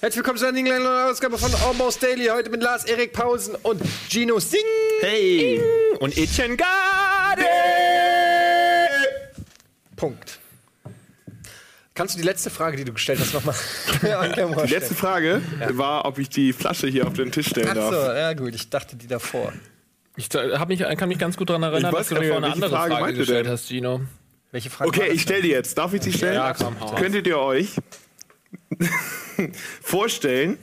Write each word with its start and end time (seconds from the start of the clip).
Herzlich 0.00 0.16
willkommen 0.16 0.38
zu 0.38 0.46
einer 0.46 0.60
neuen 0.62 0.86
Ausgabe 1.10 1.36
von 1.36 1.52
Almost 1.66 2.02
Daily. 2.02 2.26
Heute 2.26 2.50
mit 2.50 2.62
Lars, 2.62 2.84
Erik 2.84 3.12
Pausen 3.12 3.56
und 3.62 3.82
Gino 4.08 4.38
Sing. 4.38 4.60
Hey! 5.00 5.60
Und 5.98 6.16
Etienne 6.16 6.56
Garde! 6.56 7.42
Punkt. 9.96 10.41
Kannst 11.94 12.14
du 12.14 12.18
die 12.20 12.24
letzte 12.24 12.48
Frage, 12.48 12.78
die 12.78 12.84
du 12.84 12.92
gestellt 12.92 13.20
hast, 13.20 13.34
nochmal 13.34 13.54
an 14.02 14.32
Kamera 14.32 14.64
Die 14.64 14.72
letzte 14.72 14.94
Frage 14.94 15.42
war, 15.72 16.06
ob 16.06 16.18
ich 16.18 16.30
die 16.30 16.52
Flasche 16.54 16.86
hier 16.86 17.06
auf 17.06 17.12
den 17.12 17.30
Tisch 17.30 17.48
stellen 17.48 17.74
darf. 17.74 17.92
Achso, 17.92 18.12
ja 18.12 18.32
gut, 18.32 18.54
ich 18.54 18.70
dachte 18.70 18.96
die 18.96 19.06
davor. 19.06 19.52
Ich 20.16 20.28
hab 20.34 20.68
mich, 20.68 20.80
kann 20.80 21.08
mich 21.08 21.18
ganz 21.18 21.36
gut 21.36 21.50
daran 21.50 21.62
erinnern, 21.62 21.92
dass 21.92 22.08
du 22.08 22.14
davor 22.14 22.38
eine 22.38 22.52
andere 22.52 22.70
Frage, 22.70 22.94
Frage 22.94 23.14
gestellt 23.14 23.46
hast, 23.46 23.68
Gino. 23.68 24.00
Welche 24.52 24.70
Frage? 24.70 24.88
Okay, 24.88 25.08
ich 25.12 25.22
stelle 25.22 25.42
die 25.42 25.48
jetzt. 25.48 25.76
Darf 25.76 25.92
ich 25.94 26.02
sie 26.02 26.12
stellen? 26.12 26.34
Ja, 26.34 26.52
komm, 26.52 26.78
hau 26.80 26.94
Könntet 26.94 27.26
ihr 27.26 27.38
euch 27.38 27.76
vorstellen, 29.82 30.58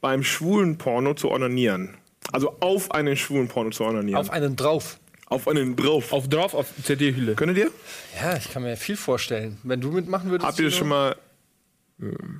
beim 0.00 0.22
schwulen 0.22 0.78
Porno 0.78 1.14
zu 1.14 1.30
onanieren? 1.30 1.96
Also 2.30 2.56
auf 2.60 2.92
einen 2.92 3.16
schwulen 3.16 3.48
Porno 3.48 3.70
zu 3.70 3.84
onanieren. 3.84 4.20
Auf 4.20 4.30
einen 4.30 4.56
drauf. 4.56 4.98
Auf 5.32 5.48
einen 5.48 5.76
drauf. 5.76 6.12
Auf 6.12 6.28
drauf, 6.28 6.54
auf 6.54 6.68
CD-Hülle. 6.84 7.34
Könntet 7.34 7.56
ihr? 7.58 7.70
Ja, 8.20 8.36
ich 8.36 8.50
kann 8.52 8.62
mir 8.62 8.76
viel 8.76 8.96
vorstellen. 8.96 9.58
Wenn 9.62 9.80
du 9.80 9.90
mitmachen 9.90 10.30
würdest. 10.30 10.46
Habt 10.46 10.58
ihr 10.58 10.66
das 10.66 10.74
schon 10.74 10.88
mal. 10.88 11.16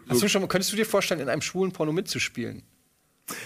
Hast 0.09 0.23
du 0.23 0.28
schon, 0.28 0.46
könntest 0.48 0.73
du 0.73 0.77
dir 0.77 0.84
vorstellen, 0.84 1.20
in 1.20 1.28
einem 1.28 1.42
schwulen 1.42 1.73
Porno 1.73 1.92
mitzuspielen? 1.92 2.62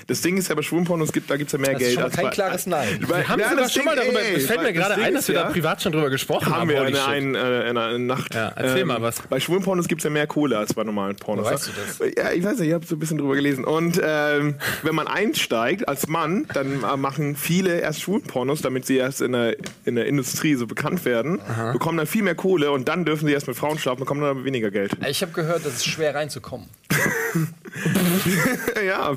Das 0.06 0.20
Ding 0.22 0.36
ist 0.36 0.48
ja 0.48 0.54
bei 0.54 0.62
Schwulenpornos, 0.62 1.12
gibt, 1.12 1.30
da 1.30 1.36
gibt 1.36 1.48
es 1.48 1.52
ja 1.52 1.58
mehr 1.58 1.72
das 1.72 1.78
Geld. 1.78 1.92
Ist 1.92 2.00
schon 2.00 2.10
kein 2.10 2.24
bei, 2.26 2.30
klares 2.30 2.66
Nein. 2.66 2.98
Wir 3.06 3.28
haben 3.28 3.40
ja, 3.40 3.50
sogar 3.50 3.68
schon 3.68 3.84
mal 3.84 3.96
darüber, 3.96 4.20
es 4.20 4.46
fällt 4.46 4.62
mir 4.62 4.72
gerade 4.72 4.94
ein, 5.02 5.14
dass 5.14 5.28
wir 5.28 5.34
da 5.34 5.44
privat 5.44 5.82
schon 5.82 5.92
drüber 5.92 6.10
gesprochen 6.10 6.46
haben. 6.46 6.60
Haben 6.60 6.68
wir 6.70 6.82
eine, 6.82 7.04
eine, 7.04 7.38
äh, 7.38 7.68
eine, 7.68 7.82
eine 7.82 7.98
Nacht. 7.98 8.34
Ja, 8.34 8.52
erzähl 8.56 8.82
ähm, 8.82 8.88
mal 8.88 9.02
was. 9.02 9.22
Bei 9.22 9.38
Schwulenpornos 9.38 9.88
gibt 9.88 10.00
es 10.00 10.04
ja 10.04 10.10
mehr 10.10 10.26
Kohle 10.26 10.58
als 10.58 10.74
bei 10.74 10.84
normalen 10.84 11.16
Pornos. 11.16 11.46
Weißt 11.46 11.68
du 11.68 11.72
das? 11.72 12.14
Ja, 12.16 12.32
ich 12.32 12.42
weiß 12.42 12.58
nicht, 12.58 12.68
ich 12.68 12.74
habe 12.74 12.86
so 12.86 12.96
ein 12.96 12.98
bisschen 12.98 13.18
drüber 13.18 13.34
gelesen. 13.34 13.64
Und 13.64 14.00
ähm, 14.02 14.56
wenn 14.82 14.94
man 14.94 15.06
einsteigt 15.06 15.88
als 15.88 16.06
Mann, 16.06 16.46
dann 16.54 16.82
äh, 16.82 16.96
machen 16.96 17.36
viele 17.36 17.80
erst 17.80 18.02
Schwulenpornos, 18.02 18.62
damit 18.62 18.86
sie 18.86 18.96
erst 18.96 19.20
in 19.20 19.32
der, 19.32 19.56
in 19.84 19.96
der 19.96 20.06
Industrie 20.06 20.54
so 20.54 20.66
bekannt 20.66 21.04
werden, 21.04 21.40
Aha. 21.40 21.72
bekommen 21.72 21.98
dann 21.98 22.06
viel 22.06 22.22
mehr 22.22 22.34
Kohle 22.34 22.70
und 22.70 22.88
dann 22.88 23.04
dürfen 23.04 23.26
sie 23.26 23.32
erst 23.32 23.46
mit 23.46 23.56
Frauen 23.56 23.78
schlafen, 23.78 24.00
bekommen 24.00 24.20
dann 24.22 24.30
aber 24.30 24.44
weniger 24.44 24.70
Geld. 24.70 24.92
Ich 25.08 25.22
habe 25.22 25.32
gehört, 25.32 25.66
dass 25.66 25.74
es 25.74 25.84
schwer 25.84 26.14
reinzukommen. 26.14 26.68
ja, 28.86 29.16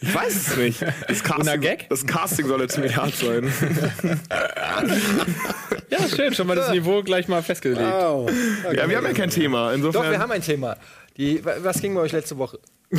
ich 0.00 0.14
weiß 0.14 0.34
es 0.34 0.56
nicht. 0.56 0.82
Das 1.08 1.22
Casting, 1.24 1.60
Gag? 1.60 1.88
das 1.88 2.06
Casting 2.06 2.46
soll 2.46 2.60
jetzt 2.60 2.74
ziemlich 2.74 2.96
hart 2.96 3.14
sein. 3.14 3.52
ja, 5.90 6.08
schön, 6.08 6.34
schon 6.34 6.46
mal 6.46 6.56
das 6.56 6.70
Niveau 6.70 7.02
gleich 7.02 7.28
mal 7.28 7.42
festgelegt. 7.42 7.80
Wow. 7.80 8.30
Okay. 8.64 8.76
Ja, 8.76 8.88
wir 8.88 8.96
haben 8.96 9.06
ja 9.06 9.12
kein 9.12 9.30
Thema. 9.30 9.72
Insofern 9.72 10.02
Doch, 10.02 10.10
wir 10.10 10.18
haben 10.18 10.32
ein 10.32 10.42
Thema. 10.42 10.76
Die, 11.16 11.42
was 11.44 11.80
ging 11.80 11.94
bei 11.94 12.02
euch 12.02 12.12
letzte 12.12 12.36
Woche? 12.36 12.58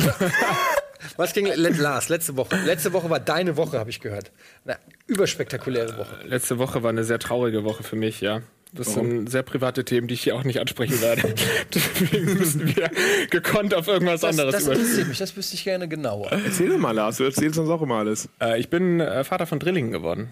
was 1.16 1.32
ging 1.32 1.46
Lars 1.46 2.08
letzte 2.08 2.36
Woche? 2.36 2.56
Letzte 2.64 2.92
Woche 2.92 3.08
war 3.08 3.20
deine 3.20 3.56
Woche, 3.56 3.78
habe 3.78 3.90
ich 3.90 4.00
gehört. 4.00 4.32
Eine 4.64 4.78
überspektakuläre 5.06 5.96
Woche. 5.96 6.16
Letzte 6.24 6.58
Woche 6.58 6.82
war 6.82 6.90
eine 6.90 7.04
sehr 7.04 7.18
traurige 7.18 7.64
Woche 7.64 7.84
für 7.84 7.96
mich, 7.96 8.20
ja. 8.20 8.42
Das 8.72 8.88
Warum? 8.88 9.10
sind 9.10 9.30
sehr 9.30 9.42
private 9.42 9.84
Themen, 9.84 10.08
die 10.08 10.14
ich 10.14 10.22
hier 10.22 10.36
auch 10.36 10.44
nicht 10.44 10.60
ansprechen 10.60 11.00
werde. 11.00 11.34
Deswegen 11.74 12.34
müssen 12.34 12.76
wir 12.76 12.90
gekonnt 13.30 13.74
auf 13.74 13.88
irgendwas 13.88 14.20
das, 14.20 14.38
anderes 14.38 14.52
Das 14.52 14.66
interessiert 14.66 15.08
mich, 15.08 15.18
das 15.18 15.36
wüsste 15.36 15.54
ich 15.54 15.64
gerne 15.64 15.88
genauer. 15.88 16.30
Erzähl 16.32 16.68
doch 16.68 16.78
mal, 16.78 16.92
Lars, 16.92 17.16
du 17.16 17.24
erzählst 17.24 17.58
uns 17.58 17.70
auch 17.70 17.80
immer 17.80 17.96
alles. 17.96 18.28
Äh, 18.40 18.60
ich 18.60 18.68
bin 18.68 19.00
äh, 19.00 19.24
Vater 19.24 19.46
von 19.46 19.58
Drillingen 19.58 19.90
geworden. 19.90 20.28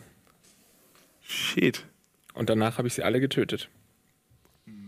Shit. 1.23 1.85
Und 2.35 2.51
danach 2.51 2.77
habe 2.79 2.89
ich 2.89 2.95
sie 2.95 3.03
alle 3.03 3.21
getötet. 3.21 3.71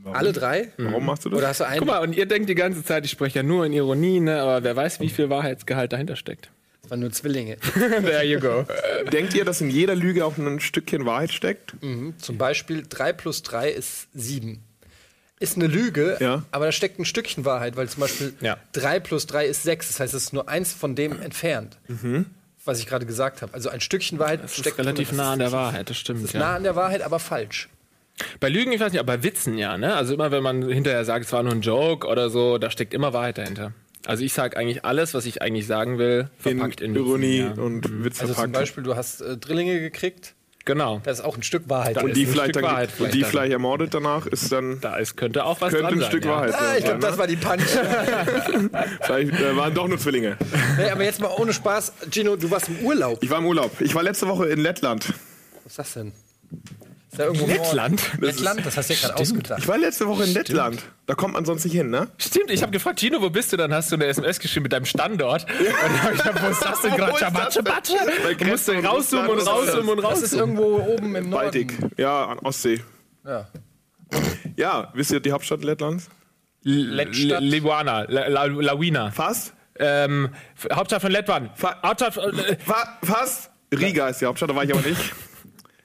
Warum? 0.03 0.17
Alle 0.17 0.33
drei? 0.33 0.73
Warum 0.77 1.07
machst 1.07 1.25
du 1.25 1.31
das? 1.31 1.39
Oder 1.39 1.49
hast 1.49 1.61
du 1.61 1.65
einen? 1.65 1.79
Guck 1.81 1.89
mal, 1.89 1.99
und 2.01 2.15
ihr 2.15 2.27
denkt 2.27 2.49
die 2.49 2.55
ganze 2.55 2.85
Zeit, 2.85 3.05
ich 3.05 3.11
spreche 3.11 3.41
ja 3.41 3.43
nur 3.43 3.65
in 3.65 3.73
Ironie, 3.73 4.21
ne? 4.21 4.41
aber 4.41 4.63
wer 4.63 4.77
weiß, 4.77 5.01
wie 5.01 5.09
viel 5.09 5.31
Wahrheitsgehalt 5.31 5.93
dahinter 5.93 6.17
steckt. 6.17 6.51
Das 6.89 6.93
waren 6.93 7.01
nur 7.01 7.13
Zwillinge. 7.13 7.59
There 7.75 8.25
you 8.25 8.41
go. 8.41 8.65
Denkt 9.13 9.35
ihr, 9.35 9.45
dass 9.45 9.61
in 9.61 9.69
jeder 9.69 9.95
Lüge 9.95 10.25
auch 10.25 10.39
ein 10.39 10.59
Stückchen 10.59 11.05
Wahrheit 11.05 11.31
steckt? 11.31 11.75
Mhm. 11.83 12.15
Zum 12.17 12.39
Beispiel 12.39 12.83
3 12.89 13.13
plus 13.13 13.43
3 13.43 13.69
ist 13.69 14.09
7. 14.15 14.63
Ist 15.39 15.57
eine 15.57 15.67
Lüge, 15.67 16.17
ja. 16.19 16.45
aber 16.51 16.65
da 16.65 16.73
steckt 16.73 16.99
ein 16.99 17.05
Stückchen 17.05 17.45
Wahrheit, 17.45 17.77
weil 17.77 17.91
zum 17.91 18.01
Beispiel 18.01 18.33
ja. 18.41 18.57
3 18.73 19.01
plus 19.01 19.27
3 19.27 19.45
ist 19.45 19.65
6. 19.65 19.89
Das 19.89 20.01
heißt, 20.01 20.15
es 20.15 20.23
ist 20.25 20.33
nur 20.33 20.49
eins 20.49 20.73
von 20.73 20.95
dem 20.95 21.21
entfernt. 21.21 21.77
Mhm. 21.89 22.25
Was 22.65 22.79
ich 22.79 22.87
gerade 22.87 23.05
gesagt 23.05 23.43
habe. 23.43 23.53
Also 23.53 23.69
ein 23.69 23.83
Stückchen 23.83 24.19
Wahrheit 24.19 24.43
das 24.43 24.55
steckt 24.55 24.79
ist 24.79 24.79
relativ 24.79 25.13
nah 25.13 25.35
an 25.35 25.41
der 25.41 25.53
Wahrheit, 25.53 25.91
das 25.91 25.99
stimmt. 25.99 26.21
Das 26.21 26.31
ist 26.31 26.33
ja. 26.33 26.41
nah 26.41 26.57
an 26.57 26.63
der 26.63 26.75
Wahrheit, 26.75 27.03
aber 27.03 27.19
falsch. 27.19 27.69
Bei 28.41 28.49
Lügen, 28.49 28.73
ich 28.73 28.81
weiß 28.81 28.93
nicht, 28.93 29.01
aber 29.01 29.19
bei 29.19 29.23
Witzen 29.23 29.59
ja, 29.59 29.77
ne? 29.77 29.95
Also 29.95 30.15
immer, 30.15 30.31
wenn 30.31 30.43
man 30.43 30.67
hinterher 30.67 31.05
sagt, 31.05 31.27
es 31.27 31.33
war 31.33 31.43
nur 31.43 31.53
ein 31.53 31.61
Joke 31.61 32.07
oder 32.07 32.31
so, 32.31 32.57
da 32.57 32.71
steckt 32.71 32.95
immer 32.95 33.13
Wahrheit 33.13 33.37
dahinter. 33.37 33.75
Also 34.07 34.25
ich 34.25 34.33
sage 34.33 34.57
eigentlich 34.57 34.85
alles, 34.85 35.15
was 35.15 35.27
ich 35.27 35.43
eigentlich 35.43 35.67
sagen 35.67 35.99
will, 35.99 36.31
verpackt 36.39 36.81
in, 36.81 36.95
in 36.95 37.03
Ironie 37.03 37.39
ja. 37.39 37.53
und 37.53 37.91
mhm. 37.91 38.05
Witz 38.05 38.21
also 38.21 38.35
zum 38.35 38.53
Beispiel, 38.53 38.83
du 38.83 38.97
hast 38.97 39.21
äh, 39.21 39.37
Drillinge 39.37 39.81
gekriegt. 39.81 40.35
Genau. 40.69 41.01
Das 41.03 41.21
ist 41.21 41.25
auch 41.25 41.35
ein 41.35 41.43
Stück 41.43 41.71
Wahrheit. 41.71 41.97
Da 41.97 42.03
und 42.03 42.15
die, 42.15 42.27
vielleicht, 42.27 42.55
dann, 42.55 42.63
Wahrheit 42.63 42.91
und 42.99 43.15
die 43.15 43.25
vielleicht 43.25 43.53
ermordet 43.53 43.95
danach 43.95 44.27
ist 44.27 44.53
dann. 44.53 44.81
Da 44.89 44.97
ist, 44.97 45.17
könnte 45.17 45.45
auch 45.45 45.63
was 45.63 45.71
könnte 45.71 45.87
dran 45.89 46.03
ein 46.03 46.07
Stück 46.07 46.25
sein, 46.25 46.33
Wahrheit 46.33 46.51
ja. 46.51 46.59
ah, 46.59 46.77
Ich 46.77 46.85
glaube, 46.85 47.01
das 47.01 47.17
war 47.17 47.27
die 47.27 47.37
Punch. 47.37 47.63
vielleicht 49.01 49.33
äh, 49.33 49.57
waren 49.57 49.73
doch 49.73 49.89
nur 49.89 49.99
Zwillinge. 49.99 50.37
Nee, 50.77 50.91
aber 50.91 51.05
jetzt 51.05 51.21
mal 51.21 51.31
ohne 51.39 51.55
Spaß. 51.55 51.93
Gino, 52.11 52.37
du 52.37 52.51
warst 52.51 52.69
im 52.69 52.81
Urlaub. 52.85 53.23
Ich 53.23 53.31
war 53.31 53.39
im 53.39 53.47
Urlaub. 53.47 53.81
Ich 53.81 53.95
war 53.95 54.03
letzte 54.03 54.29
Woche 54.29 54.47
in 54.49 54.61
Lettland. 54.61 55.15
Was 55.65 55.73
ist 55.73 55.79
das 55.79 55.95
denn? 55.95 56.13
Ist 57.11 57.19
da 57.19 57.25
irgendwo 57.25 57.47
Lettland? 57.47 58.03
Lettland, 58.21 58.67
das 58.67 58.77
hast 58.77 58.91
du 58.91 58.95
ja 58.95 59.01
gerade 59.01 59.17
ausgedacht. 59.17 59.61
Ich 59.61 59.69
war 59.69 59.79
letzte 59.79 60.07
Woche 60.07 60.25
in 60.25 60.35
Lettland. 60.35 60.83
Da 61.07 61.15
kommt 61.15 61.35
man 61.35 61.47
sonst 61.47 61.65
nicht 61.65 61.73
hin, 61.73 61.89
ne? 61.89 62.09
Stimmt, 62.19 62.51
ich 62.51 62.61
habe 62.61 62.71
gefragt, 62.71 63.01
Gino, 63.01 63.23
wo 63.23 63.31
bist 63.31 63.51
du? 63.53 63.57
Dann 63.57 63.73
hast 63.73 63.91
du 63.91 63.97
eine 63.97 64.05
SMS 64.07 64.39
geschrieben 64.39 64.65
mit 64.65 64.75
deinem 64.75 64.85
Standort. 64.85 65.47
Und 65.51 65.67
dann 65.83 66.03
habe 66.03 66.15
ich 66.15 66.23
gedacht, 66.23 66.43
wo 66.43 66.49
ist 66.49 66.63
das 66.63 66.83
denn 66.83 66.91
gerade? 66.97 67.15
Chabatsche, 67.15 67.63
Batsche? 67.63 67.95
Du 68.39 68.45
musst 68.45 68.69
dann 68.69 68.85
rauszoomen 68.85 69.31
und 69.31 69.47
rauszoomen 69.47 69.89
und 69.89 69.99
raus. 70.01 70.21
Das 70.21 70.33
ist 70.33 70.39
irgendwo 70.39 70.77
oben 70.81 71.17
im 71.17 71.31
Norden. 71.31 71.31
Baltik. 71.31 71.79
Ja, 71.97 72.27
an 72.27 72.39
Ostsee. 72.41 72.83
Ja. 73.25 73.49
Ja, 74.57 74.91
wisst 74.95 75.11
ihr 75.11 75.21
die 75.21 75.33
Hauptstadt 75.33 75.65
Lettlands? 75.65 76.09
Lettstadt? 76.63 77.43
Lawina. 77.43 79.11
Fast? 79.13 79.55
Ähm, 79.79 80.31
Hauptstadt 80.73 81.01
von 81.01 81.13
Lettland. 81.13 81.51
Hauptstadt, 81.83 82.17
äh, 82.19 82.57
Fast? 83.03 83.51
Riga 83.73 84.09
ist 84.09 84.21
die 84.21 84.27
Hauptstadt, 84.27 84.51
da 84.51 84.55
war 84.57 84.65
ich 84.65 84.75
aber 84.75 84.87
nicht. 84.87 85.01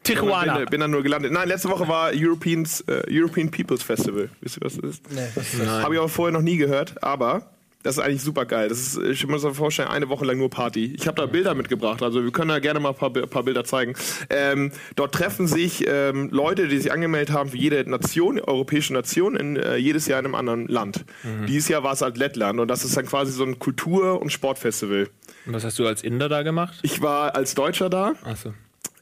Tijuana. 0.04 0.60
Bin, 0.60 0.66
bin 0.68 0.80
dann 0.82 0.92
nur 0.92 1.04
gelandet. 1.04 1.32
Nein, 1.32 1.48
letzte 1.48 1.70
Woche 1.70 1.88
war 1.88 2.12
Europeans, 2.14 2.82
äh, 2.82 3.04
European 3.10 3.50
People's 3.50 3.84
Festival. 3.84 4.30
Wisst 4.42 4.58
ihr, 4.58 4.62
was 4.62 4.76
das 4.76 4.92
ist? 4.92 5.12
Nee, 5.12 5.22
was 5.36 5.54
ist 5.54 5.68
Habe 5.68 5.96
ich 5.96 6.00
auch 6.00 6.10
vorher 6.10 6.34
noch 6.34 6.42
nie 6.42 6.58
gehört, 6.58 7.02
aber 7.04 7.54
das 7.84 7.98
ist 7.98 8.04
eigentlich 8.04 8.24
super 8.24 8.46
geil. 8.46 8.70
Das 8.70 8.80
ist, 8.80 8.98
ich 8.98 9.28
muss 9.28 9.44
mir 9.44 9.54
vorstellen, 9.54 9.90
eine 9.90 10.08
Woche 10.08 10.24
lang 10.26 10.38
nur 10.38 10.50
Party. 10.50 10.96
Ich 10.98 11.06
habe 11.06 11.22
da 11.22 11.26
Bilder 11.26 11.54
mitgebracht, 11.54 12.02
also 12.02 12.24
wir 12.24 12.32
können 12.32 12.48
da 12.48 12.60
gerne 12.60 12.80
mal 12.80 12.90
ein 12.90 12.96
paar, 12.96 13.12
paar 13.12 13.44
Bilder 13.44 13.66
zeigen. 13.66 13.94
Ähm, 14.30 14.72
dort 14.96 15.14
treffen 15.14 15.48
sich 15.48 15.84
ähm, 15.88 16.30
Leute, 16.32 16.70
die 16.70 16.78
sich 16.78 16.92
angemeldet 16.94 17.36
haben 17.36 17.50
für 17.50 17.58
jede 17.58 17.88
Nation, 17.90 18.40
europäische 18.40 18.94
Nation, 18.94 19.36
in, 19.36 19.58
äh, 19.58 19.76
jedes 19.76 20.08
Jahr 20.08 20.20
in 20.20 20.26
einem 20.26 20.36
anderen 20.36 20.68
Land. 20.68 21.04
Mhm. 21.24 21.46
Dieses 21.46 21.68
Jahr 21.68 21.84
war 21.84 21.94
es 21.94 22.02
halt 22.02 22.18
Lettland 22.18 22.62
und 22.62 22.70
das 22.70 22.86
ist 22.86 22.96
dann 22.96 23.06
quasi 23.06 23.34
so 23.34 23.44
ein 23.44 23.60
Kultur- 23.60 24.22
und 24.22 24.32
Sportfestival. 24.32 25.10
Und 25.46 25.54
was 25.54 25.66
hast 25.66 25.78
du 25.78 25.86
als 25.86 26.04
Inder 26.04 26.30
da 26.30 26.44
gemacht? 26.44 26.80
Ich 26.84 27.02
war 27.02 27.36
als 27.36 27.54
Deutscher 27.54 27.90
da. 27.90 28.14
Ach 28.24 28.38
so. 28.38 28.54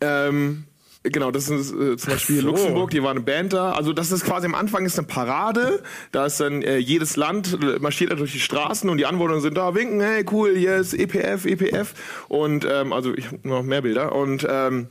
Ähm, 0.01 0.63
Genau, 1.03 1.31
das 1.31 1.49
ist 1.49 1.73
äh, 1.73 1.97
zum 1.97 2.13
Beispiel 2.13 2.41
so. 2.41 2.47
Luxemburg, 2.47 2.91
die 2.91 3.01
war 3.01 3.09
eine 3.09 3.21
Band 3.21 3.53
da. 3.53 3.71
Also 3.71 3.91
das 3.91 4.11
ist 4.11 4.23
quasi 4.23 4.45
am 4.45 4.53
Anfang 4.53 4.85
ist 4.85 4.99
eine 4.99 5.07
Parade. 5.07 5.81
Da 6.11 6.27
ist 6.27 6.39
dann 6.39 6.61
äh, 6.61 6.77
jedes 6.77 7.15
Land 7.15 7.57
äh, 7.61 7.79
marschiert 7.79 8.11
da 8.11 8.15
durch 8.15 8.33
die 8.33 8.39
Straßen 8.39 8.87
und 8.87 8.97
die 8.97 9.07
Anwohner 9.07 9.39
sind 9.41 9.57
da, 9.57 9.73
winken, 9.73 9.99
hey 9.99 10.23
cool, 10.31 10.55
hier 10.55 10.75
ist 10.75 10.93
EPF, 10.93 11.45
EPF. 11.45 11.95
Und 12.27 12.67
ähm, 12.69 12.93
also 12.93 13.13
ich 13.15 13.27
habe 13.27 13.39
noch 13.47 13.63
mehr 13.63 13.81
Bilder. 13.81 14.13
Und 14.13 14.45
ähm, 14.47 14.89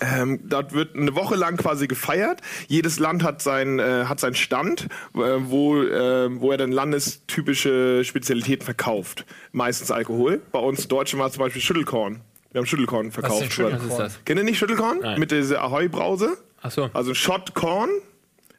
ähm, 0.00 0.40
dort 0.44 0.74
wird 0.74 0.94
eine 0.94 1.14
Woche 1.16 1.34
lang 1.34 1.56
quasi 1.56 1.88
gefeiert. 1.88 2.40
Jedes 2.68 3.00
Land 3.00 3.24
hat 3.24 3.42
sein 3.42 3.80
äh, 3.80 4.04
hat 4.06 4.20
seinen 4.20 4.34
Stand, 4.34 4.88
äh, 5.14 5.18
wo 5.18 5.82
äh, 5.82 6.40
wo 6.40 6.52
er 6.52 6.56
dann 6.56 6.70
landestypische 6.70 8.04
Spezialitäten 8.04 8.64
verkauft. 8.64 9.26
Meistens 9.50 9.90
Alkohol. 9.90 10.40
Bei 10.52 10.60
uns 10.60 10.86
Deutschen 10.86 11.18
war 11.18 11.32
zum 11.32 11.40
Beispiel 11.40 11.62
Schüttelkorn. 11.62 12.20
Wir 12.52 12.60
haben 12.60 12.66
Schüttelkorn 12.66 13.10
verkauft. 13.10 13.40
Was, 13.40 13.46
ist 13.48 13.52
Schüttelkorn? 13.54 13.82
Was 13.84 13.92
ist 13.92 13.98
das? 13.98 14.24
Kennt 14.24 14.38
ihr 14.38 14.44
nicht 14.44 14.58
Schüttelkorn? 14.58 14.98
Nein. 15.00 15.18
Mit 15.18 15.30
dieser 15.30 15.62
Ahoi-Brause? 15.62 16.36
Ach 16.60 16.70
so. 16.70 16.90
Also 16.92 17.14
Shotkorn 17.14 17.90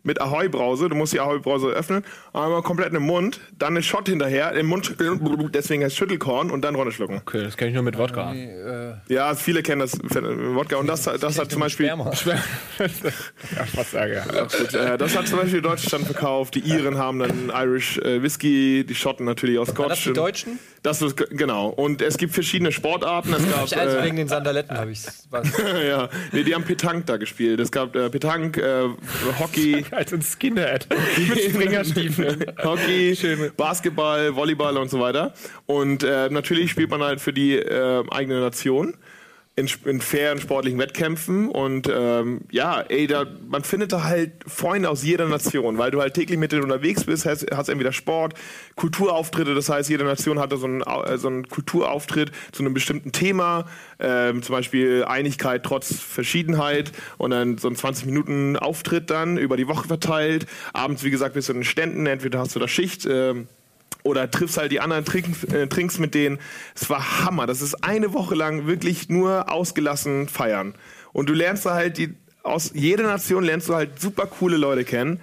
mit 0.03 0.21
Ahoi-Brause. 0.21 0.89
Du 0.89 0.95
musst 0.95 1.13
die 1.13 1.19
Ahoi-Brause 1.19 1.67
öffnen, 1.67 2.03
einmal 2.33 2.61
komplett 2.61 2.93
im 2.93 3.03
Mund, 3.03 3.39
dann 3.57 3.73
einen 3.75 3.83
Shot 3.83 4.07
hinterher, 4.07 4.51
im 4.53 4.67
Mund 4.67 4.85
schütteln, 4.85 5.49
deswegen 5.53 5.83
heißt 5.83 5.95
Schüttelkorn 5.95 6.51
und 6.51 6.61
dann 6.61 6.75
runterschlucken. 6.75 7.17
Okay, 7.17 7.43
das 7.43 7.57
kenne 7.57 7.69
ich 7.69 7.75
nur 7.75 7.83
mit 7.83 7.97
Wodka. 7.97 8.33
Ja, 9.07 9.35
viele 9.35 9.63
kennen 9.63 9.79
das 9.79 10.01
mit 10.01 10.13
Wodka 10.13 10.77
und 10.77 10.87
das, 10.87 11.03
das 11.03 11.39
hat 11.39 11.51
zum 11.51 11.61
Beispiel. 11.61 11.91
Ja, 11.93 13.65
was 13.75 13.91
sage 13.91 14.15
ja. 14.15 14.43
Gut, 14.43 14.73
äh, 14.73 14.97
das 14.97 15.15
hat 15.17 15.27
zum 15.27 15.39
Beispiel 15.39 15.61
Deutschland 15.61 16.05
verkauft. 16.05 16.55
Die 16.55 16.59
Iren 16.59 16.97
haben 16.97 17.19
dann 17.19 17.51
Irish 17.53 17.97
äh, 17.99 18.21
Whisky, 18.21 18.85
die 18.87 18.95
Schotten 18.95 19.25
natürlich 19.25 19.59
aus 19.59 19.69
Scotch. 19.69 19.89
das 19.89 20.03
die 20.03 20.13
Deutschen? 20.13 20.59
Das 20.83 21.01
ist 21.01 21.15
genau. 21.15 21.69
Und 21.69 22.01
es 22.01 22.17
gibt 22.17 22.33
verschiedene 22.33 22.71
Sportarten. 22.71 23.33
Es 23.33 23.49
gab, 23.49 23.65
Ich, 23.65 23.77
also 23.77 23.97
äh, 23.97 24.03
wegen 24.03 24.17
den 24.17 24.27
Sandaletten 24.27 24.77
habe 24.77 24.91
ich 24.91 25.01
was. 25.29 25.47
ja, 25.87 26.09
nee, 26.33 26.43
die 26.43 26.53
haben 26.53 26.65
Petanque 26.65 27.05
da 27.05 27.17
gespielt. 27.17 27.59
Es 27.61 27.71
gab 27.71 27.95
äh, 27.95 28.09
Petanque, 28.09 28.61
äh, 28.61 28.89
Hockey, 29.39 29.85
Als 29.93 30.13
ein 30.13 30.21
Skinhead. 30.21 30.87
mit 31.29 31.41
Springerstiefeln. 31.49 32.45
Hockey, 32.63 33.17
Basketball, 33.57 34.35
Volleyball 34.35 34.77
und 34.77 34.89
so 34.89 34.99
weiter. 34.99 35.33
Und 35.65 36.03
äh, 36.03 36.29
natürlich 36.29 36.71
spielt 36.71 36.89
man 36.89 37.01
halt 37.03 37.21
für 37.21 37.33
die 37.33 37.55
äh, 37.55 38.03
eigene 38.11 38.39
Nation. 38.39 38.95
In, 39.55 39.69
in 39.85 40.01
fairen 40.01 40.39
sportlichen 40.39 40.79
Wettkämpfen 40.79 41.47
und 41.47 41.87
ähm, 41.87 42.41
ja, 42.49 42.81
ey, 42.81 43.05
da, 43.05 43.27
man 43.47 43.63
findet 43.63 43.91
da 43.91 44.03
halt 44.03 44.31
Freunde 44.47 44.89
aus 44.89 45.03
jeder 45.03 45.27
Nation, 45.27 45.77
weil 45.77 45.91
du 45.91 46.01
halt 46.01 46.15
täglich 46.15 46.39
mit 46.39 46.51
denen 46.51 46.63
unterwegs 46.63 47.03
bist, 47.03 47.27
hast, 47.27 47.45
hast 47.55 47.69
entweder 47.69 47.91
Sport, 47.91 48.33
Kulturauftritte, 48.75 49.53
das 49.53 49.69
heißt, 49.69 49.91
jede 49.91 50.05
Nation 50.05 50.39
hatte 50.39 50.57
so 50.57 50.65
einen, 50.65 50.81
äh, 50.81 51.19
so 51.19 51.27
einen 51.27 51.47
Kulturauftritt 51.47 52.31
zu 52.51 52.63
einem 52.63 52.73
bestimmten 52.73 53.11
Thema, 53.11 53.65
ähm, 53.99 54.41
zum 54.41 54.53
Beispiel 54.53 55.05
Einigkeit 55.05 55.61
trotz 55.63 55.99
Verschiedenheit 55.99 56.91
und 57.19 57.29
dann 57.29 57.59
so 57.59 57.67
ein 57.67 57.75
20 57.75 58.07
Minuten 58.07 58.57
Auftritt 58.57 59.11
dann 59.11 59.37
über 59.37 59.55
die 59.55 59.67
Woche 59.67 59.87
verteilt. 59.87 60.47
Abends, 60.73 61.03
wie 61.03 61.11
gesagt, 61.11 61.35
bist 61.35 61.49
du 61.49 61.53
in 61.53 61.59
den 61.59 61.65
Ständen, 61.65 62.07
entweder 62.07 62.39
hast 62.39 62.55
du 62.55 62.59
da 62.59 62.67
Schicht, 62.67 63.05
ähm, 63.05 63.47
oder 64.03 64.29
triffst 64.31 64.57
halt 64.57 64.71
die 64.71 64.79
anderen, 64.79 65.05
trinkst, 65.05 65.53
äh, 65.53 65.67
trinkst 65.67 65.99
mit 65.99 66.13
denen. 66.15 66.39
Es 66.75 66.89
war 66.89 67.23
Hammer. 67.23 67.45
Das 67.45 67.61
ist 67.61 67.83
eine 67.83 68.13
Woche 68.13 68.35
lang 68.35 68.65
wirklich 68.67 69.09
nur 69.09 69.51
ausgelassen 69.51 70.27
feiern. 70.27 70.73
Und 71.11 71.29
du 71.29 71.33
lernst 71.33 71.65
da 71.65 71.73
halt 71.73 71.97
die, 71.97 72.15
aus 72.43 72.71
jeder 72.73 73.03
Nation 73.03 73.43
lernst 73.43 73.69
du 73.69 73.75
halt 73.75 73.99
super 73.99 74.25
coole 74.25 74.57
Leute 74.57 74.83
kennen. 74.83 75.19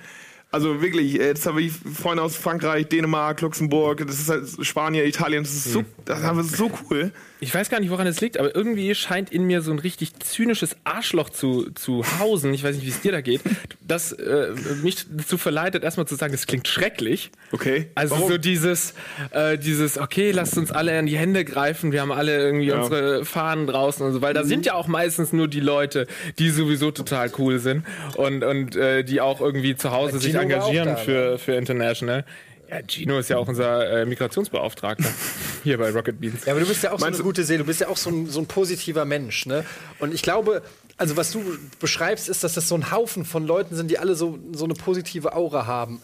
Also 0.52 0.82
wirklich, 0.82 1.12
jetzt 1.12 1.46
habe 1.46 1.62
ich 1.62 1.72
Freunde 1.72 2.22
aus 2.22 2.34
Frankreich, 2.34 2.88
Dänemark, 2.88 3.40
Luxemburg, 3.40 4.05
das 4.05 4.19
ist 4.19 4.28
halt 4.28 4.67
Spanien, 4.67 5.06
Italien, 5.06 5.44
das 5.44 5.52
ist 5.52 5.72
so, 5.72 5.84
das 6.05 6.22
haben 6.22 6.38
wir 6.38 6.44
so 6.44 6.72
cool. 6.90 7.12
Ich 7.43 7.55
weiß 7.55 7.71
gar 7.71 7.81
nicht, 7.81 7.91
woran 7.91 8.07
es 8.07 8.21
liegt, 8.21 8.39
aber 8.39 8.55
irgendwie 8.55 8.95
scheint 8.95 9.33
in 9.33 9.45
mir 9.45 9.63
so 9.63 9.73
ein 9.73 9.79
richtig 9.79 10.19
zynisches 10.21 10.77
Arschloch 10.85 11.31
zu, 11.31 11.71
zu 11.71 12.05
hausen. 12.19 12.53
Ich 12.53 12.63
weiß 12.63 12.77
nicht, 12.77 12.85
wie 12.85 12.91
es 12.91 13.01
dir 13.01 13.13
da 13.13 13.23
geht. 13.23 13.41
Das 13.81 14.13
äh, 14.13 14.49
mich 14.83 15.07
dazu 15.11 15.39
verleitet, 15.39 15.83
erstmal 15.83 16.07
zu 16.07 16.17
sagen, 16.17 16.33
das 16.33 16.47
klingt 16.47 16.69
schrecklich. 16.69 17.31
Okay. 17.53 17.89
Also 17.95 18.17
Warum? 18.17 18.29
so 18.33 18.39
dieses, 18.39 18.95
äh, 19.31 19.57
dieses, 19.59 19.97
okay, 19.99 20.33
lasst 20.33 20.59
uns 20.59 20.71
alle 20.71 20.99
in 20.99 21.07
die 21.07 21.17
Hände 21.17 21.45
greifen, 21.45 21.93
wir 21.93 22.03
haben 22.03 22.13
alle 22.13 22.39
irgendwie 22.39 22.67
Ja. 22.67 22.83
unsere 22.83 23.25
Fahnen 23.25 23.67
draußen 23.67 24.05
und 24.07 24.13
so, 24.13 24.23
weil 24.23 24.35
da 24.35 24.45
sind 24.45 24.67
ja 24.67 24.75
auch 24.75 24.87
meistens 24.87 25.33
nur 25.33 25.49
die 25.49 25.61
Leute, 25.61 26.07
die 26.39 26.51
sowieso 26.51 26.91
total 26.91 27.33
cool 27.39 27.59
sind 27.59 27.85
und, 28.17 28.45
und 28.45 28.77
äh, 28.77 29.03
die 29.03 29.21
auch 29.21 29.41
irgendwie 29.41 29.75
zu 29.77 29.93
Hause 29.93 30.19
sich 30.19 30.35
war 30.35 30.41
auch 30.41 30.45
engagieren 30.45 30.89
da, 30.89 30.97
für, 30.97 31.39
für 31.39 31.55
International. 31.55 32.25
Ja, 32.70 32.81
Gino 32.87 33.19
ist 33.19 33.28
ja 33.28 33.37
auch 33.37 33.49
unser 33.49 34.02
äh, 34.02 34.06
Migrationsbeauftragter 34.06 35.08
hier 35.64 35.76
bei 35.78 35.90
Rocket 35.90 36.20
Beans. 36.20 36.44
Ja, 36.44 36.52
aber 36.52 36.61
du 36.61 36.67
bist 36.69 36.82
ja 36.82 36.93
auch 36.93 36.99
so 36.99 37.05
eine 37.05 37.11
Meinst 37.11 37.20
du- 37.20 37.25
gute 37.25 37.44
Seele, 37.44 37.58
du 37.61 37.64
bist 37.64 37.81
ja 37.81 37.88
auch 37.88 37.96
so 37.96 38.11
ein, 38.11 38.26
so 38.26 38.40
ein 38.40 38.46
positiver 38.46 39.05
Mensch, 39.05 39.46
ne? 39.46 39.64
Und 39.99 40.14
ich 40.14 40.22
glaube, 40.22 40.62
also 40.96 41.17
was 41.17 41.32
du 41.32 41.43
beschreibst, 41.81 42.28
ist, 42.28 42.44
dass 42.44 42.55
das 42.55 42.69
so 42.69 42.75
ein 42.76 42.90
Haufen 42.93 43.25
von 43.25 43.46
Leuten 43.46 43.75
sind, 43.75 43.90
die 43.90 43.99
alle 43.99 44.14
so, 44.14 44.38
so 44.52 44.64
eine 44.64 44.75
positive 44.75 45.34
Aura 45.34 45.67
haben. 45.67 46.00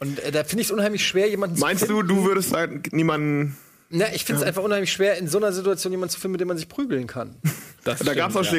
Und 0.00 0.18
äh, 0.20 0.30
da 0.32 0.42
finde 0.44 0.62
ich 0.62 0.68
es 0.68 0.72
unheimlich 0.72 1.06
schwer, 1.06 1.28
jemanden 1.28 1.58
Meinst 1.60 1.82
zu 1.82 1.88
du, 1.88 1.98
finden. 1.98 2.16
du 2.16 2.24
würdest 2.24 2.52
halt 2.54 2.92
niemanden. 2.92 3.56
Na, 3.90 4.06
ich 4.12 4.24
finde 4.24 4.42
es 4.42 4.46
einfach 4.46 4.62
unheimlich 4.62 4.92
schwer, 4.92 5.16
in 5.18 5.28
so 5.28 5.38
einer 5.38 5.52
Situation 5.52 5.92
jemanden 5.92 6.12
zu 6.12 6.20
finden, 6.20 6.32
mit 6.32 6.40
dem 6.40 6.48
man 6.48 6.56
sich 6.58 6.68
prügeln 6.68 7.06
kann. 7.06 7.36
Das 7.84 8.00
Da 8.00 8.12
gab 8.12 8.30
es 8.30 8.36
auch 8.36 8.44
ja. 8.44 8.50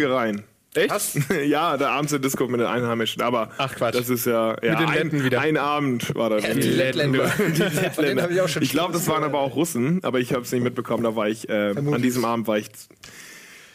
Echt? 0.76 0.92
Was? 0.92 1.18
ja, 1.48 1.78
der 1.78 1.90
abends 1.90 2.14
in 2.14 2.22
Disco 2.22 2.48
mit 2.48 2.60
den 2.60 2.68
Einheimischen, 2.68 3.22
aber 3.22 3.50
Ach, 3.58 3.74
Quatsch. 3.76 3.96
das 3.96 4.10
ist 4.10 4.26
ja, 4.26 4.56
ja 4.62 4.76
den 4.76 4.90
Letten 4.90 5.18
ein, 5.18 5.24
wieder. 5.24 5.42
ein 5.42 5.58
Abend 5.58 6.14
war 6.16 6.30
das. 6.30 6.44
Ja, 6.44 6.54
die 6.54 6.62
Lettländer. 6.62 7.28
Von 7.28 8.06
denen 8.06 8.22
habe 8.22 8.34
ich 8.34 8.42
auch 8.42 8.48
schon 8.48 8.62
Ich 8.62 8.70
glaube, 8.70 8.94
das 8.94 9.08
waren 9.08 9.24
aber 9.24 9.40
auch 9.40 9.56
Russen, 9.56 10.04
aber 10.04 10.20
ich 10.20 10.34
habe 10.34 10.44
es 10.44 10.52
nicht 10.52 10.64
mitbekommen. 10.64 11.04
Da 11.04 11.16
war 11.16 11.28
ich, 11.28 11.50
äh, 11.50 11.74
an 11.76 12.02
diesem 12.02 12.24
Abend 12.24 12.48
war 12.48 12.58
ich. 12.58 12.70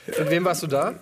Mit 0.07 0.31
wem 0.31 0.45
warst 0.45 0.63
du 0.63 0.67
da? 0.67 0.95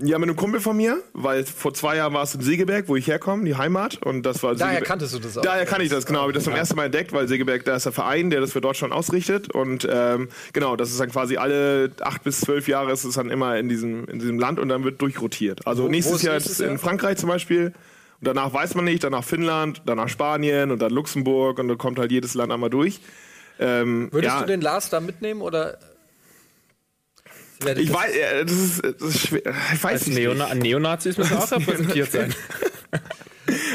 Ja 0.00 0.18
mit 0.18 0.28
einem 0.28 0.36
Kumpel 0.36 0.60
von 0.60 0.76
mir, 0.76 1.02
weil 1.12 1.44
vor 1.44 1.72
zwei 1.74 1.96
Jahren 1.96 2.12
war 2.14 2.22
es 2.24 2.34
in 2.34 2.40
Segeberg, 2.40 2.88
wo 2.88 2.96
ich 2.96 3.06
herkomme, 3.06 3.44
die 3.44 3.54
Heimat. 3.56 4.02
Und 4.04 4.22
das 4.24 4.42
war 4.42 4.54
Daher 4.54 4.80
Segeberg- 4.80 4.84
kanntest 4.86 5.14
du 5.14 5.18
das 5.20 5.38
auch. 5.38 5.42
Daher 5.42 5.66
kann 5.66 5.80
ich 5.80 5.88
das, 5.88 6.04
genau. 6.06 6.22
Hab 6.22 6.28
ich 6.30 6.34
das 6.34 6.44
zum 6.44 6.52
ersten 6.54 6.76
Mal 6.76 6.86
entdeckt, 6.86 7.12
weil 7.12 7.28
Segeberg, 7.28 7.64
da 7.64 7.76
ist 7.76 7.84
der 7.86 7.92
Verein, 7.92 8.30
der 8.30 8.40
das 8.40 8.52
für 8.52 8.60
Deutschland 8.60 8.92
ausrichtet. 8.92 9.52
Und 9.54 9.86
ähm, 9.90 10.28
genau, 10.52 10.76
das 10.76 10.90
ist 10.90 10.98
dann 11.00 11.10
quasi 11.10 11.36
alle 11.36 11.92
acht 12.00 12.24
bis 12.24 12.40
zwölf 12.40 12.66
Jahre 12.68 12.92
ist 12.92 13.04
es 13.04 13.14
dann 13.14 13.30
immer 13.30 13.56
in 13.58 13.68
diesem, 13.68 14.04
in 14.06 14.18
diesem 14.18 14.38
Land 14.38 14.58
und 14.58 14.68
dann 14.68 14.84
wird 14.84 15.00
durchrotiert. 15.00 15.66
Also 15.66 15.82
Wo- 15.84 15.86
wo 15.86 15.90
nächstes 15.90 16.16
ist 16.16 16.22
Jahr 16.22 16.34
nächstes 16.34 16.60
in 16.60 16.70
Jahr? 16.70 16.78
Frankreich 16.78 17.18
zum 17.18 17.28
Beispiel. 17.28 17.66
Und 18.20 18.28
danach 18.28 18.52
weiß 18.52 18.74
man 18.74 18.84
nicht, 18.86 19.04
danach 19.04 19.22
Finnland, 19.24 19.82
danach 19.86 20.08
Spanien 20.08 20.70
und 20.70 20.80
dann 20.80 20.92
Luxemburg 20.92 21.58
und 21.58 21.68
dann 21.68 21.78
kommt 21.78 21.98
halt 21.98 22.10
jedes 22.10 22.34
Land 22.34 22.52
einmal 22.52 22.70
durch. 22.70 23.00
Ähm, 23.60 24.08
Würdest 24.10 24.34
ja, 24.34 24.40
du 24.40 24.46
den 24.46 24.60
Lars 24.60 24.90
da 24.90 24.98
mitnehmen 25.00 25.40
oder? 25.40 25.78
Ich 27.76 27.92
weiß, 27.92 28.12
äh, 28.14 28.44
das 28.44 28.52
ist, 28.52 28.82
das 28.84 29.02
ist 29.14 29.28
schwer. 29.28 29.42
Ich 29.74 29.82
weiß 29.84 29.92
Als 29.92 30.06
nicht. 30.08 30.18
Neona 30.18 30.54
Neonazis 30.54 31.16
müssen 31.16 31.36
auch 31.36 31.50
repräsentiert 31.52 32.10
sein. 32.12 32.34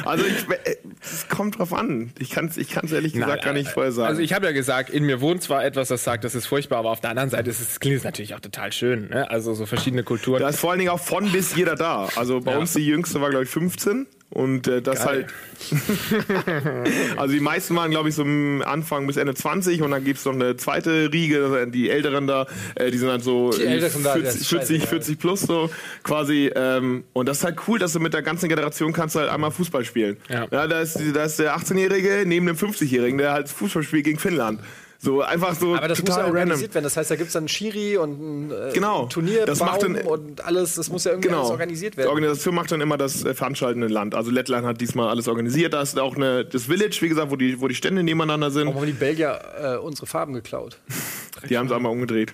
Also 0.06 0.26
äh, 0.26 0.76
es 1.02 1.28
kommt 1.30 1.60
drauf 1.60 1.74
an. 1.74 2.12
Ich 2.20 2.31
kann 2.31 2.48
es 2.48 2.58
ich 2.58 2.70
kann's 2.70 2.92
ehrlich 2.92 3.14
gesagt 3.14 3.30
Nein, 3.38 3.46
gar 3.46 3.54
nicht 3.54 3.70
vorher 3.70 3.92
sagen. 3.92 4.08
Also 4.10 4.22
ich 4.22 4.34
habe 4.34 4.46
ja 4.48 4.52
gesagt, 4.52 4.90
in 4.90 5.04
mir 5.06 5.22
wohnt 5.22 5.44
zwar 5.44 5.64
etwas, 5.64 5.90
das 5.90 6.04
sagt, 6.04 6.24
das 6.24 6.36
ist 6.36 6.48
furchtbar, 6.48 6.80
aber 6.80 6.90
auf 6.90 7.02
der 7.02 7.12
anderen 7.12 7.30
Seite 7.30 7.50
ist 7.50 7.62
es 7.62 7.80
klingt 7.80 7.98
es 7.98 8.04
natürlich 8.04 8.34
auch 8.34 8.40
total 8.40 8.72
schön. 8.72 9.10
Ne? 9.10 9.30
Also 9.30 9.54
so 9.54 9.66
verschiedene 9.66 10.04
Kulturen. 10.04 10.42
da 10.42 10.50
ist 10.50 10.60
vor 10.60 10.72
allen 10.72 10.80
Dingen 10.80 10.92
auch 10.92 11.00
von 11.00 11.31
bis 11.31 11.56
jeder 11.56 11.76
da. 11.76 12.10
Also 12.16 12.42
bei 12.42 12.54
Ja. 12.54 12.58
uns 12.58 12.74
die 12.74 12.86
jüngste 12.86 13.22
war 13.22 13.30
glaube 13.30 13.46
ich 13.46 13.50
15 13.52 14.08
und 14.31 14.68
äh, 14.68 14.81
das 14.81 15.04
Geil. 15.04 15.28
halt. 15.28 17.18
also 17.18 17.34
die 17.34 17.40
meisten 17.40 17.76
waren 17.76 17.90
glaube 17.90 18.10
ich 18.10 18.16
so 18.16 18.24
Anfang 18.24 19.08
bis 19.08 19.18
Ende 19.18 19.34
20 19.34 19.81
und 19.81 19.92
dann 19.92 20.04
gibt's 20.04 20.26
noch 20.26 20.34
eine 20.34 20.56
zweite 20.56 21.12
Riege, 21.12 21.68
die 21.68 21.90
Älteren 21.90 22.28
da, 22.28 22.46
äh, 22.76 22.92
die 22.92 22.98
sind 22.98 23.08
dann 23.08 23.22
so 23.22 23.52
Die 23.52 23.64
äh, 23.64 23.74
Älteren 23.74 24.04
da, 24.04 24.16
das 24.18 24.36
40, 24.36 24.42
ist 24.42 24.48
40, 24.48 24.68
scheißegal. 24.78 24.88
40 24.88 25.20
plus 25.20 25.42
so 25.42 25.70
quasi. 26.04 26.52
Ähm, 26.56 27.04
und 27.14 27.28
das 27.28 27.40
ist 27.40 27.44
halt 27.44 27.58
cool, 27.68 27.80
dass 27.80 27.94
du 27.94 28.00
mit 28.00 28.14
der 28.14 28.22
ganzen 28.22 28.50
Generation 28.50 28.94
kannst 28.94 29.16
halt 29.16 29.30
einmal 29.30 29.52
Fußball 29.52 29.84
spielen. 29.84 30.18
Ja. 30.30 30.46
da, 30.48 30.80
ist, 30.80 31.00
da 31.14 31.24
ist 31.24 31.40
der 31.40 31.58
18-Jährige 31.58 32.24
neben 32.26 32.46
dem 32.46 32.56
50-Jährigen, 32.56 33.18
der 33.18 33.34
halt 33.34 33.50
Fußball 33.50 33.84
spielt 33.84 34.06
gegen 34.06 34.20
Finnland. 34.20 34.60
So 35.01 35.22
einfach 35.22 35.56
so 35.56 35.75
Aber 35.75 35.88
das 35.88 36.00
muss 36.00 36.10
ja 36.10 36.16
total 36.16 36.24
random. 36.25 36.36
organisiert 36.42 36.74
werden. 36.74 36.84
Das 36.84 36.98
heißt, 36.98 37.10
da 37.10 37.16
gibt 37.16 37.28
es 37.28 37.34
dann 37.34 37.48
Schiri 37.48 37.96
und 37.96 38.19
ein 38.19 38.51
äh, 38.51 38.74
Genau. 38.74 39.06
Turnierbaum 39.06 39.46
Das 39.46 39.60
macht 39.62 39.81
dann- 39.81 39.96
und 39.96 40.44
alles. 40.46 40.75
Das 40.75 40.90
muss 40.90 41.06
ja 41.06 41.12
irgendwie 41.12 41.30
Genau. 41.30 41.40
alles 41.42 41.51
organisiert 41.51 41.94
Die 41.94 41.98
werden. 42.00 42.10
Organisation 42.10 42.54
macht 42.54 42.69
dann 42.74 42.81
immer 42.81 42.98
das 42.98 43.24
äh, 43.24 43.34
veranstaltende 43.34 43.88
Land. 43.88 44.13
Also 44.13 44.30
Lettland 44.30 44.66
hat 44.68 44.81
diesmal 44.81 45.07
alles 45.07 45.30
organisiert. 45.30 45.74
Da 45.74 45.81
ist 45.81 45.98
auch 45.98 46.18
eine, 46.18 46.44
das 46.44 46.63
Village, 46.66 46.98
wie 47.00 47.07
gesagt, 47.07 47.31
wo 47.31 47.38
die, 47.38 47.62
wo 47.62 47.69
die 47.69 47.75
Stände 47.75 48.04
nebeneinander 48.04 48.51
sind. 48.51 48.66
Warum 48.68 48.81
haben 48.81 48.88
die 48.88 48.92
Belgier 48.94 49.40
äh, 49.62 49.78
unsere 49.78 50.06
Farben 50.06 50.34
geklaut? 50.34 50.78
Die 51.50 51.57
haben 51.57 51.68
es 51.68 51.72
einmal 51.72 51.94
umgedreht. 51.94 52.34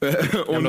Äh, 0.00 0.36
Und 0.46 0.66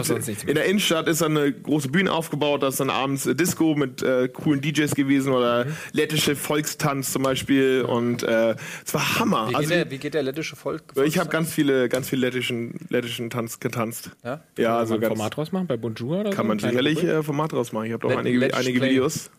in 0.48 0.56
der 0.56 0.66
Innenstadt 0.66 1.07
ist 1.07 1.22
dann 1.22 1.36
eine 1.38 1.51
große 1.51 1.89
Bühne 1.89 2.11
aufgebaut, 2.14 2.64
da 2.64 2.68
ist 2.69 2.80
dann 2.80 2.90
abends 2.90 3.26
äh, 3.26 3.35
Disco 3.35 3.76
mit 3.76 4.02
äh, 4.02 4.30
coolen 4.30 4.61
DJs 4.61 4.95
gewesen 4.95 5.33
oder 5.33 5.66
Mhm. 5.66 5.73
lettische 5.94 6.35
Volkstanz 6.35 7.11
zum 7.11 7.23
Beispiel 7.23 7.81
und 7.88 8.23
äh, 8.23 8.56
es 8.85 8.94
war 8.94 9.19
Hammer. 9.19 9.49
Wie, 9.49 9.56
Also 9.56 9.69
geht, 9.69 9.78
der, 9.78 9.92
wie 9.92 9.97
geht 9.97 10.14
der 10.14 10.23
lettische 10.23 10.56
Volk? 10.56 10.83
ich 11.06 11.18
habe 11.18 11.30
ganz 11.30 11.52
viele, 11.52 11.90
ganz 11.90 12.07
viel 12.09 12.19
lettischen, 12.19 12.76
lettischen 12.90 13.30
Tanz 13.30 13.59
getanzt. 13.59 14.11
Ja? 14.23 14.44
Ja, 14.57 14.78
also 14.78 14.80
also 14.80 14.94
ein 14.95 15.02
ganz, 15.02 15.14
Format 15.18 15.35
draus 15.35 15.52
machen 15.52 15.68
bei 15.68 15.78
Bonjour 15.78 16.19
oder 16.19 16.31
so? 16.31 16.35
kann 16.38 16.47
man 16.47 16.57
Kleine 16.57 16.71
sicherlich 16.73 17.04
äh, 17.04 17.23
Format 17.23 17.52
draus 17.52 17.71
machen. 17.73 17.85
Ich 17.88 17.94
habe 17.94 18.07
auch 18.07 18.16
einige, 18.18 18.54
einige. 18.56 18.81
Videos. 18.81 19.31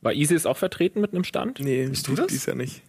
War 0.00 0.12
Isis 0.12 0.44
auch 0.46 0.56
vertreten 0.56 1.00
mit 1.00 1.12
einem 1.12 1.24
Stand? 1.24 1.60
Nee, 1.60 1.86
Bist 1.86 2.08
du 2.08 2.14
das? 2.14 2.26
Dies 2.28 2.46
ja 2.46 2.54
nicht. 2.54 2.82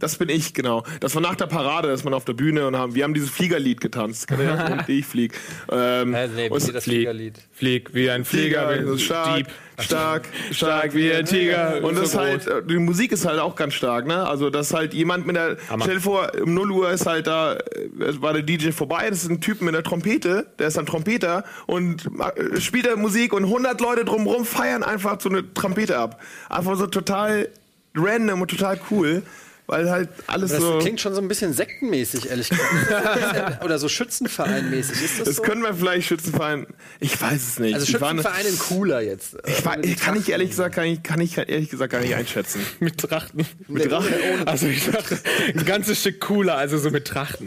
Das 0.00 0.16
bin 0.16 0.28
ich, 0.28 0.54
genau. 0.54 0.84
Das 1.00 1.16
war 1.16 1.22
nach 1.22 1.34
der 1.34 1.46
Parade, 1.46 1.88
dass 1.88 2.04
man 2.04 2.14
auf 2.14 2.24
der 2.24 2.34
Bühne 2.34 2.68
und 2.68 2.76
haben, 2.76 2.94
wir 2.94 3.02
haben 3.02 3.14
dieses 3.14 3.30
Fliegerlied 3.30 3.80
getanzt. 3.80 4.30
Das? 4.30 4.70
Und 4.70 4.88
ich 4.88 5.04
flieg. 5.04 5.34
Ähm, 5.72 6.14
Äh, 6.14 6.28
nee, 6.28 6.48
und 6.48 6.74
das 6.74 6.84
Fliegerlied. 6.84 7.40
Flieg 7.50 7.92
wie 7.94 8.08
ein 8.08 8.24
Flieger, 8.24 8.68
Flieger, 8.68 8.86
wie 8.86 8.92
ein 8.92 8.98
stark, 9.00 9.36
Dieb. 9.36 9.46
stark, 9.80 10.28
stark 10.52 10.94
wie 10.94 11.12
ein 11.12 11.24
Tiger. 11.24 11.82
Und 11.82 11.96
so 11.96 12.02
das 12.02 12.14
halt, 12.14 12.46
äh, 12.46 12.62
die 12.64 12.76
Musik 12.78 13.10
ist 13.10 13.26
halt 13.26 13.40
auch 13.40 13.56
ganz 13.56 13.74
stark, 13.74 14.06
ne? 14.06 14.24
Also, 14.24 14.50
dass 14.50 14.72
halt 14.72 14.94
jemand 14.94 15.26
mit 15.26 15.34
der, 15.34 15.56
Hammer. 15.68 15.82
stell 15.84 15.96
dir 15.96 16.00
vor, 16.00 16.30
um 16.42 16.54
0 16.54 16.70
Uhr 16.70 16.90
ist 16.92 17.04
halt 17.06 17.26
da, 17.26 17.54
äh, 17.54 18.04
es 18.04 18.22
war 18.22 18.32
der 18.32 18.42
DJ 18.42 18.70
vorbei, 18.70 19.10
das 19.10 19.24
ist 19.24 19.30
ein 19.30 19.40
Typ 19.40 19.62
mit 19.62 19.74
einer 19.74 19.82
Trompete, 19.82 20.46
der 20.60 20.68
ist 20.68 20.78
ein 20.78 20.86
Trompeter 20.86 21.42
und 21.66 22.08
äh, 22.36 22.60
spielt 22.60 22.86
da 22.86 22.94
Musik 22.94 23.32
und 23.32 23.42
100 23.46 23.80
Leute 23.80 24.04
drumherum 24.04 24.44
feiern 24.44 24.84
einfach 24.84 25.20
so 25.20 25.28
eine 25.28 25.52
Trompete 25.54 25.98
ab. 25.98 26.20
Einfach 26.48 26.76
so 26.76 26.86
total 26.86 27.48
random 27.96 28.42
und 28.42 28.48
total 28.52 28.78
cool. 28.92 29.24
Weil 29.68 29.90
halt 29.90 30.08
alles 30.26 30.50
Das 30.50 30.60
so. 30.60 30.78
klingt 30.78 31.00
schon 31.00 31.14
so 31.14 31.20
ein 31.20 31.28
bisschen 31.28 31.52
sektenmäßig, 31.52 32.30
ehrlich 32.30 32.48
gesagt. 32.48 33.64
Oder 33.64 33.78
so 33.78 33.88
Schützenvereinmäßig. 33.88 35.02
Ist 35.04 35.20
das, 35.20 35.26
Das 35.26 35.36
so? 35.36 35.42
können 35.42 35.62
wir 35.62 35.74
vielleicht 35.74 36.08
Schützenverein. 36.08 36.66
Ich 37.00 37.20
weiß 37.20 37.40
es 37.48 37.58
nicht. 37.60 37.74
also 37.74 37.86
Schützenverein 37.86 38.46
in 38.46 38.58
cooler 38.58 39.00
jetzt. 39.02 39.36
ich 39.46 39.64
war, 39.64 39.78
ich 39.84 39.96
kann 39.98 40.16
ich 40.16 40.30
ehrlich 40.30 40.50
gesagt, 40.50 40.74
kann 40.74 40.84
ich, 40.86 41.02
kann 41.02 41.20
ich 41.20 41.38
ehrlich 41.38 41.68
gesagt 41.70 41.92
gar 41.92 42.00
nicht 42.00 42.14
einschätzen. 42.14 42.60
Mit 42.80 42.98
Trachten. 43.00 43.46
Mit 43.68 43.90
Drachen. 43.90 44.12
Also 44.46 44.66
ich 44.66 44.84
dachte, 44.90 45.18
ein 45.54 45.64
ganzes 45.64 46.00
Stück 46.00 46.20
cooler, 46.20 46.56
also 46.56 46.78
so 46.78 46.90
mit 46.90 47.06
Trachten. 47.06 47.46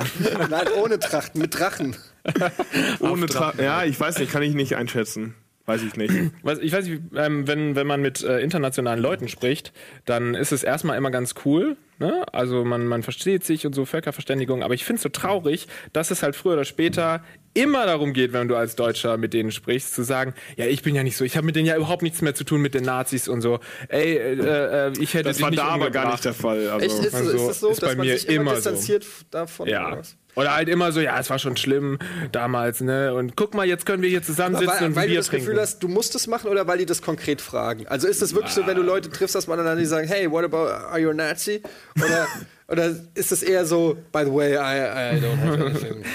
Nein, 0.49 0.67
ohne 0.81 0.99
Trachten, 0.99 1.41
mit 1.41 1.57
Drachen. 1.57 1.95
Ohne 2.99 3.25
Tra 3.25 3.53
Ja, 3.59 3.83
ich 3.83 3.99
weiß 3.99 4.19
nicht, 4.19 4.31
kann 4.31 4.43
ich 4.43 4.53
nicht 4.53 4.75
einschätzen. 4.75 5.33
Weiß 5.71 5.83
ich 5.83 5.95
nicht. 5.95 6.13
Ich 6.61 6.73
weiß 6.73 6.85
nicht, 6.87 7.01
ähm, 7.15 7.47
wenn, 7.47 7.75
wenn 7.75 7.87
man 7.87 8.01
mit 8.01 8.23
äh, 8.23 8.39
internationalen 8.39 8.99
Leuten 9.01 9.27
spricht, 9.27 9.71
dann 10.05 10.35
ist 10.35 10.51
es 10.51 10.63
erstmal 10.63 10.97
immer 10.97 11.11
ganz 11.11 11.35
cool. 11.45 11.77
Ne? 11.99 12.23
Also 12.33 12.65
man, 12.65 12.87
man 12.87 13.03
versteht 13.03 13.43
sich 13.43 13.65
und 13.65 13.73
so 13.73 13.85
Völkerverständigung. 13.85 14.63
Aber 14.63 14.73
ich 14.73 14.83
finde 14.85 14.97
es 14.97 15.03
so 15.03 15.09
traurig, 15.09 15.67
dass 15.93 16.11
es 16.11 16.23
halt 16.23 16.35
früher 16.35 16.53
oder 16.53 16.65
später 16.65 17.23
immer 17.53 17.85
darum 17.85 18.13
geht, 18.13 18.33
wenn 18.33 18.47
du 18.47 18.55
als 18.55 18.75
Deutscher 18.75 19.17
mit 19.17 19.33
denen 19.33 19.51
sprichst, 19.51 19.93
zu 19.93 20.03
sagen, 20.03 20.33
ja, 20.55 20.65
ich 20.65 20.81
bin 20.83 20.95
ja 20.95 21.03
nicht 21.03 21.15
so, 21.17 21.23
ich 21.25 21.35
habe 21.37 21.45
mit 21.45 21.55
denen 21.55 21.67
ja 21.67 21.75
überhaupt 21.75 22.01
nichts 22.01 22.21
mehr 22.21 22.33
zu 22.33 22.43
tun 22.43 22.61
mit 22.61 22.73
den 22.73 22.83
Nazis 22.85 23.27
und 23.27 23.41
so. 23.41 23.59
Ey, 23.89 24.15
äh, 24.17 24.87
äh, 24.87 24.93
ich 24.99 25.13
hätte 25.13 25.25
Das 25.25 25.37
dich 25.37 25.43
war 25.43 25.49
nicht 25.51 25.61
da 25.61 25.67
aber 25.67 25.91
gar 25.91 26.11
nicht 26.11 26.25
der 26.25 26.33
Fall. 26.33 26.69
Also, 26.69 26.85
Echt? 26.85 27.05
Ist, 27.05 27.13
Also, 27.15 27.31
ist 27.31 27.47
das 27.47 27.59
so, 27.59 27.69
ist 27.69 27.81
bei 27.81 27.87
dass 27.87 27.97
man 27.97 28.07
mir 28.07 28.17
sich 28.17 28.27
immer, 28.29 28.41
immer 28.41 28.49
so. 28.51 28.55
distanziert 28.71 29.05
davon? 29.31 29.67
oder 29.67 29.71
Ja. 29.71 29.97
was? 29.99 30.17
Oder 30.35 30.55
halt 30.55 30.69
immer 30.69 30.91
so, 30.91 30.99
ja, 31.01 31.19
es 31.19 31.29
war 31.29 31.39
schon 31.39 31.57
schlimm 31.57 31.99
damals, 32.31 32.81
ne? 32.81 33.13
Und 33.13 33.35
guck 33.35 33.53
mal, 33.53 33.65
jetzt 33.65 33.85
können 33.85 34.01
wir 34.01 34.09
hier 34.09 34.23
zusammensitzen 34.23 34.79
Weil, 34.79 34.85
und 34.85 34.95
weil 34.95 35.03
du 35.03 35.09
Bier 35.09 35.19
das 35.19 35.27
trinken. 35.27 35.45
Gefühl 35.45 35.61
hast, 35.61 35.79
du 35.83 35.87
musst 35.87 36.15
es 36.15 36.27
machen 36.27 36.49
oder 36.49 36.67
weil 36.67 36.77
die 36.77 36.85
das 36.85 37.01
konkret 37.01 37.41
fragen? 37.41 37.85
Also 37.87 38.07
ist 38.07 38.21
es 38.21 38.33
wirklich 38.33 38.53
so, 38.53 38.65
wenn 38.65 38.77
du 38.77 38.83
Leute 38.83 39.09
triffst, 39.09 39.35
dass 39.35 39.47
man 39.47 39.57
dann 39.63 39.77
die 39.77 39.85
sagen, 39.85 40.07
hey, 40.07 40.31
what 40.31 40.45
about, 40.45 40.67
are 40.69 40.99
you 40.99 41.09
a 41.09 41.13
Nazi? 41.13 41.61
Oder, 41.97 42.27
oder 42.71 42.95
ist 43.15 43.33
es 43.33 43.43
eher 43.43 43.65
so, 43.65 43.97
by 44.13 44.23
the 44.23 44.33
way, 44.33 44.53
I, 44.53 45.17
I 45.17 45.19
don't 45.19 45.37
have 45.37 45.65
anything? 45.65 46.05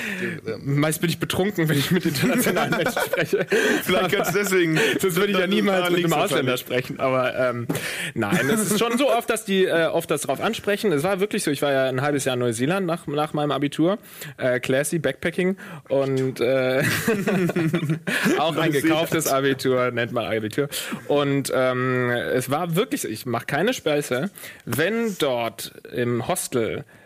Meist 0.64 1.02
bin 1.02 1.10
ich 1.10 1.18
betrunken, 1.18 1.68
wenn 1.68 1.78
ich 1.78 1.90
mit 1.90 2.06
internationalen 2.06 2.70
Menschen 2.70 3.02
spreche. 3.04 3.46
Vielleicht 3.82 4.10
ganz 4.10 4.32
deswegen. 4.32 4.80
Sonst 4.98 5.16
würde 5.16 5.32
ich 5.32 5.38
ja 5.38 5.46
niemals 5.46 5.90
mit 5.90 6.02
einem 6.02 6.14
Ausländer 6.14 6.56
sprechen. 6.56 6.98
Aber 6.98 7.36
ähm, 7.38 7.66
nein, 8.14 8.48
es 8.48 8.70
ist 8.70 8.78
schon 8.78 8.96
so 8.96 9.12
oft, 9.12 9.28
dass 9.28 9.44
die 9.44 9.66
äh, 9.66 9.86
oft 9.86 10.10
das 10.10 10.22
drauf 10.22 10.40
ansprechen. 10.40 10.92
Es 10.92 11.02
war 11.02 11.20
wirklich 11.20 11.44
so, 11.44 11.50
ich 11.50 11.60
war 11.60 11.72
ja 11.72 11.84
ein 11.84 12.00
halbes 12.00 12.24
Jahr 12.24 12.34
in 12.34 12.40
Neuseeland 12.40 12.86
nach, 12.86 13.06
nach 13.06 13.34
meinem 13.34 13.50
Abitur. 13.50 13.98
Äh, 14.38 14.58
classy, 14.58 14.98
Backpacking. 14.98 15.58
Und 15.90 16.40
äh, 16.40 16.82
auch 18.38 18.56
ein 18.56 18.72
gekauftes 18.72 19.26
Abitur, 19.26 19.90
nennt 19.90 20.12
man 20.12 20.24
Abitur. 20.24 20.68
Und 21.06 21.52
ähm, 21.54 22.08
es 22.08 22.50
war 22.50 22.76
wirklich, 22.76 23.02
so, 23.02 23.08
ich 23.08 23.26
mache 23.26 23.44
keine 23.44 23.74
Späße, 23.74 24.30
wenn 24.64 25.18
dort 25.18 25.72
im 25.92 26.26
Hostel 26.26 26.45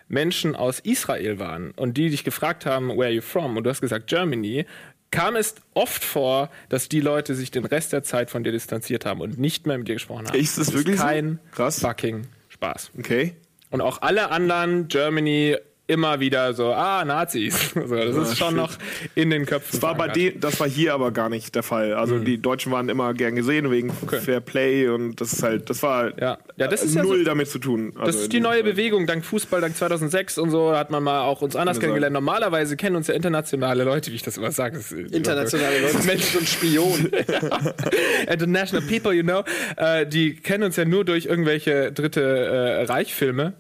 Menschen 0.08 0.56
aus 0.56 0.80
Israel 0.80 1.38
waren 1.38 1.70
und 1.72 1.96
die 1.96 2.10
dich 2.10 2.24
gefragt 2.24 2.66
haben, 2.66 2.88
where 2.88 3.04
are 3.04 3.10
you 3.10 3.22
from? 3.22 3.56
Und 3.56 3.64
du 3.64 3.70
hast 3.70 3.80
gesagt 3.80 4.08
Germany, 4.08 4.66
kam 5.10 5.36
es 5.36 5.54
oft 5.74 6.04
vor, 6.04 6.50
dass 6.68 6.88
die 6.88 7.00
Leute 7.00 7.34
sich 7.34 7.50
den 7.50 7.64
Rest 7.64 7.92
der 7.92 8.02
Zeit 8.02 8.30
von 8.30 8.44
dir 8.44 8.52
distanziert 8.52 9.06
haben 9.06 9.20
und 9.20 9.38
nicht 9.38 9.66
mehr 9.66 9.78
mit 9.78 9.88
dir 9.88 9.94
gesprochen 9.94 10.26
haben. 10.28 10.38
Ist 10.38 10.58
das 10.58 10.72
wirklich 10.72 10.98
so? 10.98 11.04
kein 11.04 11.38
Krass. 11.52 11.80
fucking 11.80 12.26
Spaß. 12.48 12.92
Okay. 12.98 13.34
Und 13.70 13.80
auch 13.80 14.02
alle 14.02 14.30
anderen, 14.30 14.88
Germany, 14.88 15.56
immer 15.90 16.20
wieder 16.20 16.54
so, 16.54 16.72
ah, 16.72 17.04
Nazis. 17.04 17.74
So, 17.90 17.94
das 17.96 18.16
ist 18.16 18.38
schon 18.38 18.48
shit. 18.50 18.56
noch 18.56 18.72
in 19.14 19.30
den 19.30 19.44
Köpfen. 19.46 19.68
Das 19.72 19.82
war 19.82 19.94
bei 19.96 20.08
dem, 20.08 20.40
das 20.40 20.58
war 20.60 20.68
hier 20.68 20.94
aber 20.94 21.10
gar 21.10 21.28
nicht 21.28 21.54
der 21.54 21.62
Fall. 21.62 21.94
Also 21.94 22.14
Mhm. 22.16 22.24
die 22.24 22.38
Deutschen 22.40 22.70
waren 22.72 22.88
immer 22.88 23.12
gern 23.14 23.34
gesehen 23.36 23.70
wegen 23.70 23.92
Fair 23.92 24.40
Play 24.40 24.88
und 24.88 25.20
das 25.20 25.32
ist 25.32 25.42
halt, 25.42 25.68
das 25.70 25.82
war 25.82 26.18
Ja. 26.20 26.38
Ja, 26.56 26.68
das 26.68 26.82
ist 26.84 26.94
ja 26.94 27.02
null 27.02 27.18
so- 27.18 27.24
damit 27.24 27.48
zu 27.48 27.58
tun. 27.58 27.92
Das 27.94 28.06
Also 28.06 28.18
ist 28.20 28.24
in 28.26 28.30
die 28.30 28.40
neue 28.40 28.62
Fall. 28.62 28.72
Bewegung, 28.72 29.06
dank 29.06 29.24
Fußball, 29.24 29.60
dank 29.60 29.76
2006 29.76 30.38
und 30.38 30.50
so, 30.50 30.72
hat 30.76 30.90
man 30.90 31.02
mal 31.02 31.22
auch 31.22 31.42
uns 31.42 31.56
anders 31.56 31.76
Kann 31.78 31.82
kennengelernt. 31.88 32.12
Normalerweise 32.14 32.76
kennen 32.76 32.96
uns 32.96 33.06
ja 33.08 33.14
internationale 33.14 33.84
Leute, 33.84 34.10
wie 34.10 34.16
ich 34.16 34.22
das 34.22 34.36
immer 34.36 34.50
sage. 34.52 34.76
Das 34.76 34.92
ist 34.92 35.12
Internationale 35.14 35.80
Leute, 35.80 36.06
Mensch, 36.06 36.24
so 36.24 36.38
ein 36.38 36.46
Spion. 36.46 37.10
International 38.28 38.86
People, 38.86 39.12
you 39.12 39.22
know, 39.22 39.42
äh, 39.76 40.06
die 40.06 40.34
kennen 40.36 40.64
uns 40.64 40.76
ja 40.76 40.84
nur 40.84 41.04
durch 41.04 41.26
irgendwelche 41.26 41.92
dritte 41.92 42.20
äh, 42.22 42.82
Reichfilme 42.84 43.54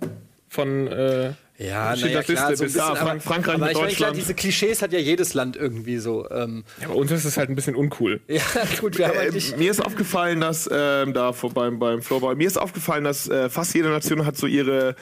von 0.48 0.86
äh, 0.88 1.32
Ja, 1.62 1.94
Schindlers 1.94 2.26
naja, 2.28 2.38
klar, 2.38 2.50
Liste 2.50 2.56
so 2.56 2.62
ein 2.64 2.66
bis 2.66 2.72
bisschen, 2.74 2.96
Frank- 2.96 3.00
aber, 3.10 3.20
Frankreich 3.20 3.54
aber 3.56 3.64
mit 3.66 3.72
ich 3.72 3.76
meine, 3.80 3.92
klar, 3.92 4.08
Deutschland. 4.10 4.16
diese 4.16 4.34
Klischees 4.34 4.80
hat 4.82 4.92
ja 4.94 4.98
jedes 4.98 5.34
Land 5.34 5.56
irgendwie 5.56 5.98
so. 5.98 6.26
Ähm, 6.30 6.64
ja, 6.80 6.88
bei 6.88 6.94
uns 6.94 7.10
ist 7.12 7.24
es 7.26 7.36
halt 7.36 7.50
ein 7.50 7.54
bisschen 7.54 7.74
uncool. 7.76 8.20
ja, 8.28 8.40
gut, 8.80 8.96
wir 8.96 9.08
haben 9.08 9.18
halt 9.18 9.32
Äh, 9.32 9.34
nicht. 9.34 9.58
mir 9.58 9.70
ist 9.70 9.84
aufgefallen, 9.84 10.40
dass 10.40 10.68
ähm, 10.72 11.12
da 11.12 11.32
vor, 11.34 11.52
beim, 11.52 11.78
beim 11.78 12.00
Floorball, 12.02 12.34
mir 12.34 12.46
ist 12.46 12.56
aufgefallen, 12.58 13.04
dass 13.04 13.28
äh, 13.28 13.50
fast 13.50 13.74
jede 13.74 13.90
Nation 13.90 14.24
hat 14.24 14.38
so 14.38 14.46
ihre, 14.46 14.96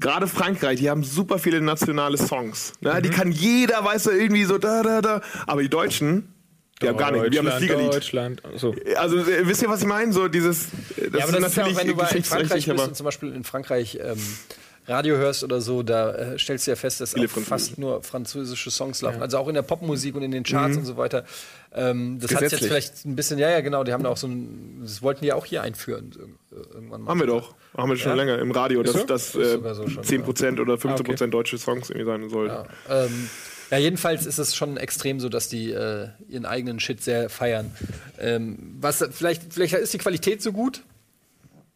gerade 0.00 0.26
Frankreich, 0.26 0.78
die 0.80 0.90
haben 0.90 1.02
super 1.02 1.38
viele 1.38 1.60
nationale 1.62 2.18
Songs. 2.18 2.74
Ne? 2.82 2.92
Mhm. 2.94 3.02
Die 3.02 3.10
kann 3.10 3.32
jeder, 3.32 3.82
weiß 3.82 4.06
er 4.08 4.12
irgendwie 4.12 4.44
so 4.44 4.58
da, 4.58 4.82
da, 4.82 5.00
da. 5.00 5.20
Aber 5.46 5.62
die 5.62 5.70
Deutschen, 5.70 6.34
die 6.82 6.88
haben 6.88 6.98
gar 6.98 7.10
nicht. 7.12 7.32
Die 7.32 7.38
haben 7.38 7.46
das 7.46 7.56
Fliegerlied. 7.56 7.94
Deutschland, 7.94 8.42
so. 8.56 8.74
Also 8.96 9.16
äh, 9.18 9.46
wisst 9.48 9.62
ihr, 9.62 9.68
was 9.70 9.80
ich 9.80 9.86
meine? 9.86 10.12
So 10.12 10.28
dieses, 10.28 10.64
äh, 10.98 11.08
das 11.10 11.20
Ja, 11.20 11.26
aber 11.28 11.40
das 11.40 11.50
ist 11.52 11.56
ja 11.56 11.64
auch, 11.64 11.76
wenn 11.76 11.86
du 11.86 11.94
bei 11.96 12.08
in 12.10 12.22
Frankreich 12.24 12.66
bist 12.66 12.68
aber 12.68 12.84
und 12.88 12.96
zum 12.96 13.04
Beispiel 13.04 13.32
in 13.32 13.44
Frankreich 13.44 13.98
ähm, 14.02 14.18
Radio 14.86 15.16
hörst 15.16 15.44
oder 15.44 15.60
so, 15.60 15.82
da 15.82 16.12
äh, 16.14 16.38
stellst 16.38 16.66
du 16.66 16.72
ja 16.72 16.76
fest, 16.76 17.00
dass 17.00 17.14
fast 17.46 17.78
nur 17.78 18.02
französische 18.02 18.70
Songs 18.70 19.00
laufen. 19.02 19.22
Also 19.22 19.38
auch 19.38 19.46
in 19.48 19.54
der 19.54 19.62
Popmusik 19.62 20.14
und 20.16 20.22
in 20.22 20.32
den 20.32 20.42
Charts 20.42 20.76
und 20.76 20.84
so 20.84 20.96
weiter. 20.96 21.24
Ähm, 21.72 22.18
das 22.20 22.34
hat 22.34 22.42
jetzt 22.42 22.58
vielleicht 22.58 23.04
ein 23.04 23.14
bisschen, 23.14 23.38
ja, 23.38 23.48
ja, 23.48 23.60
genau, 23.60 23.84
die 23.84 23.92
haben 23.92 24.02
da 24.02 24.10
auch 24.10 24.16
so 24.16 24.26
ein, 24.26 24.80
das 24.82 25.00
wollten 25.00 25.20
die 25.22 25.28
ja 25.28 25.36
auch 25.36 25.46
hier 25.46 25.62
einführen. 25.62 26.10
irg- 26.52 26.74
Irgendwann 26.74 27.02
mal. 27.02 27.10
haben 27.10 27.20
wir 27.20 27.26
doch. 27.28 27.54
Haben 27.76 27.90
wir 27.90 27.96
schon 27.96 28.10
Ja? 28.10 28.16
länger 28.16 28.38
im 28.40 28.50
Radio, 28.50 28.82
dass 28.82 28.92
so? 28.94 29.04
das 29.04 29.34
Ist 29.34 29.54
äh, 29.64 29.74
so 29.74 29.88
schon, 29.88 30.02
10% 30.04 30.60
oder 30.60 30.74
15% 30.74 30.88
Ah, 30.88 30.94
okay. 31.00 31.30
deutsche 31.30 31.58
Songs 31.58 31.88
irgendwie 31.88 32.06
sein 32.06 32.28
soll. 32.28 32.48
Ja, 32.48 32.66
ähm, 32.90 33.30
ja, 33.70 33.78
jedenfalls 33.78 34.26
ist 34.26 34.38
es 34.38 34.54
schon 34.54 34.76
extrem 34.76 35.18
so, 35.20 35.28
dass 35.30 35.48
die 35.48 35.70
äh, 35.70 36.08
ihren 36.28 36.44
eigenen 36.44 36.78
Shit 36.80 37.02
sehr 37.02 37.30
feiern. 37.30 37.70
Ähm, 38.18 38.58
was 38.80 39.02
vielleicht, 39.12 39.54
vielleicht 39.54 39.72
ist 39.74 39.94
die 39.94 39.98
Qualität 39.98 40.42
so 40.42 40.52
gut. 40.52 40.82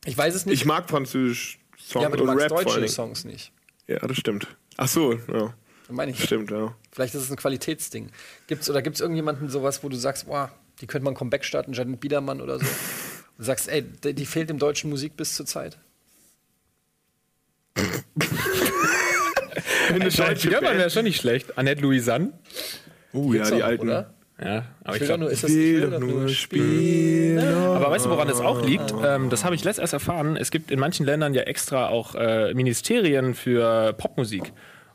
Ich 0.04 0.18
weiß 0.18 0.34
es 0.34 0.44
nicht. 0.44 0.60
Ich 0.60 0.66
mag 0.66 0.90
französisch 0.90 1.58
Songs 1.78 2.02
ja, 2.02 2.06
aber 2.08 2.16
du 2.16 2.24
und 2.24 2.28
magst 2.28 2.50
Rap 2.50 2.64
deutsche. 2.64 2.88
Songs 2.88 3.24
nicht. 3.24 3.52
Ja, 3.86 3.98
das 3.98 4.16
stimmt. 4.16 4.46
Ach 4.76 4.88
so, 4.88 5.12
ja. 5.12 5.54
Meine 5.88 6.10
ich. 6.10 6.22
Stimmt, 6.22 6.50
ja. 6.50 6.74
Vielleicht 6.90 7.14
ist 7.14 7.22
es 7.22 7.30
ein 7.30 7.36
Qualitätsding. 7.36 8.10
Gibt's 8.48 8.68
oder 8.68 8.82
gibt 8.82 8.96
es 8.96 9.00
irgendjemanden 9.00 9.48
sowas, 9.48 9.84
wo 9.84 9.88
du 9.88 9.96
sagst, 9.96 10.26
boah, 10.26 10.50
die 10.80 10.86
könnte 10.86 11.04
man 11.04 11.14
ein 11.14 11.16
Comeback 11.16 11.44
starten, 11.44 11.72
Janet 11.72 12.00
Biedermann 12.00 12.40
oder 12.40 12.58
so? 12.58 12.66
Du 13.38 13.44
sagst, 13.44 13.68
ey, 13.68 13.82
die, 13.82 14.14
die 14.14 14.26
fehlt 14.26 14.50
im 14.50 14.58
deutschen 14.58 14.90
Musik 14.90 15.16
bis 15.16 15.34
zur 15.34 15.46
Zeit. 15.46 15.78
Eine 19.88 20.10
Deutsche 20.10 20.50
Band 20.50 20.78
wäre 20.78 20.90
schon 20.90 21.04
nicht 21.04 21.20
schlecht. 21.20 21.56
Annette 21.56 21.82
Louisanne. 21.82 22.32
Uh, 23.12 23.34
ja, 23.34 23.48
die 23.50 23.62
auch, 23.62 23.66
alten. 23.66 23.82
Oder? 23.84 24.14
Ja, 24.42 24.64
aber 24.84 24.96
Ich 24.96 25.02
ich 25.02 25.08
will 25.08 25.08
doch 25.08 25.14
glaub, 25.16 25.20
nur, 25.20 25.30
ist 25.30 25.44
das, 25.44 25.50
will 25.50 25.90
doch 25.90 25.98
nur 25.98 26.28
spielen. 26.28 27.38
Aber 27.38 27.90
weißt 27.90 28.04
du, 28.04 28.10
woran 28.10 28.28
es 28.28 28.40
auch 28.40 28.62
liegt? 28.64 28.92
Ähm, 29.02 29.30
das 29.30 29.44
habe 29.44 29.54
ich 29.54 29.64
letzt 29.64 29.78
erst 29.78 29.94
erfahren. 29.94 30.36
Es 30.36 30.50
gibt 30.50 30.70
in 30.70 30.78
manchen 30.78 31.06
Ländern 31.06 31.32
ja 31.32 31.42
extra 31.42 31.88
auch 31.88 32.14
äh, 32.14 32.52
Ministerien 32.52 33.34
für 33.34 33.94
Popmusik. 33.94 34.52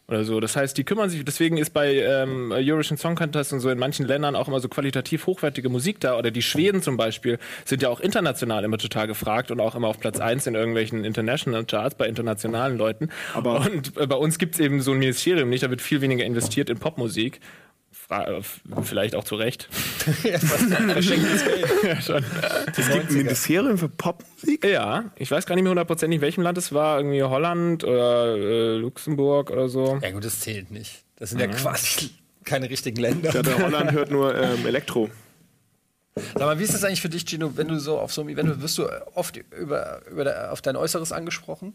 Oder 0.07 0.25
so. 0.25 0.41
Das 0.41 0.57
heißt, 0.57 0.77
die 0.77 0.83
kümmern 0.83 1.09
sich, 1.09 1.23
deswegen 1.23 1.57
ist 1.57 1.69
bei 1.69 1.95
ähm, 1.95 2.51
Eurovision 2.51 2.97
Song 2.97 3.15
Contest 3.15 3.53
und 3.53 3.61
so 3.61 3.69
in 3.69 3.79
manchen 3.79 4.05
Ländern 4.05 4.35
auch 4.35 4.49
immer 4.49 4.59
so 4.59 4.67
qualitativ 4.67 5.25
hochwertige 5.25 5.69
Musik 5.69 6.01
da. 6.01 6.17
Oder 6.17 6.31
die 6.31 6.41
Schweden 6.41 6.81
zum 6.81 6.97
Beispiel 6.97 7.39
sind 7.63 7.81
ja 7.81 7.87
auch 7.87 8.01
international 8.01 8.65
immer 8.65 8.77
total 8.77 9.07
gefragt 9.07 9.51
und 9.51 9.61
auch 9.61 9.73
immer 9.73 9.87
auf 9.87 9.99
Platz 10.01 10.19
1 10.19 10.47
in 10.47 10.55
irgendwelchen 10.55 11.05
International 11.05 11.63
Charts 11.63 11.95
bei 11.95 12.07
internationalen 12.07 12.77
Leuten. 12.77 13.09
Aber- 13.33 13.61
und 13.61 13.97
äh, 13.97 14.05
bei 14.05 14.17
uns 14.17 14.37
gibt 14.37 14.55
es 14.55 14.59
eben 14.59 14.81
so 14.81 14.91
ein 14.91 14.99
Ministerium 14.99 15.49
nicht, 15.49 15.63
da 15.63 15.69
wird 15.69 15.81
viel 15.81 16.01
weniger 16.01 16.25
investiert 16.25 16.69
in 16.69 16.77
Popmusik. 16.77 17.39
Fra 17.91 18.25
äh, 18.27 18.41
vielleicht 18.83 19.15
auch 19.15 19.23
zu 19.23 19.35
Recht. 19.35 19.67
Ja. 20.23 20.39
Es 22.77 22.89
gibt 22.89 23.09
ein 23.09 23.17
Ministerium 23.17 23.77
für 23.77 23.89
Popmusik? 23.89 24.65
Ja, 24.65 25.05
ich 25.15 25.29
weiß 25.29 25.45
gar 25.45 25.55
nicht 25.55 25.63
mehr 25.63 25.71
hundertprozentig, 25.71 26.17
in 26.17 26.21
welchem 26.21 26.41
Land 26.41 26.57
es 26.57 26.73
war. 26.73 26.99
Irgendwie 26.99 27.21
Holland 27.21 27.83
oder 27.83 28.35
äh, 28.35 28.75
Luxemburg 28.77 29.51
oder 29.51 29.69
so. 29.69 29.99
Ja 30.01 30.11
gut, 30.11 30.25
das 30.25 30.39
zählt 30.39 30.71
nicht. 30.71 31.03
Das 31.17 31.29
sind 31.31 31.39
ja 31.39 31.47
quasi 31.47 32.11
keine 32.43 32.69
richtigen 32.69 32.99
Länder. 32.99 33.33
Ja, 33.33 33.41
der 33.41 33.59
Holland 33.59 33.91
hört 33.91 34.11
nur 34.11 34.35
ähm, 34.35 34.65
Elektro. 34.65 35.09
Sag 36.15 36.39
mal, 36.39 36.59
wie 36.59 36.63
ist 36.63 36.73
das 36.73 36.83
eigentlich 36.83 37.01
für 37.01 37.09
dich, 37.09 37.25
Gino, 37.25 37.51
wenn 37.55 37.67
du 37.67 37.79
so 37.79 37.97
auf 37.99 38.11
so 38.13 38.21
einem 38.21 38.31
Event 38.31 38.61
wirst 38.61 38.77
du 38.77 38.87
oft 39.15 39.37
über, 39.37 40.01
über 40.09 40.23
der, 40.23 40.51
auf 40.51 40.61
dein 40.61 40.75
Äußeres 40.75 41.11
angesprochen? 41.11 41.73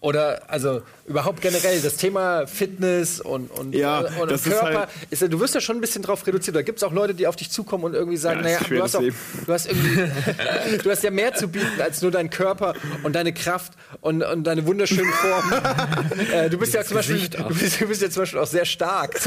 Oder 0.00 0.42
also 0.48 0.82
überhaupt 1.06 1.40
generell 1.40 1.80
das 1.80 1.96
Thema 1.96 2.46
Fitness 2.46 3.20
und, 3.20 3.50
und, 3.50 3.74
Ja, 3.74 4.00
und 4.20 4.30
das 4.30 4.46
ist 4.46 4.52
Körper. 4.52 4.78
halt- 4.80 4.88
Ist 5.10 5.22
ja, 5.22 5.28
du 5.28 5.40
wirst 5.40 5.54
ja 5.54 5.60
schon 5.60 5.76
ein 5.76 5.80
bisschen 5.80 6.02
drauf 6.02 6.26
reduziert. 6.26 6.54
Da 6.56 6.62
gibt 6.62 6.78
es 6.78 6.82
auch 6.84 6.92
Leute, 6.92 7.14
die 7.14 7.26
auf 7.26 7.36
dich 7.36 7.50
zukommen 7.50 7.84
und 7.84 7.94
irgendwie 7.94 8.16
sagen, 8.16 8.40
Ja, 8.40 8.44
naja, 8.44 8.58
du 8.68 8.82
hast, 8.82 8.96
auch, 8.96 9.00
du 9.02 9.52
hast 9.52 9.66
irgendwie, 9.66 10.78
du 10.82 10.90
hast 10.90 11.02
ja 11.02 11.10
mehr 11.10 11.34
zu 11.34 11.48
bieten 11.48 11.80
als 11.80 12.02
nur 12.02 12.10
dein 12.10 12.30
Körper 12.30 12.74
und 13.04 13.14
deine 13.14 13.32
Kraft 13.32 13.72
und, 14.00 14.22
und 14.22 14.44
deine 14.44 14.66
wunderschönen 14.66 15.12
Formen. 15.12 15.52
äh, 16.32 16.50
du 16.50 16.58
bist 16.58 16.74
ja 16.74 16.84
zum 16.84 16.96
Beispiel, 16.96 17.28
du 17.28 17.44
bist, 17.54 17.80
du 17.80 17.86
bist 17.86 18.02
ja 18.02 18.10
zum 18.10 18.22
Beispiel 18.22 18.40
auch 18.40 18.46
sehr 18.46 18.64
stark. 18.64 19.18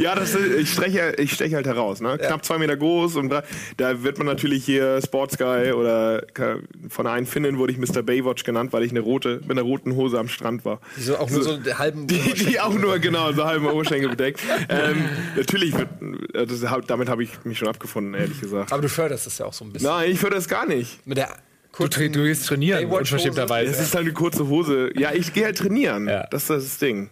Ja, 0.00 0.14
das 0.14 0.34
ist, 0.34 0.54
ich 0.58 0.72
steche 0.72 1.14
ich 1.18 1.32
stech 1.32 1.54
halt 1.54 1.66
heraus. 1.66 2.00
Ne? 2.00 2.18
Knapp 2.18 2.44
zwei 2.44 2.58
Meter 2.58 2.76
groß 2.76 3.16
und 3.16 3.30
da, 3.30 3.42
da 3.76 4.02
wird 4.02 4.18
man 4.18 4.26
natürlich 4.26 4.64
hier 4.64 5.00
Sports 5.02 5.38
Guy 5.38 5.72
oder 5.72 6.22
von 6.88 7.06
einer 7.06 7.26
Finnin 7.26 7.58
wurde 7.58 7.72
ich 7.72 7.78
Mr. 7.78 8.02
Baywatch 8.02 8.43
Baywatch 8.44 8.54
genannt, 8.54 8.72
weil 8.72 8.82
ich 8.84 8.90
eine 8.90 9.00
rote, 9.00 9.40
mit 9.42 9.52
einer 9.52 9.62
roten 9.62 9.94
Hose 9.96 10.18
am 10.18 10.28
Strand 10.28 10.64
war. 10.64 10.80
Die 10.96 11.02
so 11.02 11.16
auch 11.16 11.30
nur 11.30 11.42
so 11.42 11.54
einen 11.54 11.78
halben. 11.78 12.06
Die, 12.14 12.18
die 12.34 12.60
auch 12.60 12.74
nur, 12.74 12.98
genau, 12.98 13.32
so 13.32 13.44
halben 13.44 13.66
Oberschenkel 13.66 14.10
bedeckt. 14.10 14.40
Ähm, 14.68 15.04
natürlich, 15.36 15.76
wird, 15.76 15.88
äh, 16.34 16.46
das, 16.46 16.60
damit 16.86 17.08
habe 17.08 17.24
ich 17.24 17.44
mich 17.44 17.58
schon 17.58 17.68
abgefunden, 17.68 18.14
ehrlich 18.14 18.40
gesagt. 18.40 18.72
Aber 18.72 18.82
du 18.82 18.88
förderst 18.88 19.26
das 19.26 19.38
ja 19.38 19.46
auch 19.46 19.52
so 19.52 19.64
ein 19.64 19.72
bisschen. 19.72 19.88
Nein, 19.88 20.10
ich 20.10 20.22
würde 20.22 20.36
das 20.36 20.48
gar 20.48 20.66
nicht. 20.66 21.06
Mit 21.06 21.18
der 21.18 21.28
Du, 21.76 21.88
du 21.88 22.08
gehst 22.22 22.46
trainieren, 22.46 22.86
unverschämterweise. 22.86 23.72
Es 23.72 23.80
ist 23.80 23.96
halt 23.96 24.04
eine 24.04 24.12
kurze 24.14 24.46
Hose. 24.46 24.92
Ja, 24.96 25.12
ich 25.12 25.32
gehe 25.32 25.44
halt 25.44 25.58
trainieren. 25.58 26.06
Ja. 26.06 26.24
Das 26.30 26.42
ist 26.42 26.50
das 26.50 26.78
Ding. 26.78 27.10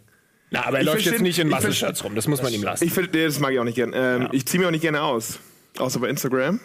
Na, 0.53 0.65
aber 0.67 0.77
er 0.77 0.83
Ich 0.83 0.87
läuft 0.87 1.05
jetzt 1.05 1.21
nicht 1.21 1.41
in 1.41 1.49
ich 1.49 1.55
Muscle-Shirts 1.55 2.05
rum, 2.05 2.15
das 2.15 2.29
muss 2.29 2.43
man 2.43 2.53
ihm 2.53 2.63
lassen. 2.63 2.85
Ich 2.85 2.93
find, 2.93 3.13
nee, 3.13 3.25
das 3.25 3.41
mag 3.41 3.53
ich 3.53 3.59
auch 3.59 3.65
nicht 3.65 3.75
gern. 3.75 3.91
Ähm, 3.93 4.29
Ich 4.31 4.47
ziehe 4.47 4.61
mich 4.61 4.69
auch 4.69 4.71
nicht 4.71 4.83
gerne 4.83 5.03
aus. 5.03 5.41
Außer 5.79 5.99
bei 5.99 6.09
Instagram. 6.09 6.61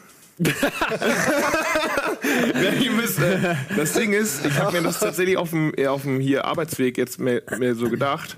Müsst, 2.95 3.19
äh, 3.19 3.55
das 3.75 3.93
Ding 3.93 4.13
ist, 4.13 4.45
ich 4.45 4.53
habe 4.59 4.77
mir 4.77 4.83
das 4.83 4.99
tatsächlich 4.99 5.37
auf 5.37 5.49
dem, 5.49 5.73
eher 5.75 5.93
auf 5.93 6.03
dem 6.03 6.19
hier 6.19 6.45
Arbeitsweg 6.45 6.97
jetzt 6.97 7.19
mehr, 7.19 7.41
mehr 7.57 7.73
so 7.75 7.89
gedacht. 7.89 8.37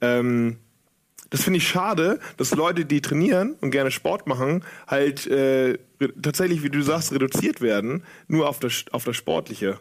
Ähm, 0.00 0.58
das 1.30 1.42
finde 1.42 1.58
ich 1.58 1.68
schade, 1.68 2.20
dass 2.36 2.54
Leute, 2.54 2.84
die 2.84 3.00
trainieren 3.00 3.56
und 3.60 3.70
gerne 3.70 3.90
Sport 3.90 4.26
machen, 4.26 4.64
halt 4.86 5.26
äh, 5.26 5.78
tatsächlich, 6.20 6.62
wie 6.62 6.70
du 6.70 6.82
sagst, 6.82 7.12
reduziert 7.12 7.60
werden, 7.60 8.04
nur 8.28 8.48
auf 8.48 8.58
das, 8.60 8.84
auf 8.92 9.04
das 9.04 9.16
Sportliche. 9.16 9.80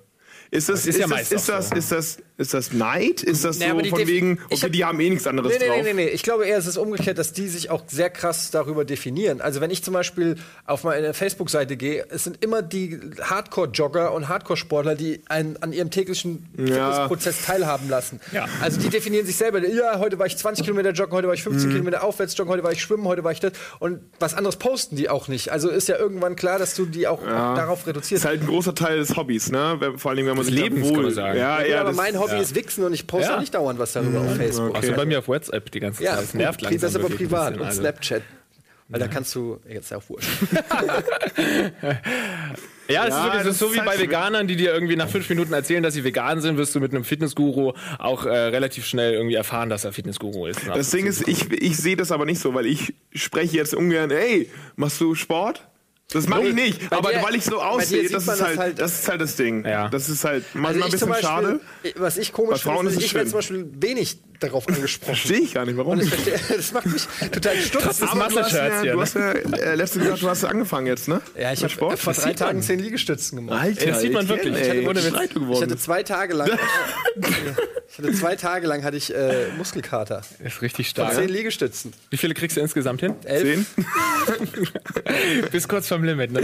Ist 0.51 0.69
das, 0.69 0.86
ist 0.86 0.95
ist, 0.95 1.00
ja 1.00 1.07
das, 1.07 1.31
ist, 1.31 1.50
das, 1.50 1.69
so. 1.69 1.75
ist 1.75 1.91
das, 1.91 2.17
ist 2.38 2.54
das 2.54 2.74
Neid? 2.74 3.24
Ist 3.24 3.46
das 3.46 3.60
Nee, 3.60 3.65
so 3.65 3.72
aber 3.72 3.82
die 3.82 3.89
von 3.89 4.00
Defi- 4.00 4.08
wegen, 4.08 4.39
okay, 4.50 4.62
hab- 4.63 4.72
die 4.72 4.84
haben 4.86 5.00
eh 5.00 5.10
nichts 5.10 5.25
anderes 5.27 5.51
Nee, 5.54 5.58
nee, 5.60 5.68
drauf? 5.68 5.77
nee, 5.84 5.94
nee, 5.94 6.06
nee. 6.06 6.10
Ich 6.10 6.24
glaube 6.24 6.46
eher, 6.46 6.58
es 6.58 6.68
ist 6.68 6.77
umgekehrt, 6.77 7.18
dass 7.18 7.32
die 7.34 7.48
sich 7.48 7.70
auch 7.70 7.84
sehr 7.88 8.10
krass 8.10 8.51
darüber 8.51 8.84
definieren. 8.86 9.39
Also 9.42 9.62
wenn 9.62 9.72
ich 9.72 9.84
zum 9.84 9.94
Beispiel 9.94 10.36
auf 10.65 10.84
meine 10.84 11.13
Facebook-Seite 11.13 11.77
gehe, 11.77 12.06
es 12.10 12.24
sind 12.25 12.44
immer 12.44 12.62
die 12.62 13.00
Hardcore-Jogger 13.22 14.13
und 14.13 14.27
Hardcore-Sportler, 14.27 14.96
die 14.96 15.22
einen 15.27 15.58
an 15.62 15.74
ihrem 15.74 15.92
täglichen 15.92 16.48
Ja. 16.58 16.92
Fitnessprozess 16.92 17.46
teilhaben 17.46 17.89
lassen. 17.89 18.20
Ja. 18.32 18.46
Also 18.62 18.80
die 18.80 18.89
definieren 18.89 19.25
sich 19.25 19.36
selber. 19.38 19.65
Ja, 19.68 20.00
heute 20.00 20.20
war 20.20 20.25
ich 20.25 20.38
20 20.38 20.63
Kilometer 20.65 20.92
joggen, 20.92 21.13
heute 21.13 21.27
war 21.27 21.34
ich 21.34 21.44
15 21.44 21.70
Kilometer 21.72 22.04
aufwärts 22.04 22.38
joggen, 22.38 22.51
heute 22.51 22.63
war 22.63 22.72
ich 22.72 22.82
schwimmen, 22.82 23.06
heute 23.06 23.24
war 23.24 23.32
ich 23.32 23.39
das. 23.39 23.54
Und 23.80 24.00
was 24.20 24.34
anderes 24.34 24.56
posten 24.58 24.96
die 24.96 25.10
auch 25.10 25.27
nicht. 25.27 25.51
Also 25.51 25.70
ist 25.70 25.88
ja 25.88 25.98
irgendwann 25.98 26.36
klar, 26.36 26.60
dass 26.60 26.75
du 26.75 26.86
die 26.86 27.08
auch, 27.08 27.22
auch 27.22 27.56
darauf 27.56 27.80
Das 27.80 27.88
reduzierst. 27.88 28.24
ist 28.24 28.27
halt 28.30 28.42
ein 28.42 28.48
großer 28.48 28.75
Teil 28.75 28.98
des 28.98 29.15
Hobbys, 29.15 29.51
ne? 29.51 29.80
Vor 29.98 30.12
allem, 30.12 30.25
wenn 30.25 30.36
man 30.36 30.46
sich 30.46 30.54
Lebens, 30.54 30.82
da 30.82 30.88
wohl, 30.89 30.94
kann 30.96 31.04
man 31.04 31.13
sagen. 31.13 31.38
Ja, 31.39 31.62
Ja, 31.62 31.65
ja, 31.68 31.80
aber 31.82 31.89
das- 31.89 31.98
mein 31.98 32.20
Hobby 32.20 32.25
ja. 32.32 32.39
ist 32.39 32.55
Wichsen 32.55 32.84
und 32.84 32.94
ich 32.94 33.08
poste 33.08 33.32
Ja. 33.32 33.39
nicht 33.39 33.53
dauernd 33.53 33.79
was 33.79 33.94
darüber 33.94 34.22
auf 34.22 34.36
Facebook. 34.36 34.75
Also 34.75 34.94
bei 34.94 35.05
mir 35.05 35.20
auf 35.20 35.27
WhatsApp 35.27 35.72
die 35.72 35.79
ganze 35.79 36.03
Zeit. 36.03 36.05
Ja, 36.13 36.22
das 36.22 36.34
nervt 36.34 36.62
langsam. 36.62 36.82
das 36.82 36.91
ist 36.91 36.96
aber 36.98 37.10
privat 37.15 37.58
und. 37.60 37.72
Snapchat. 37.74 38.22
Weil 38.88 39.00
da 39.00 39.08
kannst 39.08 39.34
du, 39.34 39.60
jetzt 39.67 39.91
auch 39.94 40.03
wurscht. 40.10 40.29
Ja, 42.88 43.05
es 43.05 43.10
Ja, 43.10 43.17
ist 43.17 43.24
wirklich 43.24 43.44
das 43.44 43.58
so 43.60 43.65
ist 43.67 43.74
wie 43.74 43.79
halt 43.79 43.89
bei. 43.89 44.00
Veganern, 44.00 44.48
die 44.48 44.55
dir 44.55 44.72
irgendwie 44.72 44.96
nach 44.96 45.10
fünf 45.10 45.27
Minuten 45.29 45.53
erzählen, 45.53 45.82
dass 45.82 45.96
sie 45.96 46.03
vegan 46.03 46.39
sind, 46.41 46.58
wirst 46.58 46.75
du 46.75 46.79
mit 46.79 46.91
einem 46.94 47.03
Fitnessguru 47.03 47.74
auch 47.98 48.25
äh, 48.27 48.29
relativ 48.29 48.86
schnell 48.86 49.13
irgendwie 49.13 49.34
erfahren, 49.36 49.70
dass 49.70 49.86
er 49.86 49.91
Fitnessguru 49.91 50.46
ist. 50.46 50.60
Das 50.67 50.91
Ding 50.91 51.08
ist, 51.08 51.27
ich, 51.27 51.51
ich 51.51 51.77
sehe 51.77 51.96
das 51.96 52.12
aber 52.12 52.25
nicht 52.25 52.39
so, 52.39 52.53
weil 52.53 52.67
ich 52.67 52.94
spreche 53.13 53.58
jetzt 53.58 53.74
ungern, 53.74 54.12
ey, 54.12 54.51
machst 54.75 55.01
du 55.01 55.15
Sport? 55.15 55.67
Das 56.12 56.28
mache 56.28 56.48
ich 56.48 56.54
nicht, 56.54 56.94
aber 56.94 57.12
dir- 57.12 57.24
weil 57.24 57.36
ich 57.36 57.44
so 57.44 57.60
aussehe, 57.62 58.08
das 58.08 58.28
ist 58.28 58.42
halt, 58.42 58.58
halt- 58.60 58.80
das 58.80 59.00
ist 59.00 59.10
halt 59.10 59.22
das 59.22 59.36
Ding. 59.36 59.66
Ja. 59.66 59.90
Das 59.90 60.08
ist 60.08 60.24
halt 60.24 60.46
manchmal 60.54 60.74
Also 60.74 60.86
ein 60.86 60.92
bisschen 60.92 61.10
Beispiel, 61.10 61.28
schade. 61.28 61.60
was 61.96 62.18
ich 62.18 62.32
komisch 62.32 62.62
finde, 62.62 62.92
ich 62.92 63.14
werde 63.14 63.26
schön. 63.26 63.28
zum 63.28 63.38
Beispiel 63.40 63.68
wenig 63.80 64.20
darauf 64.39 64.68
angesprochen. 64.68 65.15
Verstehe 65.15 65.39
ich 65.39 65.54
gar 65.54 65.65
nicht, 65.65 65.77
warum 65.77 66.00
das 66.56 66.72
macht 66.74 66.86
mich 66.88 67.08
total 67.32 67.56
stutz. 67.58 67.84
das 67.84 68.01
Aber 68.04 68.27
du 68.27 68.39
hast 68.39 68.51
ja, 68.54 68.82
du 68.84 68.96
ne? 68.96 69.01
hast 69.01 69.15
ja 69.15 69.32
äh, 69.32 69.75
letztens 69.75 70.04
gesagt, 70.04 70.22
du 70.22 70.30
hast 70.30 70.44
ja 70.44 70.50
angefangen 70.50 70.88
jetzt, 70.88 71.08
ne? 71.08 71.22
ja, 71.39 71.51
ich 71.54 71.63
habe 71.63 71.74
vor 71.74 72.13
drei. 72.13 72.34
Tagen 72.34 72.62
zehn 72.62 72.80
Liegestützen 72.80 73.38
gemacht. 73.38 73.62
Alter, 73.62 73.82
Ey, 73.82 73.88
das 73.88 74.01
sieht 74.01 74.13
man 74.13 74.24
ich 74.24 74.30
wirklich. 74.30 74.54
kenn, 74.54 74.62
Ich 74.82 74.88
hatte 74.88 75.00
ey, 75.00 75.54
Ich 75.54 75.62
hatte 75.62 75.77
zwei 75.77 76.04
Tage 76.04 76.34
lang, 76.34 76.50
ich 77.89 77.98
hatte 77.98 78.12
zwei 78.13 78.36
Tage 78.36 78.68
lang 78.68 78.84
hatte 78.84 78.98
ich 78.98 79.13
äh, 79.15 79.48
Muskelkater. 79.58 80.22
ist 80.44 80.62
richtig 80.62 80.88
Von 80.88 80.92
stark. 81.06 81.13
zehn 81.15 81.30
Liegestützen. 81.30 81.94
Wie 82.10 82.18
viele 82.18 82.34
kriegst 82.34 82.58
du 82.58 82.62
insgesamt 82.62 83.01
hin? 83.01 83.15
Elf. 83.24 83.44
Zehn? 83.44 83.65
Bis 85.51 85.68
kurz 85.68 85.88
vom 85.88 86.04
Limit, 86.04 86.32
ne? 86.32 86.42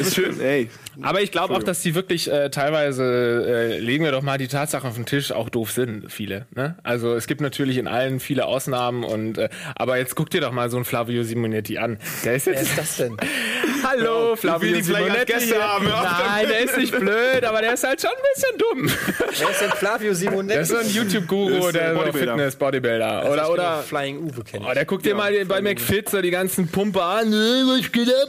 Ist 0.00 0.14
schön, 0.14 0.40
ey. 0.40 0.70
Aber 1.02 1.20
ich 1.22 1.30
glaube 1.30 1.54
auch, 1.54 1.62
dass 1.62 1.82
die 1.82 1.94
wirklich 1.94 2.30
äh, 2.30 2.50
teilweise, 2.50 3.04
äh, 3.04 3.78
legen 3.78 4.04
wir 4.04 4.12
doch 4.12 4.22
mal 4.22 4.38
die 4.38 4.48
Tatsachen 4.48 4.88
auf 4.88 4.96
den 4.96 5.06
Tisch, 5.06 5.32
auch 5.32 5.48
doof 5.50 5.72
sind, 5.72 6.10
viele. 6.12 6.46
Ne? 6.54 6.76
Also 6.82 7.11
es 7.14 7.26
gibt 7.26 7.40
natürlich 7.40 7.78
in 7.78 7.86
allen 7.86 8.20
viele 8.20 8.46
Ausnahmen 8.46 9.04
und 9.04 9.38
äh, 9.38 9.48
aber 9.76 9.98
jetzt 9.98 10.14
guck 10.14 10.30
dir 10.30 10.40
doch 10.40 10.52
mal 10.52 10.70
so 10.70 10.76
einen 10.76 10.84
Flavio 10.84 11.22
Simonetti 11.22 11.78
an. 11.78 11.98
Der 12.24 12.36
ist 12.36 12.46
Wer 12.46 12.54
jetzt. 12.54 12.62
ist 12.70 12.78
das 12.78 12.96
denn? 12.96 13.16
Hallo, 13.84 14.36
Flavio 14.36 14.74
die 14.74 14.82
vielleicht 14.82 15.32
als 15.34 15.44
Simonetti. 15.44 15.62
Haben, 15.62 15.86
Nein, 15.88 16.46
der 16.48 16.60
ist 16.64 16.78
nicht 16.78 16.98
blöd, 16.98 17.44
aber 17.44 17.60
der 17.60 17.74
ist 17.74 17.84
halt 17.84 18.00
schon 18.00 18.10
ein 18.10 18.16
bisschen 18.34 18.58
dumm. 18.58 18.90
Wer 19.38 19.50
ist 19.50 19.60
denn 19.60 19.70
Flavio 19.70 20.14
Simonetti? 20.14 20.48
Der 20.52 20.60
ist 20.62 20.68
so 20.68 20.76
ein 20.76 20.82
Das 20.84 20.94
YouTube-Guru, 20.94 21.66
ist 21.66 21.74
der 21.74 21.94
Bodybuilder. 21.94 22.32
Fitness, 22.32 22.56
Bodybuilder. 22.56 23.30
Oder, 23.30 23.50
oder, 23.50 23.78
Flying 23.82 24.18
Uwe 24.18 24.44
kennt. 24.44 24.64
Oh, 24.68 24.72
der 24.72 24.84
guckt 24.84 25.04
dir 25.04 25.14
mal 25.14 25.32
bei 25.46 25.60
McFit 25.60 26.08
so 26.08 26.20
die 26.22 26.30
ganzen 26.30 26.68
Pumper 26.68 27.02
an. 27.04 27.30
Ne, 27.30 27.64
Was 27.66 27.90
geht 27.90 28.08
ab? 28.08 28.28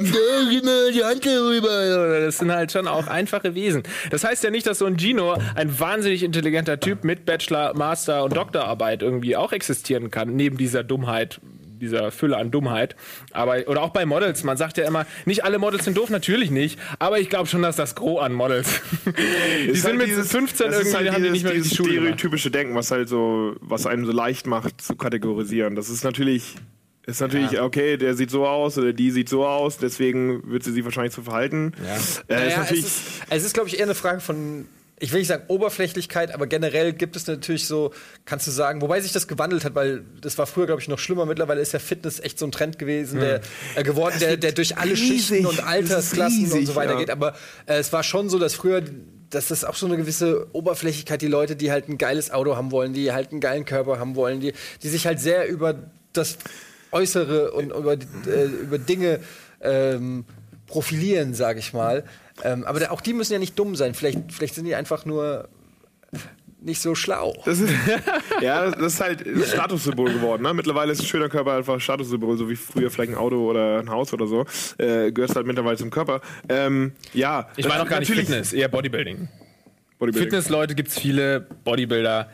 Gib 0.49 0.63
mir 0.63 0.91
die 0.91 1.03
Hand 1.03 1.25
rüber. 1.25 2.19
Das 2.21 2.37
sind 2.39 2.51
halt 2.51 2.71
schon 2.71 2.87
auch 2.87 3.07
einfache 3.07 3.55
Wesen. 3.55 3.83
Das 4.09 4.23
heißt 4.23 4.43
ja 4.43 4.49
nicht, 4.49 4.65
dass 4.65 4.79
so 4.79 4.85
ein 4.85 4.97
Gino, 4.97 5.37
ein 5.55 5.79
wahnsinnig 5.79 6.23
intelligenter 6.23 6.79
Typ 6.79 7.03
mit 7.03 7.25
Bachelor, 7.25 7.73
Master 7.75 8.23
und 8.23 8.33
Doktorarbeit 8.73 9.01
irgendwie 9.01 9.35
auch 9.35 9.51
existieren 9.53 10.09
kann, 10.11 10.35
neben 10.35 10.57
dieser 10.57 10.83
Dummheit 10.83 11.39
dieser 11.79 12.11
Fülle 12.11 12.37
an 12.37 12.49
Dummheit. 12.49 12.95
Aber, 13.33 13.67
oder 13.67 13.81
auch 13.81 13.89
bei 13.89 14.05
Models. 14.05 14.43
Man 14.45 14.55
sagt 14.55 14.77
ja 14.77 14.87
immer, 14.87 15.05
nicht 15.25 15.43
alle 15.43 15.59
Models 15.59 15.83
sind 15.83 15.97
doof, 15.97 16.09
natürlich 16.09 16.49
nicht. 16.49 16.79
Aber 16.97 17.19
ich 17.19 17.29
glaube 17.29 17.47
schon, 17.49 17.61
dass 17.61 17.75
das 17.75 17.93
Gros 17.95 18.21
an 18.21 18.31
Models. 18.31 18.79
die 19.05 19.69
Ist 19.69 19.81
sind 19.81 19.89
halt 19.91 19.97
mit 19.97 20.07
dieses- 20.07 20.31
15 20.31 20.67
das 20.67 20.75
ist 20.79 20.81
irgendwie, 20.93 20.97
halt 20.97 21.11
haben 21.15 21.23
die 21.23 21.29
nicht 21.31 21.43
mehr 21.43 21.51
dieses 21.53 21.71
die 21.71 21.75
Schule 21.75 21.89
gemacht. 21.95 22.05
stereotypische 22.19 22.51
Denken, 22.51 22.73
was 22.75 22.89
halt 22.89 23.09
so, 23.09 23.55
was 23.59 23.85
einem 23.85 24.05
so 24.05 24.13
leicht 24.13 24.47
macht 24.47 24.79
zu 24.79 24.95
kategorisieren. 24.95 25.75
Das 25.75 25.89
ist 25.89 26.05
natürlich, 26.05 26.55
ist 27.05 27.19
natürlich, 27.19 27.59
okay, 27.59 27.97
der 27.97 28.13
sieht 28.15 28.29
so 28.29 28.47
aus 28.47 28.77
oder 28.77 28.93
die 28.93 29.11
sieht 29.11 29.27
so 29.27 29.45
aus, 29.45 29.77
deswegen 29.77 30.49
wird 30.49 30.63
sie 30.63 30.71
sich 30.71 30.85
wahrscheinlich 30.85 31.13
so 31.13 31.23
verhalten. 31.23 31.73
Ja. 31.85 31.95
Äh, 31.95 31.97
ist 31.97 32.23
Naja, 32.29 32.45
es 32.47 32.57
natürlich, 32.57 32.85
ist, 32.85 33.01
es 33.29 33.43
ist 33.43 33.53
glaube 33.53 33.67
ich, 33.67 33.77
eher 33.79 33.83
eine 33.85 33.95
Frage 33.95 34.21
von, 34.21 34.67
ich 35.03 35.11
will 35.11 35.19
nicht 35.19 35.27
sagen 35.27 35.43
Oberflächlichkeit, 35.49 36.33
aber 36.33 36.47
generell 36.47 36.93
gibt 36.93 37.17
es 37.17 37.27
natürlich 37.27 37.67
so, 37.67 37.91
kannst 38.23 38.47
du 38.47 38.51
sagen, 38.51 38.81
wobei 38.81 39.01
sich 39.01 39.11
das 39.11 39.27
gewandelt 39.27 39.65
hat, 39.65 39.75
weil 39.75 40.05
das 40.21 40.37
war 40.37 40.47
früher, 40.47 40.65
glaube 40.65 40.81
ich, 40.81 40.87
noch 40.87 40.97
schlimmer. 40.97 41.25
Mittlerweile 41.25 41.59
ist 41.59 41.73
ja 41.73 41.79
Fitness 41.79 42.21
echt 42.21 42.39
so 42.39 42.45
ein 42.45 42.53
Trend 42.53 42.79
gewesen, 42.79 43.19
der 43.19 43.41
äh, 43.75 43.83
geworden, 43.83 44.15
der, 44.21 44.37
der 44.37 44.53
durch 44.53 44.77
alle 44.77 44.91
riesig. 44.91 45.27
Schichten 45.27 45.45
und 45.45 45.55
ist 45.55 45.63
Altersklassen 45.65 46.43
und 46.43 46.49
so 46.49 46.55
riesig, 46.55 46.75
weiter 46.77 46.93
ja. 46.93 46.99
geht. 46.99 47.09
Aber 47.09 47.33
äh, 47.65 47.79
es 47.79 47.91
war 47.91 48.01
schon 48.01 48.29
so, 48.29 48.39
dass 48.39 48.53
früher 48.55 48.81
dass 49.29 49.49
das 49.49 49.65
auch 49.65 49.75
so 49.75 49.87
eine 49.87 49.97
gewisse 49.97 50.47
Oberflächlichkeit, 50.53 51.21
die 51.21 51.27
Leute, 51.27 51.57
die 51.57 51.69
halt 51.69 51.89
ein 51.89 51.97
geiles 51.97 52.31
Auto 52.31 52.55
haben 52.55 52.71
wollen, 52.71 52.93
die 52.93 53.11
halt 53.11 53.31
einen 53.31 53.41
geilen 53.41 53.65
Körper 53.65 53.99
haben 53.99 54.15
wollen, 54.15 54.39
die, 54.39 54.53
die 54.83 54.87
sich 54.87 55.05
halt 55.05 55.19
sehr 55.19 55.49
über 55.49 55.75
das 56.13 56.37
Äußere 56.91 57.51
und 57.51 57.71
über, 57.71 57.93
äh, 57.93 58.45
über 58.61 58.77
Dinge 58.77 59.19
ähm, 59.59 60.23
profilieren, 60.73 61.35
sage 61.35 61.59
ich 61.59 61.71
mal. 61.71 62.03
Ähm, 62.43 62.63
aber 62.63 62.79
da, 62.79 62.89
auch 62.89 63.01
die 63.01 63.13
müssen 63.13 63.31
ja 63.31 63.37
nicht 63.37 63.59
dumm 63.59 63.75
sein. 63.75 63.93
Vielleicht, 63.93 64.31
vielleicht 64.31 64.55
sind 64.55 64.65
die 64.65 64.73
einfach 64.73 65.05
nur 65.05 65.47
nicht 66.59 66.81
so 66.81 66.95
schlau. 66.95 67.35
das 67.45 67.59
ist, 67.59 67.71
ja, 68.41 68.71
das 68.71 68.93
ist 68.93 69.01
halt 69.01 69.23
ein 69.23 69.43
Statussymbol 69.43 70.11
geworden. 70.13 70.41
Ne? 70.41 70.51
Mittlerweile 70.55 70.91
ist 70.91 70.99
ein 71.01 71.05
schöner 71.05 71.29
Körper 71.29 71.53
einfach 71.53 71.75
ein 71.75 71.79
Statussymbol, 71.79 72.37
so 72.37 72.49
wie 72.49 72.55
früher 72.55 72.89
vielleicht 72.89 73.11
ein 73.11 73.17
Auto 73.17 73.47
oder 73.47 73.79
ein 73.81 73.89
Haus 73.91 74.11
oder 74.13 74.25
so. 74.25 74.47
Äh, 74.79 75.11
gehört 75.11 75.35
halt 75.35 75.45
mittlerweile 75.45 75.77
zum 75.77 75.91
Körper. 75.91 76.21
Ähm, 76.49 76.93
ja, 77.13 77.49
Ich 77.55 77.67
meine 77.67 77.83
auch 77.83 77.87
gar 77.87 77.99
nicht 77.99 78.11
Fitness, 78.11 78.51
eher 78.51 78.67
Bodybuilding. 78.67 79.27
Bodybuilding. 79.99 80.23
Fitnessleute 80.31 80.73
gibt's 80.73 80.99
viele, 80.99 81.41
Bodybuilder 81.63 82.31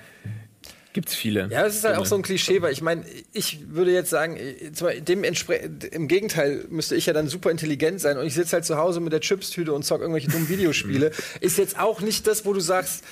gibt's 0.94 1.16
viele. 1.16 1.48
Ja, 1.52 1.64
das 1.64 1.76
ist 1.76 1.84
halt 1.84 1.98
auch 1.98 2.06
so 2.06 2.16
ein 2.16 2.22
Klischee, 2.22 2.62
weil 2.62 2.74
ich 2.74 2.82
meine, 2.82 3.04
ich 3.34 3.60
würde 3.70 3.92
jetzt 3.92 4.10
sagen, 4.10 4.38
äh, 4.38 5.02
dem 5.02 5.24
im 5.24 6.08
Gegenteil 6.08 6.66
müsste 6.70 6.96
ich 6.96 7.06
ja 7.06 7.14
dann 7.14 7.28
super 7.28 7.52
intelligent 7.52 8.02
sein 8.02 8.18
und 8.18 8.26
ich 8.26 8.34
sitze 8.34 8.54
halt 8.54 8.66
zu 8.66 8.78
Hause 8.78 9.00
mit 9.00 9.14
der 9.14 9.22
Chipstüte 9.22 9.74
und 9.74 9.84
zock 9.84 10.02
irgendwelche 10.02 10.30
dummen 10.30 10.50
Videospiele. 10.50 11.12
ist 11.42 11.58
jetzt 11.58 11.80
auch 11.80 12.02
nicht 12.02 12.28
das, 12.28 12.46
wo 12.46 12.54
du 12.54 12.60
sagst, 12.60 13.04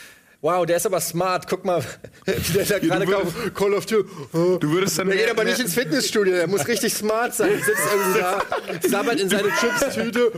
wow, 0.42 0.66
der 0.66 0.78
ist 0.78 0.86
aber 0.86 1.02
smart, 1.02 1.48
guck 1.48 1.66
mal, 1.66 1.84
wie 2.26 2.54
der 2.54 2.66
da 2.66 2.80
gerade 2.80 3.06
kauft, 3.06 3.56
Call 3.56 3.74
of 3.74 3.86
Duty. 3.86 4.10
Oh. 4.34 4.58
Du 4.60 4.72
würdest 4.72 4.98
dann 4.98 5.08
Der 5.08 5.18
geht 5.18 5.30
aber 5.30 5.44
nicht 5.44 5.60
ins 5.60 5.74
Fitnessstudio, 5.74 6.34
der 6.34 6.48
muss 6.48 6.68
richtig 6.68 6.94
smart 6.94 7.34
sein. 7.36 7.52
Sitzt 7.64 7.82
irgendwie 7.92 8.20
da, 8.20 8.42
sabbert 8.88 9.20
in 9.20 9.30
seine 9.30 9.50
Chipstüte. 9.60 10.32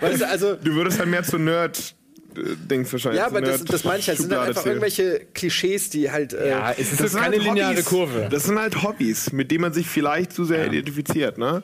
Weißt 0.00 0.20
du, 0.20 0.28
also, 0.28 0.54
Du 0.56 0.74
würdest 0.74 0.98
halt 0.98 1.08
mehr 1.08 1.22
zu 1.22 1.38
Nerd. 1.38 1.94
Äh, 2.38 2.56
Dings 2.70 2.92
wahrscheinlich. 2.92 3.20
ja, 3.20 3.26
aber 3.26 3.40
das, 3.40 3.64
das 3.64 3.84
meine 3.84 3.98
ich 4.00 4.08
halt. 4.08 4.18
Sind 4.18 4.32
halt 4.32 4.48
einfach 4.48 4.66
irgendwelche 4.66 5.20
Klischees, 5.34 5.90
die 5.90 6.10
halt. 6.10 6.32
Äh, 6.32 6.50
Ja, 6.50 6.70
es 6.72 6.78
ist 6.78 6.92
Das 6.92 7.00
jetzt 7.00 7.12
sind 7.12 7.20
keine 7.22 7.36
halt 7.36 7.44
lineare 7.44 7.70
Hobbys. 7.72 7.84
Kurve. 7.84 8.28
Das 8.30 8.44
sind 8.44 8.58
halt 8.58 8.82
Hobbys, 8.82 9.32
mit 9.32 9.50
denen 9.50 9.62
man 9.62 9.72
sich 9.72 9.86
vielleicht 9.86 10.32
zu 10.32 10.44
sehr 10.44 10.66
identifiziert, 10.66 11.38
ne? 11.38 11.62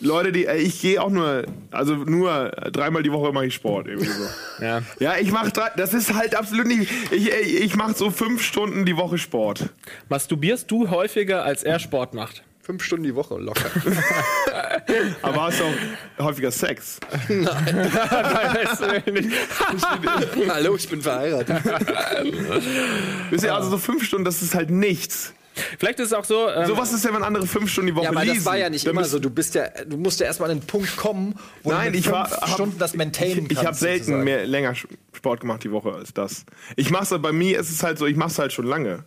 Leute, 0.00 0.30
die, 0.30 0.44
ey, 0.46 0.58
ich 0.58 0.82
gehe 0.82 1.00
auch 1.02 1.08
nur, 1.08 1.44
also 1.70 1.94
nur 1.94 2.50
dreimal 2.70 3.02
die 3.02 3.10
Woche 3.12 3.32
mache 3.32 3.46
ich 3.46 3.54
Sport 3.54 3.86
irgendwie 3.88 4.10
so. 4.10 4.24
Ja. 4.62 4.82
ja, 4.98 5.14
ich 5.18 5.32
mache, 5.32 5.50
das 5.76 5.94
ist 5.94 6.12
halt 6.12 6.34
absolut 6.34 6.66
nicht, 6.66 6.90
ich, 7.10 7.32
ey, 7.32 7.42
ich 7.42 7.76
mache 7.76 7.94
so 7.94 8.10
fünf 8.10 8.42
Stunden 8.42 8.84
die 8.84 8.96
Woche 8.98 9.16
Sport. 9.16 9.70
Masturbierst 10.10 10.70
du 10.70 10.90
häufiger, 10.90 11.44
als 11.44 11.62
er 11.62 11.78
Sport 11.78 12.12
macht? 12.12 12.42
Fünf 12.66 12.82
Stunden 12.82 13.04
die 13.04 13.14
Woche 13.14 13.38
locker. 13.38 13.70
Aber 15.22 15.44
hast 15.44 15.60
du 15.60 15.64
auch 16.18 16.24
häufiger 16.24 16.50
Sex? 16.50 16.98
Hallo, 20.48 20.74
ich 20.74 20.88
bin 20.88 21.00
verheiratet. 21.00 21.62
Wisst 23.30 23.44
ihr, 23.44 23.54
also 23.54 23.70
so 23.70 23.78
fünf 23.78 24.04
Stunden, 24.04 24.24
das 24.24 24.42
ist 24.42 24.56
halt 24.56 24.70
nichts. 24.70 25.32
Vielleicht 25.78 26.00
ist 26.00 26.08
es 26.08 26.12
auch 26.12 26.24
so. 26.24 26.48
Ähm, 26.50 26.66
So 26.66 26.76
was 26.76 26.92
ist 26.92 27.04
ja, 27.04 27.14
wenn 27.14 27.22
andere 27.22 27.46
fünf 27.46 27.70
Stunden 27.70 27.86
die 27.86 27.94
Woche 27.94 28.04
Ja, 28.06 28.10
aber 28.10 28.24
lesen. 28.24 28.38
das 28.38 28.44
war 28.46 28.56
ja 28.58 28.68
nicht 28.68 28.84
immer 28.84 29.04
so. 29.04 29.20
Du 29.20 29.30
bist 29.30 29.54
ja, 29.54 29.68
du 29.86 29.96
musst 29.96 30.18
ja 30.18 30.26
erstmal 30.26 30.50
an 30.50 30.58
den 30.58 30.66
Punkt 30.66 30.96
kommen, 30.96 31.36
wo 31.62 31.70
Nein, 31.70 31.92
du 31.92 31.98
ich 32.00 32.10
war 32.10 32.26
fünf 32.28 32.40
hab- 32.40 32.48
Stunden 32.50 32.78
das 32.80 32.94
maintainen 32.94 33.46
Ich, 33.46 33.52
ich 33.52 33.64
habe 33.64 33.76
selten 33.76 33.98
sozusagen. 34.06 34.24
mehr 34.24 34.44
länger 34.44 34.74
Sport 35.14 35.40
gemacht 35.40 35.62
die 35.62 35.70
Woche 35.70 35.92
als 35.92 36.12
das. 36.12 36.44
Ich 36.74 36.90
mach's 36.90 37.10
bei 37.16 37.30
mir 37.32 37.60
ist 37.60 37.70
es 37.70 37.84
halt 37.84 37.96
so, 37.98 38.06
ich 38.06 38.16
mach's 38.16 38.40
halt 38.40 38.52
schon 38.52 38.66
lange. 38.66 39.04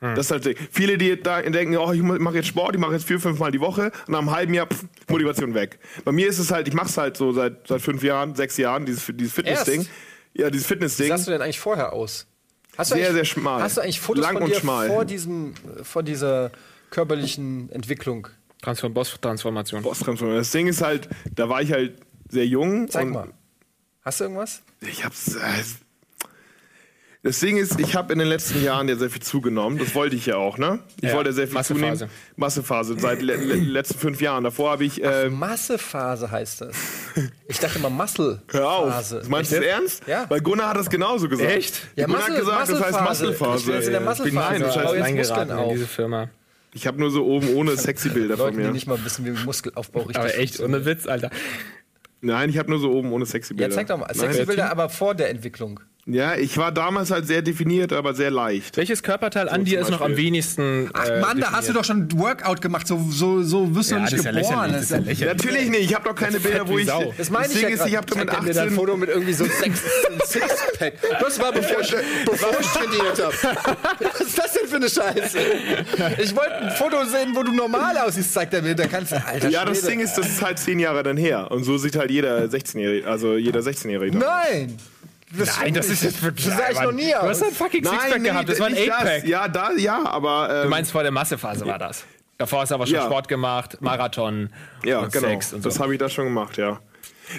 Hm. 0.00 0.14
Das 0.14 0.26
ist 0.26 0.32
halt 0.32 0.56
viele, 0.72 0.96
die 0.98 1.20
da 1.20 1.42
denken, 1.42 1.76
oh, 1.76 1.92
ich 1.92 2.00
mache 2.02 2.36
jetzt 2.36 2.48
Sport, 2.48 2.74
ich 2.74 2.80
mache 2.80 2.92
jetzt 2.94 3.04
vier, 3.04 3.20
fünf 3.20 3.38
Mal 3.38 3.50
die 3.52 3.60
Woche 3.60 3.92
und 4.06 4.08
nach 4.12 4.18
einem 4.20 4.30
halben 4.30 4.54
Jahr 4.54 4.66
pff, 4.66 4.84
Motivation 5.08 5.52
weg. 5.54 5.78
Bei 6.04 6.12
mir 6.12 6.26
ist 6.28 6.38
es 6.38 6.50
halt, 6.50 6.68
ich 6.68 6.74
mach's 6.74 6.96
halt 6.96 7.16
so 7.18 7.32
seit, 7.32 7.68
seit 7.68 7.82
fünf 7.82 8.02
Jahren, 8.02 8.34
sechs 8.34 8.56
Jahren, 8.56 8.86
dieses, 8.86 9.04
dieses 9.14 9.32
Fitness-Ding. 9.34 9.86
Ja, 10.32 10.48
dieses 10.48 10.64
Wie 10.66 10.68
Fitness-Ding. 10.74 11.08
sahst 11.08 11.26
du 11.26 11.32
denn 11.32 11.42
eigentlich 11.42 11.60
vorher 11.60 11.92
aus? 11.92 12.26
Hast 12.78 12.92
du 12.92 12.94
Sehr, 12.94 13.04
eigentlich- 13.08 13.14
sehr 13.16 13.24
schmal. 13.26 13.62
Hast 13.62 13.76
du 13.76 13.80
eigentlich 13.82 14.00
Fotos 14.00 14.22
Lang 14.24 14.34
von 14.34 14.42
und 14.44 14.50
dir 14.54 14.60
schmal. 14.60 14.88
vor 14.88 15.04
diesem, 15.04 15.54
vor 15.82 16.02
dieser 16.02 16.50
körperlichen 16.90 17.70
Entwicklung? 17.70 18.28
Transform 18.62 18.94
Boss-Transformation. 18.94 19.82
Boss-Transformation. 19.82 20.38
Das 20.38 20.50
Ding 20.50 20.66
ist 20.68 20.80
halt, 20.82 21.08
da 21.34 21.48
war 21.48 21.60
ich 21.62 21.72
halt 21.72 21.98
sehr 22.28 22.46
jung. 22.46 22.88
Zeig 22.88 23.08
mal. 23.08 23.28
Hast 24.02 24.20
du 24.20 24.24
irgendwas? 24.24 24.62
Ich 24.80 25.04
hab's. 25.04 25.34
Äh, 25.34 25.40
das 27.22 27.38
Ding 27.40 27.58
ist, 27.58 27.78
ich 27.78 27.94
habe 27.96 28.12
in 28.14 28.18
den 28.18 28.28
letzten 28.28 28.62
Jahren 28.64 28.88
ja 28.88 28.96
sehr 28.96 29.10
viel 29.10 29.20
zugenommen. 29.20 29.78
Das 29.78 29.94
wollte 29.94 30.16
ich 30.16 30.24
ja 30.26 30.36
auch, 30.36 30.56
ne? 30.56 30.78
Ich 31.02 31.10
Ja, 31.10 31.14
wollte 31.16 31.32
sehr 31.34 31.46
viel 31.46 31.54
Massephase. 31.54 31.98
zunehmen. 31.98 32.10
Massephase. 32.36 32.98
Seit 32.98 33.20
le 33.20 33.36
le 33.36 33.54
letzten 33.56 33.98
fünf 33.98 34.20
Jahren. 34.22 34.44
Davor 34.44 34.70
habe 34.70 34.84
ich. 34.84 35.02
Äh, 35.04 35.28
Massephase 35.28 36.30
heißt 36.30 36.62
das. 36.62 36.76
Ich 37.48 37.58
dachte 37.58 37.78
immer 37.78 37.90
Muscle. 37.90 38.40
hör 38.52 38.70
auf. 38.70 39.28
Meinst 39.28 39.52
du 39.52 39.56
das 39.56 39.64
ernst? 39.66 40.02
Ja. 40.06 40.24
Weil 40.30 40.40
Gunnar 40.40 40.70
hat 40.70 40.76
das 40.78 40.88
genauso 40.88 41.28
gesagt. 41.28 41.50
Echt? 41.50 41.88
Ja, 41.96 42.06
Gunnar 42.06 42.22
hat 42.22 42.28
Muscle- 42.30 42.40
gesagt, 42.40 42.68
das 42.70 42.80
heißt 42.80 43.00
Muskelphase. 43.02 43.24
Muskelphase. 43.26 43.78
Ich 43.80 43.86
in 43.86 43.92
der 43.92 44.00
Muskelphase. 44.00 44.34
Nein, 44.52 44.60
das 44.62 44.74
Ja. 44.76 44.82
heißt, 44.84 44.94
Eingeraten 45.02 45.58
in 45.58 45.68
diese 45.74 45.86
Firma. 45.86 46.28
ich 46.72 46.86
habe 46.86 46.98
nur 47.00 47.10
so 47.10 47.26
oben 47.26 47.54
ohne 47.54 47.76
sexy 47.76 48.08
Bilder 48.08 48.36
von 48.36 48.46
Leuten, 48.46 48.58
die 48.58 48.64
mir. 48.64 48.72
nicht 48.72 48.86
mal 48.86 49.04
wissen, 49.04 49.26
wie 49.26 49.30
Muskelaufbau 49.44 50.00
richtig 50.02 50.16
Aber 50.16 50.34
echt, 50.38 50.58
ohne 50.60 50.86
Witz, 50.86 51.06
Alter. 51.06 51.30
Nein, 52.22 52.48
ich 52.50 52.58
habe 52.58 52.70
nur 52.70 52.78
so 52.78 52.90
oben 52.92 53.12
ohne 53.12 53.26
sexy 53.26 53.52
Ja, 53.54 53.58
Bilder. 53.58 53.74
zeig 53.74 53.86
doch 53.88 53.98
mal. 53.98 54.06
Nein. 54.06 54.16
Sexy 54.32 54.44
Bilder, 54.46 54.70
aber 54.70 54.88
vor 54.88 55.14
der 55.14 55.30
Entwicklung. 55.30 55.80
Ja, 56.06 56.34
ich 56.34 56.56
war 56.56 56.72
damals 56.72 57.10
halt 57.10 57.26
sehr 57.26 57.42
definiert, 57.42 57.92
aber 57.92 58.14
sehr 58.14 58.30
leicht. 58.30 58.76
Welches 58.78 59.02
Körperteil 59.02 59.48
an 59.48 59.60
So 59.60 59.64
dir 59.66 59.78
zum 59.80 59.84
ist 59.84 59.90
noch 59.90 60.00
am 60.00 60.16
wenigsten. 60.16 60.90
Ach 60.94 61.06
äh, 61.06 61.20
Mann, 61.20 61.38
da 61.38 61.52
hast 61.52 61.68
du 61.68 61.72
doch 61.74 61.84
schon 61.84 62.08
ein 62.08 62.18
Workout 62.18 62.60
gemacht. 62.62 62.86
So, 62.86 63.06
so, 63.10 63.42
so 63.42 63.74
wirst 63.76 63.90
du 63.90 63.96
Ja, 63.96 64.00
das 64.02 64.10
nicht 64.12 64.18
ist 64.20 64.24
ja 64.24 64.32
geboren. 64.32 64.70
lächerlich, 64.70 64.72
das 64.72 64.82
ist 64.82 64.90
ja 64.90 64.96
Das 64.98 65.06
ist 65.06 65.20
ja- 65.20 65.26
lächerlich. 65.26 65.44
Natürlich 65.44 65.70
nicht. 65.70 65.90
Ich 65.90 65.94
habe 65.94 66.08
doch 66.08 66.14
keine 66.14 66.40
Bilder, 66.40 66.66
wo 66.66 66.78
ich. 66.78 66.86
Sau. 66.86 67.12
Das 67.16 67.30
meine 67.30 67.46
ich 67.46 67.52
Ding 67.60 67.68
ja 67.68 67.74
ist, 67.74 67.86
ich 67.86 67.96
habe 67.96 68.06
doch 68.06 68.16
mit 68.16 68.28
Zeigt 68.30 68.40
er 68.42 68.46
mir 68.48 68.54
da 68.54 68.60
ein 68.62 68.66
18 68.68 68.76
Foto 68.78 68.96
mit 68.96 69.08
irgendwie 69.10 69.32
so 69.34 69.44
sechs, 69.60 69.82
Sixpack. 70.24 70.94
Das 71.20 71.38
war 71.38 71.52
bevor 71.52 71.80
ich, 71.82 71.94
bevor 72.24 72.50
ich 72.60 72.66
trainiert 72.66 73.22
habe. 73.22 73.34
Was 74.12 74.20
ist 74.22 74.38
das 74.38 74.52
denn 74.54 74.68
für 74.68 74.76
eine 74.76 74.88
Scheiße? 74.88 75.38
Ich 76.22 76.34
wollte 76.34 76.54
ein 76.56 76.70
Foto 76.72 77.04
sehen, 77.04 77.32
wo 77.34 77.42
du 77.42 77.52
normal 77.52 77.96
aussiehst, 77.98 78.32
zeigt 78.32 78.54
er 78.54 78.62
mir. 78.62 78.74
Da 78.74 78.86
kannst 78.86 79.12
du, 79.12 79.24
alter 79.24 79.48
Ja, 79.50 79.64
das. 79.66 79.82
Ding 79.82 80.00
ist, 80.00 80.14
das 80.14 80.26
ist 80.28 80.42
halt 80.42 80.58
zehn 80.58 80.78
Jahre 80.78 81.02
dann 81.02 81.18
her. 81.18 81.50
Und 81.50 81.64
so 81.64 81.76
sieht 81.78 81.96
halt 81.96 82.10
jeder 82.10 82.44
16-Jährige, 82.46 83.06
also 83.06 83.36
jeder 83.36 83.60
16-Jährige. 83.60 84.16
aus. 84.18 84.24
Nein! 85.30 85.38
Das 85.46 85.58
Nein, 85.60 85.74
das 85.74 85.86
ist 85.86 86.02
jetzt 86.02 86.22
wirklich. 86.22 86.46
Das 86.46 86.56
sah 86.56 86.70
ich 86.70 86.80
noch 86.80 86.92
nie 86.92 87.10
Du 87.12 87.22
hast 87.22 87.42
ein 87.42 87.52
fucking 87.52 87.84
Sixpack 87.84 88.24
gehabt, 88.24 88.48
das 88.48 88.60
war 88.60 88.66
ein 88.66 88.74
Eightpack. 88.76 89.26
Ja, 89.26 89.48
da, 89.48 89.72
ja, 89.72 90.04
aber. 90.06 90.48
Ähm, 90.50 90.62
Du 90.64 90.68
meinst 90.70 90.90
vor 90.92 91.02
der 91.02 91.12
Massephase 91.12 91.64
war 91.66 91.78
das? 91.78 92.04
Davor 92.38 92.60
hast 92.62 92.70
du 92.70 92.74
aber 92.74 92.86
schon 92.86 92.94
Ja. 92.96 93.04
Sport 93.04 93.28
gemacht, 93.28 93.76
Marathon, 93.80 94.48
ja, 94.82 95.00
und 95.00 95.12
genau. 95.12 95.28
Sex 95.28 95.52
und 95.52 95.62
so. 95.62 95.68
Das 95.68 95.78
habe 95.78 95.92
ich 95.92 95.98
da 95.98 96.08
schon 96.08 96.24
gemacht, 96.24 96.56
ja. 96.56 96.80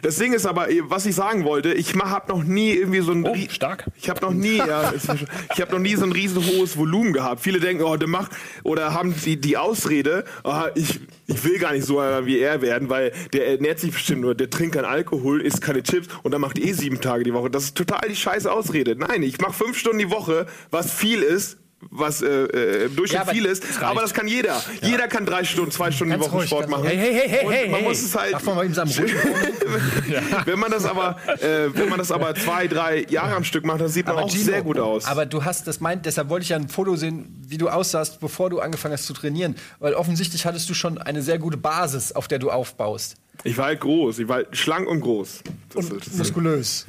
Das 0.02 0.18
Ding 0.18 0.34
ist 0.34 0.46
aber, 0.46 0.68
was 0.84 1.06
ich 1.06 1.16
sagen 1.16 1.44
wollte, 1.44 1.74
ich 1.74 1.94
habe 1.96 2.32
noch 2.32 2.44
nie 2.44 2.72
irgendwie 2.72 3.02
so 3.02 3.12
ein 3.12 3.26
Oh, 3.26 3.36
stark. 3.50 3.86
Ich 3.98 4.10
habe 4.10 4.22
noch 4.22 4.34
nie, 4.34 4.58
ja, 4.58 4.94
ich 4.94 5.62
habe 5.62 5.72
noch 5.72 5.80
nie 5.80 5.96
so 5.96 6.06
ein 6.06 6.12
riesen 6.12 6.46
hohes 6.46 6.78
Volumen 6.78 7.14
gehabt. 7.14 7.42
Viele 7.42 7.60
denken, 7.60 7.84
oh, 7.84 7.96
der 7.96 8.08
macht 8.08 8.32
oder 8.64 8.94
haben 8.94 9.14
die 9.26 9.40
die 9.40 9.58
Ausrede, 9.58 10.26
ah, 10.44 10.70
ich 10.76 11.00
ich 11.28 11.44
will 11.46 11.60
gar 11.60 11.72
nicht 11.74 11.86
so 11.86 11.98
wie 11.98 12.40
er 12.40 12.62
werden, 12.62 12.90
weil 12.90 13.14
der 13.34 13.48
ernährt 13.48 13.80
sich 13.80 13.92
bestimmt 13.92 14.22
nur, 14.22 14.36
der 14.36 14.50
trinkt 14.50 14.76
keinen 14.76 14.86
Alkohol, 14.86 15.42
isst 15.42 15.62
keine 15.62 15.82
Chips 15.84 16.08
und 16.24 16.32
dann 16.32 16.42
macht 16.42 16.60
eh 16.60 16.74
sieben 16.74 17.00
Tage 17.00 17.24
die 17.24 17.34
Woche. 17.34 17.50
Das 17.50 17.64
ist 17.66 17.78
total 17.78 18.10
die 18.10 18.16
scheiße 18.16 18.52
Ausrede. 18.52 18.96
Nein, 18.96 19.24
ich 19.24 19.40
mache 19.40 19.54
fünf 19.54 19.78
Stunden 19.78 20.00
die 20.00 20.12
Woche, 20.12 20.46
was 20.72 20.92
viel 20.92 21.22
ist. 21.22 21.58
Was 21.90 22.22
äh, 22.22 22.28
äh, 22.28 22.86
im 22.86 22.96
Durchschnitt 22.96 23.18
Ja, 23.18 23.22
aber 23.24 23.32
viel 23.32 23.46
ist, 23.46 23.64
aber 23.82 24.02
das 24.02 24.14
kann 24.14 24.28
jeder. 24.28 24.62
Jeder 24.82 25.08
kann 25.08 25.26
drei 25.26 25.44
Stunden, 25.44 25.72
zwei 25.72 25.92
Stunden 25.92 26.12
Ganz 26.12 26.24
die 26.24 26.30
Woche 26.30 26.38
ruhig, 26.38 26.48
Sport 26.48 26.70
machen. 26.70 26.84
ruhig. 26.84 26.98
Hey, 26.98 27.14
hey, 27.14 27.30
hey, 27.30 27.46
und 27.46 27.54
hey, 27.54 27.70
man 27.70 27.80
hey. 27.80 27.90
muss 27.90 28.02
es 28.02 28.16
halt. 28.16 28.34
Darf 28.34 28.44
man 28.44 28.56
mal 28.56 28.66
ihm 28.66 28.74
seinem 28.74 28.90
Wenn 30.46 30.60
man 30.60 30.72
das 30.72 30.86
aber, 30.86 31.18
äh, 31.42 31.70
wenn 31.74 31.90
man 31.90 31.98
das 31.98 32.12
aber 32.12 32.36
zwei, 32.36 32.68
drei 32.68 33.06
Jahre 33.10 33.36
am 33.36 33.44
Stück 33.44 33.66
macht, 33.66 33.82
dann 33.82 33.90
sieht 33.90 34.06
man 34.06 34.18
auch 34.18 34.30
Gino, 34.30 34.44
sehr 34.44 34.62
gut 34.62 34.78
aus. 34.78 35.06
Aber 35.06 35.26
du 35.26 35.44
hast 35.44 35.68
das 35.68 35.80
meint, 35.80 36.06
deshalb 36.06 36.30
wollte 36.30 36.44
ich 36.44 36.50
ja 36.50 36.58
ein 36.58 36.70
Foto 36.70 36.96
sehen, 36.96 37.36
wie 37.48 37.58
du 37.58 37.70
aussahst, 37.70 38.20
bevor 38.20 38.50
du 38.50 38.60
angefangen 38.60 38.94
hast 38.94 39.06
zu 39.06 39.14
trainieren. 39.14 39.56
Weil 39.80 39.94
offensichtlich 39.96 40.46
hattest 40.46 40.70
du 40.70 40.74
schon 40.74 40.98
eine 40.98 41.22
sehr 41.22 41.40
gute 41.40 41.58
Basis, 41.58 42.12
auf 42.12 42.28
der 42.28 42.40
du 42.40 42.52
aufbaust. 42.52 43.16
ich 43.44 43.58
war 43.58 43.66
halt 43.66 43.80
groß, 43.80 44.20
ich 44.20 44.28
war 44.28 44.38
halt 44.38 44.56
schlank 44.56 44.88
und 44.88 45.02
groß. 45.02 45.42
Das, 45.74 45.90
Und 45.90 46.18
muskulös. 46.18 46.86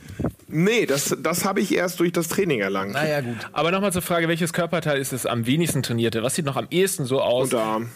Nee, 0.53 0.87
das, 0.87 1.17
das 1.21 1.45
habe 1.45 1.61
ich 1.61 1.75
erst 1.75 1.99
durch 2.01 2.13
das 2.13 2.29
Training 2.29 2.61
erlangt. 2.61 2.93
Naja, 2.93 3.21
gut. 3.21 3.37
Aber 3.53 3.71
nochmal 3.73 3.93
zur 3.93 4.03
Frage, 4.03 4.29
welches 4.29 4.53
Körperteil 4.53 5.01
ist 5.01 5.13
es 5.13 5.27
am 5.27 5.47
wenigsten 5.47 5.83
trainierte? 5.83 6.23
Was 6.23 6.35
sieht 6.37 6.45
noch 6.45 6.57
am 6.57 6.69
ehesten 6.71 7.05
so 7.05 7.21
aus? 7.21 7.45
Unterarm. 7.53 7.91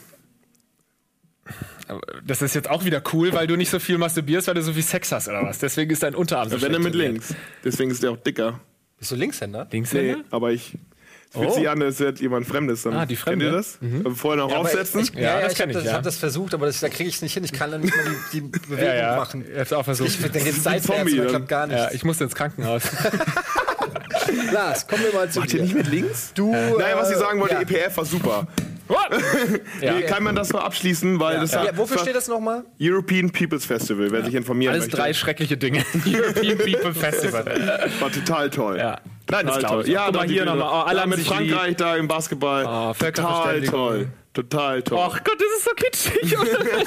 Das 2.24 2.42
ist 2.42 2.54
jetzt 2.54 2.68
auch 2.68 2.84
wieder 2.84 3.00
cool, 3.12 3.32
weil 3.32 3.46
du 3.46 3.54
nicht 3.56 3.70
so 3.70 3.78
viel 3.78 3.96
masturbierst, 3.98 4.48
weil 4.48 4.54
du 4.54 4.62
so 4.62 4.72
viel 4.72 4.82
Sex 4.82 5.12
hast 5.12 5.28
oder 5.28 5.42
was. 5.44 5.58
Deswegen 5.58 5.90
ist 5.92 6.02
dein 6.02 6.16
Unterarm 6.16 6.48
so 6.48 6.60
Wenn 6.60 6.72
er 6.72 6.80
mit 6.80 6.92
trainiert. 6.94 7.12
links. 7.12 7.34
Deswegen 7.64 7.90
ist 7.92 8.02
der 8.02 8.10
auch 8.10 8.16
dicker. 8.16 8.58
Bist 8.98 9.12
du 9.12 9.14
Linkshänder? 9.14 9.64
Nee, 9.64 9.76
Linkshänder? 9.76 10.24
aber 10.30 10.50
ich. 10.52 10.76
Fühlt 11.36 11.48
Oh. 11.50 11.54
sich 11.54 11.68
an, 11.68 11.82
als 11.82 12.00
hätte 12.00 12.22
jemand 12.22 12.46
Fremdes. 12.46 12.82
Dann. 12.82 12.94
Ah, 12.94 13.06
die 13.06 13.16
Kennt 13.16 13.42
ihr 13.42 13.50
Fremde? 13.50 14.04
das? 14.04 14.18
Vorher 14.18 14.42
noch 14.44 14.50
aber 14.50 14.60
aufsetzen? 14.62 15.00
Ich, 15.00 15.10
ich, 15.10 15.14
Ja, 15.14 15.20
ja, 15.20 15.34
ja, 15.36 15.42
das 15.44 15.52
ich 15.52 15.60
habe 15.60 15.70
ich, 15.70 15.76
das, 15.76 15.84
ja. 15.86 15.92
hab 15.92 16.02
das 16.02 16.16
versucht, 16.16 16.54
aber 16.54 16.66
das, 16.66 16.80
da 16.80 16.88
kriege 16.88 17.08
ich 17.08 17.16
es 17.16 17.22
nicht 17.22 17.34
hin. 17.34 17.44
Ich 17.44 17.52
kann 17.52 17.70
dann 17.70 17.80
nicht 17.82 17.94
mal 17.94 18.04
die, 18.32 18.40
die 18.40 18.48
Bewegung 18.68 18.78
Ja, 18.86 18.94
ja. 18.94 19.16
machen. 19.16 19.44
Ich 19.50 19.58
hab's 19.58 19.72
auch 19.72 19.84
versucht. 19.84 20.08
Ich, 20.10 20.20
geht 20.32 20.34
es 20.46 20.62
seitwärts 20.64 21.12
klappt 21.28 21.48
gar 21.48 21.66
nicht. 21.66 21.76
Ja, 21.76 21.90
ich 21.92 22.04
musste 22.04 22.24
ins 22.24 22.34
Krankenhaus. 22.34 22.82
Lars, 24.52 24.86
kommen 24.86 25.02
wir 25.04 25.12
mal 25.12 25.30
zu 25.30 25.40
Macht 25.40 25.52
ihr 25.52 25.58
dir. 25.60 25.62
nicht 25.64 25.74
mit 25.76 25.88
links? 25.88 26.32
Du, 26.34 26.50
Naja, 26.52 26.96
was 26.96 27.10
ich 27.10 27.16
äh, 27.16 27.18
sagen 27.18 27.40
wollte, 27.40 27.54
ja. 27.54 27.60
EPF 27.62 27.96
war 27.96 28.04
super. 28.04 28.46
Ja. 29.80 29.94
Nee, 29.94 30.02
kann 30.02 30.22
man 30.22 30.36
das 30.36 30.52
noch 30.52 30.62
abschließen, 30.62 31.18
weil 31.18 31.40
das 31.40 31.50
Ja, 31.52 31.62
hat- 31.66 31.76
wofür 31.76 31.98
steht 31.98 32.14
das 32.14 32.28
nochmal? 32.28 32.64
European 32.80 33.30
People's 33.30 33.64
Festival, 33.64 34.12
wer 34.12 34.24
sich 34.24 34.34
informieren 34.34 34.72
Alles 34.74 34.84
möchte. 34.84 34.96
drei 34.96 35.12
schreckliche 35.12 35.56
Dinge. 35.56 35.84
European 36.06 36.56
People 36.58 36.94
Festival. 36.94 37.44
War 37.98 38.12
total 38.12 38.48
toll. 38.48 38.78
Ja. 38.78 39.00
Nein, 39.30 39.46
das 39.46 39.58
glaube 39.58 39.80
ich. 39.82 39.86
toll. 39.86 39.94
Ja, 39.94 40.06
Guck 40.06 40.14
mal 40.16 40.28
hier 40.28 40.44
nochmal. 40.44 40.68
Oh, 40.70 40.86
alle 40.88 41.06
mit 41.06 41.20
Frankreich 41.20 41.76
da 41.76 41.96
im 41.96 42.06
Basketball. 42.08 42.64
Oh, 42.66 42.92
total 42.98 43.62
toll. 43.62 44.08
Total 44.32 44.82
toll. 44.82 44.98
Ach 45.00 45.24
Gott, 45.24 45.36
das 45.38 45.48
ist 45.56 45.64
so 45.64 45.70
kitschig. 45.74 46.36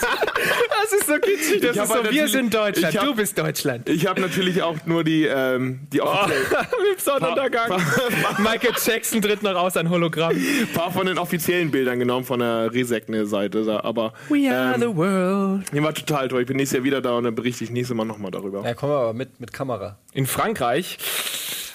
das 0.84 0.94
ist 0.94 1.08
so 1.08 1.14
kitschig. 1.16 1.62
Das 1.62 1.76
Ich 1.76 1.82
ist 1.82 1.88
so, 1.88 1.96
halt 1.96 2.12
wir 2.12 2.28
sind 2.28 2.54
Deutschland, 2.54 2.96
hab- 2.96 3.06
du 3.06 3.16
bist 3.16 3.36
Deutschland. 3.40 3.90
Ich 3.90 4.06
habe 4.06 4.22
natürlich 4.22 4.62
auch 4.62 4.76
nur 4.86 5.04
die, 5.04 5.26
ähm, 5.26 5.80
die 5.92 6.00
Oh, 6.00 6.06
offiziellen, 6.06 6.46
mit 6.92 7.02
Sonnenuntergang. 7.02 7.72
Michael 8.38 8.74
Jackson 8.86 9.22
tritt 9.24 9.42
noch 9.42 9.56
aus, 9.56 9.76
ein 9.78 9.90
Hologramm. 9.90 10.36
paar 10.76 10.92
von 10.92 11.08
den 11.08 11.18
offiziellen 11.18 11.72
Bildern 11.72 11.98
genommen 11.98 12.24
von 12.24 12.40
der 12.40 12.72
Resekne-Seite. 12.72 13.84
Aber 13.84 14.14
We 14.30 14.48
are 14.56 14.76
ähm, 14.76 14.82
the 14.82 14.96
world. 14.96 15.64
die 15.74 15.82
war 15.82 15.94
total 15.96 16.28
toll. 16.28 16.42
Ich 16.42 16.48
bin 16.48 16.58
nächstes 16.58 16.78
Jahr 16.78 16.84
wieder 16.84 17.02
da 17.02 17.14
und 17.18 17.24
dann 17.24 17.34
berichte 17.34 17.64
ich 17.64 17.72
nächstes 17.72 17.98
Mal 17.98 18.06
nochmal 18.06 18.30
darüber. 18.30 18.64
Ja, 18.64 18.76
kommen 18.76 18.92
wir 18.92 18.98
aber 19.00 19.14
mit, 19.14 19.40
mit 19.40 19.52
Kamera. 19.54 19.98
In 20.14 20.28
Frankreich. 20.28 21.00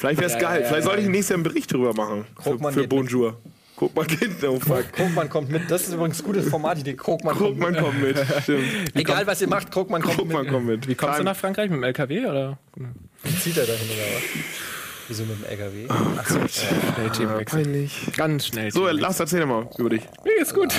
Vielleicht 0.04 0.20
wäre 0.20 0.30
es 0.32 0.38
geil. 0.38 0.60
ja, 0.60 0.66
Vielleicht 0.68 0.84
ja, 0.84 0.90
sollte 0.90 1.02
ich 1.02 1.08
nächstes 1.08 1.28
Jahr 1.30 1.36
einen 1.36 1.44
Bericht 1.44 1.72
darüber 1.72 1.94
machen. 1.94 2.26
Für, 2.36 2.42
Krogmann 2.42 2.74
für 2.74 2.80
geht 2.80 2.92
mit. 2.92 2.98
Bonjour. 3.00 3.40
Guck 3.76 3.96
mal, 3.96 4.04
Kind. 4.04 4.44
Oh 4.44 4.60
fuck. 4.60 4.92
Krogmann 4.92 5.28
kommt 5.28 5.50
mit. 5.50 5.70
Das 5.70 5.82
ist 5.88 5.94
übrigens 5.94 6.22
gute 6.22 6.42
Formatidee. 6.42 6.94
Krogmann 6.94 7.34
kommt 7.36 7.58
Krogmann 7.58 7.76
kommt 7.82 8.00
mit. 8.02 8.18
Stimmt. 8.42 8.84
mit. 8.84 8.96
Egal, 8.96 9.26
was 9.26 9.40
ihr 9.40 9.48
macht, 9.48 9.70
Krogmann 9.70 10.02
kommt 10.02 10.16
Krogmann 10.16 10.42
mit. 10.42 10.52
kommt 10.52 10.66
mit. 10.66 10.88
Wie 10.88 10.94
kommst 10.94 11.18
du 11.20 11.24
nach 11.24 11.36
Frankreich? 11.36 11.70
Mit 11.70 11.78
dem 11.78 11.84
LKW 11.84 12.26
oder? 12.26 12.58
Zieht 13.42 13.56
er 13.56 13.64
dahin 13.66 13.88
oder 13.88 14.02
was? 14.14 14.22
Wieso 15.08 15.24
mit 15.24 15.38
dem 15.38 15.44
LKW? 15.50 15.86
Ach 15.88 16.28
so. 16.28 16.38
Schnell 16.48 17.10
Themenwechsel. 17.10 17.62
Peinlich. 17.62 18.10
Ganz 18.16 18.46
schnell. 18.46 18.70
So, 18.70 18.86
lass 18.88 19.20
erzähl 19.20 19.44
mal 19.46 19.68
über 19.78 19.88
dich. 19.90 20.02
Mir 20.24 20.36
geht's 20.38 20.54
gut. 20.54 20.72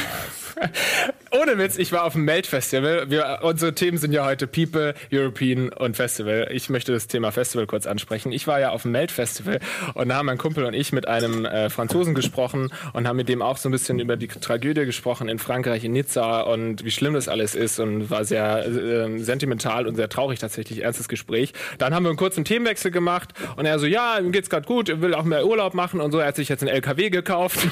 Ohne 1.31 1.57
Witz, 1.57 1.77
ich 1.77 1.91
war 1.91 2.03
auf 2.03 2.13
dem 2.13 2.23
Melt-Festival. 2.25 3.09
Wir, 3.09 3.39
unsere 3.41 3.73
Themen 3.75 3.97
sind 3.97 4.13
ja 4.13 4.25
heute 4.25 4.47
People, 4.47 4.93
European 5.11 5.69
und 5.69 5.95
Festival. 5.95 6.47
Ich 6.51 6.69
möchte 6.69 6.93
das 6.93 7.07
Thema 7.07 7.31
Festival 7.31 7.67
kurz 7.67 7.87
ansprechen. 7.87 8.31
Ich 8.31 8.47
war 8.47 8.59
ja 8.59 8.69
auf 8.69 8.83
dem 8.83 8.91
Melt-Festival 8.91 9.59
und 9.93 10.09
da 10.09 10.15
haben 10.15 10.27
mein 10.27 10.37
Kumpel 10.37 10.65
und 10.65 10.73
ich 10.73 10.93
mit 10.93 11.07
einem 11.07 11.45
äh, 11.45 11.69
Franzosen 11.69 12.15
gesprochen 12.15 12.71
und 12.93 13.07
haben 13.07 13.17
mit 13.17 13.27
dem 13.27 13.41
auch 13.41 13.57
so 13.57 13.69
ein 13.69 13.71
bisschen 13.71 13.99
über 13.99 14.15
die 14.17 14.27
Tragödie 14.27 14.85
gesprochen 14.85 15.27
in 15.27 15.39
Frankreich, 15.39 15.83
in 15.83 15.91
Nizza 15.91 16.41
und 16.41 16.85
wie 16.85 16.91
schlimm 16.91 17.13
das 17.13 17.27
alles 17.27 17.55
ist 17.55 17.79
und 17.79 18.09
war 18.09 18.23
sehr 18.23 18.65
äh, 18.65 19.19
sentimental 19.19 19.87
und 19.87 19.95
sehr 19.95 20.09
traurig 20.09 20.39
tatsächlich, 20.39 20.83
ernstes 20.83 21.09
Gespräch. 21.09 21.53
Dann 21.77 21.93
haben 21.93 22.03
wir 22.03 22.09
einen 22.09 22.17
kurzen 22.17 22.45
Themenwechsel 22.45 22.91
gemacht 22.91 23.33
und 23.57 23.65
er 23.65 23.79
so, 23.79 23.85
ja, 23.85 24.19
ihm 24.19 24.31
geht's 24.31 24.49
gerade 24.49 24.65
gut, 24.65 24.89
er 24.89 25.01
will 25.01 25.13
auch 25.13 25.23
mehr 25.23 25.45
Urlaub 25.45 25.73
machen 25.73 25.99
und 25.99 26.11
so. 26.11 26.19
Er 26.19 26.27
hat 26.27 26.35
sich 26.35 26.49
jetzt 26.49 26.63
einen 26.63 26.71
LKW 26.71 27.09
gekauft. 27.09 27.67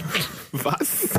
Was? 0.51 1.09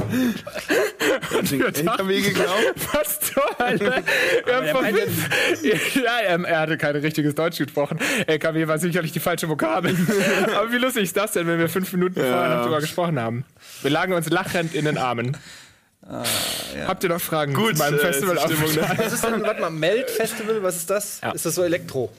LKW 1.60 2.20
geglaubt? 2.20 2.74
Was 2.92 3.20
zur 3.20 3.42
Hölle? 3.58 4.02
Wir 4.44 4.56
haben 4.56 4.68
von 4.68 4.84
ja, 4.84 6.18
er, 6.20 6.44
er 6.44 6.60
hatte 6.60 6.78
kein 6.78 6.96
richtiges 6.96 7.34
Deutsch 7.34 7.58
gesprochen. 7.58 7.98
LKW 8.26 8.68
war 8.68 8.78
sicherlich 8.78 9.12
die 9.12 9.20
falsche 9.20 9.48
Vokabel. 9.48 9.96
Aber 10.56 10.72
wie 10.72 10.78
lustig 10.78 11.04
ist 11.04 11.16
das 11.16 11.32
denn, 11.32 11.46
wenn 11.46 11.58
wir 11.58 11.68
fünf 11.68 11.92
Minuten 11.92 12.20
vorher 12.20 12.56
noch 12.56 12.64
drüber 12.64 12.80
gesprochen 12.80 13.20
haben? 13.20 13.44
Wir 13.82 13.90
lagen 13.90 14.12
uns 14.12 14.28
lachend 14.30 14.74
in 14.74 14.84
den 14.84 14.98
Armen. 14.98 15.36
Habt 16.86 17.02
ihr 17.02 17.08
noch 17.08 17.20
Fragen 17.20 17.54
Gut, 17.54 17.76
zu 17.76 17.82
meinem 17.82 17.94
äh, 17.94 17.98
Festival 17.98 18.36
ist 18.36 18.48
die 18.48 18.54
Stimmung, 18.54 18.74
ne? 18.74 18.94
Was 18.98 19.12
ist 19.14 19.24
denn, 19.24 19.42
warte 19.42 19.60
mal, 19.60 19.70
Melt 19.70 20.10
Festival, 20.10 20.62
was 20.62 20.76
ist 20.76 20.90
das? 20.90 21.20
Ja. 21.22 21.30
Ist 21.30 21.46
das 21.46 21.54
so 21.54 21.62
Elektro? 21.62 22.12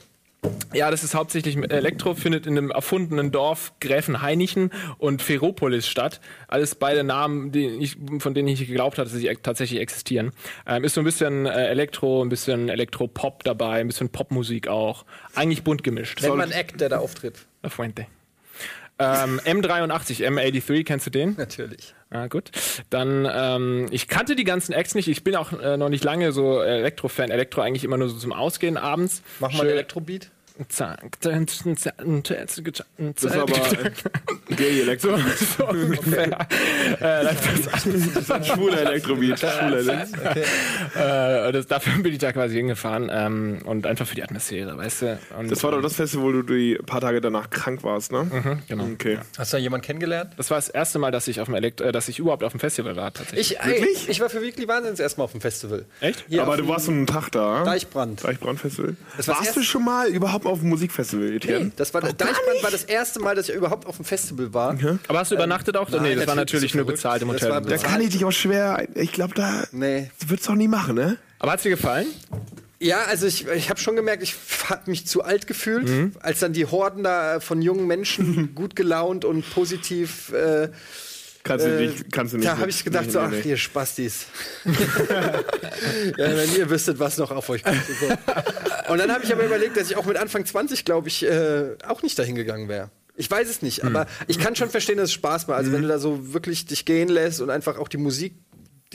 Ja, 0.72 0.90
das 0.90 1.04
ist 1.04 1.14
hauptsächlich 1.14 1.56
Elektro, 1.56 2.14
findet 2.14 2.46
in 2.46 2.56
einem 2.58 2.70
erfundenen 2.70 3.30
Dorf 3.32 3.72
Gräfenhainichen 3.80 4.70
und 4.98 5.22
Ferropolis 5.22 5.86
statt. 5.88 6.20
Alles 6.48 6.74
beide 6.74 7.04
Namen, 7.04 7.52
die 7.52 7.66
ich, 7.66 7.96
von 8.18 8.34
denen 8.34 8.48
ich 8.48 8.60
nicht 8.60 8.68
geglaubt 8.68 8.98
hatte, 8.98 9.10
dass 9.10 9.18
sie 9.18 9.34
tatsächlich 9.42 9.80
existieren. 9.80 10.32
Ähm, 10.66 10.84
ist 10.84 10.94
so 10.94 11.00
ein 11.00 11.04
bisschen 11.04 11.46
äh, 11.46 11.66
Elektro, 11.68 12.22
ein 12.22 12.28
bisschen 12.28 12.68
Elektro-Pop 12.68 13.44
dabei, 13.44 13.80
ein 13.80 13.86
bisschen 13.86 14.08
Popmusik 14.10 14.68
auch. 14.68 15.04
Eigentlich 15.34 15.62
bunt 15.64 15.82
gemischt. 15.82 16.20
Nennt 16.22 16.36
man 16.36 16.50
Act, 16.50 16.80
der 16.80 16.88
da 16.88 16.98
auftritt. 16.98 17.46
La 17.62 17.70
Fuente. 17.70 18.06
Ähm, 18.98 19.40
M83, 19.44 20.26
M83, 20.26 20.84
kennst 20.84 21.04
du 21.06 21.10
den? 21.10 21.34
Natürlich. 21.36 21.94
Ah, 22.08 22.28
gut. 22.28 22.50
Dann, 22.88 23.28
ähm, 23.30 23.88
ich 23.90 24.08
kannte 24.08 24.36
die 24.36 24.44
ganzen 24.44 24.72
Acts 24.72 24.94
nicht. 24.94 25.08
Ich 25.08 25.22
bin 25.22 25.36
auch 25.36 25.52
äh, 25.60 25.76
noch 25.76 25.90
nicht 25.90 26.02
lange 26.02 26.32
so 26.32 26.62
Elektro-Fan. 26.62 27.30
Elektro 27.30 27.60
eigentlich 27.60 27.84
immer 27.84 27.98
nur 27.98 28.08
so 28.08 28.16
zum 28.16 28.32
Ausgehen 28.32 28.78
abends. 28.78 29.22
Mach 29.38 29.50
mal 29.52 29.58
Schön- 29.58 29.66
ein 29.66 29.72
Elektrobeat. 29.72 30.30
Zack, 30.68 31.20
Das 31.20 31.60
ist 31.66 33.36
aber 33.36 33.46
gay 34.56 34.80
Elektro. 34.80 35.16
so, 35.36 35.44
so 35.58 35.66
ungefähr. 35.68 36.26
äh, 37.00 37.24
das, 37.24 37.86
ist 37.86 38.30
ein 38.30 38.44
schwuler 38.44 38.78
Elektrobeat. 38.78 39.38
Schwuler 39.38 39.78
Elektro- 39.78 40.40
äh, 40.98 41.52
das, 41.52 41.66
dafür 41.66 42.02
bin 42.02 42.12
ich 42.12 42.18
da 42.18 42.32
quasi 42.32 42.56
hingefahren 42.56 43.10
ähm, 43.12 43.58
und 43.64 43.86
einfach 43.86 44.06
für 44.06 44.14
die 44.14 44.22
Atmosphäre, 44.22 44.76
weißt 44.76 45.02
du? 45.02 45.18
Und, 45.38 45.50
Das 45.50 45.62
war 45.62 45.72
doch 45.72 45.82
das 45.82 45.94
Festival, 45.94 46.24
wo 46.26 46.32
du 46.32 46.42
die 46.42 46.76
paar 46.86 47.00
Tage 47.00 47.20
danach 47.20 47.50
krank 47.50 47.82
warst, 47.84 48.12
ne? 48.12 48.60
genau. 48.68 48.84
Okay. 48.84 49.18
Hast 49.38 49.52
du 49.52 49.56
da 49.56 49.60
jemanden 49.60 49.84
kennengelernt? 49.86 50.32
Das 50.36 50.50
war 50.50 50.56
das 50.58 50.68
erste 50.68 50.98
Mal, 50.98 51.10
dass 51.10 51.28
ich 51.28 51.40
auf 51.40 51.46
dem 51.46 51.54
Elekt 51.54 51.80
äh, 51.80 51.92
dass 51.92 52.08
ich 52.08 52.18
überhaupt 52.18 52.44
auf 52.44 52.52
dem 52.52 52.60
Festival 52.60 52.96
war 52.96 53.12
tatsächlich. 53.12 53.52
Ich, 53.52 53.60
ey, 53.60 53.96
ich 54.08 54.20
war 54.20 54.28
für 54.30 54.42
Weekly 54.42 54.68
Wahnsinns 54.68 55.00
erstmal 55.00 55.24
auf 55.26 55.32
dem 55.32 55.40
Festival. 55.40 55.84
Echt? 56.00 56.24
Hier 56.28 56.42
Aber 56.42 56.56
du 56.56 56.68
warst 56.68 56.88
einen 56.88 57.06
Tag 57.06 57.30
da. 57.30 57.64
Deichbrand. 57.64 58.24
Deichbrand-Festival. 58.24 58.96
Warst 59.26 59.56
du 59.56 59.62
schon 59.62 59.84
mal 59.84 60.08
überhaupt 60.08 60.45
auf 60.46 60.60
einem 60.60 60.70
Musikfestival, 60.70 61.32
Etienne? 61.32 61.64
Nee, 61.66 61.72
das 61.76 61.92
war, 61.94 62.00
Deichbrand 62.00 62.62
war 62.62 62.70
das 62.70 62.84
erste 62.84 63.20
Mal, 63.20 63.34
dass 63.34 63.48
ich 63.48 63.54
überhaupt 63.54 63.86
auf 63.86 63.96
dem 63.96 64.04
Festival 64.04 64.52
war. 64.54 64.76
Aber 65.08 65.18
hast 65.18 65.30
du 65.30 65.34
übernachtet 65.34 65.76
auch? 65.76 65.88
nein, 65.90 66.02
nee, 66.02 66.14
das 66.14 66.26
war 66.26 66.34
natürlich 66.34 66.72
du 66.72 66.78
nur 66.78 66.86
bezahlt 66.86 67.22
im 67.22 67.28
Das 67.32 67.42
Hotel. 67.42 67.62
so. 67.62 67.68
Da 67.70 67.76
kann 67.78 68.00
ich 68.00 68.10
dich 68.10 68.24
auch 68.24 68.30
schwer. 68.32 68.86
Ich 68.94 69.12
glaube, 69.12 69.34
da 69.34 69.64
Nee. 69.72 70.10
würdest 70.26 70.48
du 70.48 70.52
auch 70.52 70.56
nie 70.56 70.68
machen, 70.68 70.94
ne? 70.94 71.16
Aber 71.38 71.52
hat's 71.52 71.62
dir 71.64 71.70
gefallen? 71.70 72.06
Ja, 72.78 73.04
also 73.04 73.26
ich, 73.26 73.46
ich 73.48 73.70
habe 73.70 73.80
schon 73.80 73.96
gemerkt, 73.96 74.22
ich 74.22 74.34
habe 74.68 74.90
mich 74.90 75.06
zu 75.06 75.22
alt 75.22 75.46
gefühlt, 75.46 75.88
Mhm. 75.88 76.12
als 76.20 76.40
dann 76.40 76.52
die 76.52 76.66
Horden 76.66 77.02
da 77.04 77.40
von 77.40 77.62
jungen 77.62 77.86
Menschen 77.86 78.52
gut 78.54 78.76
gelaunt 78.76 79.24
und 79.24 79.48
positiv. 79.54 80.30
Äh, 80.32 80.68
Kannst 81.46 81.64
du 81.64 81.70
äh, 81.70 81.86
nicht. 81.86 82.12
Kannst 82.12 82.32
du 82.34 82.38
nicht 82.38 82.48
da 82.48 82.58
habe 82.58 82.70
ich 82.70 82.84
gedacht, 82.84 83.10
so, 83.10 83.20
ach, 83.20 83.30
nee. 83.30 83.40
ihr 83.44 83.56
Spastis. 83.56 84.26
ja, 84.64 86.36
wenn 86.36 86.54
ihr 86.56 86.68
wüsstet, 86.68 86.98
was 86.98 87.18
noch 87.18 87.30
auf 87.30 87.48
euch 87.48 87.62
kommt. 87.62 87.80
Und, 88.88 88.98
dann 88.98 89.12
habe 89.12 89.24
ich 89.24 89.32
aber 89.32 89.44
überlegt, 89.44 89.76
dass 89.76 89.90
ich 89.90 89.96
auch 89.96 90.06
mit 90.06 90.16
Anfang 90.16 90.44
20, 90.44 90.84
glaube 90.84 91.08
ich, 91.08 91.24
äh, 91.24 91.76
auch 91.86 92.02
nicht 92.02 92.18
dahin 92.18 92.34
gegangen 92.34 92.68
wäre. 92.68 92.90
Ich 93.18 93.30
weiß 93.30 93.48
es 93.48 93.62
nicht, 93.62 93.82
aber 93.82 94.06
ich 94.26 94.38
kann 94.38 94.56
schon 94.56 94.68
verstehen, 94.68 94.98
dass 94.98 95.06
es 95.06 95.14
Spaß 95.14 95.46
macht. 95.46 95.56
Also 95.56 95.72
wenn 95.72 95.80
du 95.80 95.88
da 95.88 95.98
so 95.98 96.34
wirklich 96.34 96.66
dich 96.66 96.84
gehen 96.84 97.08
lässt 97.08 97.40
und 97.40 97.48
einfach 97.48 97.78
auch 97.78 97.88
die 97.88 97.96
Musik 97.96 98.34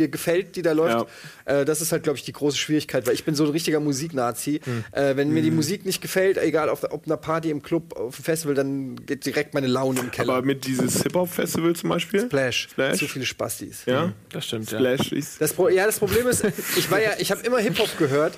dir 0.02 0.10
gefällt, 0.10 0.56
die 0.56 0.62
da 0.62 0.74
läuft, 0.74 1.08
äh, 1.46 1.66
das 1.66 1.82
ist 1.82 1.92
halt, 1.92 2.04
glaube 2.04 2.18
ich, 2.18 2.24
die 2.24 2.34
große 2.34 2.58
Schwierigkeit, 2.58 3.08
weil 3.08 3.14
ich 3.14 3.24
bin 3.24 3.36
so 3.36 3.46
ein 3.46 3.52
richtiger 3.52 3.80
Musiknazi. 3.80 4.62
Äh, 4.92 5.16
wenn 5.16 5.30
mir 5.30 5.42
die 5.42 5.52
Musik 5.52 5.86
nicht 5.86 6.02
gefällt, 6.02 6.38
egal 6.38 6.70
auf, 6.70 6.84
ob 6.92 7.06
einer 7.06 7.18
Party 7.18 7.50
im 7.50 7.62
Club, 7.62 7.94
auf 7.96 8.16
dem 8.16 8.26
Festival, 8.26 8.56
dann 8.56 8.96
geht 9.06 9.26
direkt 9.26 9.54
meine 9.54 9.68
Laune 9.68 10.00
im 10.00 10.12
Keller. 10.12 10.34
Aber 10.34 10.46
mit 10.46 10.66
dieses 10.66 11.04
Hip-Hop-Festival 11.04 11.76
zum 11.76 11.90
Beispiel? 11.90 12.22
Splash. 12.26 12.70
Splash? 12.72 13.00
Zu 13.00 13.08
viele 13.08 13.26
Spastis. 13.26 13.86
Ja? 13.86 14.14
Das 14.30 14.46
stimmt, 14.46 14.72
ja. 14.72 14.78
Splash 14.78 15.12
ist. 15.12 15.42
Das 15.42 15.54
Pro 15.54 15.70
ja, 15.70 15.86
das 15.86 16.00
Problem 16.00 16.28
ist, 16.28 16.44
ich 16.78 16.90
war 16.90 17.02
ja, 17.02 17.12
ich 17.20 17.32
habe 17.32 17.42
immer 17.42 17.60
Hip-Hop 17.60 17.98
gehört. 17.98 18.38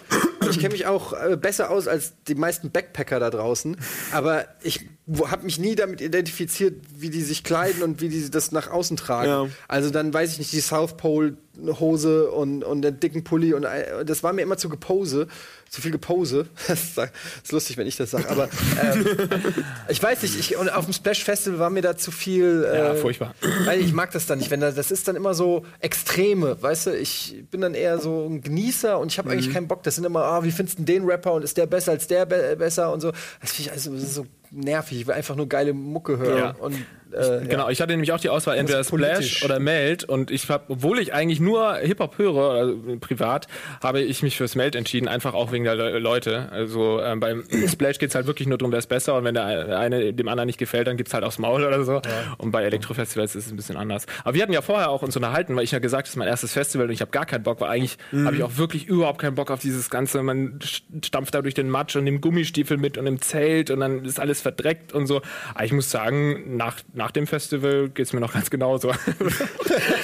Ich 0.49 0.59
kenne 0.59 0.73
mich 0.73 0.85
auch 0.85 1.13
äh, 1.13 1.37
besser 1.37 1.69
aus 1.69 1.87
als 1.87 2.13
die 2.27 2.35
meisten 2.35 2.69
Backpacker 2.69 3.19
da 3.19 3.29
draußen. 3.29 3.77
Aber 4.11 4.45
ich 4.61 4.81
habe 5.25 5.43
mich 5.43 5.59
nie 5.59 5.75
damit 5.75 5.99
identifiziert, 6.01 6.75
wie 6.95 7.09
die 7.09 7.21
sich 7.21 7.43
kleiden 7.43 7.83
und 7.83 7.99
wie 7.99 8.09
die 8.09 8.29
das 8.29 8.51
nach 8.51 8.69
außen 8.69 8.95
tragen. 8.95 9.29
Ja. 9.29 9.47
Also 9.67 9.89
dann 9.89 10.13
weiß 10.13 10.33
ich 10.33 10.39
nicht, 10.39 10.53
die 10.53 10.61
South 10.61 10.95
Pole 10.97 11.37
Hose 11.79 12.31
und, 12.31 12.63
und 12.63 12.81
den 12.81 12.99
dicken 12.99 13.23
Pulli 13.23 13.53
und 13.53 13.63
äh, 13.63 14.03
das 14.05 14.23
war 14.23 14.33
mir 14.33 14.41
immer 14.41 14.57
zu 14.57 14.69
gepose, 14.69 15.27
zu 15.69 15.81
viel 15.81 15.91
gepose. 15.91 16.47
Das 16.67 16.81
ist, 16.83 16.97
das 16.97 17.11
ist 17.43 17.51
lustig, 17.51 17.77
wenn 17.77 17.85
ich 17.85 17.95
das 17.95 18.11
sage, 18.11 18.27
aber 18.29 18.49
ähm, 18.81 19.05
ich 19.89 20.01
weiß 20.01 20.23
nicht, 20.23 20.39
ich, 20.39 20.57
und 20.57 20.69
auf 20.69 20.85
dem 20.85 20.93
Splash 20.93 21.23
Festival 21.23 21.59
war 21.59 21.69
mir 21.69 21.83
da 21.83 21.95
zu 21.95 22.09
viel. 22.09 22.65
Äh, 22.67 22.77
Ja, 22.77 22.95
furchtbar. 22.95 23.35
Weil 23.65 23.81
ich 23.81 23.93
mag 23.93 24.11
das 24.11 24.25
dann 24.25 24.39
nicht, 24.39 24.49
wenn 24.49 24.61
da, 24.61 24.71
das 24.71 24.89
ist 24.89 25.07
dann 25.07 25.15
immer 25.15 25.35
so 25.35 25.63
Extreme, 25.79 26.59
weißt 26.59 26.87
du, 26.87 26.97
ich 26.97 27.43
bin 27.51 27.61
dann 27.61 27.75
eher 27.75 27.99
so 27.99 28.25
ein 28.27 28.41
Genießer 28.41 28.97
und 28.97 29.11
ich 29.11 29.19
habe 29.19 29.29
eigentlich 29.29 29.53
keinen 29.53 29.67
Bock, 29.67 29.83
das 29.83 29.95
sind 29.95 30.05
immer, 30.05 30.23
ah, 30.23 30.43
wie 30.43 30.51
findest 30.51 30.79
du 30.79 30.83
den 30.83 31.03
Rapper 31.03 31.33
und 31.33 31.43
ist 31.43 31.57
der 31.57 31.67
besser 31.67 31.91
als 31.91 32.07
der 32.07 32.25
be 32.25 32.55
besser 32.57 32.91
und 32.91 33.01
so. 33.01 33.11
Das 33.41 33.51
finde 33.51 33.69
ich 33.69 33.71
also 33.71 33.93
das 33.93 34.03
ist 34.03 34.15
so 34.15 34.25
nervig, 34.53 35.01
ich 35.01 35.07
will 35.07 35.13
einfach 35.15 35.35
nur 35.35 35.47
geile 35.49 35.73
Mucke 35.73 36.17
hören 36.17 36.37
Ja. 36.37 36.49
und 36.59 36.75
äh, 37.13 37.45
Genau, 37.47 37.69
ich 37.69 37.81
hatte 37.81 37.91
nämlich 37.91 38.11
auch 38.11 38.19
die 38.19 38.29
Auswahl 38.29 38.57
entweder 38.57 38.79
ist 38.79 38.89
politisch. 38.89 39.37
Splash 39.37 39.45
oder 39.45 39.59
Meld 39.59 40.03
und 40.03 40.31
ich 40.31 40.49
habe, 40.49 40.65
obwohl 40.69 40.99
ich 40.99 41.13
eigentlich 41.13 41.39
nur 41.39 41.75
Hip-Hop 41.75 42.17
höre, 42.17 42.51
also 42.51 42.77
privat, 42.99 43.47
habe 43.81 44.01
ich 44.01 44.23
mich 44.23 44.37
fürs 44.37 44.55
Meld 44.55 44.75
entschieden, 44.75 45.07
einfach 45.07 45.33
auch 45.33 45.51
wegen 45.51 45.63
der 45.63 45.75
Le 45.75 45.99
Leute. 45.99 46.49
Also 46.51 47.01
ähm, 47.01 47.19
beim 47.19 47.43
Splash 47.67 47.99
geht's 47.99 48.15
halt 48.15 48.27
wirklich 48.27 48.47
nur 48.47 48.57
darum, 48.57 48.71
wer 48.71 48.79
ist 48.79 48.87
besser 48.87 49.15
und 49.15 49.23
wenn 49.23 49.33
der 49.35 49.45
eine 49.77 50.13
dem 50.13 50.27
anderen 50.27 50.47
nicht 50.47 50.59
gefällt, 50.59 50.87
dann 50.87 50.97
gibt's 50.97 51.13
halt 51.13 51.23
aufs 51.23 51.39
Maul 51.39 51.63
oder 51.63 51.83
so. 51.83 52.01
Und 52.37 52.51
bei 52.51 52.63
Elektrofestivals 52.63 53.35
ist 53.35 53.45
es 53.45 53.51
ein 53.51 53.55
bisschen 53.55 53.77
anders. 53.77 54.05
Aber 54.23 54.33
wir 54.35 54.41
hatten 54.41 54.53
ja 54.53 54.61
vorher 54.61 54.89
auch 54.89 55.01
uns 55.01 55.15
unterhalten, 55.15 55.55
weil 55.55 55.63
ich 55.63 55.71
ja 55.71 55.79
gesagt, 55.79 56.07
das 56.07 56.11
ist 56.11 56.17
mein 56.17 56.27
erstes 56.27 56.53
Festival 56.53 56.87
und 56.87 56.93
ich 56.93 57.01
habe 57.01 57.11
gar 57.11 57.25
keinen 57.25 57.43
Bock, 57.43 57.61
weil 57.61 57.69
eigentlich 57.69 57.97
habe 58.25 58.35
ich 58.35 58.43
auch 58.43 58.57
wirklich 58.57 58.87
überhaupt 58.87 59.19
keinen 59.19 59.35
Bock 59.35 59.51
auf 59.51 59.59
dieses 59.59 59.89
Ganze. 59.89 60.21
Man 60.23 60.59
stampft 61.03 61.33
da 61.35 61.41
durch 61.41 61.53
den 61.53 61.69
Matsch 61.69 61.95
und 61.95 62.03
nimmt 62.05 62.21
Gummistiefel 62.21 62.77
mit 62.77 62.97
und 62.97 63.07
im 63.07 63.21
Zelt 63.21 63.69
und 63.69 63.79
dann 63.79 64.05
ist 64.05 64.19
alles 64.19 64.41
verdreckt 64.41 64.93
und 64.93 65.07
so. 65.07 65.21
Aber 65.53 65.65
ich 65.65 65.71
muss 65.73 65.89
sagen, 65.91 66.57
nach, 66.57 66.77
nach 66.93 67.02
dem 67.11 67.27
Festival 67.27 67.89
geht's 67.89 68.13
mir 68.13 68.19
noch 68.19 68.33
ganz 68.33 68.49
genauso. 68.49 68.91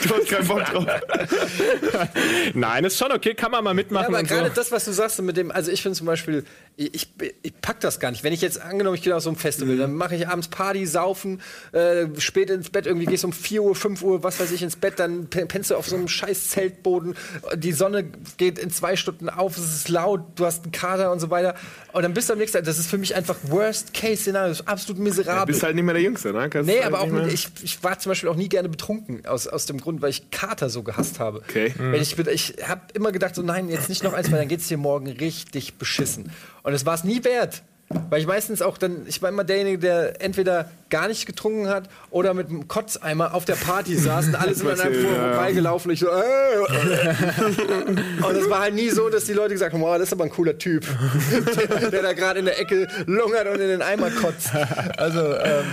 Du 0.09 0.15
hast 0.15 0.27
keinen 0.29 0.47
Bock 0.47 0.63
drauf. 0.65 0.85
Nein, 2.53 2.83
ist 2.85 2.97
schon 2.97 3.12
okay, 3.12 3.33
kann 3.33 3.51
man 3.51 3.63
mal 3.63 3.71
Ja, 3.71 3.73
mitmachen 3.75 4.07
aber 4.07 4.19
und 4.19 4.27
gerade 4.27 4.49
so. 4.49 4.55
das, 4.55 4.71
was 4.71 4.85
du 4.85 4.91
sagst 4.91 5.21
mit 5.21 5.38
dem, 5.38 5.51
also 5.51 5.71
ich 5.71 5.81
finde 5.81 5.97
zum 5.97 6.07
Beispiel, 6.07 6.43
ich, 6.77 6.93
ich, 7.43 7.53
pack 7.62 7.79
das 7.81 7.99
gar 7.99 8.09
nicht. 8.12 8.23
Wenn 8.23 8.33
ich 8.33 8.41
jetzt 8.41 8.62
angenommen, 8.62 8.95
ich 8.95 9.01
gehe 9.03 9.15
auf 9.15 9.21
so 9.23 9.29
ein 9.29 9.35
Festival, 9.35 9.75
Mhm. 9.75 9.79
dann 9.79 9.93
mache 9.93 10.15
ich 10.15 10.27
abends 10.27 10.47
Party, 10.47 10.85
saufen, 10.85 11.41
äh, 11.73 12.07
spät 12.17 12.49
ins 12.49 12.69
Bett, 12.69 12.88
irgendwie 12.88 13.05
gehst 13.05 13.25
um 13.25 13.33
4 13.33 13.62
Uhr, 13.62 13.75
5 13.75 14.01
Uhr, 14.01 14.23
was 14.23 14.39
weiß 14.39 14.51
ich, 14.51 14.63
ins 14.63 14.75
Bett, 14.77 14.97
dann 14.97 15.27
pe- 15.29 15.45
pennst 15.45 15.69
du 15.71 15.75
auf 15.75 15.88
so 15.88 15.95
einem 15.95 16.07
scheiß 16.07 16.49
Zeltboden, 16.49 17.15
die 17.55 17.73
Sonne 17.73 18.05
geht 18.38 18.57
in 18.57 18.71
zwei 18.71 18.95
Stunden 18.95 19.29
auf, 19.29 19.57
es 19.57 19.75
ist 19.75 19.89
laut, 19.89 20.21
du 20.35 20.45
hast 20.45 20.63
einen 20.63 20.71
Kater 20.71 21.12
und 21.12 21.19
so 21.19 21.29
weiter. 21.29 21.55
Und 21.91 22.03
dann 22.03 22.13
bist 22.13 22.29
du 22.29 22.33
am 22.33 22.39
nächsten 22.39 22.57
Tag, 22.57 22.65
das 22.65 22.79
ist 22.79 22.89
für 22.89 22.97
mich 22.97 23.13
einfach 23.15 23.35
Worst-Case-Szenario, 23.43 24.49
das 24.49 24.62
ist 24.62 24.67
absolut 24.67 25.01
miserabel. 25.01 25.47
Bist 25.53 25.63
halt 25.63 25.75
nicht 25.75 25.83
mehr 25.83 25.93
der 25.93 26.03
Jüngste, 26.03 26.31
ne? 26.31 26.49
Kannst 26.49 26.67
Nee, 26.69 26.75
halt 26.81 26.85
aber 26.93 27.04
auch 27.04 27.08
mehr- 27.08 27.28
ich, 27.28 27.47
ich 27.63 27.84
war 27.84 27.97
zum 27.99 28.12
Beispiel 28.12 28.30
auch 28.30 28.36
nie 28.36 28.49
gerne 28.49 28.69
betrunken, 28.69 29.25
aus, 29.25 29.47
aus 29.47 29.65
dem 29.65 29.80
Grund, 29.80 30.02
weil 30.02 30.10
ich 30.10 30.30
Kater 30.32 30.69
so 30.69 30.84
gehasst 30.84 31.19
habe. 31.19 31.39
Okay. 31.39 31.73
Wenn 31.78 32.02
ich 32.02 32.17
ich 32.17 32.56
habe 32.67 32.82
immer 32.93 33.12
gedacht, 33.12 33.36
so 33.36 33.41
nein, 33.41 33.69
jetzt 33.69 33.89
nicht 33.89 34.04
noch 34.04 34.13
eins, 34.13 34.32
weil 34.32 34.39
dann 34.39 34.47
geht's 34.47 34.67
dir 34.67 34.78
morgen 34.78 35.08
richtig 35.08 35.75
beschissen. 35.75 36.32
Und 36.63 36.73
es 36.73 36.86
war 36.86 36.93
es 36.95 37.04
nie 37.04 37.23
wert. 37.23 37.63
Weil 38.12 38.21
ich 38.21 38.28
meistens 38.28 38.62
auch 38.62 38.78
dann, 38.78 39.08
ich 39.08 39.19
war 39.23 39.30
immer 39.30 39.43
derjenige, 39.43 39.80
der 39.80 40.21
entweder 40.21 40.69
gar 40.91 41.08
nicht 41.08 41.25
getrunken 41.25 41.69
hat 41.69 41.89
oder 42.12 42.36
mit 42.36 42.47
einem 42.49 42.67
Kotzeimer 42.67 43.34
auf 43.34 43.45
der 43.45 43.56
Party 43.56 43.95
saß 43.95 44.28
und 44.28 44.36
alle 44.36 44.54
sind 44.54 44.69
an 44.69 44.80
einem 44.80 45.06
vorbeigelaufen 45.08 45.89
und 45.89 45.93
ich 45.95 45.99
so, 45.99 46.08
äh, 46.08 46.19
äh. 46.19 48.23
Und 48.23 48.36
es 48.36 48.49
war 48.49 48.60
halt 48.60 48.75
nie 48.75 48.89
so, 48.89 49.10
dass 49.10 49.25
die 49.25 49.34
Leute 49.34 49.54
gesagt 49.54 49.73
haben, 49.73 49.82
oh, 49.82 49.93
das 49.93 50.04
ist 50.04 50.13
aber 50.13 50.25
ein 50.25 50.30
cooler 50.30 50.58
Typ, 50.58 50.86
der, 51.80 51.89
der 51.91 52.02
da 52.04 52.13
gerade 52.13 52.39
in 52.39 52.45
der 52.45 52.60
Ecke 52.60 52.88
lungert 53.08 53.47
und 53.47 53.60
in 53.60 53.69
den 53.69 53.82
Eimer 53.82 54.12
kotzt. 54.12 54.52
Also, 54.97 55.36
ähm, 55.38 55.65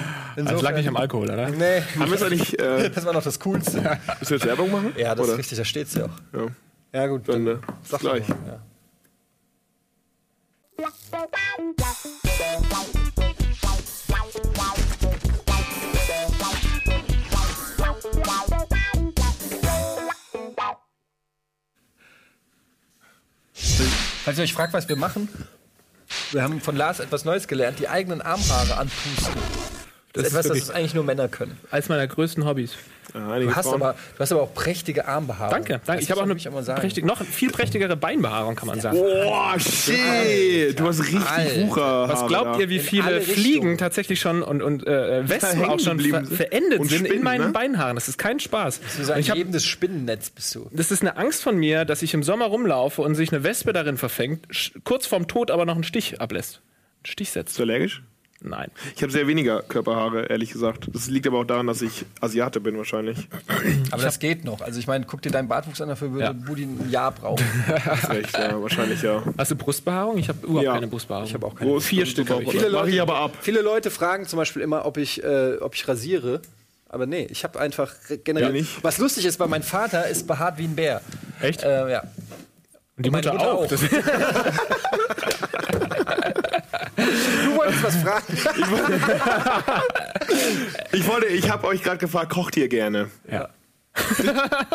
Das 0.47 0.63
lag 0.63 0.75
nicht 0.75 0.89
am 0.89 0.97
Alkohol, 0.97 1.31
oder? 1.31 1.49
Nee, 1.51 1.83
Haben 1.99 2.11
wir 2.11 2.15
es 2.17 2.23
eigentlich. 2.23 2.59
Äh, 2.59 2.89
das 2.91 3.05
war 3.05 3.13
noch 3.13 3.23
das 3.25 3.39
Coolste. 3.41 3.77
müssen 3.79 4.31
wir 4.31 4.37
jetzt 4.39 4.47
Werbung 4.47 4.71
machen? 4.71 4.93
Ja, 4.97 5.15
das 5.15 5.25
Oder? 5.25 5.33
ist 5.35 5.39
richtig, 5.41 5.59
da 5.59 5.65
steht's 5.65 5.95
ja 5.95 6.05
auch. 6.07 6.39
Ja. 6.39 6.47
Ja, 6.95 7.07
gut, 7.09 7.29
Dann, 7.29 7.47
äh, 7.47 7.57
sag 7.83 8.01
bis 8.01 8.09
gleich. 8.09 8.27
doch 8.27 8.29
mal, 8.41 8.47
ja. 8.47 8.61
Falls 24.25 24.39
ihr 24.39 24.45
euch 24.45 24.53
fragt, 24.53 24.73
was 24.73 24.89
wir 24.89 24.97
machen, 24.97 25.29
wir 26.33 26.43
haben 26.43 26.61
von 26.61 26.77
Lars 26.77 26.99
etwas 26.99 27.25
Neues 27.25 27.47
gelernt, 27.47 27.79
die 27.79 27.89
eigenen 27.89 28.21
Armhaare 28.21 28.77
anpusten. 28.77 29.35
Das 30.13 30.27
ist 30.27 30.35
etwas, 30.35 30.49
das 30.49 30.71
eigentlich 30.71 30.95
nur 30.95 31.05
Männer 31.05 31.29
können. 31.29 31.59
eins 31.71 31.89
meiner 31.89 32.07
größten 32.07 32.45
Hobbys. 32.45 32.73
Ja, 33.17 33.29
einige 33.33 33.51
Du 33.51 33.57
hast, 33.57 33.67
Frauen. 33.67 33.83
aber, 33.83 33.95
du 34.15 34.21
hast 34.21 34.33
aber 34.33 34.43
auch 34.43 34.55
prächtige 34.55 35.07
Armbehaarung. 35.07 35.51
Danke, 35.53 35.81
danke. 35.85 36.03
Ich 36.03 36.09
Das 36.09 36.17
habe 36.19 36.31
auch 36.31 36.65
eine 36.65 36.75
prächtig, 36.81 37.05
noch 37.05 37.23
viel 37.25 37.51
prächtigere 37.51 37.97
Beinbehaarung, 37.97 38.55
kann 38.57 38.69
man 38.69 38.81
sagen. 38.81 38.99
Boah, 38.99 39.55
shit! 39.59 40.79
Du 40.79 40.87
hast 40.87 41.01
richtig 41.03 41.21
Alter. 41.29 41.67
Wucher. 41.67 42.09
Was 42.09 42.27
glaubt 42.27 42.61
ihr, 42.61 42.69
wie 42.69 42.79
viele 42.79 43.21
Fliegen 43.21 43.79
tatsächlich 43.79 44.21
schon 44.21 44.43
und, 44.43 44.63
und 44.63 44.87
äh, 44.87 45.29
Wespen 45.29 45.59
hängen 45.61 45.71
auch 45.71 45.81
schon 45.81 46.01
ver 46.01 46.25
verendet 46.25 46.79
Und 46.81 46.89
sind 46.89 47.01
in 47.01 47.07
Spinnen, 47.07 47.25
meinen 47.25 47.47
ne? 47.47 47.53
Beinhaaren? 47.53 47.95
Das 47.97 48.09
ist 48.09 48.19
kein 48.19 48.41
Spaß. 48.41 48.81
So 48.97 49.03
Und 49.03 49.11
ein 49.13 49.21
ich 49.21 49.31
hab, 49.31 49.37
lebendes 49.39 49.65
Spinnennetz 49.65 50.31
bist 50.31 50.55
du. 50.55 50.69
das 50.73 50.91
ist 50.91 51.03
eine 51.03 51.17
Angst 51.17 51.43
von 51.43 51.57
mir, 51.57 51.85
dass 51.85 52.03
ich 52.03 52.15
im 52.15 52.23
Sommer 52.23 52.47
rumlaufe 52.47 53.03
und 53.03 53.15
sich 53.15 53.33
eine 53.33 53.43
Wespe 53.45 53.73
darin 53.73 53.97
verfängt, 53.97 54.47
kurz 54.85 55.07
vorm 55.07 55.27
Tod 55.29 55.51
aber 55.51 55.65
noch 55.65 55.75
einen 55.75 55.85
Stich 55.85 56.21
ablässt. 56.21 56.61
Einen 57.03 57.07
Stich 57.07 57.31
setzt. 57.31 57.47
Bist 57.47 57.59
du 57.59 57.63
allergisch? 57.63 58.03
Nein. 58.43 58.71
Ich 58.95 59.03
habe 59.03 59.11
sehr 59.11 59.27
weniger 59.27 59.63
Körperhaare, 59.63 60.27
ehrlich 60.27 60.53
gesagt. 60.53 60.89
Das 60.93 61.09
liegt 61.09 61.27
aber 61.27 61.39
auch 61.41 61.45
daran, 61.45 61.67
dass 61.67 61.81
ich 61.81 62.05
Asiate 62.21 62.61
bin 62.61 62.77
wahrscheinlich. 62.77 63.29
Aber 63.91 64.03
das 64.03 64.19
geht 64.19 64.45
noch. 64.45 64.61
Also 64.61 64.79
ich 64.79 64.87
meine, 64.87 65.07
guck 65.07 65.23
dir 65.23 65.31
deinen 65.31 65.49
Bartwuchs 65.49 65.81
an, 65.81 65.89
dafür 65.89 66.13
würde 66.13 66.25
Ja. 66.27 66.33
Budi 66.33 66.65
ein 66.65 66.91
Jahr 66.91 67.13
brauchen. 67.13 67.45
Hast 67.85 68.11
recht, 68.11 68.37
ja, 68.37 68.61
wahrscheinlich 68.63 69.01
ja. 69.03 69.23
Hast 69.39 69.51
du 69.53 69.57
Brustbehaarung? 69.57 70.19
Ich 70.19 70.29
habe 70.29 70.39
überhaupt 70.47 70.65
Ja. 70.65 70.75
keine 70.75 70.87
Brustbehaarung. 70.87 71.27
Ich 71.29 71.35
habe 71.35 71.47
auch 71.47 71.55
keine. 71.55 71.71
Groß 71.71 71.87
Vier 71.87 72.03
und 72.03 72.09
Stück. 72.09 72.27
Viele 72.29 72.71
Mach 72.71 72.87
ich 72.87 72.97
Leute- 72.97 73.03
aber 73.03 73.17
ab. 73.21 73.33
Viele 73.41 73.63
Leute 73.63 73.91
fragen 73.91 74.27
zum 74.27 74.37
Beispiel 74.37 74.61
immer, 74.63 74.85
ob 74.85 74.99
ich, 74.99 75.25
äh, 75.25 75.57
ob 75.61 75.75
ich 75.75 75.89
rasiere. 75.89 76.43
Aber 76.89 77.07
nee, 77.07 77.27
ich 77.31 77.43
habe 77.43 77.59
einfach 77.59 77.95
generell. 78.23 78.49
Ja, 78.49 78.53
nicht. 78.53 78.85
Was 78.85 78.99
lustig 78.99 79.25
ist, 79.25 79.41
weil 79.41 79.49
mein 79.49 79.63
Vater 79.63 80.07
ist 80.09 80.27
behaart 80.27 80.59
wie 80.59 80.65
ein 80.65 80.77
Bär. 80.77 81.01
Echt? 81.41 81.63
Äh, 81.65 81.91
ja. 81.91 82.03
und 82.97 83.07
die 83.07 83.11
meine 83.11 83.33
Mutter, 83.33 83.33
Mutter 83.33 83.53
auch. 83.53 83.65
auch. 83.65 85.81
Das, 87.67 87.83
wolltest 87.83 87.85
was 87.85 87.97
fragen. 87.97 88.37
Ich 90.93 91.07
wollte, 91.07 91.27
ich 91.27 91.51
habe 91.51 91.67
euch 91.67 91.83
gerade 91.83 91.99
gefragt, 91.99 92.31
kocht 92.33 92.57
ihr 92.57 92.69
gerne? 92.69 93.11
ja. 93.31 93.49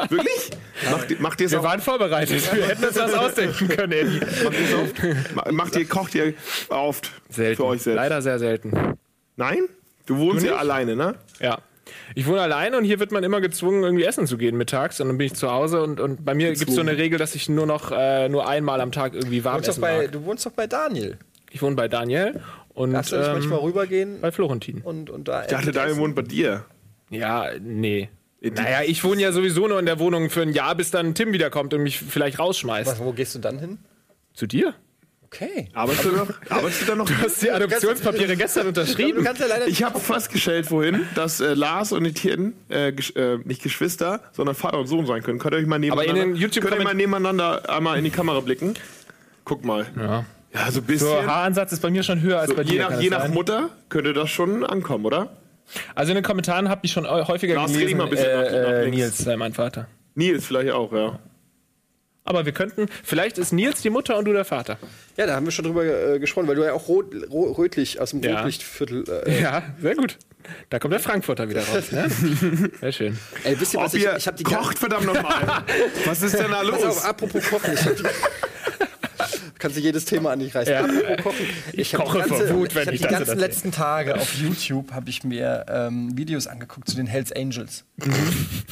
Wirklich? 0.10 0.49
Macht, 0.89 1.12
ihr- 1.12 1.17
macht 1.21 1.39
ihr 1.41 1.45
es 1.45 1.51
Wir 1.51 1.60
auch? 1.60 1.63
waren 1.63 1.80
vorbereitet. 1.80 2.41
Wir 2.56 2.65
hätten 2.67 2.84
uns 2.86 2.95
was 2.97 3.13
ausdenken 3.13 3.67
können, 3.67 3.91
Eddie. 3.91 4.19
Macht 4.43 4.56
ihr 4.60 4.65
es 4.65 4.73
oft? 4.73 5.36
Ma- 5.36 5.51
Macht 5.51 5.75
ihr, 5.75 5.88
kocht 5.88 6.15
ihr 6.15 6.34
oft 6.69 7.12
Selten. 7.30 7.58
für 7.58 7.65
euch 7.65 7.84
selbst? 7.84 7.97
Leider 7.97 8.23
sehr 8.23 8.39
selten. 8.39 8.97
Nein? 9.36 9.67
Du 10.08 10.17
wohnst 10.17 10.43
Du 10.43 10.49
ja 10.49 10.56
alleine, 10.56 10.95
ne? 10.95 11.13
Ja. 11.39 11.60
Ich 12.15 12.25
wohne 12.25 12.41
alleine 12.41 12.77
und 12.80 12.84
hier 12.84 12.99
wird 12.99 13.12
man 13.12 13.23
immer 13.23 13.41
gezwungen, 13.41 13.84
irgendwie 13.84 14.06
essen 14.06 14.25
zu 14.25 14.39
gehen 14.39 14.58
mittags. 14.58 14.99
Und 14.99 15.10
dann 15.10 15.19
bin 15.19 15.27
ich 15.27 15.36
zu 15.36 15.51
Hause 15.51 15.84
und, 15.84 15.99
und 15.99 16.25
bei 16.25 16.34
mir 16.34 16.51
gibt 16.54 16.69
es 16.69 16.75
so 16.75 16.82
eine 16.82 16.97
Regel, 16.97 17.19
dass 17.19 17.36
ich 17.36 17.47
nur 17.47 17.67
noch 17.67 17.91
äh, 17.91 18.27
nur 18.27 18.47
einmal 18.47 18.82
am 18.82 18.91
Tag 18.91 19.13
irgendwie 19.13 19.43
warm 19.43 19.62
Du 19.62 19.67
wohnst, 19.67 19.67
doch 19.67 19.73
essen 19.73 19.82
bei, 19.82 19.97
mag. 20.01 20.12
du 20.13 20.25
wohnst 20.25 20.45
doch 20.47 20.51
bei 20.54 20.65
Daniel. 20.65 21.19
Ich 21.51 21.62
wohne 21.62 21.75
bei 21.75 21.88
Daniel 21.88 22.41
und 22.73 22.93
Darfst 22.93 23.12
du 23.12 23.17
nicht 23.17 23.27
ähm, 23.27 23.34
manchmal 23.34 23.60
rübergehen 23.60 24.21
bei 24.21 24.31
Florentin. 24.31 24.81
und, 24.81 25.10
und 25.10 25.27
da. 25.27 25.41
Ich 25.43 25.47
dachte, 25.47 25.71
Daniel 25.71 25.97
wohnt 25.97 26.15
bei 26.15 26.21
dir. 26.23 26.65
Ja, 27.10 27.47
nee. 27.62 28.10
Naja, 28.41 28.81
ich 28.86 29.03
wohne 29.03 29.21
ja 29.21 29.31
sowieso 29.31 29.67
nur 29.67 29.79
in 29.79 29.86
der 29.86 29.99
Wohnung 29.99 30.29
für 30.31 30.41
ein 30.41 30.51
Jahr, 30.53 30.73
bis 30.75 30.89
dann 30.89 31.13
Tim 31.13 31.31
wiederkommt 31.34 31.73
und 31.73 31.84
mich 31.84 31.99
vielleicht 31.99 32.39
rausschmeißt. 32.39 32.89
Was, 32.89 32.99
wo 32.99 33.12
gehst 33.13 33.36
du 33.36 33.39
dann 33.39 33.60
hin? 33.60 33.77
Zu 34.34 34.47
dir? 34.47 34.73
Okay. 35.23 35.69
Arbeitest 35.73 36.05
du 36.05 36.12
noch? 36.12 36.27
Arbeitest 36.49 36.81
du 36.81 36.86
da 36.88 36.95
noch? 36.95 37.05
Du 37.10 37.15
hast 37.17 37.41
die 37.41 37.51
Adoptionspapiere 37.51 38.36
gestern 38.36 38.63
Du 38.63 38.69
unterschrieben. 38.69 39.23
kannst 39.23 39.41
ja 39.41 39.47
Ich 39.67 39.84
habe 39.84 39.99
festgestellt 39.99 40.65
vorhin, 40.65 41.05
dass 41.15 41.39
äh, 41.39 41.53
Lars 41.53 41.91
und 41.93 42.03
Etienne 42.05 42.53
äh, 42.69 42.88
gesch- 42.89 43.15
äh, 43.15 43.38
nicht 43.45 43.62
Geschwister, 43.63 44.21
sondern 44.34 44.55
Vater 44.55 44.79
und 44.79 44.88
Sohn 44.88 45.05
sein 45.05 45.21
können. 45.23 45.38
Könnt 45.39 45.53
ihr 45.53 45.60
euch 45.60 45.67
mal 45.67 45.77
nebeneinander, 45.79 46.21
in 46.23 46.29
den 46.34 46.36
YouTube- 46.36 46.65
könnt 46.65 46.79
ihr 46.79 46.84
mal 46.84 46.95
nebeneinander 46.95 47.69
einmal 47.69 47.97
in 47.97 48.03
die 48.03 48.10
Kamera 48.10 48.39
blicken? 48.41 48.73
Guck 49.45 49.63
mal. 49.63 49.86
Ja. 49.97 50.25
Ja, 50.53 50.69
so 50.71 50.79
ein 50.79 50.85
bisschen. 50.85 51.07
So, 51.07 51.23
Haaransatz 51.25 51.71
ist 51.71 51.81
bei 51.81 51.89
mir 51.89 52.03
schon 52.03 52.21
höher 52.21 52.39
als 52.39 52.49
So, 52.49 52.55
bei 52.55 52.63
dir. 52.63 52.73
je 52.73 52.79
nach, 52.79 52.99
je 53.01 53.09
nach 53.09 53.21
sein? 53.21 53.33
Mutter 53.33 53.69
könnte 53.89 54.13
das 54.13 54.29
schon 54.29 54.65
ankommen, 54.65 55.05
oder? 55.05 55.29
Also 55.95 56.11
in 56.11 56.15
den 56.15 56.23
Kommentaren 56.23 56.67
habe 56.67 56.81
ich 56.83 56.91
schon 56.91 57.07
häufiger 57.07 57.55
Lars, 57.55 57.71
gelesen, 57.71 57.97
mal 57.97 58.03
ein 58.05 58.09
bisschen 58.09 58.27
nach- 58.33 58.43
nach 58.43 58.51
äh, 58.51 58.81
äh, 58.81 58.83
links. 58.83 58.97
Nils 58.97 59.17
sei 59.19 59.37
mein 59.37 59.53
Vater. 59.53 59.87
Nils 60.15 60.45
vielleicht 60.45 60.71
auch, 60.71 60.91
ja. 60.91 61.19
Aber 62.23 62.45
wir 62.45 62.51
könnten, 62.51 62.87
vielleicht 63.03 63.37
ist 63.37 63.51
Nils 63.51 63.81
die 63.81 63.89
Mutter 63.89 64.17
und 64.17 64.25
du 64.25 64.33
der 64.33 64.45
Vater. 64.45 64.77
Ja, 65.17 65.25
da 65.25 65.35
haben 65.35 65.45
wir 65.45 65.51
schon 65.51 65.65
drüber 65.65 65.83
äh, 65.85 66.19
gesprochen, 66.19 66.47
weil 66.47 66.55
du 66.55 66.63
ja 66.65 66.73
auch 66.73 66.87
rot, 66.87 67.13
ro 67.31 67.51
rötlich 67.53 67.99
aus 68.01 68.11
dem 68.11 68.21
Ja. 68.21 68.37
Rotlichtviertel. 68.37 69.05
Äh, 69.25 69.41
Ja, 69.41 69.63
sehr 69.81 69.95
gut. 69.95 70.17
Da 70.69 70.77
kommt 70.79 70.93
der 70.93 70.99
Frankfurter 70.99 71.49
wieder 71.49 71.61
raus. 71.63 71.91
Ne? 71.91 72.09
Sehr 72.81 72.91
schön. 72.91 73.19
Ey, 73.43 73.59
wisst 73.59 73.73
ihr 73.75 73.79
was? 73.79 73.93
Ob 73.93 73.99
Ich, 73.99 74.05
ich 74.05 74.27
habe 74.27 74.37
die 74.37 74.43
kocht, 74.43 74.77
verdammt 74.79 75.05
nochmal. 75.05 75.63
Was 76.05 76.21
ist 76.23 76.33
denn 76.37 76.49
da 76.51 76.61
Pass 76.63 76.73
auf, 76.73 76.83
los? 76.83 77.05
apropos 77.05 77.47
Kochen. 77.47 77.73
Ich 77.75 77.85
hab 77.85 77.95
die, 77.95 78.03
kannst 79.62 79.78
du 79.78 79.82
jedes 79.82 80.06
Thema 80.06 80.32
an 80.32 80.39
dich 80.39 80.54
reißen. 80.54 80.74
Ja. 80.74 80.86
Ich 81.74 81.95
hab 81.95 82.06
koche 82.06 82.24
die 82.24 82.30
vor 82.30 82.50
Wut, 82.50 82.76
wenn 82.76 82.82
Ich 82.82 82.88
habe 82.88 82.95
ich 82.95 83.02
die 83.02 83.08
das 83.08 83.12
ganzen 83.12 83.30
erzähle. 83.30 83.47
letzten 83.47 83.71
Tage 83.71 84.15
auf 84.15 84.34
YouTube 84.36 84.91
habe 84.91 85.10
ich 85.10 85.24
mir 85.24 85.65
ähm, 85.69 86.17
Videos 86.17 86.47
angeguckt 86.47 86.89
zu 86.89 86.95
den 86.95 87.08
Hells 87.08 87.32
Angels. 87.32 87.86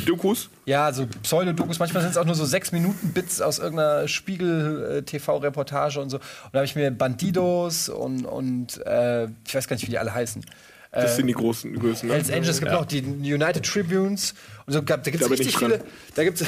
Dokus? 0.05 0.49
Ja, 0.65 0.91
so 0.91 1.07
Pseudodokus. 1.23 1.79
Manchmal 1.79 2.01
sind 2.01 2.11
es 2.11 2.17
auch 2.17 2.25
nur 2.25 2.35
so 2.35 2.45
sechs 2.45 2.71
Minuten 2.71 3.13
Bits 3.13 3.39
aus 3.39 3.59
irgendeiner 3.59 4.07
Spiegel-TV-Reportage 4.07 6.01
und 6.01 6.09
so. 6.09 6.17
Und 6.17 6.23
da 6.51 6.59
habe 6.59 6.65
ich 6.65 6.75
mir 6.75 6.91
Bandidos 6.91 7.89
und, 7.89 8.25
und 8.25 8.85
äh, 8.85 9.25
ich 9.45 9.55
weiß 9.55 9.67
gar 9.67 9.75
nicht, 9.75 9.85
wie 9.85 9.91
die 9.91 9.99
alle 9.99 10.13
heißen. 10.13 10.43
Das 10.91 11.17
sind 11.17 11.27
die 11.27 11.33
großen 11.33 11.77
Größen. 11.77 12.09
Ne? 12.09 12.15
Hells 12.15 12.31
Angels, 12.31 12.49
es 12.49 12.59
gibt 12.59 12.71
noch 12.71 12.85
die 12.85 13.01
United 13.01 13.63
Tribunes 13.63 14.33
und 14.65 14.73
so. 14.73 14.81
Da 14.81 14.95
gibt 14.97 15.21
es 15.21 15.29
richtig 15.29 15.49
ich 15.49 15.57
viele. 15.57 15.83
Da 16.15 16.23
gibt's, 16.23 16.43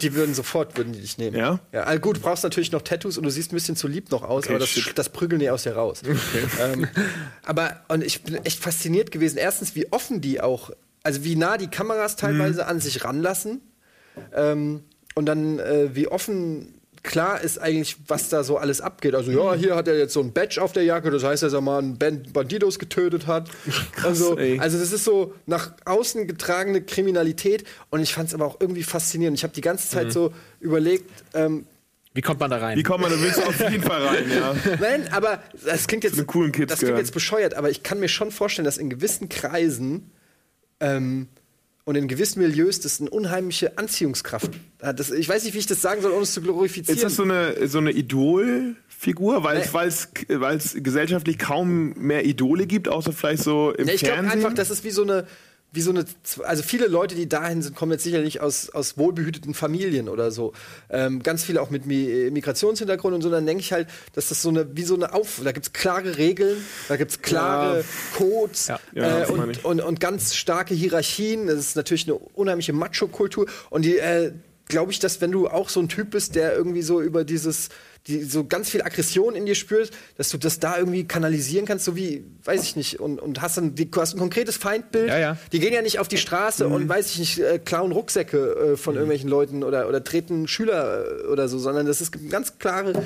die 0.00 0.14
würden 0.14 0.34
sofort 0.34 0.76
würden 0.76 0.92
die 0.92 1.00
dich 1.00 1.18
nehmen. 1.18 1.36
Ja? 1.36 1.60
Ja, 1.72 1.82
also 1.84 2.00
gut, 2.00 2.16
du 2.16 2.20
brauchst 2.20 2.44
natürlich 2.44 2.72
noch 2.72 2.82
Tattoos 2.82 3.16
und 3.18 3.24
du 3.24 3.30
siehst 3.30 3.52
ein 3.52 3.56
bisschen 3.56 3.76
zu 3.76 3.88
lieb 3.88 4.10
noch 4.10 4.22
aus, 4.22 4.48
aber 4.48 4.58
das, 4.58 4.74
das 4.94 5.08
prügeln 5.08 5.40
die 5.40 5.50
aus 5.50 5.62
dir 5.64 5.74
raus. 5.74 6.02
Ähm, 6.60 6.86
aber 7.44 7.82
und 7.88 8.02
ich 8.04 8.22
bin 8.22 8.36
echt 8.44 8.60
fasziniert 8.60 9.10
gewesen. 9.10 9.38
Erstens, 9.38 9.74
wie 9.74 9.90
offen 9.92 10.20
die 10.20 10.40
auch, 10.40 10.70
also 11.02 11.24
wie 11.24 11.36
nah 11.36 11.56
die 11.58 11.68
Kameras 11.68 12.16
teilweise 12.16 12.62
Mhm. 12.62 12.68
an 12.68 12.80
sich 12.80 13.04
ranlassen. 13.04 13.60
Ähm, 14.34 14.84
und 15.14 15.26
dann, 15.26 15.58
äh, 15.58 15.94
wie 15.94 16.08
offen 16.08 16.74
klar 17.04 17.40
ist 17.40 17.58
eigentlich, 17.58 17.96
was 18.08 18.28
da 18.30 18.42
so 18.42 18.56
alles 18.56 18.80
abgeht. 18.80 19.14
Also, 19.14 19.30
ja, 19.30 19.54
hier 19.54 19.76
hat 19.76 19.86
er 19.86 19.96
jetzt 19.96 20.14
so 20.14 20.20
ein 20.20 20.32
Badge 20.32 20.60
auf 20.60 20.72
der 20.72 20.82
Jacke, 20.82 21.10
das 21.10 21.22
heißt, 21.22 21.44
dass 21.44 21.52
er 21.52 21.60
mal 21.60 21.78
einen 21.78 21.96
Band 21.96 22.32
Bandidos 22.32 22.80
getötet 22.80 23.28
hat. 23.28 23.48
also, 24.02 24.36
ey. 24.36 24.58
also, 24.58 24.78
das 24.78 24.90
ist 24.90 25.04
so 25.04 25.34
nach 25.46 25.72
außen 25.84 26.26
getragene 26.26 26.82
Kriminalität. 26.82 27.64
Und 27.90 28.00
ich 28.00 28.12
fand 28.12 28.28
es 28.28 28.34
aber 28.34 28.46
auch 28.46 28.56
irgendwie 28.58 28.82
faszinierend. 28.82 29.38
Ich 29.38 29.44
habe 29.44 29.54
die 29.54 29.60
ganze 29.60 29.88
Zeit 29.88 30.12
so 30.12 30.32
überlegt, 30.58 31.08
ähm, 31.34 31.66
Wie 32.14 32.22
kommt 32.22 32.40
man 32.40 32.50
da 32.50 32.56
rein? 32.56 32.76
Wie 32.76 32.82
kommt 32.82 33.02
man, 33.02 33.12
da 33.12 33.20
willst 33.20 33.38
du 33.38 33.42
auf 33.42 33.60
jeden 33.60 33.82
Fall 33.82 34.02
rein, 34.02 34.24
ja. 34.30 34.54
Nein, 34.80 35.06
aber 35.12 35.42
das 35.64 35.86
klingt 35.86 36.04
jetzt, 36.04 36.18
den 36.18 36.26
coolen 36.26 36.52
Kids 36.52 36.70
das 36.70 36.78
klingt 36.78 36.88
gehören. 36.88 37.04
jetzt 37.04 37.12
bescheuert, 37.12 37.54
aber 37.54 37.70
ich 37.70 37.82
kann 37.82 38.00
mir 38.00 38.08
schon 38.08 38.30
vorstellen, 38.30 38.64
dass 38.64 38.78
in 38.78 38.88
gewissen 38.88 39.28
Kreisen 39.28 40.10
ähm, 40.80 41.28
und 41.84 41.96
in 41.96 42.08
gewissen 42.08 42.40
Milieus 42.40 42.80
das 42.80 43.00
eine 43.00 43.10
unheimliche 43.10 43.76
Anziehungskraft 43.78 44.50
hat. 44.82 44.98
Das, 44.98 45.10
ich 45.10 45.28
weiß 45.28 45.44
nicht, 45.44 45.54
wie 45.54 45.58
ich 45.58 45.66
das 45.66 45.82
sagen 45.82 46.00
soll, 46.02 46.12
ohne 46.12 46.22
es 46.22 46.32
zu 46.32 46.40
glorifizieren. 46.40 46.96
Ist 46.96 47.04
das 47.04 47.16
so 47.16 47.24
eine, 47.24 47.68
so 47.68 47.78
eine 47.78 47.92
Idolfigur, 47.92 49.44
weil 49.44 49.58
es, 49.58 49.72
Nee. 49.72 49.74
gesellschaftlich 50.82 51.38
kaum 51.38 51.92
mehr 51.94 52.24
Idole 52.24 52.66
gibt, 52.66 52.88
außer 52.88 53.12
vielleicht 53.12 53.42
so 53.42 53.72
im 53.72 53.86
ja, 53.86 53.94
ich 53.94 54.00
glaube 54.00 54.16
Fernsehen? 54.16 54.38
einfach, 54.38 54.54
das 54.54 54.70
ist 54.70 54.84
wie 54.84 54.90
so 54.90 55.02
eine 55.02 55.26
wie 55.74 55.80
so 55.80 55.90
eine, 55.90 56.04
also 56.44 56.62
viele 56.62 56.86
Leute, 56.86 57.16
die 57.16 57.28
dahin 57.28 57.60
sind, 57.60 57.74
kommen 57.74 57.92
jetzt 57.92 58.04
sicherlich 58.04 58.40
aus, 58.40 58.70
aus 58.70 58.96
wohlbehüteten 58.96 59.54
Familien 59.54 60.08
oder 60.08 60.30
so. 60.30 60.52
Ähm, 60.88 61.22
ganz 61.22 61.44
viele 61.44 61.60
auch 61.60 61.70
mit 61.70 61.84
Mi 61.84 62.30
Migrationshintergrund 62.30 63.14
und 63.14 63.22
so. 63.22 63.30
Dann 63.30 63.44
denke 63.44 63.60
ich 63.60 63.72
halt, 63.72 63.88
dass 64.14 64.28
das 64.28 64.40
so 64.40 64.50
eine, 64.50 64.76
wie 64.76 64.84
so 64.84 64.94
eine 64.94 65.12
Auf, 65.12 65.40
da 65.42 65.50
gibt 65.50 65.66
es 65.66 65.72
klare 65.72 66.16
Regeln, 66.16 66.56
da 66.88 66.96
gibt 66.96 67.10
es 67.10 67.22
klare 67.22 67.78
Ja. 67.78 67.84
Codes 68.16 68.68
Ja. 68.68 68.80
Ja, 68.92 69.24
äh, 69.24 69.26
und, 69.26 69.64
und, 69.64 69.80
und 69.80 70.00
ganz 70.00 70.34
starke 70.34 70.74
Hierarchien. 70.74 71.48
Das 71.48 71.58
ist 71.58 71.76
natürlich 71.76 72.06
eine 72.06 72.14
unheimliche 72.14 72.72
Macho-Kultur. 72.72 73.46
Und 73.70 73.84
die, 73.84 73.98
äh, 73.98 74.32
glaube 74.66 74.92
ich, 74.92 74.98
dass 75.00 75.20
wenn 75.20 75.32
du 75.32 75.48
auch 75.48 75.68
so 75.68 75.80
ein 75.80 75.88
Typ 75.88 76.10
bist, 76.10 76.36
der 76.36 76.54
irgendwie 76.54 76.82
so 76.82 77.00
über 77.00 77.24
dieses, 77.24 77.68
die 78.06 78.22
so 78.22 78.44
ganz 78.44 78.68
viel 78.68 78.82
Aggression 78.82 79.34
in 79.34 79.46
dir 79.46 79.54
spürst, 79.54 79.94
dass 80.18 80.28
du 80.28 80.36
das 80.36 80.60
da 80.60 80.76
irgendwie 80.76 81.04
kanalisieren 81.04 81.64
kannst, 81.64 81.86
so 81.86 81.96
wie, 81.96 82.22
weiß 82.44 82.62
ich 82.62 82.76
nicht, 82.76 83.00
und, 83.00 83.18
und 83.18 83.40
hast 83.40 83.56
dann, 83.56 83.74
die, 83.74 83.90
du 83.90 84.00
hast 84.00 84.14
ein 84.14 84.18
konkretes 84.18 84.58
Feindbild. 84.58 85.08
Ja, 85.08 85.18
ja. 85.18 85.36
Die 85.52 85.58
gehen 85.58 85.72
ja 85.72 85.80
nicht 85.80 85.98
auf 85.98 86.08
die 86.08 86.18
Straße 86.18 86.66
Mhm. 86.68 86.72
und, 86.74 86.88
weiß 86.88 87.10
ich 87.12 87.18
nicht, 87.18 87.38
äh, 87.38 87.58
klauen 87.58 87.92
Rucksäcke 87.92 88.72
äh, 88.72 88.76
von 88.76 88.94
irgendwelchen 88.94 89.30
Leuten 89.30 89.62
oder, 89.64 89.88
oder 89.88 90.04
treten 90.04 90.46
Schüler 90.48 91.04
äh, 91.22 91.26
oder 91.28 91.48
so, 91.48 91.58
sondern 91.58 91.86
das 91.86 92.02
ist 92.02 92.12
ganz 92.30 92.58
klare 92.58 93.04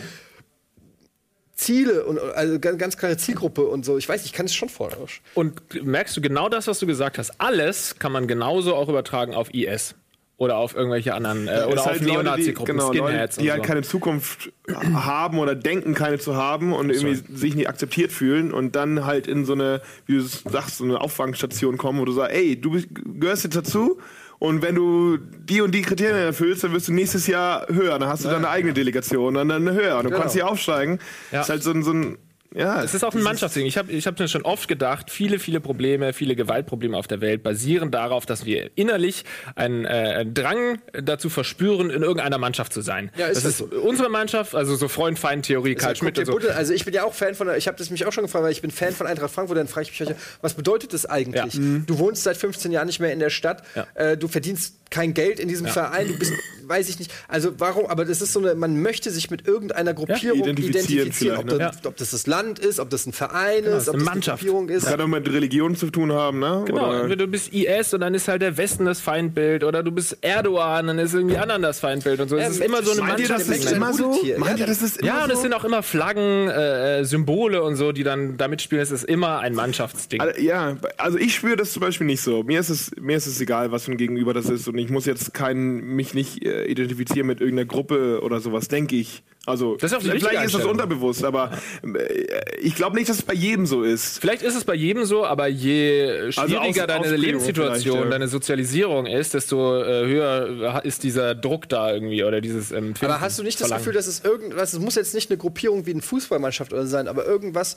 Ziele 1.54 2.04
und 2.04 2.18
also 2.20 2.58
ganz, 2.60 2.78
ganz 2.78 2.96
klare 2.96 3.16
Zielgruppe 3.16 3.66
und 3.66 3.84
so. 3.84 3.98
Ich 3.98 4.08
weiß, 4.08 4.24
ich 4.24 4.32
kann 4.32 4.46
es 4.46 4.54
schon 4.54 4.68
vorstellen. 4.68 5.16
Und 5.34 5.84
merkst 5.84 6.16
du 6.16 6.20
genau 6.20 6.48
das, 6.48 6.68
was 6.68 6.78
du 6.78 6.86
gesagt 6.86 7.18
hast? 7.18 7.32
Alles 7.40 7.98
kann 7.98 8.12
man 8.12 8.28
genauso 8.28 8.76
auch 8.76 8.88
übertragen 8.88 9.34
auf 9.34 9.52
IS. 9.52 9.94
Oder 10.38 10.56
auf 10.56 10.74
irgendwelche 10.76 11.14
anderen, 11.14 11.48
äh, 11.48 11.64
oder 11.68 11.80
auf 11.80 11.86
halt 11.86 12.00
Leute, 12.00 12.04
die- 12.04 12.12
Neonazi-Gruppen, 12.12 12.76
genau, 12.76 12.92
Leute, 12.92 12.98
Skinheads 13.08 13.36
die 13.36 13.42
und 13.46 13.50
halt 13.50 13.62
so. 13.62 13.66
keine 13.68 13.82
Zukunft 13.82 14.52
haben 14.94 15.38
oder 15.40 15.56
denken, 15.56 15.94
keine 15.94 16.18
zu 16.20 16.36
haben 16.36 16.72
und 16.72 16.90
irgendwie 16.90 17.20
sich 17.36 17.56
nicht 17.56 17.68
akzeptiert 17.68 18.12
fühlen 18.12 18.52
und 18.52 18.76
dann 18.76 19.04
halt 19.04 19.26
in 19.26 19.44
so 19.44 19.54
eine, 19.54 19.82
wie 20.06 20.14
du 20.14 20.20
sagst, 20.22 20.78
so 20.78 20.84
eine 20.84 21.00
Auffangstation 21.00 21.76
kommen, 21.76 21.98
wo 21.98 22.04
du 22.04 22.12
sagst, 22.12 22.36
ey, 22.36 22.58
du 22.60 22.70
bist, 22.70 22.86
gehörst 23.18 23.42
jetzt 23.42 23.56
dazu 23.56 23.98
und 24.38 24.62
wenn 24.62 24.76
du 24.76 25.16
die 25.16 25.60
und 25.60 25.74
die 25.74 25.82
Kriterien 25.82 26.26
erfüllst, 26.26 26.62
dann 26.62 26.72
wirst 26.72 26.86
du 26.86 26.92
nächstes 26.92 27.26
Jahr 27.26 27.66
höher, 27.68 27.98
dann 27.98 28.08
hast 28.08 28.24
du 28.24 28.28
deine 28.28 28.48
eigene 28.48 28.72
Delegation 28.72 29.36
und 29.36 29.48
dann 29.48 29.68
höher 29.72 29.98
und 29.98 30.04
du 30.04 30.10
kannst 30.10 30.34
hier 30.34 30.46
aufsteigen. 30.46 31.00
Ja. 31.32 31.40
Ist 31.40 31.48
halt 31.48 31.64
so 31.64 31.72
ein, 31.72 31.82
so 31.82 31.90
ein 31.92 32.16
Ja, 32.54 32.82
Es 32.82 32.94
ist 32.94 33.04
auch 33.04 33.14
ein 33.14 33.22
Mannschaftsding. 33.22 33.66
Ich 33.66 33.76
habe 33.76 33.92
ich 33.92 34.06
hab 34.06 34.18
mir 34.18 34.26
schon 34.26 34.42
oft 34.42 34.68
gedacht, 34.68 35.10
viele, 35.10 35.38
viele 35.38 35.60
Probleme, 35.60 36.12
viele 36.14 36.34
Gewaltprobleme 36.34 36.96
auf 36.96 37.06
der 37.06 37.20
Welt 37.20 37.42
basieren 37.42 37.90
darauf, 37.90 38.24
dass 38.24 38.46
wir 38.46 38.70
innerlich 38.74 39.24
einen 39.54 39.84
äh, 39.84 40.24
Drang 40.24 40.78
dazu 40.92 41.28
verspüren, 41.28 41.90
in 41.90 42.02
irgendeiner 42.02 42.38
Mannschaft 42.38 42.72
zu 42.72 42.80
sein. 42.80 43.10
Ja, 43.16 43.26
ist 43.26 43.44
das 43.44 43.58
das 43.58 43.60
ist 43.60 43.72
unsere 43.74 44.08
Mannschaft, 44.08 44.54
also 44.54 44.76
so 44.76 44.88
Freund-Feind-Theorie, 44.88 45.74
Karl 45.74 45.90
Also, 45.90 46.04
guck 46.06 46.14
Schmidt 46.16 46.28
und 46.30 46.42
so. 46.42 46.48
Also 46.50 46.72
ich 46.72 46.84
bin 46.86 46.94
ja 46.94 47.04
auch 47.04 47.12
Fan 47.14 47.34
von, 47.34 47.48
ich 47.56 47.66
habe 47.68 47.76
das 47.76 47.90
mich 47.90 48.06
auch 48.06 48.12
schon 48.12 48.24
gefragt, 48.24 48.44
weil 48.44 48.52
ich 48.52 48.62
bin 48.62 48.70
Fan 48.70 48.92
von 48.92 49.06
Eintracht 49.06 49.30
Frankfurt, 49.30 49.58
dann 49.58 49.68
frage 49.68 49.88
ich 49.92 50.00
mich, 50.00 50.10
was 50.40 50.54
bedeutet 50.54 50.94
das 50.94 51.04
eigentlich? 51.04 51.54
Ja. 51.54 51.60
Mhm. 51.60 51.84
Du 51.86 51.98
wohnst 51.98 52.22
seit 52.24 52.36
15 52.38 52.72
Jahren 52.72 52.86
nicht 52.86 53.00
mehr 53.00 53.12
in 53.12 53.18
der 53.20 53.30
Stadt, 53.30 53.62
Ja. 53.74 53.86
äh, 53.94 54.16
du 54.16 54.26
verdienst 54.26 54.77
kein 54.90 55.14
Geld 55.14 55.38
in 55.40 55.48
diesem 55.48 55.66
Verein, 55.66 56.08
du 56.08 56.18
bist, 56.18 56.32
weiß 56.66 56.88
ich 56.88 56.98
nicht, 56.98 57.10
also 57.28 57.52
warum, 57.58 57.86
aber 57.86 58.04
das 58.04 58.20
ist 58.22 58.32
so 58.32 58.40
eine, 58.40 58.54
man 58.54 58.80
möchte 58.80 59.10
sich 59.10 59.30
mit 59.30 59.46
irgendeiner 59.46 59.94
Gruppierung 59.94 60.38
Identifizieren 60.40 61.06
identifizieren, 61.06 61.38
ob, 61.38 61.50
vielleicht, 61.50 61.74
das, 61.80 61.86
ob 61.86 61.96
das 61.96 62.10
das 62.10 62.26
Land 62.26 62.58
ist, 62.58 62.78
ob 62.80 62.90
das 62.90 63.06
ein 63.06 63.12
Verein 63.12 63.64
Genau, 63.64 63.76
ist, 63.76 63.88
ob 63.88 63.94
eine 63.94 64.04
das 64.04 64.12
Mannschaft. 64.12 64.42
eine 64.42 64.50
Gruppierung 64.50 64.68
ist. 64.70 64.86
Kann 64.86 65.00
auch 65.00 65.06
mit 65.06 65.30
Religion 65.32 65.76
zu 65.76 65.90
tun 65.90 66.12
haben, 66.12 66.38
ne? 66.40 66.62
Genau, 66.66 66.88
Oder- 66.88 67.00
entweder 67.02 67.16
du 67.16 67.26
bist 67.26 67.52
IS 67.52 67.92
und 67.94 68.00
dann 68.00 68.14
ist 68.14 68.28
halt 68.28 68.42
der 68.42 68.56
Westen 68.56 68.84
das 68.86 69.00
Feindbild 69.00 69.64
oder 69.64 69.82
du 69.82 69.90
bist 69.92 70.16
Erdogan, 70.22 70.86
dann 70.86 70.98
ist 70.98 71.14
irgendwie 71.14 71.36
anderen 71.38 71.62
das 71.62 71.80
Feindbild 71.80 72.20
und 72.20 72.28
so. 72.28 72.36
Es 72.36 72.50
ist 72.50 72.60
immer 72.60 72.82
so 72.82 72.92
eine 72.92 73.00
Meint 73.02 73.20
ihr, 73.20 73.28
das 73.28 73.46
Mannschaft. 73.46 73.64
ist 73.66 73.72
immer 73.72 73.92
so? 73.94 74.08
Meint 74.38 74.58
Ja, 74.58 74.64
ihr, 74.64 74.66
das 74.66 74.82
ist 74.82 74.98
immer 74.98 75.06
Ja, 75.08 75.24
und 75.24 75.30
es 75.32 75.42
sind 75.42 75.52
auch 75.54 75.64
immer 75.64 75.82
Flaggen, 75.82 76.48
äh, 76.48 77.04
Symbole 77.04 77.62
und 77.62 77.76
so, 77.76 77.92
die 77.92 78.04
dann 78.04 78.36
da 78.36 78.48
mitspielen. 78.48 78.82
Es 78.82 78.90
ist 78.90 79.04
immer 79.04 79.40
ein 79.40 79.54
Mannschaftsding. 79.54 80.20
Also, 80.20 80.40
Ja, 80.40 80.76
also 80.96 81.18
ich 81.18 81.34
spüre 81.34 81.56
das 81.56 81.72
zum 81.72 81.80
Beispiel 81.80 82.06
nicht 82.06 82.20
so. 82.22 82.42
Mir 82.42 82.60
ist 82.60 82.68
es, 82.70 82.90
mir 83.00 83.16
ist 83.16 83.26
es 83.26 83.40
egal, 83.40 83.70
was 83.72 83.84
für 83.84 83.92
ein 83.92 83.96
Gegenüber 83.96 84.32
das 84.34 84.48
ist. 84.48 84.68
Und 84.68 84.77
ich 84.78 84.90
muss 84.90 85.06
jetzt 85.06 85.34
keinen, 85.34 85.96
mich 85.96 86.14
nicht 86.14 86.44
äh, 86.44 86.64
identifizieren 86.66 87.26
mit 87.26 87.40
irgendeiner 87.40 87.66
Gruppe 87.66 88.20
oder 88.22 88.40
sowas, 88.40 88.68
denke 88.68 88.96
ich. 88.96 89.22
Also 89.46 89.76
Das 89.76 89.92
ist 89.92 90.02
vielleicht 90.02 90.44
ist 90.44 90.54
das 90.54 90.64
unterbewusst, 90.66 91.24
aber 91.24 91.52
äh, 91.82 92.26
ich 92.60 92.74
glaube 92.74 92.96
nicht, 92.96 93.08
dass 93.08 93.16
es 93.16 93.22
bei 93.22 93.32
jedem 93.32 93.64
so 93.64 93.82
ist. 93.82 94.18
Vielleicht 94.18 94.42
ist 94.42 94.54
es 94.54 94.64
bei 94.64 94.74
jedem 94.74 95.06
so, 95.06 95.24
aber 95.24 95.46
je 95.48 96.30
schwieriger 96.32 96.82
aus- 96.82 96.86
deine 96.86 97.16
Lebenssituation, 97.16 97.98
ja. 98.00 98.04
deine 98.10 98.28
Sozialisierung 98.28 99.06
ist, 99.06 99.32
desto 99.32 99.80
äh, 99.82 100.06
höher 100.06 100.82
ist 100.84 101.02
dieser 101.02 101.34
Druck 101.34 101.66
da 101.70 101.92
irgendwie 101.94 102.24
oder 102.24 102.42
dieses 102.42 102.72
ähm, 102.72 102.92
Aber 103.00 103.20
hast 103.22 103.38
du 103.38 103.42
nicht 103.42 103.58
das 103.60 103.68
Verlangen. 103.68 103.84
Gefühl, 103.84 103.94
dass 103.94 104.06
es 104.06 104.22
irgendwas, 104.22 104.74
es 104.74 104.80
muss 104.80 104.96
jetzt 104.96 105.14
nicht 105.14 105.30
eine 105.30 105.38
Gruppierung 105.38 105.86
wie 105.86 105.92
eine 105.92 106.02
Fußballmannschaft 106.02 106.72
oder 106.74 106.86
sein, 106.86 107.08
aber 107.08 107.24
irgendwas, 107.24 107.76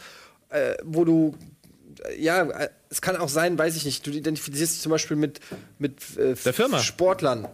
äh, 0.49 0.73
wo 0.83 1.05
du, 1.05 1.35
ja, 2.17 2.43
äh, 2.43 2.69
es 2.89 3.01
kann 3.01 3.15
auch 3.17 3.29
sein, 3.29 3.57
weiß 3.57 3.75
ich 3.75 3.85
nicht, 3.85 4.05
du 4.05 4.11
identifizierst 4.11 4.73
dich 4.75 4.81
zum 4.81 4.91
Beispiel 4.91 5.17
mit, 5.17 5.39
mit 5.79 6.17
äh, 6.17 6.35
Der 6.35 6.53
Firma. 6.53 6.79
Sportlern. 6.79 7.47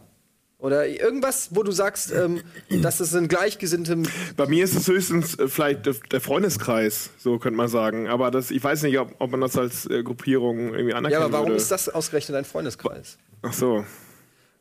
Oder 0.59 0.87
irgendwas, 0.87 1.49
wo 1.51 1.61
du 1.61 1.71
sagst, 1.71 2.11
ähm, 2.11 2.41
dass 2.81 2.99
es 2.99 3.13
ein 3.13 3.27
Gleichgesinnte. 3.27 4.01
Bei 4.35 4.47
mir 4.47 4.63
ist 4.63 4.75
es 4.75 4.87
höchstens 4.87 5.37
äh, 5.37 5.47
vielleicht 5.47 5.85
der- 5.85 6.21
Freundeskreis, 6.21 7.11
so 7.19 7.37
könnte 7.37 7.57
man 7.57 7.67
sagen. 7.67 8.07
Aber 8.07 8.31
das, 8.31 8.49
ich 8.49 8.63
weiß 8.63 8.81
nicht, 8.83 8.97
ob, 8.97 9.13
ob 9.19 9.29
man 9.31 9.41
das 9.41 9.55
als 9.55 9.85
äh, 9.87 10.01
Gruppierung 10.01 10.73
irgendwie 10.73 10.93
anerkennen 10.95 11.11
Ja, 11.21 11.25
aber 11.25 11.33
warum 11.33 11.47
würde. 11.49 11.57
ist 11.61 11.69
das 11.71 11.89
ausgerechnet 11.89 12.37
ein 12.37 12.45
Freundeskreis? 12.45 13.17
Ach 13.43 13.53
so. 13.53 13.85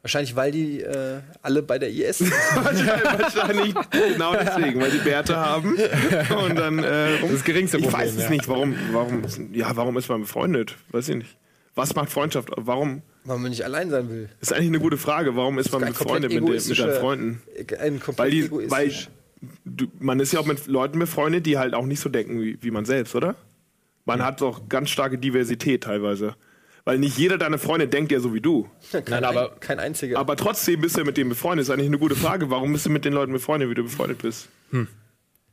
Wahrscheinlich, 0.03 0.37
weil 0.37 0.53
die 0.53 0.83
äh, 0.83 1.19
alle 1.43 1.63
bei 1.63 1.79
der 1.79 1.91
IS 1.91 2.19
sind. 2.19 2.31
Wahrscheinlich 2.55 3.75
genau 3.91 4.35
deswegen, 4.35 4.81
weil 4.81 4.91
die 4.93 4.99
Bärte 4.99 5.37
haben. 5.37 5.77
Und 6.47 6.57
dann. 6.57 6.79
Äh, 6.79 7.19
Das 7.29 7.43
geringste 7.43 7.79
ich 7.79 7.85
Problem, 7.85 8.01
weiß 8.03 8.15
es 8.17 8.23
ja. 8.25 8.31
nicht, 8.31 8.47
warum, 8.49 8.75
warum, 8.93 9.23
ja, 9.53 9.75
warum 9.75 9.97
ist 9.97 10.09
man 10.09 10.21
befreundet? 10.21 10.77
Weiß 10.93 11.09
ich 11.09 11.17
nicht. 11.17 11.37
Was 11.75 11.95
macht 11.95 12.11
Freundschaft? 12.11 12.51
Warum? 12.57 13.03
weil 13.25 13.39
man 13.39 13.51
nicht 13.51 13.65
allein 13.65 13.91
sein 13.91 14.09
will. 14.09 14.29
Ist 14.41 14.53
eigentlich 14.53 14.69
eine 14.69 14.79
gute 14.79 14.97
Frage. 14.97 15.35
Warum 15.35 15.59
ist 15.59 15.73
man 15.73 15.83
Ein 15.83 15.89
befreundet 15.93 16.31
mit, 16.31 16.39
den, 16.41 16.45
mit 16.45 16.53
egoistischer- 16.55 17.01
Freunden? 17.01 17.43
Ein 17.81 17.99
komplett 17.99 18.19
Weil, 18.19 18.31
die, 18.31 18.71
weil 18.71 18.93
du, 19.65 19.87
man 19.99 20.21
ist 20.21 20.33
ja 20.33 20.39
auch 20.39 20.47
mit 20.47 20.69
Leuten 20.69 21.01
befreundet, 21.01 21.45
die 21.45 21.59
halt 21.59 21.75
auch 21.75 21.85
nicht 21.87 21.99
so 21.99 22.09
denken 22.09 22.41
wie, 22.41 22.57
wie 22.63 22.71
man 22.71 22.85
selbst, 22.85 23.17
oder? 23.17 23.35
Man 24.05 24.25
hat 24.25 24.41
doch 24.43 24.69
ganz 24.69 24.91
starke 24.91 25.19
Diversität 25.19 25.83
teilweise. 25.83 26.37
Weil 26.87 26.99
nicht 26.99 27.19
jeder 27.19 27.37
deiner 27.37 27.59
Freunde 27.59 27.89
denkt 27.89 28.13
ja 28.13 28.21
so 28.21 28.33
wie 28.33 28.41
du. 28.41 28.71
kein, 28.93 29.03
Nein, 29.09 29.25
aber- 29.25 29.53
ein, 29.53 29.61
kein 29.61 29.79
einziger. 29.81 30.19
Aber 30.19 30.37
trotzdem 30.37 30.81
bist 30.81 30.95
du 30.97 31.01
ja 31.01 31.05
mit 31.05 31.17
denen 31.17 31.29
befreundet. 31.29 31.65
Ist 31.67 31.71
eigentlich 31.71 31.89
eine 31.89 31.99
gute 31.99 32.15
Frage. 32.15 32.49
Warum 32.49 32.73
bist 32.73 32.87
du 32.87 32.91
mit 32.91 33.05
den 33.05 33.13
Leuten 33.13 33.33
befreundet, 33.33 33.69
wie 33.69 33.75
du 33.75 33.83
befreundet 33.83 34.23
bist? 34.23 34.49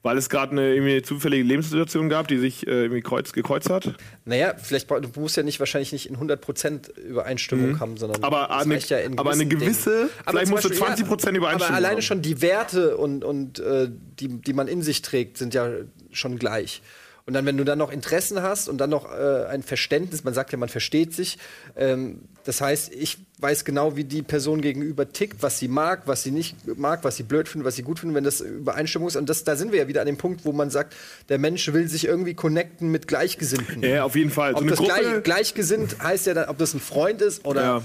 Weil 0.04 0.18
es 0.18 0.30
gerade 0.30 0.52
eine 0.52 0.76
irgendwie 0.76 1.02
zufällige 1.02 1.44
Lebenssituation 1.44 2.10
gab, 2.10 2.28
die 2.28 2.38
sich 2.38 2.68
äh, 2.68 2.72
irgendwie 2.84 3.02
kreuz, 3.02 3.32
gekreuzt 3.32 3.70
hat. 3.70 3.96
Naja, 4.26 4.54
vielleicht 4.62 4.92
du 4.92 5.10
musst 5.20 5.38
ja 5.38 5.44
nicht 5.44 5.60
wahrscheinlich 5.60 5.92
nicht 5.94 6.08
in 6.10 6.18
100% 6.18 7.00
Übereinstimmung 7.00 7.80
haben, 7.80 7.96
sondern 7.98 8.20
Mhm. 8.20 8.26
Aber 8.26 8.52
eine- 8.52 8.78
ja 8.78 8.98
in 9.00 9.18
aber 9.18 9.32
eine 9.32 9.46
gewisse- 9.46 9.90
Dingen. 9.90 10.10
vielleicht 10.30 10.52
musst 10.52 10.66
du 10.66 10.70
Beispiel, 10.70 11.06
20% 11.06 11.36
Übereinstimmung 11.38 11.68
Aber 11.70 11.78
alleine 11.78 11.96
haben. 11.96 12.02
schon 12.04 12.22
die 12.22 12.42
Werte 12.42 12.98
und, 12.98 13.24
und 13.24 13.60
äh, 13.60 13.90
die, 14.20 14.28
die 14.28 14.54
man 14.54 14.68
in 14.68 14.82
sich 14.84 15.02
trägt, 15.02 15.38
sind 15.38 15.54
ja 15.56 15.70
schon 16.12 16.38
gleich. 16.38 16.82
Und 17.26 17.34
dann, 17.34 17.46
wenn 17.46 17.56
du 17.56 17.64
dann 17.64 17.78
noch 17.78 17.92
Interessen 17.92 18.42
hast 18.42 18.68
und 18.68 18.80
dann 18.80 18.90
noch 18.90 19.10
äh, 19.10 19.46
ein 19.46 19.64
Verständnis, 19.64 20.26
man 20.26 20.34
sagt 20.34 20.52
ja, 20.52 20.58
man 20.58 20.68
versteht 20.68 21.14
sich. 21.14 21.38
Ähm, 21.78 22.24
das 22.44 22.60
heißt, 22.60 22.94
ich 22.94 23.18
weiß 23.40 23.64
genau, 23.64 23.96
wie 23.96 24.04
die 24.04 24.24
Person 24.24 24.62
gegenüber 24.62 25.10
tickt, 25.10 25.42
was 25.42 25.58
sie 25.58 25.70
mag, 25.70 26.02
was 26.06 26.24
sie 26.24 26.32
nicht 26.32 26.58
mag, 26.78 27.06
was 27.06 27.16
sie 27.16 27.24
blöd 27.24 27.48
findet, 27.48 27.66
was 27.66 27.78
sie 27.78 27.84
gut 27.84 28.00
findet, 28.00 28.16
wenn 28.18 28.26
das 28.26 28.42
Übereinstimmung 28.42 29.08
ist. 29.08 29.16
Und 29.16 29.30
das, 29.30 29.46
da 29.46 29.56
sind 29.56 29.72
wir 29.72 29.80
ja 29.80 29.88
wieder 29.88 30.02
an 30.02 30.08
dem 30.08 30.18
Punkt, 30.18 30.44
wo 30.44 30.52
man 30.52 30.70
sagt, 30.70 30.96
der 31.30 31.38
Mensch 31.38 31.72
will 31.72 31.88
sich 31.88 32.06
irgendwie 32.06 32.34
connecten 32.34 32.90
mit 32.90 33.08
Gleichgesinnten. 33.08 33.84
Ja, 33.84 34.04
auf 34.04 34.18
jeden 34.18 34.32
Fall. 34.32 34.52
So 34.52 34.58
Ob 34.58 34.68
das 34.68 34.80
gleich, 34.80 35.24
gleichgesinnt 35.24 36.04
heißt 36.04 36.26
ja 36.28 36.34
dann, 36.34 36.50
ob 36.50 36.58
das 36.58 36.74
ein 36.74 36.82
Freund 36.82 37.22
ist 37.22 37.46
oder. 37.46 37.62
Ja. 37.62 37.84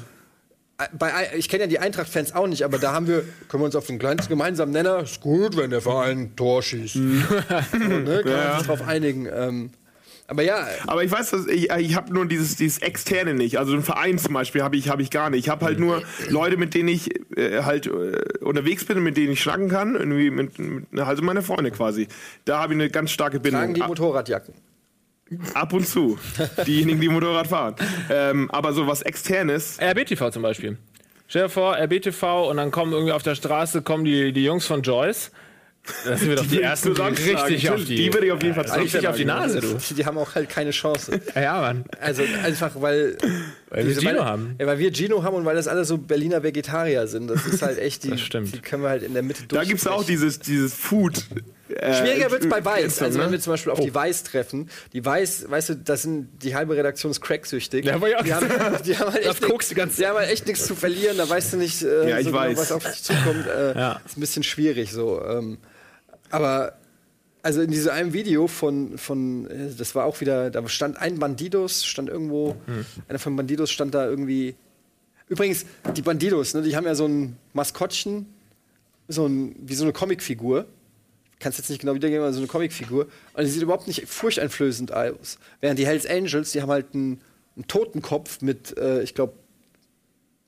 Bei, 0.97 1.31
ich 1.37 1.49
kenne 1.49 1.64
ja 1.64 1.68
die 1.68 1.81
Eintracht-Fans 1.81 2.37
auch 2.37 2.47
nicht, 2.47 2.62
aber 2.62 2.79
da 2.79 2.93
haben 2.93 3.09
wir, 3.09 3.24
können 3.49 3.62
wir 3.62 3.66
uns 3.66 3.74
auf 3.74 3.87
den 3.89 3.99
kleinsten 3.99 4.29
gemeinsamen 4.29 4.70
Nenner, 4.72 5.01
ist 5.01 5.20
gut, 5.20 5.57
wenn 5.57 5.70
der 5.70 5.81
Verein 5.81 6.18
ein 6.18 6.37
Tor 6.37 6.62
schießt. 6.62 6.95
so, 6.95 7.01
ne, 7.01 8.20
kann 8.22 8.33
man 8.33 8.59
sich 8.59 8.66
drauf 8.68 8.87
einigen. 8.87 9.26
Ähm, 9.26 9.70
aber 10.29 10.43
ja, 10.43 10.68
Aber 10.87 11.03
ich 11.03 11.11
weiß, 11.11 11.31
dass 11.31 11.47
ich, 11.49 11.70
ich 11.72 11.97
habe 11.97 12.12
nur 12.14 12.26
dieses, 12.26 12.55
dieses 12.55 12.79
Externe 12.79 13.35
nicht. 13.35 13.59
Also 13.59 13.72
einen 13.72 13.83
Verein 13.83 14.18
zum 14.18 14.35
Beispiel 14.35 14.62
habe 14.62 14.76
ich, 14.76 14.89
hab 14.89 15.01
ich 15.01 15.11
gar 15.11 15.31
nicht. 15.31 15.41
Ich 15.47 15.49
habe 15.49 15.64
halt 15.64 15.81
nur 15.81 16.03
Leute, 16.29 16.57
mit 16.59 16.74
denen 16.74 16.91
ich 16.91 17.11
äh, 17.37 17.62
halt 17.62 17.87
äh, 17.87 17.91
unterwegs 18.45 18.85
bin, 18.85 19.03
mit 19.03 19.16
denen 19.16 19.33
ich 19.33 19.41
schnacken 19.43 19.70
kann. 19.70 19.97
Irgendwie 19.97 20.31
mit, 20.31 20.59
mit, 20.61 20.85
also 21.01 21.22
meine 21.22 21.43
Freunde 21.43 21.70
quasi. 21.72 22.07
Da 22.45 22.61
habe 22.61 22.74
ich 22.74 22.79
eine 22.79 22.89
ganz 22.91 23.11
starke 23.11 23.41
Bindung. 23.41 23.62
tragen 23.62 23.74
die 23.74 23.83
Ab- 23.83 23.89
Motorradjacken. 23.89 24.55
Ab 25.55 25.72
und 25.72 25.87
zu. 25.87 26.18
Diejenigen, 26.66 27.01
die 27.01 27.09
Motorrad 27.09 27.47
fahren. 27.47 27.74
Ähm, 28.11 28.51
aber 28.51 28.72
so 28.72 28.87
was 28.87 29.03
Externes. 29.03 29.79
RBTV 29.81 30.31
zum 30.31 30.43
Beispiel. 30.43 30.79
Stell 31.26 31.43
dir 31.45 31.49
vor, 31.51 31.76
RBTV 31.76 32.49
und 32.49 32.57
dann 32.57 32.70
kommen 32.70 32.93
irgendwie 32.93 33.12
auf 33.12 33.22
der 33.22 33.35
Straße 33.35 33.83
kommen 33.83 34.05
die, 34.05 34.33
die 34.33 34.45
Jungs 34.45 34.66
von 34.66 34.83
Joyce. 34.83 35.31
Das 36.05 36.20
sind 36.20 36.28
wir 36.28 36.36
doch 36.36 36.47
die, 36.47 36.62
ersten, 36.62 36.95
die 36.95 37.03
richtig 37.03 37.70
auf 37.70 37.84
die, 37.84 37.97
Die 37.97 38.12
würde 38.12 38.26
ich 38.26 38.32
auf 38.32 38.43
jeden 38.43 38.55
Fall 38.55 38.80
richtig 38.80 39.07
auf 39.09 39.16
die 39.16 39.24
Nase, 39.24 39.61
du. 39.61 39.76
Die, 39.89 39.95
die 39.95 40.07
haben 40.07 40.18
auch 40.18 40.34
halt 40.34 40.49
keine 40.49 40.70
Chance. 40.70 41.20
Ja, 41.34 41.43
ja, 41.43 41.61
Mann. 41.61 41.84
Also 42.01 42.22
einfach, 42.45 42.72
weil. 42.80 43.16
Weil 43.70 43.86
wir 43.86 43.95
Gino 43.95 44.11
weil, 44.20 44.24
haben. 44.24 44.55
Ja, 44.59 44.66
weil 44.66 44.78
wir 44.78 44.93
Gino 44.93 45.22
haben 45.22 45.36
und 45.36 45.45
weil 45.45 45.57
das 45.57 45.68
alle 45.68 45.84
so 45.84 45.99
Berliner 45.99 46.43
Vegetarier 46.43 47.07
sind. 47.07 47.28
Das 47.28 47.45
ist 47.47 47.62
halt 47.62 47.78
echt, 47.78 48.05
die, 48.05 48.11
Das 48.11 48.20
stimmt. 48.20 48.55
die 48.55 48.61
können 48.61 48.82
wir 48.82 48.89
halt 48.91 49.03
in 49.03 49.12
der 49.12 49.22
Mitte 49.22 49.43
Da 49.47 49.64
gibt 49.64 49.80
es 49.80 49.86
auch 49.86 50.05
dieses, 50.05 50.39
dieses 50.39 50.72
Food. 50.74 51.24
Äh, 51.68 51.95
Schwieriger 51.95 52.30
wird 52.30 52.45
es 52.45 52.49
bei 52.49 52.64
Weiß. 52.64 53.03
Also 53.03 53.18
wenn 53.18 53.26
ne? 53.26 53.32
wir 53.32 53.41
zum 53.41 53.53
Beispiel 53.53 53.72
auf 53.72 53.80
die 53.80 53.95
Weiß 53.95 54.22
treffen, 54.24 54.70
die 54.93 55.05
Weiß, 55.05 55.51
weißt 55.51 55.68
du, 55.70 55.76
das 55.76 56.03
sind 56.03 56.28
die 56.43 56.55
halbe 56.55 56.76
Redaktion 56.76 57.11
ist 57.11 57.20
cracksüchtig. 57.20 57.84
Ja, 57.84 57.97
ich 57.97 58.16
auch 58.16 58.22
die, 58.22 58.32
haben, 58.34 58.49
die 58.86 58.97
haben 58.97 59.12
halt 59.12 59.26
echt 59.26 59.43
guckst 59.43 59.70
du 59.70 59.74
ganz- 59.74 59.97
die 59.97 60.07
haben 60.07 60.16
halt 60.16 60.30
echt 60.30 60.47
nichts 60.47 60.66
zu 60.66 60.74
verlieren. 60.74 61.18
Da 61.18 61.28
weißt 61.28 61.53
du 61.53 61.57
nicht, 61.59 61.82
äh, 61.82 62.09
Ja, 62.09 62.18
ich 62.18 62.24
so 62.24 62.32
genau, 62.32 62.57
was 62.57 62.72
auf 62.72 62.84
dich 62.84 63.03
zukommt. 63.03 63.47
Äh, 63.47 63.78
Ja. 63.78 64.01
Ist 64.07 64.16
ein 64.16 64.20
bisschen 64.20 64.43
schwierig 64.43 64.93
so. 64.93 65.22
Ähm, 65.22 65.59
aber 66.31 66.79
also 67.43 67.62
in 67.62 67.70
diesem 67.70 67.93
einen 67.93 68.12
Video 68.12 68.47
von, 68.49 68.99
von 68.99 69.49
äh, 69.49 69.70
das 69.76 69.95
war 69.95 70.05
auch 70.05 70.20
wieder, 70.20 70.51
da 70.51 70.66
stand 70.68 70.97
ein 70.99 71.18
Bandidos, 71.18 71.85
stand 71.85 72.09
irgendwo, 72.09 72.57
Hm. 72.66 72.85
einer 73.09 73.18
von 73.18 73.37
Bandidos 73.37 73.70
stand 73.70 73.95
da 73.95 74.07
irgendwie. 74.07 74.55
Übrigens, 75.29 75.64
die 75.95 76.03
Bandidos, 76.03 76.55
ne, 76.55 76.62
die 76.62 76.74
haben 76.74 76.87
ja 76.87 76.95
so 76.95 77.07
ein 77.07 77.37
Maskottchen, 77.53 78.26
so 79.09 79.26
ein, 79.26 79.55
wie 79.61 79.74
so 79.74 79.85
eine 79.85 79.93
Comicfigur. 79.93 80.66
Kannst 81.39 81.59
jetzt 81.59 81.68
nicht 81.70 81.81
genau 81.81 81.95
wiedergeben, 81.95 82.22
aber 82.24 82.33
so 82.33 82.39
eine 82.41 82.49
Comicfigur. 82.49 83.07
Und 83.35 83.45
die 83.45 83.51
sieht 83.51 83.62
überhaupt 83.62 83.87
nicht 83.87 84.09
furchteinflößend 84.09 84.93
aus. 84.93 85.39
Während 85.61 85.79
die 85.79 85.87
Hells 85.87 86.05
Angels, 86.07 86.53
die 86.53 86.61
haben 86.62 86.70
halt 86.70 86.95
einen, 86.95 87.20
einen 87.55 87.66
Totenkopf 87.68 88.41
mit, 88.41 88.76
äh, 88.76 89.03
ich 89.03 89.14
glaube, 89.14 89.35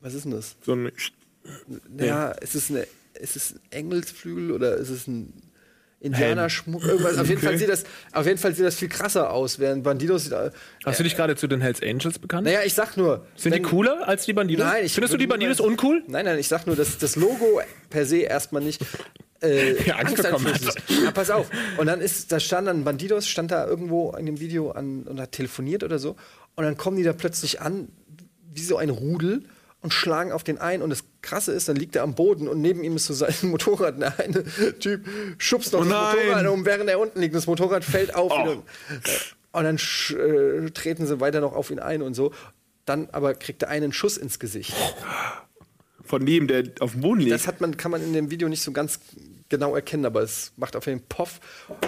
was 0.01 0.14
ist 0.14 0.24
denn 0.24 0.33
das? 0.33 0.57
So 0.64 0.72
ein, 0.74 0.91
Ja, 1.99 2.31
ist 2.33 2.55
es 2.55 2.70
eine, 2.70 2.87
ist 3.20 3.37
es 3.37 3.53
ein 3.53 3.61
Engelsflügel 3.70 4.51
oder 4.51 4.76
ist 4.76 4.89
es 4.89 5.07
ein 5.07 5.33
Indianerschmuck? 6.01 6.83
Irgendwas. 6.83 7.19
Auf 7.19 7.29
jeden 7.29 7.41
Fall 7.43 7.59
sieht 7.59 7.69
das, 7.69 7.85
auf 8.13 8.27
jeden 8.27 8.39
Fall 8.39 8.55
sieht 8.55 8.65
das 8.65 8.75
viel 8.77 8.89
krasser 8.89 9.31
aus, 9.33 9.59
während 9.59 9.85
Bandidos 9.85 10.25
sieht, 10.25 10.33
äh, 10.33 10.51
Hast 10.85 10.99
du 10.99 11.05
dich 11.05 11.15
gerade 11.15 11.37
zu 11.37 11.47
den 11.47 11.61
Hells 11.61 11.83
Angels 11.83 12.19
bekannt? 12.19 12.47
Naja, 12.47 12.61
ich 12.65 12.75
sag 12.75 12.97
nur. 12.97 13.27
Sind 13.37 13.55
die 13.55 13.59
wenn- 13.59 13.67
cooler 13.69 14.09
als 14.09 14.25
die 14.25 14.33
Bandidos? 14.33 14.65
Nein, 14.65 14.85
ich 14.87 14.95
Findest 14.95 15.13
du 15.15 15.19
die 15.19 15.27
Bandidos 15.27 15.61
uncool? 15.61 16.03
Nein, 16.07 16.25
nein, 16.25 16.39
ich 16.39 16.49
sag 16.49 16.67
nur, 16.67 16.75
dass 16.75 16.97
das 16.99 17.17
Logo 17.17 17.61
per 17.91 18.07
se 18.07 18.19
erstmal 18.19 18.63
nicht 18.63 18.81
äh, 19.43 19.83
Ja, 19.87 19.97
Angst 19.97 20.17
bekommen 20.17 20.47
ist. 20.47 20.79
Ja, 21.05 21.11
pass 21.13 21.31
auf. 21.31 21.51
Und 21.77 21.87
dann 21.87 22.01
ist, 22.01 22.33
da 22.33 22.41
stand 22.41 22.67
dann 22.69 22.85
Bandidos, 22.85 23.29
stand 23.29 23.51
da 23.51 23.67
irgendwo 23.67 24.13
in 24.13 24.25
dem 24.27 24.41
Video 24.41 24.71
an 24.71 25.03
und 25.03 25.21
hat 25.21 25.33
telefoniert 25.33 25.85
oder 25.85 25.99
so. 25.99 26.17
Und 26.57 26.65
dann 26.65 26.77
kommen 26.77 26.97
die 26.97 27.03
da 27.05 27.13
plötzlich 27.13 27.61
an, 27.61 27.89
wie 28.53 28.63
so 28.63 28.77
ein 28.79 28.91
Rudel. 28.91 29.45
Und 29.83 29.93
schlagen 29.93 30.33
auf 30.33 30.45
den 30.45 30.59
ein. 30.59 30.83
Und 30.83 30.91
das 30.91 31.05
Krasse 31.22 31.53
ist, 31.53 31.68
dann 31.68 31.76
liegt 31.76 31.97
er 31.97 32.03
am 32.03 32.14
Boden 32.14 32.49
und 32.49 32.61
neben 32.61 32.85
ihm 32.85 32.97
ist 32.97 33.07
so 33.07 33.14
sein 33.14 33.35
Motorrad. 33.43 33.95
Und 33.95 34.01
der 34.01 34.18
eine 34.18 34.45
Typ 34.78 35.07
schubst 35.39 35.72
noch 35.72 35.81
Oh 35.81 35.85
das. 35.85 36.14
Motorrad 36.16 36.47
um, 36.47 36.64
während 36.64 36.91
er 36.91 36.99
unten 36.99 37.20
liegt. 37.20 37.35
Das 37.35 37.47
Motorrad 37.47 37.85
fällt 37.85 38.14
auf. 38.14 38.33
Oh. 38.33 38.62
Und 39.53 39.64
dann 39.64 39.76
äh, 39.76 40.70
treten 40.70 41.07
sie 41.07 41.20
weiter 41.20 41.41
noch 41.41 41.55
auf 41.55 41.70
ihn 41.70 41.81
ein 41.81 42.03
und 42.03 42.14
so. 42.14 42.33
Dann 42.85 43.09
aber 43.12 43.35
kriegt 43.35 43.64
eine 43.64 43.85
einen 43.85 43.93
Schuss 43.93 44.16
ins 44.16 44.39
Gesicht. 44.39 44.74
Von 46.05 46.26
dem, 46.26 46.47
der 46.47 46.64
auf 46.81 46.93
dem 46.93 47.03
Boden 47.03 47.20
liegt. 47.20 47.33
Das 47.33 47.47
hat 47.47 47.61
man, 47.61 47.76
kann 47.76 47.91
man 47.91 48.03
in 48.03 48.12
dem 48.12 48.31
Video 48.31 48.49
nicht 48.49 48.62
so 48.62 48.72
ganz 48.72 49.01
genau 49.49 49.74
erkennen, 49.74 50.05
aber 50.07 50.22
es 50.22 50.53
macht 50.57 50.76
auf 50.76 50.87
jeden 50.87 51.01
Fall 51.01 51.07
Poff 51.09 51.41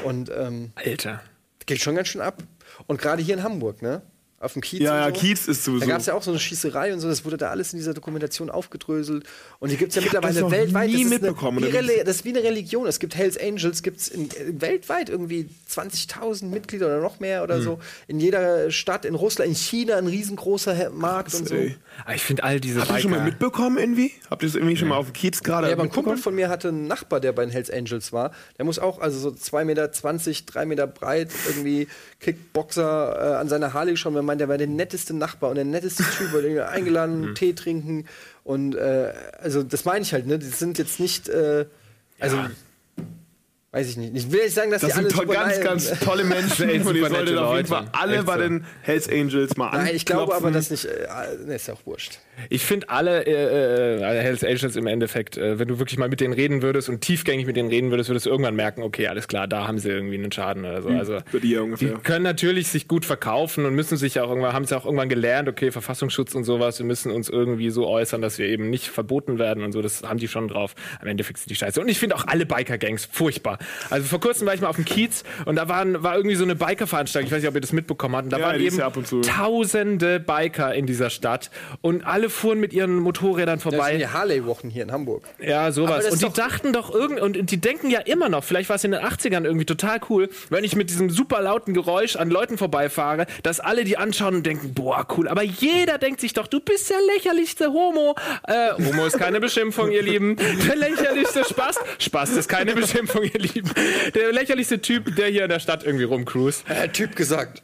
und 0.05 0.31
ähm, 0.35 0.73
Alter. 0.75 1.23
geht 1.67 1.81
schon 1.81 1.95
ganz 1.95 2.09
schön 2.09 2.21
ab. 2.21 2.43
Und 2.87 3.01
gerade 3.01 3.23
hier 3.23 3.35
in 3.35 3.43
Hamburg, 3.43 3.83
ne? 3.83 4.03
Auf 4.43 4.55
dem 4.55 4.63
Kiez. 4.63 4.81
Ja, 4.81 4.97
ja, 5.09 5.15
so. 5.15 5.21
Kiez 5.21 5.47
ist 5.47 5.65
sowieso- 5.65 5.87
Da 5.87 5.93
gab 5.93 6.01
es 6.01 6.07
ja 6.07 6.15
auch 6.15 6.23
so 6.23 6.31
eine 6.33 6.41
Schießerei 6.41 6.93
und 6.93 6.99
so, 7.01 7.09
das 7.09 7.25
wurde 7.25 7.37
da 7.37 7.51
alles 7.51 7.73
in 7.73 7.79
dieser 7.79 7.95
Dokumentation 7.95 8.51
aufgedröselt. 8.51 9.25
Und 9.61 9.71
die 9.71 9.77
gibt 9.77 9.91
es 9.91 9.95
ja 9.95 10.01
Ich 10.01 10.07
mittlerweile 10.07 10.35
das 10.35 10.43
noch 10.43 10.51
weltweit. 10.51 10.89
nie 10.89 10.95
das, 10.95 11.03
ist 11.03 11.11
mitbekommen, 11.11 11.59
Eine, 11.63 11.73
wie? 11.73 11.77
Reli- 11.77 12.03
das 12.05 12.17
ist 12.17 12.25
wie 12.25 12.31
eine 12.31 12.43
Religion. 12.43 12.87
Es 12.89 12.99
gibt 12.99 13.15
Hells 13.15 13.39
Angels, 13.39 13.83
gibt 13.85 14.01
es 14.01 14.09
äh, 14.11 14.19
weltweit 14.61 15.09
irgendwie 15.11 15.49
20.000 15.71 16.47
Mitglieder 16.51 16.87
oder 16.87 17.01
noch 17.01 17.21
mehr 17.21 17.39
Hm. 17.39 17.45
oder 17.45 17.63
so. 17.63 17.79
In 18.09 18.19
jeder 18.21 18.71
Stadt, 18.73 19.05
in 19.05 19.15
Russland, 19.15 19.49
in 19.51 19.55
China 19.57 19.97
ein 19.97 20.07
riesengroßer 20.09 20.91
Markt 20.91 21.35
und 21.35 21.49
so. 21.49 21.55
Ey. 21.55 21.77
Aber 22.05 22.15
ich 22.15 22.23
finde 22.23 22.43
all 22.45 22.59
diese 22.59 22.81
Habt 22.81 22.91
ihr 22.91 22.99
schon 22.99 23.11
mal 23.13 23.21
mitbekommen 23.25 23.79
irgendwie? 23.79 24.11
Habt 24.29 24.43
ihr 24.43 24.49
es 24.49 24.55
irgendwie 24.57 24.77
schon 24.77 24.89
mal 24.89 24.97
auf 24.97 25.07
dem 25.07 25.13
Kiez 25.13 25.43
gerade 25.43 25.69
Ja, 25.69 25.75
aber 25.75 25.85
ein 25.85 25.91
Kumpel 25.91 26.17
von 26.17 26.35
mir 26.35 26.49
hatte 26.49 26.69
einen 26.69 26.87
Nachbar, 26.89 27.21
der 27.21 27.33
bei 27.33 27.45
den 27.45 27.53
Hells 27.53 27.71
Angels 27.71 28.13
war. 28.13 28.33
Der 28.59 28.65
muss 28.65 28.79
auch, 28.79 28.99
also 29.01 29.19
so 29.19 29.29
2,20 29.31 29.65
Meter, 29.65 29.89
3 29.89 30.67
Meter 30.67 30.87
breit, 30.87 31.31
irgendwie 31.49 31.87
Kickboxer 32.23 33.17
äh, 33.19 33.35
an 33.37 33.49
seiner 33.49 33.75
Harley 33.75 33.97
schon. 33.97 34.15
Er 34.17 34.23
meint, 34.23 34.41
der 34.41 34.49
war 34.49 34.57
der 34.57 34.69
netteste 34.69 35.15
Nachbar 35.15 35.51
und 35.51 35.57
der 35.57 35.65
netteste 35.65 36.05
Typ, 36.05 36.33
wurde 36.33 36.69
eingeladen, 36.69 37.35
Tee 37.35 37.53
trinken. 37.53 38.07
Und 38.45 38.75
äh, 38.75 39.13
also 39.41 39.63
das 39.63 39.85
meine 39.85 40.03
ich 40.03 40.13
halt, 40.13 40.27
ne? 40.27 40.39
Die 40.39 40.47
sind 40.47 40.79
jetzt 40.79 41.01
nicht, 41.01 41.29
äh, 41.29 41.67
also 42.19 42.39
weiß 43.73 43.89
ich 43.89 43.97
nicht. 43.97 44.15
Ich 44.15 44.31
will 44.31 44.45
nicht 44.45 44.55
sagen, 44.55 44.71
dass 44.71 44.83
Das 44.83 44.91
die 44.91 44.97
alle 44.97 45.11
sind 45.11 45.17
to 45.17 45.23
super 45.23 45.35
ganz, 45.35 45.61
ganz 45.61 46.01
tolle 46.01 46.25
Menschen 46.25 46.69
Ey, 46.69 46.81
und 46.85 46.95
ihr 46.95 47.09
solltet 47.09 47.37
auf 47.37 47.57
jeden 47.57 47.69
Fall 47.69 47.89
alle 47.93 48.17
Echt 48.17 48.27
bei 48.27 48.35
so. 48.35 48.41
den 48.41 48.65
Hells 48.83 49.09
Angels 49.09 49.57
mal 49.57 49.69
an. 49.71 49.85
Nein, 49.85 49.97
ich 49.97 50.07
glaube 50.07 50.35
aber, 50.35 50.51
dass 50.51 50.71
nicht. 50.71 50.85
Äh, 50.85 51.07
ne, 51.45 51.57
ist 51.57 51.67
ja 51.67 51.75
auch 51.75 51.85
wurscht. 51.87 52.19
Ich 52.49 52.65
finde 52.65 52.89
alle 52.89 53.27
äh, 53.27 54.01
äh, 54.01 54.23
Hells 54.23 54.43
Angels 54.43 54.75
im 54.77 54.87
Endeffekt, 54.87 55.37
äh, 55.37 55.59
wenn 55.59 55.69
du 55.69 55.79
wirklich 55.79 55.99
mal 55.99 56.09
mit 56.09 56.21
denen 56.21 56.33
reden 56.33 56.63
würdest 56.63 56.89
und 56.89 57.03
tiefgängig 57.03 57.47
mit 57.47 57.57
denen 57.57 57.69
reden 57.69 57.91
würdest, 57.91 58.09
würdest 58.09 58.25
du 58.27 58.31
irgendwann 58.31 58.57
merken, 58.57 58.83
okay, 58.83 59.07
alles 59.09 59.29
klar, 59.29 59.47
da 59.47 59.67
haben 59.69 59.79
sie 59.79 59.91
irgendwie 59.91 60.15
einen 60.17 60.33
Schaden 60.33 60.65
oder 60.65 60.81
so. 60.81 60.89
Also 60.89 61.19
Für 61.31 61.41
die 61.41 61.49
die 61.49 61.57
ungefähr. 61.59 61.93
können 61.99 62.23
natürlich 62.25 62.69
sich 62.69 62.89
gut 62.89 63.05
verkaufen 63.05 63.67
und 63.67 63.75
müssen 63.75 63.99
sich 63.99 64.15
ja 64.15 64.25
auch 64.25 64.31
irgendwann, 64.31 64.55
haben 64.55 64.65
sie 64.65 64.75
auch 64.77 64.87
irgendwann 64.87 65.11
gelernt, 65.11 65.47
okay, 65.49 65.71
Verfassungsschutz 65.71 66.35
und 66.35 66.45
sowas, 66.45 66.79
wir 66.79 66.87
müssen 66.87 67.13
uns 67.13 67.29
irgendwie 67.29 67.69
so 67.71 67.87
äußern, 67.87 68.23
dass 68.23 68.39
wir 68.39 68.47
eben 68.47 68.71
nicht 68.71 68.89
verboten 68.89 69.39
werden 69.39 69.63
und 69.63 69.73
so, 69.73 69.83
das 69.83 70.03
haben 70.03 70.19
die 70.19 70.29
schon 70.29 70.49
drauf. 70.49 70.75
Am 71.01 71.09
Endeffekt 71.09 71.39
sind 71.39 71.51
die 71.51 71.55
scheiße. 71.55 71.81
Und 71.83 71.89
ich 71.89 71.99
finde 71.99 72.17
auch 72.17 72.27
alle 72.27 72.47
Biker-Gangs 72.47 73.05
furchtbar. 73.13 73.59
Also 73.91 74.07
vor 74.07 74.21
kurzem 74.21 74.47
war 74.47 74.55
ich 74.55 74.63
mal 74.63 74.69
auf 74.69 74.77
dem 74.77 74.87
Kiez 74.87 75.23
und 75.45 75.57
da 75.57 75.69
waren, 75.69 76.03
war 76.03 76.17
irgendwie 76.17 76.37
so 76.37 76.45
eine 76.45 76.55
Biker-Veranstaltung, 76.57 77.27
ich 77.27 77.33
weiß 77.33 77.43
nicht, 77.43 77.49
ob 77.51 77.55
ihr 77.55 77.61
das 77.61 77.73
mitbekommen 77.73 78.17
habt, 78.17 78.25
und 78.25 78.31
da 78.33 78.39
Ja, 78.39 78.47
waren 78.47 78.59
die 78.59 78.67
eben 78.67 78.79
ja 78.79 78.87
ab 78.87 78.97
und 78.97 79.07
zu. 79.07 79.21
tausende 79.21 80.19
Biker 80.19 80.75
in 80.75 80.87
dieser 80.87 81.11
Stadt 81.11 81.51
und 81.83 82.07
alle 82.07 82.22
fuhren 82.31 82.61
mit 82.61 82.73
ihren 82.73 82.99
Motorrädern 82.99 83.57
Das 83.57 83.63
sind 83.65 83.73
vorbei. 83.75 83.97
die 83.97 84.07
Harley-Wochen 84.07 84.71
hier 84.71 84.83
in 84.85 84.93
Hamburg. 84.93 85.25
Ja, 85.41 85.73
sowas. 85.73 86.07
Und 86.11 86.21
die 86.21 86.25
doch- 86.27 86.33
dachten 86.33 86.73
doch 86.73 86.93
irgend 86.95 87.21
und 87.21 87.51
die 87.51 87.61
denken 87.61 87.91
ja 87.91 88.01
immer 88.01 88.29
noch, 88.29 88.45
vielleicht 88.45 88.69
war 88.69 88.77
es 88.77 88.85
in 88.85 88.93
den 88.93 89.01
80ern 89.01 89.45
irgendwie 89.45 89.65
total 89.67 90.01
cool, 90.11 90.29
wenn 90.51 90.65
ich 90.65 90.77
mit 90.77 90.91
diesem 90.91 91.11
super 91.11 91.41
lauten 91.43 91.75
Geräusch 91.75 92.17
an 92.17 92.31
Leuten 92.31 92.59
vorbeifahre, 92.59 93.27
dass 93.43 93.61
alle 93.61 93.85
die 93.85 93.97
anschauen 93.97 94.37
und 94.37 94.47
denken, 94.47 94.75
boah, 94.75 95.07
cool. 95.17 95.29
Aber 95.29 95.43
jeder 95.43 95.99
denkt 95.99 96.21
sich 96.21 96.33
doch, 96.33 96.47
du 96.47 96.61
bist 96.61 96.91
der 96.91 96.99
lächerlichste 97.15 97.73
Homo. 97.73 98.15
Äh, 98.47 98.73
Homo 98.85 99.07
ist 99.07 99.19
keine 99.19 99.41
Beschimpfung, 99.41 99.91
ihr 99.91 100.03
Lieben. 100.03 100.37
Der 100.37 100.77
lächerlichste 100.77 101.45
Spaß. 101.45 101.77
Spaß 101.99 102.31
ist 102.37 102.49
keine 102.49 102.75
Beschimpfung, 102.75 103.23
ihr 103.25 103.41
Lieben. 103.41 103.71
Der 104.15 104.33
lächerlichste 104.33 104.81
Typ, 104.81 105.15
der 105.17 105.29
hier 105.29 105.45
in 105.45 105.49
der 105.51 105.61
Stadt 105.61 105.85
irgendwie 105.85 106.05
rumcruist. 106.05 106.65
Äh, 106.69 106.89
typ 106.89 107.17
gesagt. 107.17 107.63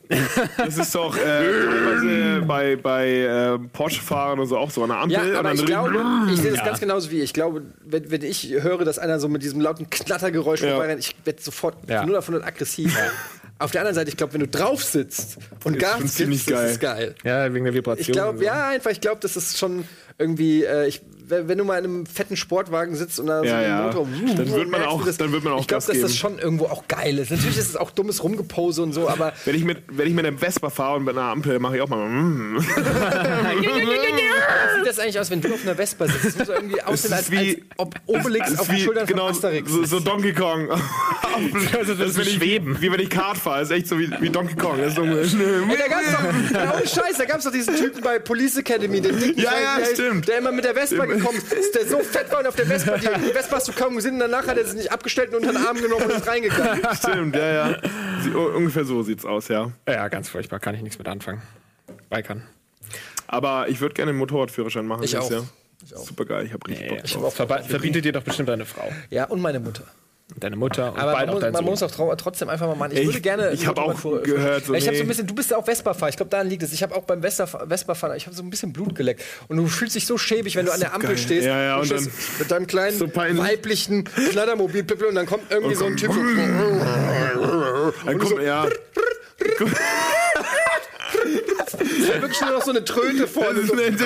Das 0.57 0.77
ist 0.79 0.95
doch 0.95 1.17
äh, 1.17 2.41
bei, 2.47 2.77
bei 2.77 3.09
äh, 3.09 3.59
Porsche-Fahrern 3.73 4.41
und 4.41 4.47
so 4.49 4.59
auch 4.59 4.71
so 4.71 4.83
an 4.83 4.89
der 4.89 4.99
Ampel. 4.99 5.33
Ja, 5.33 5.39
aber 5.39 5.53
ich 5.53 5.65
glaube, 5.65 6.05
ich 6.33 6.41
sehe 6.41 6.51
das 6.53 6.65
ganz 6.65 6.81
genauso 6.81 7.11
wie 7.11 7.19
ihr. 7.19 7.25
ich 7.25 7.33
glaube, 7.35 7.63
wenn, 7.85 8.11
wenn 8.11 8.23
ich 8.23 8.51
höre, 8.61 8.85
dass 8.85 8.99
einer 8.99 9.21
so 9.21 9.29
mit 9.29 9.43
diesem 9.43 9.61
lauten 9.61 9.89
Knattergeräusch 9.91 10.63
Ja. 10.63 10.71
vorbeirennt, 10.71 11.01
ich 11.01 11.15
werde 11.25 11.41
sofort 11.43 11.77
Ja. 11.89 12.01
von 12.01 12.09
0 12.09 12.17
auf 12.19 12.25
100 12.29 12.45
aggressiv. 12.47 12.97
Auf 13.61 13.71
der 13.73 13.81
anderen 13.81 13.95
Seite, 13.97 14.09
ich 14.11 14.17
glaube, 14.17 14.33
wenn 14.35 14.41
du 14.41 14.49
drauf 14.49 14.83
sitzt 14.85 15.39
und 15.65 15.75
Ist 15.77 15.83
Gas 15.83 15.99
gibst, 15.99 16.17
ziemlich 16.17 16.45
das 16.47 16.73
ist 16.73 16.81
geil. 16.81 17.15
Ja, 17.25 17.53
wegen 17.53 17.65
der 17.65 17.75
Vibration. 17.75 18.01
Ich 18.07 18.13
glaube, 18.13 18.45
ja, 18.45 18.69
einfach, 18.69 18.91
ich 18.93 19.01
glaube, 19.01 19.19
das 19.21 19.37
ist 19.37 19.59
schon 19.59 19.85
irgendwie, 20.17 20.63
äh, 20.65 20.87
ich, 20.87 21.01
wenn 21.29 21.49
wenn 21.49 21.59
du 21.59 21.65
mal 21.65 21.79
in 21.79 21.85
einem 21.85 22.07
fetten 22.07 22.37
Sportwagen 22.37 22.95
sitzt 22.97 23.19
und 23.21 23.27
da 23.27 23.41
so 23.41 23.47
Ja, 23.47 23.57
einen 23.59 23.69
ja. 23.69 23.83
Motor, 23.87 24.07
Dann 24.37 24.53
wird 24.53 24.69
man 24.71 24.83
auch- 24.85 25.05
dann 25.19 25.33
wird 25.33 25.45
man 25.45 25.53
auch 25.55 25.61
Ich 25.61 25.67
glaube, 25.69 25.79
Gas 25.85 25.87
dass 25.87 26.01
das 26.01 26.11
geben. 26.13 26.19
schon 26.19 26.39
irgendwo 26.39 26.67
auch 26.67 26.87
geil 26.89 27.19
ist. 27.19 27.31
Natürlich 27.31 27.59
ist 27.59 27.69
es 27.71 27.77
auch 27.77 27.91
dummes 27.91 28.23
Rumgepose 28.23 28.83
und 28.83 28.93
so, 28.93 29.09
aber 29.09 29.33
Wenn 29.45 29.55
ich 29.55 29.65
mit, 29.65 29.79
wenn 29.91 30.07
ich 30.09 30.15
mit 30.15 30.27
einem 30.27 30.39
Vespa 30.39 30.71
fahre 30.71 30.97
und 30.97 31.05
mit 31.05 31.17
einer 31.17 31.27
Ampel, 31.31 31.59
mache 31.59 31.77
ich 31.77 31.83
auch 31.83 31.89
mal. 31.89 32.09
Mm. 32.09 32.59
wie 32.59 33.65
sieht 34.79 34.87
das 34.87 34.99
eigentlich 34.99 35.19
aus, 35.21 35.31
wenn 35.31 35.41
du 35.41 35.53
auf 35.53 35.63
einer 35.65 35.75
Vespa 35.75 36.07
sitzt? 36.07 36.25
Das 36.25 36.37
muss 36.39 36.49
irgendwie 36.49 36.83
aussehen, 36.83 37.13
als, 37.13 37.23
ist 37.23 37.31
wie- 37.33 37.39
als 37.39 37.57
ob 37.77 37.95
Obelix 38.07 38.45
Das 38.47 38.55
ist 38.55 38.61
auf 38.61 38.67
den 38.69 38.77
wie- 38.77 38.81
Schultern 38.83 39.07
genau, 39.07 39.27
von 39.27 39.31
Asterix 39.35 39.71
so, 39.71 39.85
so 39.85 40.01
Donkey 40.01 40.33
Kong. 40.33 40.69
also 41.79 41.95
das 41.95 42.09
ist 42.11 42.15
so 42.17 42.23
schweben. 42.25 42.77
Wie 42.81 42.91
wenn 42.91 43.01
ich 43.01 43.11
Kart 43.11 43.37
fahre, 43.39 43.63
ist 43.63 43.71
echt 43.71 43.87
so 43.89 43.99
wie, 43.99 44.11
wie 44.21 44.31
Donkey 44.31 44.55
Kong. 44.57 44.79
Das 44.79 44.89
ist 44.89 44.97
so, 44.97 45.03
Ey, 45.03 45.09
da 45.79 45.89
gab's 45.89 46.13
doch, 46.13 46.75
ohne 46.75 46.87
Scheiß, 46.87 47.19
da 47.19 47.25
gab's 47.25 47.45
doch 47.45 47.53
diesen 47.53 47.77
Typen 47.77 48.01
bei 48.03 48.19
Police 48.19 48.57
Academy, 48.59 49.01
den 49.01 49.19
dicken, 49.19 49.41
Ja, 49.41 49.53
ja, 49.63 49.79
der, 49.79 49.87
stimmt. 49.95 50.29
der 50.29 50.39
immer 50.39 50.53
mit 50.53 50.65
der 50.65 50.75
Vespa 50.75 51.05
gekommen 51.19 51.39
ist, 51.59 51.75
der 51.75 51.87
so 51.87 51.99
fett 52.01 52.31
war 52.33 52.41
und 52.41 52.47
auf 52.47 52.57
der 52.57 52.67
Vespa, 52.67 52.97
die, 52.99 53.07
die 53.27 53.33
Vespa 53.33 53.57
hast 53.57 53.69
du 53.69 53.73
kaum 53.73 53.97
gesehen, 53.97 54.15
und 54.15 54.21
danach 54.21 54.47
hat 54.47 54.57
er 54.57 54.65
sie 54.65 54.77
nicht 54.77 54.91
abgestellt 54.93 55.31
und 55.31 55.37
unter 55.37 55.53
den 55.53 55.67
Arm 55.67 55.77
genommen 55.77 56.05
und 56.05 56.13
ist 56.13 56.27
reingegangen. 56.27 56.81
Stimmt, 56.97 57.37
ja, 57.37 57.69
ja. 57.71 57.77
Sie, 58.23 58.31
u- 58.31 58.49
ungefähr 58.57 58.85
so 58.85 59.03
sieht's 59.03 59.25
aus, 59.25 59.49
ja. 59.49 59.73
Ja, 59.89 60.09
ganz 60.09 60.29
furchtbar, 60.29 60.59
kann 60.61 60.75
ich 60.75 60.83
nichts 60.83 60.99
mit 60.99 61.09
anfangen. 61.09 61.43
Bikern. 62.11 62.43
Aber 63.27 63.69
ich 63.69 63.81
würde 63.81 63.95
gerne 63.95 64.11
einen 64.11 64.19
Motorradführerschein 64.19 64.87
machen. 64.87 65.03
Ich 65.03 65.17
auch. 65.17 65.31
Jahr. 65.31 65.45
Super 65.85 66.25
geil, 66.25 66.47
ich 66.47 66.53
habe 66.53 66.67
richtig 66.69 66.89
Bock 66.89 66.99
Ich 67.05 67.13
drauf. 67.13 67.35
Verba 67.35 67.63
verbietet 67.63 68.05
dir 68.05 68.13
doch 68.13 68.23
bestimmt 68.23 68.49
deine 68.49 68.65
Frau. 68.67 68.91
Ja, 69.11 69.25
und 69.27 69.41
meine 69.41 69.61
Mutter. 69.61 69.85
Deine 70.37 70.57
Mutter 70.57 70.93
und 70.93 70.99
Aber 71.01 71.13
bald 71.13 71.27
man, 71.27 71.29
auch 71.31 71.33
muss, 71.35 71.41
dein 71.43 71.53
man 71.53 71.65
Sohn. 71.65 71.71
muss 71.71 71.83
auch 71.83 72.17
trotzdem 72.17 72.49
einfach 72.51 72.67
mal 72.67 72.75
machen. 72.77 72.93
Ich, 72.93 72.99
Ich- 73.01 73.07
würde 73.07 73.21
gerne. 73.23 73.51
ich 73.53 73.67
hab 73.67 73.79
auch 73.79 73.95
Motorrad- 73.95 74.25
gehört, 74.25 74.67
so, 74.67 74.75
ich 74.75 74.87
habe 74.87 74.95
so 74.97 75.01
ein 75.03 75.07
nee. 75.07 75.09
bisschen. 75.09 75.27
Du 75.27 75.35
bist 75.35 75.51
ja 75.51 75.57
auch 75.57 75.65
Vespa-Fahrer. 75.65 76.11
Ich 76.11 76.17
glaube, 76.17 76.29
daran 76.31 76.49
liegt 76.49 76.63
es. 76.63 76.73
Ich 76.75 76.83
habe 76.83 76.95
auch 76.95 77.05
beim 77.05 77.23
Vespa- 77.23 77.67
Vespa-Fahren. 77.67 78.15
Ich 78.17 78.27
habe 78.27 78.37
so 78.37 78.43
ein 78.43 78.51
bisschen 78.51 78.75
Blut 78.75 78.95
geleckt. 78.95 79.23
Und 79.49 79.57
du 79.57 79.67
fühlst 79.67 79.97
dich 79.97 80.07
so 80.07 80.19
schäbig, 80.19 80.55
wenn 80.57 80.67
du 80.67 80.73
an 80.73 80.81
der 80.81 80.93
Ampel 80.95 81.09
geil. 81.11 81.19
stehst. 81.19 81.47
Ja, 81.47 81.59
ja, 81.61 81.77
und 81.79 81.91
dann- 81.91 82.09
mit 82.39 82.51
deinem 82.51 82.67
kleinen 82.67 82.99
so 82.99 83.09
weiblichen 83.17 84.05
Knattermobil 84.05 84.85
und 85.09 85.15
dann 85.15 85.27
kommt 85.27 85.51
irgendwie 85.51 85.75
so 85.75 85.87
ein 85.87 85.97
Typ. 85.97 86.13
so- 86.13 86.21
Dann 88.05 88.19
kommt, 88.19 88.43
ja, 88.43 88.67
wirklich 91.79 92.41
nur 92.41 92.51
noch 92.53 92.63
so 92.63 92.71
eine 92.71 92.85
Tröte 92.85 93.23
das 93.23 93.31
vorne. 93.31 93.61
ist 93.61 93.69
So. 93.69 93.73
eine, 93.75 93.83
Ente, 93.85 94.05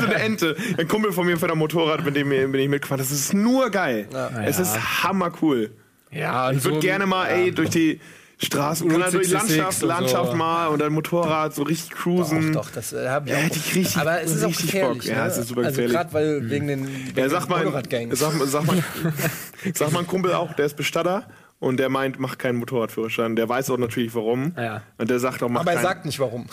so 0.00 0.06
eine 0.06 0.14
Ente. 0.14 0.56
Ein 0.78 0.88
Kumpel 0.88 1.12
von 1.12 1.26
mir 1.26 1.36
fährt 1.36 1.50
am 1.52 1.58
Motorrad, 1.58 2.04
mit 2.04 2.16
dem 2.16 2.28
bin 2.28 2.54
ich 2.54 2.68
mitgefahren. 2.68 2.98
Das 3.00 3.10
ist 3.10 3.32
nur 3.34 3.70
geil. 3.70 4.08
Es 4.44 4.58
ist 4.58 5.02
hammercool. 5.04 5.70
Ja, 6.10 6.50
Ich 6.50 6.62
würde 6.64 6.76
so- 6.76 6.80
gerne 6.80 7.06
mal, 7.06 7.26
ey, 7.26 7.50
durch 7.52 7.70
die 7.70 8.00
Straßen, 8.38 8.88
kann 8.88 9.00
durch 9.00 9.28
66 9.28 9.56
Landschaft, 9.56 9.82
Landschaft 9.82 10.30
so. 10.32 10.36
mal 10.36 10.66
und 10.68 10.78
dann 10.80 10.92
Motorrad 10.92 11.54
so 11.54 11.62
richtig 11.62 11.90
cruisen. 11.92 12.52
Doch, 12.52 12.70
das 12.70 12.92
äh, 12.92 13.08
habe 13.08 13.26
ich 13.28 13.32
Ja, 13.32 13.38
auch. 13.38 13.42
hätte 13.44 13.56
ich 13.58 13.74
richtig- 13.74 13.96
Aber 13.96 14.20
es 14.20 14.30
ist 14.34 14.44
auch 14.44 14.48
gefährlich. 14.48 14.98
Bock. 14.98 15.04
Ja, 15.06 15.24
ne? 15.24 15.30
es 15.30 15.38
ist 15.38 15.48
super 15.48 15.60
Also 15.62 15.70
gefährlich. 15.70 15.96
gerade 15.96 16.12
weil 16.12 16.50
wegen 16.50 16.68
den, 16.68 16.86
wegen 16.86 17.18
Ja, 17.18 17.28
sag 17.30 17.44
den 17.44 17.48
mal, 17.50 17.58
Motorradgangs. 17.64 18.18
sag, 18.18 18.34
mal- 18.38 18.46
sag, 18.46 18.64
mal, 18.66 18.82
sag 19.74 19.90
mal 19.92 20.00
ein 20.00 20.06
Kumpel 20.06 20.34
auch, 20.34 20.52
der 20.52 20.66
ist 20.66 20.76
Bestatter 20.76 21.26
und 21.58 21.78
der 21.78 21.88
meint, 21.88 22.18
mach 22.20 22.36
keinen 22.38 22.56
Motorradführerschein. 22.58 23.34
Der 23.34 23.48
weiß 23.48 23.70
auch 23.70 23.78
natürlich 23.78 24.14
warum. 24.14 24.52
Ja. 24.58 24.82
Und 24.98 25.08
der 25.10 25.18
sagt 25.18 25.42
auch, 25.42 25.48
mach 25.48 25.62
Aber 25.62 25.70
er 25.70 25.76
keinen. 25.76 25.84
sagt 25.84 26.04
nicht 26.04 26.18
warum. 26.20 26.46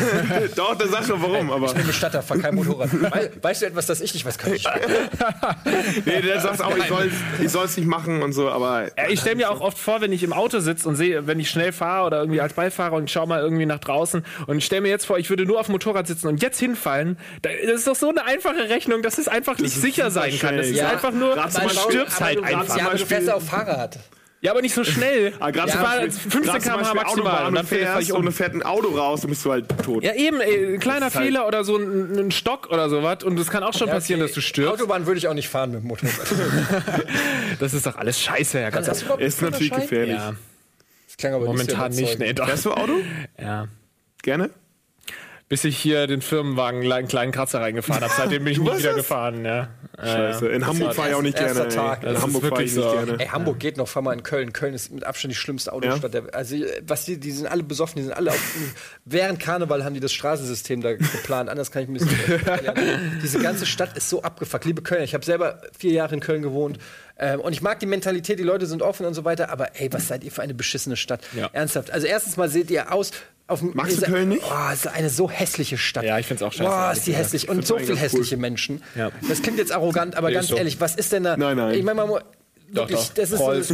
Doch, 0.56 0.74
der 0.76 0.88
sagt 0.88 1.06
schon 1.06 1.20
warum, 1.22 1.50
aber. 1.52 1.66
Ich 1.66 1.74
bin 1.74 1.86
Bestatter, 1.86 2.22
fahr 2.22 2.38
kein 2.38 2.54
Motorrad. 2.54 2.88
Wei- 3.12 3.30
weißt 3.42 3.62
du 3.62 3.66
etwas, 3.66 3.86
das 3.86 4.00
ich 4.00 4.14
nicht 4.14 4.24
weiß? 4.24 4.38
Kann 4.38 4.54
ich. 4.54 4.66
Nee, 6.06 6.22
der 6.22 6.40
sagt 6.40 6.62
auch, 6.62 6.76
ich 6.76 6.86
soll 6.86 7.10
ich 7.42 7.50
soll's 7.50 7.76
nicht 7.76 7.86
machen 7.86 8.22
und 8.22 8.32
so, 8.32 8.48
aber. 8.50 8.84
Ja, 8.96 9.08
ich 9.08 9.20
stelle 9.20 9.36
mir 9.36 9.50
auch 9.50 9.60
oft 9.60 9.78
vor, 9.78 10.00
wenn 10.00 10.12
ich 10.12 10.22
im 10.22 10.32
Auto 10.32 10.58
sitze 10.60 10.88
und 10.88 10.96
sehe, 10.96 11.26
wenn 11.26 11.38
ich 11.40 11.50
schnell 11.50 11.72
fahre 11.72 12.06
oder 12.06 12.18
irgendwie 12.20 12.40
als 12.40 12.52
Beifahrer 12.54 12.94
und 12.96 13.10
schaue 13.10 13.26
mal 13.26 13.40
irgendwie 13.40 13.66
nach 13.66 13.78
draußen 13.78 14.24
und 14.46 14.58
ich 14.58 14.64
stelle 14.64 14.82
mir 14.82 14.88
jetzt 14.88 15.06
vor, 15.06 15.18
ich 15.18 15.28
würde 15.30 15.44
nur 15.44 15.60
auf 15.60 15.66
dem 15.66 15.72
Motorrad 15.72 16.06
sitzen 16.06 16.28
und 16.28 16.42
jetzt 16.42 16.58
hinfallen, 16.58 17.18
da- 17.42 17.50
das 17.66 17.76
ist 17.80 17.86
doch 17.88 17.96
so 17.96 18.08
eine 18.08 18.24
einfache 18.24 18.68
Rechnung, 18.68 19.02
dass 19.02 19.18
es 19.18 19.28
einfach 19.28 19.58
nicht 19.58 19.74
sicher 19.74 20.10
sein 20.10 20.38
kann. 20.38 20.56
Das 20.56 20.68
ist 20.68 20.76
Ja. 20.76 20.88
einfach 20.90 21.12
nur, 21.12 21.36
man 21.36 21.50
stirbst 21.50 22.20
halt 22.20 22.42
einfach. 22.42 22.76
Ja, 22.76 22.86
aber 22.88 22.96
du 22.98 23.06
fährst 23.06 23.30
auf 23.30 23.44
Fahrrad. 23.44 23.98
Ja, 24.46 24.52
aber 24.52 24.62
nicht 24.62 24.74
so 24.76 24.84
schnell. 24.84 25.32
Ah, 25.40 25.50
gerade 25.50 25.72
fahre 25.72 26.06
Beispiel- 26.06 26.30
15 26.30 26.42
gerade 26.44 26.62
zum 26.62 26.72
km/h 26.72 26.94
maximal 26.94 27.06
Autobahn 27.32 27.46
und 27.48 27.54
dann 27.56 27.66
fährst 27.66 28.00
ich 28.02 28.12
und 28.12 28.18
um. 28.20 28.24
dann 28.26 28.32
fährt 28.32 28.54
ein 28.54 28.62
Auto 28.62 28.88
raus 28.96 29.24
und 29.24 29.30
bist 29.30 29.44
du 29.44 29.50
halt 29.50 29.66
tot. 29.82 30.04
Ja, 30.04 30.14
eben, 30.14 30.40
ey, 30.40 30.74
ein 30.74 30.78
kleiner 30.78 31.06
halt- 31.06 31.12
Fehler 31.14 31.48
oder 31.48 31.64
so 31.64 31.76
ein, 31.76 32.16
ein 32.16 32.30
Stock 32.30 32.68
oder 32.70 32.88
sowas 32.88 33.24
und 33.24 33.36
es 33.40 33.50
kann 33.50 33.64
auch 33.64 33.74
schon 33.74 33.88
passieren, 33.88 34.20
dass 34.20 34.32
du 34.32 34.40
stirbst. 34.40 34.72
Autobahn 34.74 35.06
würde 35.06 35.18
ich 35.18 35.26
auch 35.26 35.34
nicht 35.34 35.48
fahren 35.48 35.72
mit 35.72 35.80
dem 35.82 35.88
Motorrad. 35.88 36.14
Das 37.58 37.74
ist 37.74 37.86
doch 37.86 37.96
alles 37.96 38.20
scheiße, 38.20 38.60
Herr 38.60 38.70
überhaupt 39.02 39.20
Ist 39.22 39.42
natürlich 39.42 39.72
gefährlich. 39.72 40.14
Ja, 40.14 40.34
Das 41.08 41.16
klang 41.16 41.34
aber 41.34 41.46
momentan 41.46 41.90
nicht. 41.90 42.00
nicht, 42.00 42.18
nee, 42.20 42.32
doch. 42.32 42.46
Fährst 42.46 42.66
du 42.66 42.70
Auto? 42.72 42.92
Ja. 43.40 43.66
Gerne? 44.22 44.50
Bis 45.48 45.62
ich 45.64 45.78
hier 45.78 46.08
den 46.08 46.22
Firmenwagen 46.22 46.90
einen 46.92 47.06
kleinen 47.06 47.30
Kratzer 47.30 47.60
reingefahren 47.60 48.02
habe. 48.02 48.12
Seitdem 48.16 48.42
bin 48.44 48.52
ich 48.52 48.58
nicht 48.58 48.78
wieder 48.78 48.88
das? 48.88 48.96
gefahren. 48.96 49.44
Ja. 49.44 49.68
Scheiße. 49.96 50.48
In 50.48 50.66
Hamburg 50.66 50.94
fahre 50.94 51.10
ich 51.10 51.14
auch 51.14 51.22
nicht 51.22 51.38
gerne. 51.38 51.68
Tag. 51.68 52.00
Das 52.02 52.16
In 52.16 52.22
Hamburg 52.22 52.46
fahre 52.46 52.64
ich 52.64 52.74
nicht 52.74 52.84
so. 52.84 52.90
gerne. 52.92 53.16
Ey, 53.18 53.26
Hamburg 53.28 53.60
geht 53.60 53.76
noch, 53.76 53.86
fahr 53.86 54.02
mal 54.02 54.12
in 54.12 54.24
Köln. 54.24 54.52
Köln 54.52 54.74
ist 54.74 54.90
mit 54.90 55.04
Abstand 55.04 55.32
die 55.32 55.36
schlimmste 55.36 55.72
Autostadt. 55.72 56.14
Der, 56.14 56.34
also, 56.34 56.56
was 56.86 57.04
die, 57.04 57.18
die 57.20 57.30
sind 57.30 57.46
alle 57.46 57.62
besoffen, 57.62 57.96
die 57.98 58.02
sind 58.02 58.12
alle 58.12 58.30
auf, 58.30 58.54
während 59.04 59.38
Karneval 59.38 59.84
haben 59.84 59.94
die 59.94 60.00
das 60.00 60.12
Straßensystem 60.12 60.80
da 60.80 60.94
geplant. 60.94 61.48
Anders 61.48 61.70
kann 61.70 61.82
ich 61.84 61.88
ein 61.88 61.94
bisschen 61.94 62.44
erklären. 62.44 63.20
Diese 63.22 63.38
ganze 63.38 63.66
Stadt 63.66 63.96
ist 63.96 64.10
so 64.10 64.22
abgefuckt. 64.22 64.64
Liebe 64.64 64.82
Köln, 64.82 65.04
ich 65.04 65.14
habe 65.14 65.24
selber 65.24 65.62
vier 65.78 65.92
Jahre 65.92 66.14
in 66.14 66.20
Köln 66.20 66.42
gewohnt. 66.42 66.78
Ähm, 67.18 67.40
und 67.40 67.52
ich 67.52 67.62
mag 67.62 67.80
die 67.80 67.86
Mentalität, 67.86 68.38
die 68.38 68.42
Leute 68.42 68.66
sind 68.66 68.82
offen 68.82 69.06
und 69.06 69.14
so 69.14 69.24
weiter. 69.24 69.50
Aber 69.50 69.80
ey, 69.80 69.92
was 69.92 70.08
seid 70.08 70.22
ihr 70.24 70.30
für 70.30 70.42
eine 70.42 70.54
beschissene 70.54 70.96
Stadt? 70.96 71.20
Ja. 71.34 71.48
Ernsthaft. 71.52 71.90
Also 71.90 72.06
erstens 72.06 72.36
mal 72.36 72.48
seht 72.48 72.70
ihr 72.70 72.92
aus. 72.92 73.10
Auf 73.48 73.60
dem, 73.60 73.70
Magst 73.74 74.02
du 74.02 74.06
Köln 74.06 74.28
nicht? 74.30 74.42
Oh, 74.44 74.54
es 74.72 74.80
ist 74.80 74.88
eine 74.88 75.08
so 75.08 75.30
hässliche 75.30 75.78
Stadt. 75.78 76.02
Ja, 76.04 76.18
ich 76.18 76.26
find's 76.26 76.42
auch 76.42 76.52
scheiße, 76.52 76.68
Boah, 76.68 76.92
ist 76.92 77.06
die 77.06 77.14
hässlich. 77.14 77.48
Und 77.48 77.64
so 77.64 77.76
viele 77.76 77.88
ganz 77.90 77.98
cool. 77.98 78.04
hässliche 78.04 78.36
Menschen. 78.36 78.82
Ja. 78.96 79.12
Das 79.28 79.40
klingt 79.40 79.58
jetzt 79.58 79.70
arrogant, 79.70 80.16
aber 80.16 80.28
Nee, 80.28 80.34
ganz 80.34 80.48
so. 80.48 80.56
ehrlich, 80.56 80.80
was 80.80 80.96
ist 80.96 81.12
denn 81.12 81.22
da? 81.22 81.36
Nein, 81.36 81.56
nein. 81.56 81.74
Ich 81.74 81.84
meine, 81.84 81.94
man, 82.04 82.20
wirklich, 82.72 82.98
doch. 82.98 83.14
das 83.14 83.30
ist. 83.30 83.72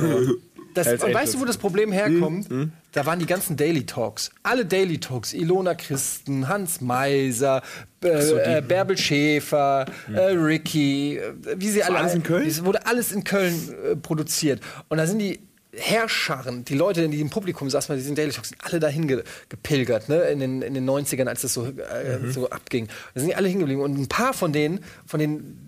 Das, 0.75 0.87
und 0.89 1.01
weißt 1.01 1.05
Angels. 1.15 1.33
du, 1.33 1.41
wo 1.41 1.45
das 1.45 1.57
Problem 1.59 1.93
herkommt? 1.93 2.49
Hm, 2.49 2.73
Da 2.93 3.05
waren 3.07 3.19
die 3.19 3.27
ganzen 3.27 3.57
Daily 3.57 3.85
Talks. 3.87 4.31
Alle 4.43 4.65
Daily 4.67 4.99
Talks. 4.99 5.33
Ilona 5.33 5.75
Christen, 5.75 6.49
Hans 6.49 6.81
Meiser, 6.81 7.63
äh, 8.05 8.59
äh, 8.59 8.61
Bärbel 8.63 8.97
Schäfer, 8.99 9.87
äh, 10.13 10.19
Ricky, 10.21 11.19
äh, 11.19 11.33
wie 11.57 11.69
sie 11.69 11.83
alle. 11.83 11.99
alles 11.99 12.15
in 12.15 12.23
Köln? 12.23 12.47
Es 12.47 12.65
wurde 12.65 12.87
alles 12.87 13.13
in 13.13 13.25
Köln 13.25 13.55
äh, 13.93 13.97
produziert. 13.97 14.61
Und 14.89 14.99
da 14.99 15.07
sind 15.07 15.19
die 15.19 15.41
Herrscharen, 15.75 16.65
die 16.67 16.75
Leute, 16.75 17.09
die 17.09 17.21
im 17.21 17.31
Publikum 17.31 17.71
saßen 17.71 17.89
bei 17.95 17.97
diesen 17.97 18.15
Daily 18.15 18.31
Talks, 18.31 18.51
sind 18.51 18.61
alle 18.63 18.79
dahin 18.79 19.09
ge 19.09 19.23
gepilgert, 19.49 20.09
ne? 20.09 20.21
in, 20.25 20.39
den, 20.41 20.61
in 20.63 20.75
den 20.75 20.89
90ern, 20.89 21.27
als 21.27 21.41
das 21.43 21.55
so, 21.55 21.65
äh, 21.67 22.19
Mhm. 22.19 22.31
so 22.33 22.51
abging. 22.51 22.89
Da 23.15 23.21
sind 23.21 23.29
die 23.31 23.35
alle 23.37 23.49
hingeblieben. 23.49 23.83
Und 23.83 23.99
ein 23.99 24.07
paar 24.09 24.35
von 24.35 24.53
denen, 24.53 24.81
von 25.07 25.19
den 25.19 25.59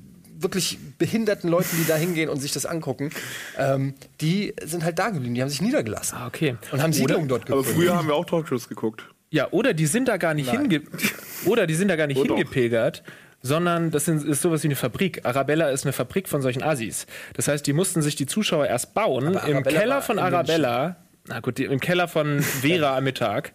wirklich 0.44 0.78
behinderten 0.98 1.50
Leuten, 1.50 1.76
die 1.76 1.86
da 1.88 1.96
hingehen 1.96 2.28
und 2.28 2.38
sich 2.40 2.52
das 2.52 2.64
angucken, 2.66 3.10
ähm, 3.58 3.94
die 4.20 4.54
sind 4.62 4.84
halt 4.84 5.00
da 5.00 5.10
geblieben, 5.10 5.34
die 5.34 5.42
haben 5.42 5.48
sich 5.48 5.60
niedergelassen. 5.62 6.16
Ah, 6.16 6.28
okay. 6.28 6.56
Und 6.70 6.80
haben 6.80 6.92
Siedlungen 6.92 7.26
dort 7.26 7.50
Aber 7.50 7.62
gegründet. 7.62 7.74
früher 7.74 7.96
haben 7.96 8.06
wir 8.06 8.14
auch 8.14 8.24
Talkshows 8.26 8.68
geguckt. 8.68 9.04
Ja, 9.30 9.48
oder 9.50 9.74
die 9.74 9.86
sind 9.86 10.06
da 10.06 10.16
gar 10.16 10.34
nicht 10.34 10.48
hinge 10.52 10.82
oder 11.46 11.66
die 11.66 11.74
sind 11.74 11.88
da 11.88 11.96
gar 11.96 12.06
nicht 12.06 12.18
Oh, 12.20 12.22
doch. 12.24 12.36
hingepilgert, 12.36 13.02
sondern 13.42 13.90
das 13.90 14.04
sind, 14.04 14.24
ist 14.24 14.42
sowas 14.42 14.62
wie 14.62 14.68
eine 14.68 14.76
Fabrik. 14.76 15.26
Arabella 15.26 15.70
ist 15.70 15.84
eine 15.84 15.92
Fabrik 15.92 16.28
von 16.28 16.40
solchen 16.40 16.62
Assis. 16.62 17.06
Das 17.34 17.48
heißt, 17.48 17.66
die 17.66 17.72
mussten 17.72 18.00
sich 18.00 18.14
die 18.14 18.26
Zuschauer 18.26 18.66
erst 18.68 18.94
bauen 18.94 19.36
Aber 19.36 19.48
im 19.48 19.62
Keller 19.64 20.02
von 20.02 20.20
Arabella. 20.20 20.96
Na 21.26 21.40
gut, 21.40 21.58
im 21.58 21.80
Keller 21.80 22.06
von 22.06 22.40
Vera 22.42 22.96
am 22.96 23.04
Mittag 23.04 23.52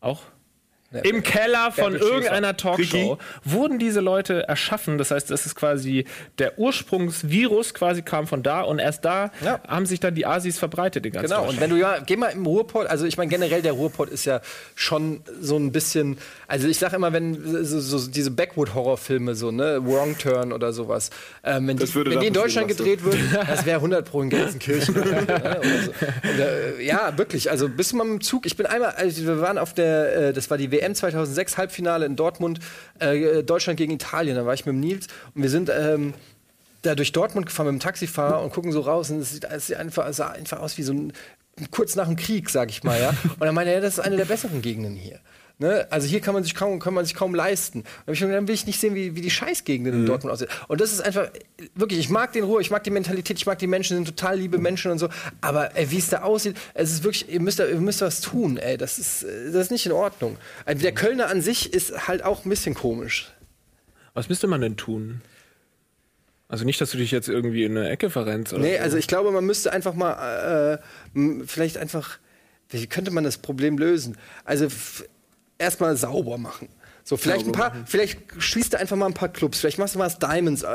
auch. 0.00 0.22
Im 1.02 1.22
Keller 1.22 1.70
von 1.70 1.94
irgendeiner 1.94 2.56
Talkshow 2.56 3.18
wurden 3.44 3.78
diese 3.78 4.00
Leute 4.00 4.48
erschaffen. 4.48 4.96
Das 4.96 5.10
heißt, 5.10 5.30
das 5.30 5.44
ist 5.44 5.54
quasi 5.54 6.06
der 6.38 6.58
Ursprungsvirus 6.58 7.74
quasi 7.74 8.00
kam 8.02 8.26
von 8.26 8.42
da 8.42 8.62
und 8.62 8.78
erst 8.78 9.04
da 9.04 9.30
Ja. 9.44 9.60
haben 9.68 9.84
sich 9.84 10.00
dann 10.00 10.14
die 10.14 10.24
Asis 10.24 10.58
verbreitet 10.58 11.04
in 11.04 11.12
ganz 11.12 11.28
Genau, 11.28 11.46
und 11.46 11.60
wenn 11.60 11.68
du 11.68 11.76
ja, 11.76 11.98
geh 11.98 12.16
mal 12.16 12.28
im 12.28 12.46
Ruhrpott, 12.46 12.86
also 12.86 13.04
ich 13.04 13.18
meine 13.18 13.28
generell 13.30 13.60
der 13.60 13.72
Ruhrpott 13.72 14.08
ist 14.08 14.24
ja 14.24 14.40
schon 14.74 15.20
so 15.40 15.56
ein 15.58 15.72
bisschen, 15.72 16.16
also 16.46 16.68
ich 16.68 16.78
sag 16.78 16.94
immer, 16.94 17.12
wenn 17.12 17.64
so, 17.64 17.80
so 17.80 18.08
diese 18.10 18.30
Backwood-Horrorfilme, 18.30 19.34
so, 19.34 19.50
ne, 19.50 19.80
Wrong 19.84 20.16
Turn 20.16 20.52
oder 20.54 20.72
sowas, 20.72 21.10
ähm, 21.44 21.68
wenn, 21.68 21.76
die, 21.76 21.94
wenn 21.94 22.20
die 22.20 22.26
in 22.28 22.32
Deutschland 22.32 22.68
gedreht 22.68 23.04
würden, 23.04 23.20
das 23.46 23.66
wäre 23.66 23.76
100 23.76 24.08
pro 24.08 24.22
in 24.22 24.30
Gelsenkirchen. 24.30 24.94
ne, 24.94 25.02
oder 25.02 25.82
so. 25.84 25.90
Und, 25.90 26.40
äh, 26.40 26.82
ja, 26.82 27.16
wirklich, 27.18 27.50
also 27.50 27.68
bist 27.68 27.92
du 27.92 27.96
mal 27.96 28.04
mit 28.04 28.14
dem 28.14 28.20
Zug, 28.22 28.46
ich 28.46 28.56
bin 28.56 28.64
einmal, 28.64 28.92
also 28.92 29.22
wir 29.26 29.40
waren 29.42 29.58
auf 29.58 29.74
der, 29.74 30.28
äh, 30.28 30.32
das 30.32 30.48
war 30.50 30.56
die 30.56 30.77
WM 30.80 30.94
2006, 30.94 31.58
Halbfinale 31.58 32.06
in 32.06 32.16
Dortmund, 32.16 32.60
äh, 32.98 33.42
Deutschland 33.42 33.76
gegen 33.76 33.92
Italien, 33.92 34.36
da 34.36 34.46
war 34.46 34.54
ich 34.54 34.66
mit 34.66 34.74
dem 34.74 34.80
Nils 34.80 35.06
und 35.34 35.42
wir 35.42 35.50
sind, 35.50 35.70
ähm, 35.70 36.14
da 36.82 36.94
durch 36.94 37.12
Dortmund 37.12 37.46
gefahren 37.46 37.66
mit 37.66 37.74
dem 37.74 37.80
Taxifahrer 37.80 38.42
und 38.42 38.52
gucken 38.52 38.72
so 38.72 38.80
raus 38.80 39.10
und 39.10 39.20
es 39.20 39.32
sieht, 39.32 39.44
es 39.44 39.66
sieht 39.66 39.76
einfach, 39.76 40.12
sah 40.12 40.28
einfach 40.28 40.60
aus 40.60 40.78
wie 40.78 40.82
so 40.82 40.92
ein 40.92 41.12
kurz 41.70 41.96
nach 41.96 42.06
dem 42.06 42.16
Krieg, 42.16 42.50
sag 42.50 42.70
ich 42.70 42.84
mal, 42.84 43.00
ja. 43.00 43.10
Und 43.24 43.40
dann 43.40 43.54
meinte 43.54 43.70
er, 43.70 43.76
ja, 43.78 43.82
das 43.82 43.94
ist 43.94 44.00
eine 44.00 44.16
der 44.16 44.26
besseren 44.26 44.62
Gegenden 44.62 44.94
hier. 44.94 45.18
Ne? 45.60 45.88
Also 45.90 46.06
hier 46.06 46.20
kann 46.20 46.34
man 46.34 46.44
sich 46.44 46.54
kaum, 46.54 46.78
kann 46.78 46.94
man 46.94 47.04
sich 47.04 47.14
kaum 47.16 47.34
leisten. 47.34 47.82
Gedacht, 48.06 48.22
dann 48.22 48.46
will 48.46 48.54
ich 48.54 48.66
nicht 48.66 48.78
sehen, 48.78 48.94
wie, 48.94 49.16
wie 49.16 49.20
die 49.20 49.30
Scheißgegenden 49.30 49.92
in 49.92 50.06
Dortmund 50.06 50.32
aussehen. 50.32 50.48
Und 50.68 50.80
das 50.80 50.92
ist 50.92 51.00
einfach, 51.00 51.30
wirklich, 51.74 51.98
ich 51.98 52.10
mag 52.10 52.32
den 52.32 52.44
Ruhe, 52.44 52.60
ich 52.60 52.70
mag 52.70 52.84
die 52.84 52.90
Mentalität, 52.90 53.38
ich 53.38 53.46
mag 53.46 53.58
die 53.58 53.66
Menschen, 53.66 53.96
sind 53.96 54.06
total 54.06 54.38
liebe 54.38 54.58
Menschen 54.58 54.92
und 54.92 55.00
so. 55.00 55.08
Aber 55.40 55.70
wie 55.88 55.98
es 55.98 56.10
da 56.10 56.22
aussieht, 56.22 56.56
es 56.74 56.92
ist 56.92 57.02
wirklich, 57.02 57.28
ihr 57.28 57.40
müsst, 57.40 57.58
da, 57.58 57.66
ihr 57.66 57.80
müsst 57.80 58.02
was 58.02 58.20
tun, 58.20 58.56
ey. 58.56 58.76
Das 58.76 59.00
ist, 59.00 59.24
das 59.24 59.54
ist 59.54 59.70
nicht 59.72 59.84
in 59.84 59.90
Ordnung. 59.92 60.36
Also 60.64 60.80
der 60.80 60.92
Kölner 60.92 61.26
an 61.28 61.42
sich 61.42 61.72
ist 61.72 62.06
halt 62.06 62.22
auch 62.22 62.44
ein 62.44 62.50
bisschen 62.50 62.74
komisch. 62.74 63.32
Was 64.14 64.28
müsste 64.28 64.46
man 64.46 64.60
denn 64.60 64.76
tun? 64.76 65.22
Also 66.46 66.64
nicht, 66.64 66.80
dass 66.80 66.92
du 66.92 66.98
dich 66.98 67.10
jetzt 67.10 67.28
irgendwie 67.28 67.64
in 67.64 67.76
eine 67.76 67.88
Ecke 67.90 68.10
verrennst. 68.10 68.52
Oder 68.52 68.62
Nee, 68.62 68.76
so. 68.76 68.82
also 68.84 68.96
ich 68.96 69.08
glaube, 69.08 69.32
man 69.32 69.44
müsste 69.44 69.72
einfach 69.72 69.94
mal, 69.94 70.80
äh, 71.14 71.44
vielleicht 71.46 71.76
einfach, 71.78 72.18
wie 72.70 72.86
könnte 72.86 73.10
man 73.10 73.24
das 73.24 73.38
Problem 73.38 73.76
lösen? 73.76 74.16
Also 74.44 74.68
erstmal 75.58 75.96
sauber 75.96 76.38
machen. 76.38 76.68
So, 77.08 77.16
vielleicht 77.16 77.46
ein 77.46 77.52
paar, 77.52 77.72
vielleicht 77.86 78.18
schließt 78.36 78.74
du 78.74 78.78
einfach 78.78 78.94
mal 78.94 79.06
ein 79.06 79.14
paar 79.14 79.30
Clubs, 79.30 79.60
vielleicht 79.60 79.78
machst 79.78 79.94
du 79.94 79.98
mal 79.98 80.04
das 80.04 80.18
Diamonds 80.18 80.62
äh, 80.62 80.66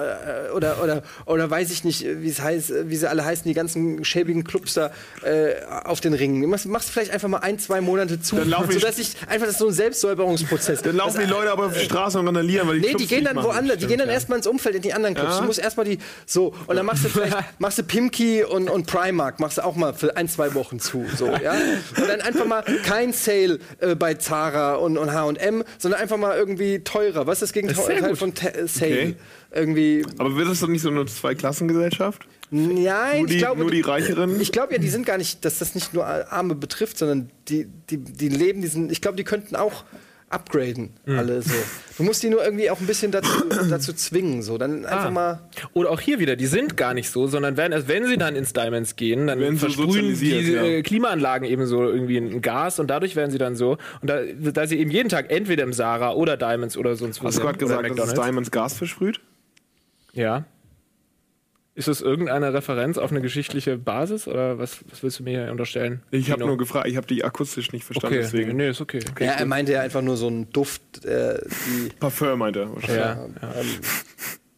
oder, 0.56 0.82
oder, 0.82 1.04
oder 1.28 1.48
weiß 1.48 1.70
ich 1.70 1.84
nicht, 1.84 2.04
wie 2.04 2.28
es 2.28 2.42
heißt, 2.42 2.72
äh, 2.72 2.90
wie 2.90 2.96
sie 2.96 3.08
alle 3.08 3.24
heißen, 3.24 3.44
die 3.46 3.54
ganzen 3.54 4.04
schäbigen 4.04 4.44
Clubs 4.44 4.74
da 4.74 4.90
äh, 5.24 5.54
auf 5.84 6.02
den 6.02 6.16
Ringen. 6.16 6.50
Machst, 6.50 6.66
machst 6.66 6.90
vielleicht 6.90 7.12
einfach 7.12 7.28
mal 7.30 7.38
ein, 7.38 7.60
zwei 7.60 7.82
Monate 7.82 8.20
zu, 8.20 8.36
Dann 8.38 8.50
laufen 8.50 8.70
die- 8.70 8.80
sodass 8.80 8.98
ich 8.98 9.16
einfach 9.28 9.46
das 9.46 9.58
ist 9.58 9.60
so 9.60 9.68
ein 9.68 9.74
Selbstsäuberungsprozess. 9.74 10.82
Dann 10.82 10.96
laufen 10.96 11.20
die 11.20 11.28
Leute 11.30 11.52
aber 11.52 11.68
auf 11.68 11.74
die 11.78 11.86
Straße 11.86 12.18
und 12.18 12.26
randalieren, 12.26 12.68
weil 12.68 12.80
die 12.80 12.82
Nee, 12.82 12.88
die 12.88 12.94
Clubs 12.96 13.10
gehen 13.10 13.24
nicht 13.26 13.36
dann 13.36 13.44
woanders, 13.44 13.78
die 13.78 13.86
gehen 13.86 14.00
dann 14.00 14.10
erstmal 14.10 14.40
ins 14.40 14.48
Umfeld, 14.48 14.76
in 14.76 14.82
die 14.82 14.94
anderen 14.94 15.14
Clubs. 15.14 15.34
Ja. 15.36 15.40
Du 15.42 15.46
musst 15.46 15.60
erstmal 15.60 15.86
die, 15.86 16.00
so, 16.26 16.56
und 16.66 16.76
dann 16.76 16.86
machst 16.88 17.06
du 17.06 17.10
vielleicht, 17.10 17.38
machst 17.60 17.78
du 17.78 17.84
Pimki 17.84 18.44
und, 18.44 18.72
und 18.72 18.88
Primark, 18.88 19.40
machst 19.40 19.60
du 19.60 19.64
auch 19.64 19.76
mal 19.76 19.94
für 19.94 20.18
ein, 20.18 20.28
zwei 20.28 20.56
Wochen 20.56 20.80
zu, 20.80 21.06
so, 21.16 21.28
ja. 21.28 21.54
Und 21.96 22.10
dann 22.10 22.22
einfach 22.22 22.46
mal 22.48 22.64
kein 22.88 23.14
Sale 23.14 23.60
äh, 23.80 23.94
bei 23.94 24.16
Zara 24.16 24.76
und, 24.76 24.98
und 24.98 25.14
H&M, 25.14 25.64
sondern 25.78 26.02
einfach 26.02 26.18
mal 26.18 26.23
irgendwie 26.32 26.80
teurer. 26.80 27.28
Was 27.28 27.38
ist 27.42 27.42
das 27.50 27.54
Gegenteil 27.54 28.02
gut. 28.10 28.18
von 28.18 28.34
Te 28.34 28.54
äh, 28.54 28.68
Sale? 28.68 28.92
Okay. 28.92 29.16
Irgendwie, 29.54 30.04
Aber 30.18 30.36
wird 30.36 30.50
das 30.50 30.62
doch 30.62 30.68
nicht 30.68 30.82
so 30.82 30.90
eine 30.90 31.06
Zweiklassengesellschaft? 31.06 32.26
nein, 32.50 33.20
Nur 33.20 33.28
die- 33.28 33.34
ich 33.34 33.40
glaube, 33.40 33.62
nur 33.62 33.72
die 33.72 33.82
Reicheren? 33.82 34.40
Ich 34.42 34.52
glaube 34.52 34.74
ja, 34.74 34.80
die 34.80 34.90
sind 34.90 35.06
gar 35.06 35.18
nicht, 35.18 35.44
dass 35.46 35.60
das 35.60 35.76
nicht 35.76 35.94
nur 35.94 36.06
Arme 36.06 36.56
betrifft, 36.56 36.98
sondern 36.98 37.30
die, 37.50 37.68
die, 37.90 37.98
die 37.98 38.30
leben 38.30 38.62
diesen, 38.62 38.90
ich 38.92 39.02
glaube, 39.02 39.18
die 39.18 39.24
könnten 39.24 39.56
auch 39.56 39.84
upgraden, 40.34 40.90
Hm. 41.06 41.18
alle 41.20 41.42
so. 41.42 41.54
Du 41.98 42.04
musst 42.04 42.24
die 42.24 42.30
nur 42.30 42.44
irgendwie 42.44 42.70
auch 42.72 42.80
ein 42.80 42.88
bisschen 42.88 43.12
dazu, 43.12 43.30
dazu 43.70 43.94
zwingen, 43.94 44.42
so. 44.42 44.58
Dann 44.58 44.86
einfach 44.86 45.06
Ah. 45.06 45.12
mal. 45.12 45.40
Oder 45.74 45.92
auch 45.92 46.00
hier 46.00 46.20
wieder, 46.20 46.36
die 46.36 46.48
sind 46.48 46.76
gar 46.76 46.94
nicht 46.94 47.10
so, 47.10 47.28
sondern 47.28 47.56
werden 47.56 47.72
erst, 47.72 47.88
wenn 47.88 48.06
sie 48.08 48.18
dann 48.18 48.36
ins 48.36 48.52
Diamonds 48.54 48.96
gehen, 48.96 49.28
dann 49.28 49.40
Werden 49.40 49.58
so 49.58 49.68
versprühen 49.68 50.08
die 50.08 50.14
sozialisiert, 50.16 50.56
ja. 50.56 50.64
äh, 50.64 50.82
Klimaanlagen 50.82 51.48
eben 51.48 51.66
so 51.68 51.84
irgendwie 51.84 52.18
ein 52.18 52.42
Gas 52.42 52.80
und 52.80 52.88
dadurch 52.88 53.16
werden 53.16 53.32
sie 53.32 53.38
dann 53.38 53.56
so. 53.56 53.78
Und 54.02 54.10
da, 54.10 54.22
da 54.26 54.66
sie 54.68 54.80
eben 54.80 54.90
jeden 54.92 55.10
Tag 55.10 55.30
entweder 55.32 55.64
im 55.64 55.74
Sarah 55.74 56.14
oder 56.14 56.36
Diamonds 56.36 56.76
oder 56.78 56.96
sonst 56.96 57.22
wo 57.22 57.28
Hast 57.28 57.38
du 57.38 57.42
gerade 57.42 57.60
gesagt, 57.60 57.98
dass 58.00 58.08
es. 58.10 58.14
Diamonds 58.16 58.50
Gas 58.52 58.74
versprüht? 58.78 59.20
Ja. 60.14 60.46
Ist 61.76 61.88
das 61.88 62.02
irgendeine 62.02 62.54
Referenz 62.54 63.00
auf 63.00 63.10
eine 63.10 63.20
geschichte 63.22 63.78
Basis 63.78 64.28
oder 64.28 64.60
was, 64.60 64.80
was 64.92 65.02
willst 65.02 65.18
du 65.20 65.24
mir 65.24 65.44
hier 65.44 65.52
unterstellen? 65.52 66.04
Ich 66.12 66.30
habe 66.30 66.46
nur 66.46 66.56
gefragt, 66.58 66.88
ich 66.88 66.98
habe 66.98 67.08
die 67.08 67.24
akustisch 67.24 67.72
nicht 67.72 67.84
verstanden, 67.84 68.16
Okay, 68.16 68.24
deswegen. 68.24 68.56
nee, 68.58 68.70
ist 68.70 68.80
okay. 68.80 69.00
okay. 69.10 69.26
Ja, 69.26 69.32
er 69.32 69.46
meinte 69.48 69.72
ja 69.72 69.82
einfach 69.82 70.04
nur 70.04 70.16
so 70.16 70.28
einen 70.28 70.52
Duft, 70.52 71.04
äh, 71.04 71.40
die. 71.68 71.90
Parfum 72.00 72.38
meinte 72.38 72.60
er 72.62 72.76
wahrscheinlich. 72.76 72.98
Ja, 73.00 73.28
ja. 73.42 73.54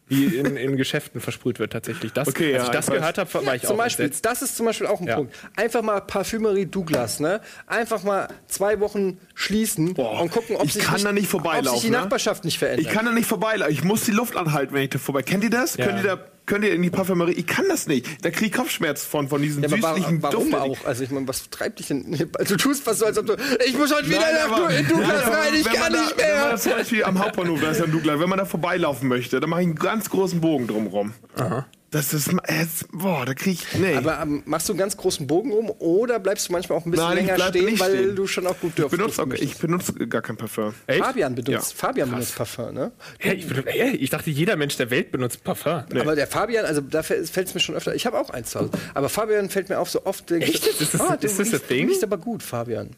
Wie 0.07 0.26
in, 0.26 0.55
in 0.55 0.78
Geschäften 0.78 1.20
versprüht 1.20 1.57
wird 1.57 1.74
tatsächlich. 1.74 2.13
Das, 2.13 2.28
Okay, 2.28 2.53
als 2.53 2.63
ja, 2.63 2.66
ich 2.66 2.70
das 2.72 2.88
ich 2.89 2.93
gehört 2.93 3.18
habe, 3.18 3.45
war 3.45 3.55
ich 3.55 3.63
Zum 3.63 3.72
auch 3.72 3.78
Beispiel, 3.78 4.05
entsetzt. 4.05 4.26
das 4.26 4.41
ist 4.43 4.55
zum 4.55 4.68
Beispiel 4.68 4.86
auch 4.86 5.01
ein 5.01 5.07
Ja. 5.07 5.16
Punkt. 5.16 5.34
Einfach 5.55 5.82
mal 5.82 5.99
Parfümerie 6.01 6.68
Douglas, 6.68 7.20
ne? 7.20 7.41
Einfach 7.66 8.03
mal 8.03 8.28
zwei 8.47 8.80
Wochen 8.82 9.18
schließen 9.34 9.95
Boah, 9.95 10.22
und 10.22 10.32
gucken, 10.32 10.57
ob 10.57 10.66
ich 10.66 10.74
sich 10.74 10.84
kann 10.84 11.01
da 11.03 11.11
nicht 11.11 11.34
ob 11.34 11.43
sich 11.66 11.82
die 11.82 11.89
ne? 11.89 11.97
Nachbarschaft 11.97 12.43
nicht 12.45 12.59
verändert. 12.59 12.86
Ich 12.86 12.93
kann 12.93 13.05
da 13.05 13.13
nicht 13.13 13.26
vorbeilaufen. 13.28 13.74
Ich 13.74 13.84
muss 13.84 14.03
die 14.03 14.11
Luft 14.11 14.36
anhalten, 14.36 14.76
wenn 14.76 14.84
ich 14.84 14.89
da 14.91 14.99
vorbei. 14.99 15.24
Kennt 15.24 15.43
ihr 15.43 15.49
das? 15.49 15.76
Ja. 15.78 15.86
Könnt 15.88 16.03
ihr 16.03 16.18
da 16.18 16.26
könnt 16.46 16.64
ihr 16.66 16.74
in 16.74 16.82
die 16.82 16.89
Parfümerie? 16.89 17.32
Ich 17.34 17.48
kann 17.48 17.66
das 17.68 17.88
nicht. 17.88 18.24
Da 18.24 18.30
kriege 18.32 18.46
ich 18.48 18.52
Kopfschmerz 18.54 19.04
von 19.06 19.28
von 19.30 19.41
diesen 19.41 19.64
Ja, 19.64 19.70
aber 19.70 19.78
süßlichen 19.96 20.22
wa 20.24 20.30
warum 20.32 20.52
Duft. 20.52 20.62
auch? 20.62 20.86
Also 20.86 21.04
ich 21.04 21.12
meine, 21.12 21.28
was 21.28 21.50
treibt 21.50 21.80
dich 21.80 21.88
denn? 21.88 22.06
Also, 22.38 22.56
du 22.56 22.64
tust 22.64 22.84
fast 22.84 23.00
so, 23.00 23.06
als 23.06 23.18
ob 23.18 23.26
du. 23.28 23.36
Ich 23.68 23.78
muss 23.78 23.93
heute 23.93 24.08
wieder 24.08 24.20
Nein, 24.20 24.36
nach 24.36 24.52
aber- 24.58 24.68
Du- 24.70 24.76
in 24.76 24.88
Douglas 24.88 25.28
rein, 25.28 25.54
ich 25.56 25.64
kann 25.66 25.91
nicht 25.91 26.12
da, 26.12 26.18
Wenn 26.18 26.28
man 26.30 26.38
mehr. 26.41 26.50
da 26.52 26.58
zum 26.58 26.72
Beispiel 26.74 27.04
am 27.04 27.20
Hauptbahnhof, 27.20 27.62
da 27.62 27.72
ist 27.72 27.80
ja 27.80 27.86
ein 27.86 27.91
Douglas, 27.91 28.20
wenn 28.20 28.30
man 28.30 28.38
da 28.39 28.46
vorbeilaufen 28.46 29.08
möchte, 29.08 29.39
dann 29.39 29.50
mache 29.50 29.62
ich 29.62 29.68
einen 29.68 29.76
ganz 29.76 30.10
großen 30.10 30.39
Bogen 30.41 30.68
drumrum. 30.68 31.14
Das 31.96 32.14
ist, 32.14 32.28
äh, 32.28 32.66
boah, 32.91 33.26
da 33.26 33.34
krieg 33.34 33.54
ich, 33.54 33.80
nee. 33.80 33.96
Aber 33.96 34.20
ähm, 34.22 34.43
machst 34.46 34.68
du 34.68 34.74
einen 34.74 34.80
ganz 34.80 34.98
großen 34.98 35.26
Bogen 35.28 35.52
rum 35.54 35.70
oder 35.80 36.20
bleibst 36.20 36.50
du 36.50 36.52
manchmal 36.52 36.78
auch 36.78 36.86
ein 36.86 36.91
bisschen 36.91 37.08
Nein, 37.08 37.26
länger 37.26 37.39
stehen, 37.48 37.80
weil 37.80 37.91
stehen. 37.98 38.16
du 38.18 38.28
schon 38.28 38.46
auch 38.48 38.60
gut 38.60 38.72
ich 38.72 38.76
dürfen 38.76 38.98
benutze, 38.98 39.24
auch, 39.24 39.28
ich 39.32 39.58
benutze 39.58 39.93
gar 40.08 40.22
kein 40.22 40.36
Parfum. 40.36 40.74
Echt? 40.88 41.00
Fabian 41.06 41.36
benutzt, 41.36 41.72
Ja. 41.72 41.78
Fabian 41.88 42.10
benutzt 42.12 42.36
Parfum, 42.36 42.74
ne? 42.74 42.91
Hä, 43.20 43.34
ich, 43.36 43.48
bin- 43.48 43.64
hä, 43.66 43.91
ich 43.91 44.10
dachte, 44.10 44.30
jeder 44.30 44.58
Mensch 44.58 44.76
der 44.76 44.89
Welt 44.89 45.14
benutzt 45.14 45.41
Parfum. 45.46 45.86
Aber 45.98 46.16
der 46.16 46.28
Fabian, 46.28 46.66
also 46.66 46.82
da 46.82 47.02
fällt 47.02 47.30
es 47.38 47.54
mir 47.54 47.62
schon 47.62 47.76
öfter. 47.76 47.96
Ich 47.96 48.06
habe 48.06 48.20
auch 48.20 48.30
eins 48.30 48.52
zu 48.52 48.60
Hause. 48.60 48.72
Aber 48.93 49.08
Fabian 49.08 49.50
fällt 49.50 49.70
mir 49.70 49.80
auf 49.80 49.89
so 49.89 50.06
oft. 50.06 50.30
Echt? 50.32 50.68
Ist 50.68 50.93
das- 50.96 51.00
ah, 51.00 51.16
du 51.16 51.26
ist 51.28 51.39
das 51.39 51.50
thing? 51.64 51.86
Du 51.86 51.91
riechst 51.93 52.04
aber 52.04 52.18
gut, 52.18 52.43
Fabian. 52.43 52.89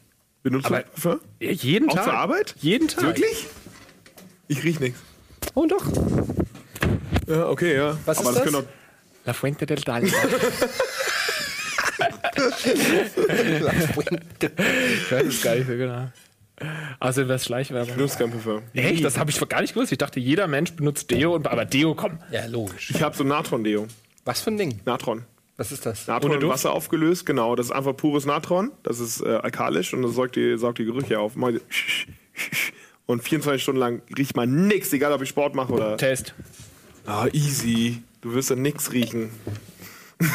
Benutzt 0.42 0.66
Aber- 0.66 0.80
du 0.80 0.88
Parfum? 0.90 1.20
Ja, 1.38 1.52
jeden 1.52 1.88
Auch 1.88 1.94
Tag. 1.94 2.04
zur 2.04 2.14
Arbeit? 2.14 2.54
Jeden 2.58 2.88
Tag. 2.88 3.04
Wirklich? 3.04 3.46
Ich 4.48 4.64
riech 4.64 4.80
nichts. 4.80 4.98
Oh 5.54 5.66
doch. 5.66 5.84
Ja, 7.28 7.48
okay, 7.48 7.76
ja. 7.76 7.96
Was 8.06 8.18
Aber 8.18 8.30
ist 8.30 8.38
das 8.44 8.52
das? 8.52 8.64
La 9.28 9.34
Fuente 9.34 9.66
del 9.66 9.82
Dalma. 9.82 10.08
ich 10.08 10.14
weiß 15.12 15.26
es 15.26 15.42
gar 15.42 15.54
nicht 15.54 15.66
so 15.66 15.76
genau. 15.76 16.08
Also 16.98 17.24
das 17.24 17.44
Schleichwerbung. 17.44 17.94
Parfum. 18.08 18.62
Echt? 18.72 19.04
Das 19.04 19.18
habe 19.18 19.30
ich 19.30 19.48
gar 19.50 19.60
nicht 19.60 19.74
gewusst. 19.74 19.92
Ich 19.92 19.98
dachte, 19.98 20.18
jeder 20.18 20.46
Mensch 20.46 20.72
benutzt 20.72 21.10
Deo, 21.10 21.34
und, 21.34 21.46
aber 21.46 21.66
Deo, 21.66 21.94
komm. 21.94 22.20
Ja, 22.30 22.46
logisch. 22.46 22.88
Ich 22.88 23.02
habe 23.02 23.14
so 23.14 23.22
Natron-Deo. 23.22 23.86
Was 24.24 24.40
für 24.40 24.50
ein 24.50 24.56
Ding? 24.56 24.80
Natron. 24.86 25.26
Was 25.58 25.72
ist 25.72 25.84
das? 25.84 26.06
Natron 26.06 26.30
Ohne 26.30 26.40
in? 26.40 26.48
Wasser 26.48 26.72
aufgelöst, 26.72 27.26
genau. 27.26 27.54
Das 27.54 27.66
ist 27.66 27.72
einfach 27.72 27.94
pures 27.94 28.24
Natron. 28.24 28.72
Das 28.82 28.98
ist 28.98 29.20
äh, 29.20 29.28
alkalisch 29.28 29.92
und 29.92 30.00
das 30.00 30.14
saugt 30.14 30.36
die, 30.36 30.56
saugt 30.56 30.78
die 30.78 30.86
Gerüche 30.86 31.20
auf. 31.20 31.34
Und 33.04 33.22
24 33.22 33.62
Stunden 33.62 33.80
lang 33.80 34.00
riecht 34.16 34.36
man 34.36 34.66
nix, 34.66 34.90
egal 34.94 35.12
ob 35.12 35.20
ich 35.20 35.28
Sport 35.28 35.54
mache 35.54 35.74
oder. 35.74 35.98
Test. 35.98 36.34
Ah, 37.04 37.26
easy. 37.32 38.02
Du 38.20 38.34
wirst 38.34 38.50
dann 38.50 38.62
nix 38.62 38.92
riechen. 38.92 39.30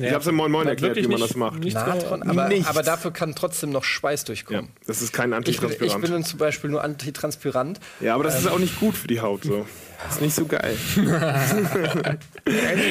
Ich 0.00 0.12
hab's 0.12 0.26
im 0.26 0.34
Moin 0.34 0.50
Moin 0.50 0.66
erklärt, 0.66 0.96
wie 0.96 1.02
man 1.02 1.10
nicht- 1.12 1.22
das 1.30 1.36
macht. 1.36 1.60
nicht 1.60 1.74
Natron, 1.74 2.22
aber, 2.22 2.48
Nichts. 2.48 2.66
aber 2.68 2.82
dafür 2.82 3.12
kann 3.12 3.34
trotzdem 3.34 3.70
noch 3.70 3.84
Schweiß 3.84 4.22
Ja, 4.22 4.26
durchkommen. 4.26 4.68
das 4.86 5.00
ist 5.02 5.12
kein 5.12 5.30
Ich, 5.32 5.36
bin, 5.36 5.42
ich 5.52 5.58
Antitranspirant. 5.60 6.02
bin 6.02 6.12
dann 6.12 6.24
zum 6.24 6.38
Beispiel 6.38 6.70
nur 6.70 6.82
antitranspirant. 6.82 7.78
ja, 8.00 8.14
aber 8.14 8.24
das 8.24 8.38
ist 8.38 8.46
auch 8.48 8.58
nicht 8.58 8.78
gut 8.80 8.94
für 8.96 9.06
die 9.08 9.20
Haut 9.20 9.44
so. 9.44 9.66
Das 10.04 10.14
ist 10.16 10.20
nicht 10.22 10.34
so 10.34 10.46
geil. 10.46 10.76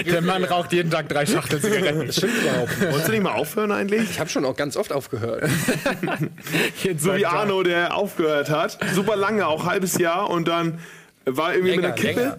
Der 0.05 0.21
Mann 0.21 0.43
raucht 0.43 0.71
jeden 0.73 0.89
Tag 0.91 1.09
drei 1.09 1.25
Schachteln 1.25 1.61
Zigaretten. 1.61 2.07
Das 2.07 2.15
stimmt 2.17 2.33
überhaupt 2.41 2.69
nicht. 2.79 2.81
Wolltest 2.91 3.07
du 3.07 3.11
nicht 3.11 3.23
mal 3.23 3.33
aufhören 3.33 3.71
eigentlich? 3.71 4.09
Ich 4.09 4.19
habe 4.19 4.29
schon 4.29 4.45
auch 4.45 4.55
ganz 4.55 4.77
oft 4.77 4.93
aufgehört. 4.93 5.43
So 6.97 7.15
wie 7.15 7.25
Arno, 7.25 7.63
der 7.63 7.95
aufgehört 7.95 8.49
hat. 8.49 8.77
Super 8.95 9.15
lange, 9.15 9.45
auch 9.47 9.65
halbes 9.65 9.97
Jahr 9.97 10.29
und 10.29 10.47
dann 10.47 10.79
war 11.25 11.53
irgendwie 11.53 11.75
mit 11.75 11.81
Länger, 11.81 11.95
der 11.95 12.05
Kippe. 12.05 12.19
länger. 12.21 12.37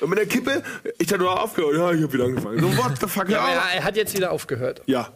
Und 0.00 0.08
mit 0.10 0.18
der 0.18 0.26
Kippe, 0.26 0.62
ich 0.98 1.06
dachte, 1.06 1.22
du 1.24 1.30
hast 1.30 1.38
aufgehört. 1.40 1.74
Ja, 1.76 1.92
ich 1.92 2.02
hab 2.02 2.12
wieder 2.12 2.24
angefangen. 2.24 2.58
So, 2.60 2.76
what 2.76 2.92
the 3.00 3.06
fuck? 3.06 3.28
Ja, 3.28 3.48
Ja, 3.48 3.62
er, 3.76 3.84
hat 3.84 3.96
jetzt 3.96 4.16
wieder 4.16 4.30
aufgehört. 4.32 4.82
ja. 4.86 5.08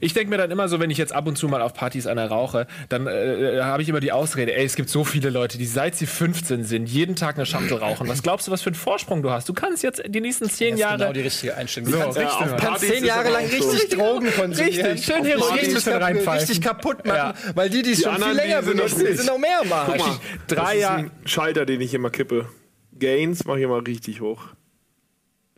Ich 0.00 0.12
denke 0.14 0.30
mir 0.30 0.38
dann 0.38 0.50
immer 0.50 0.66
so, 0.68 0.80
wenn 0.80 0.90
ich 0.90 0.96
jetzt 0.98 1.12
ab 1.12 1.26
und 1.28 1.36
zu 1.36 1.46
mal 1.46 1.60
auf 1.62 1.72
Partys 1.74 2.06
einer 2.08 2.26
rauche, 2.26 2.66
dann 2.88 3.06
äh, 3.06 3.60
habe 3.62 3.80
ich 3.82 3.88
immer 3.88 4.00
die 4.00 4.10
Ausrede, 4.10 4.52
ey, 4.56 4.64
es 4.64 4.74
gibt 4.74 4.88
so 4.88 5.04
viele 5.04 5.28
Leute, 5.30 5.56
die 5.58 5.66
seit 5.66 5.94
sie 5.94 6.06
15 6.06 6.64
sind, 6.64 6.86
jeden 6.88 7.14
Tag 7.14 7.36
eine 7.36 7.44
Schachtel 7.46 7.76
rauchen. 7.76 8.08
Was 8.08 8.22
glaubst 8.22 8.48
du, 8.48 8.50
was 8.50 8.62
für 8.62 8.70
einen 8.70 8.74
Vorsprung 8.76 9.22
du 9.22 9.30
hast? 9.30 9.48
Du 9.48 9.52
kannst 9.52 9.82
jetzt 9.84 10.02
die 10.08 10.20
nächsten 10.22 10.48
zehn 10.48 10.70
Das 10.70 10.74
ist 10.76 10.80
Jahre 10.80 10.98
genau 10.98 11.12
die 11.12 11.20
richtige 11.20 11.54
Einstellung. 11.54 11.90
Du 11.92 11.96
So, 11.98 12.02
kannst, 12.02 12.18
ja, 12.18 12.24
richtig, 12.28 12.40
auf 12.40 12.48
kannst 12.48 12.64
Partys 12.64 12.88
zehn 12.88 12.98
ist 13.02 13.04
Jahre 13.06 13.24
das 13.24 13.32
lang 13.34 13.48
so. 13.60 13.70
richtig 13.70 13.88
Drogen 13.90 14.32
konsumieren. 14.34 14.86
Richtig, 14.86 15.04
schön 15.04 15.24
Heroin 15.24 15.52
richtig, 15.52 15.68
ein 15.68 15.74
bisschen 15.74 15.92
kap 15.92 16.02
reinpfeifen. 16.02 16.38
richtig 16.40 16.60
kaputt 16.62 17.06
machen, 17.06 17.16
Ja. 17.16 17.34
weil 17.54 17.70
die, 17.70 17.82
die 17.82 17.92
es 17.92 18.02
schon 18.02 18.16
viel 18.16 18.32
länger 18.32 18.62
sind 18.62 18.76
benutzen, 18.76 19.16
sind 19.16 19.26
noch 19.26 19.38
mehr 19.38 19.60
am 19.60 19.72
Arsch. 19.72 19.92
Guck 19.92 19.98
mal, 19.98 20.16
drei 20.48 20.56
das 20.64 20.74
ist 20.74 20.80
Jahre. 20.80 20.96
ein 20.98 21.10
Schalter, 21.26 21.66
den 21.66 21.80
ich 21.82 21.92
immer 21.94 22.10
kippe. 22.10 22.48
Gains 22.98 23.44
mache 23.44 23.58
ich 23.58 23.64
immer 23.64 23.86
richtig 23.86 24.20
hoch. 24.20 24.48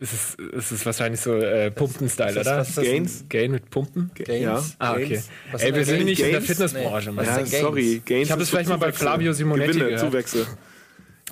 Es 0.01 0.13
ist, 0.13 0.39
es 0.39 0.71
ist 0.71 0.85
wahrscheinlich 0.85 1.19
so 1.19 1.35
äh, 1.35 1.71
Pumpen-Style, 1.71 2.29
ist- 2.31 2.37
oder? 2.37 2.57
was 2.59 2.69
ist 2.69 2.77
das? 2.77 2.85
Gains? 2.85 3.25
Gain 3.27 3.51
mit 3.51 3.69
Pumpen? 3.69 4.11
Gains? 4.15 4.41
Ja. 4.41 4.63
Ah, 4.79 4.93
okay. 4.93 5.09
Gains. 5.09 5.29
Was 5.51 5.61
Ey, 5.61 5.75
wir 5.75 5.83
sind 5.85 6.05
nicht 6.05 6.19
in 6.21 6.25
der 6.27 6.33
Gains? 6.35 6.45
Fitnessbranche, 6.47 7.11
Nee. 7.11 7.23
Ja, 7.23 7.37
ist 7.37 7.51
sorry. 7.59 7.83
Gains? 7.83 8.05
Gains 8.05 8.25
Ich 8.27 8.31
habe 8.31 8.41
ist 8.41 8.47
es 8.47 8.49
vielleicht 8.49 8.69
mal 8.69 8.77
bei. 8.77 8.93
Flavio 8.93 9.33
Simonetti 9.33 9.71
Gewinne, 9.73 9.85
gehört. 9.95 9.99
Zuwächse. 9.99 10.47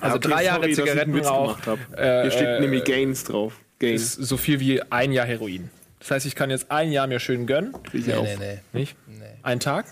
Also 0.00 0.16
okay, 0.16 0.28
drei 0.28 0.44
Jahre 0.44 0.60
sorry, 0.60 0.74
dass 0.74 0.84
ich 0.84 1.00
einen 1.00 1.14
Witz 1.14 1.26
Zigarettenrauch 1.26 1.96
äh, 1.96 2.22
Hier 2.22 2.30
steht 2.30 2.46
äh, 2.46 2.60
nämlich 2.60 2.84
Gains 2.84 3.24
drauf. 3.24 3.54
ist 3.54 3.78
Gains. 3.80 4.12
so 4.14 4.36
viel 4.36 4.60
wie 4.60 4.82
ein 4.82 5.12
Jahr 5.12 5.26
Heroin. 5.26 5.70
Das 6.00 6.10
heißt, 6.10 6.26
ich 6.26 6.34
kann 6.34 6.50
jetzt 6.50 6.70
ein 6.70 6.92
Jahr 6.92 7.06
mir 7.06 7.20
schön 7.20 7.46
gönnen. 7.46 7.74
Nee, 7.94 8.02
nee, 8.06 8.36
nee. 8.38 8.58
Nicht? 8.78 8.96
Einen 9.42 9.60
Tag? 9.60 9.86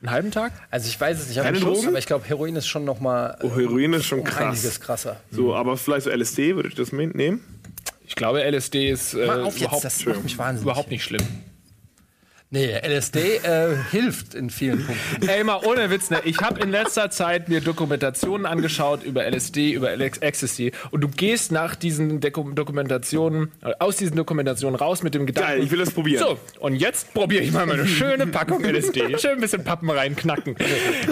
Einen 0.00 0.10
halben 0.12 0.30
Tag? 0.30 0.52
Also 0.70 0.88
ich 0.88 1.00
weiß 1.00 1.18
es 1.18 1.22
nicht, 1.26 1.32
ich 1.32 1.38
habe 1.38 1.48
Keine 1.48 1.58
Drogen? 1.60 1.88
aber 1.88 1.98
ich 1.98 2.06
glaube, 2.06 2.24
Heroin 2.28 2.54
ist 2.56 2.68
schon 2.68 2.84
noch 2.84 3.00
mal 3.00 3.36
Oh, 3.42 3.50
Heroin 3.56 3.94
ist 3.94 4.06
schon 4.06 4.20
um 4.20 4.26
einiges 4.26 4.62
krass. 4.62 4.80
krasser. 4.80 5.16
So, 5.32 5.54
aber 5.54 5.76
vielleicht 5.76 6.04
so 6.04 6.10
LSD, 6.10 6.54
würde 6.54 6.68
ich 6.68 6.74
das 6.76 6.92
nehmen? 6.92 7.40
Ich 8.06 8.14
glaube, 8.14 8.42
LSD 8.48 8.90
ist 8.90 9.14
äh, 9.14 9.26
Mal 9.26 9.42
auf 9.42 9.54
jetzt, 9.54 9.62
überhaupt, 9.62 9.84
das 9.84 10.06
macht 10.06 10.22
mich 10.22 10.38
wahnsinnig. 10.38 10.62
überhaupt 10.62 10.90
nicht 10.90 11.02
schlimm. 11.04 11.26
Nee, 12.50 12.78
LSD 12.78 13.18
äh, 13.18 13.76
hilft 13.90 14.34
in 14.34 14.48
vielen 14.48 14.82
Punkten. 14.86 15.28
Ey, 15.28 15.44
mal 15.44 15.60
ohne 15.66 15.90
Witz, 15.90 16.08
ne? 16.08 16.22
Ich 16.24 16.38
habe 16.38 16.58
in 16.62 16.70
letzter 16.70 17.10
Zeit 17.10 17.50
mir 17.50 17.60
Dokumentationen 17.60 18.46
angeschaut 18.46 19.02
über 19.04 19.30
LSD, 19.30 19.72
über 19.72 19.92
Ecstasy 19.92 20.72
und 20.90 21.02
du 21.02 21.08
gehst 21.08 21.52
nach 21.52 21.74
diesen 21.74 22.20
Deku 22.20 22.50
Dokumentationen, 22.52 23.52
äh, 23.62 23.72
aus 23.80 23.96
diesen 23.96 24.16
Dokumentationen 24.16 24.76
raus 24.76 25.02
mit 25.02 25.14
dem 25.14 25.26
Gedanken. 25.26 25.56
Geil, 25.56 25.62
ich 25.62 25.70
will 25.70 25.78
das 25.78 25.90
probieren. 25.90 26.24
So, 26.26 26.38
und 26.60 26.76
jetzt 26.76 27.12
probiere 27.12 27.44
ich 27.44 27.52
mal 27.52 27.66
meine 27.66 27.86
schöne 27.86 28.26
Packung 28.26 28.64
LSD. 28.64 29.18
Schön 29.18 29.32
ein 29.32 29.40
bisschen 29.40 29.62
Pappen 29.62 29.90
reinknacken. 29.90 30.56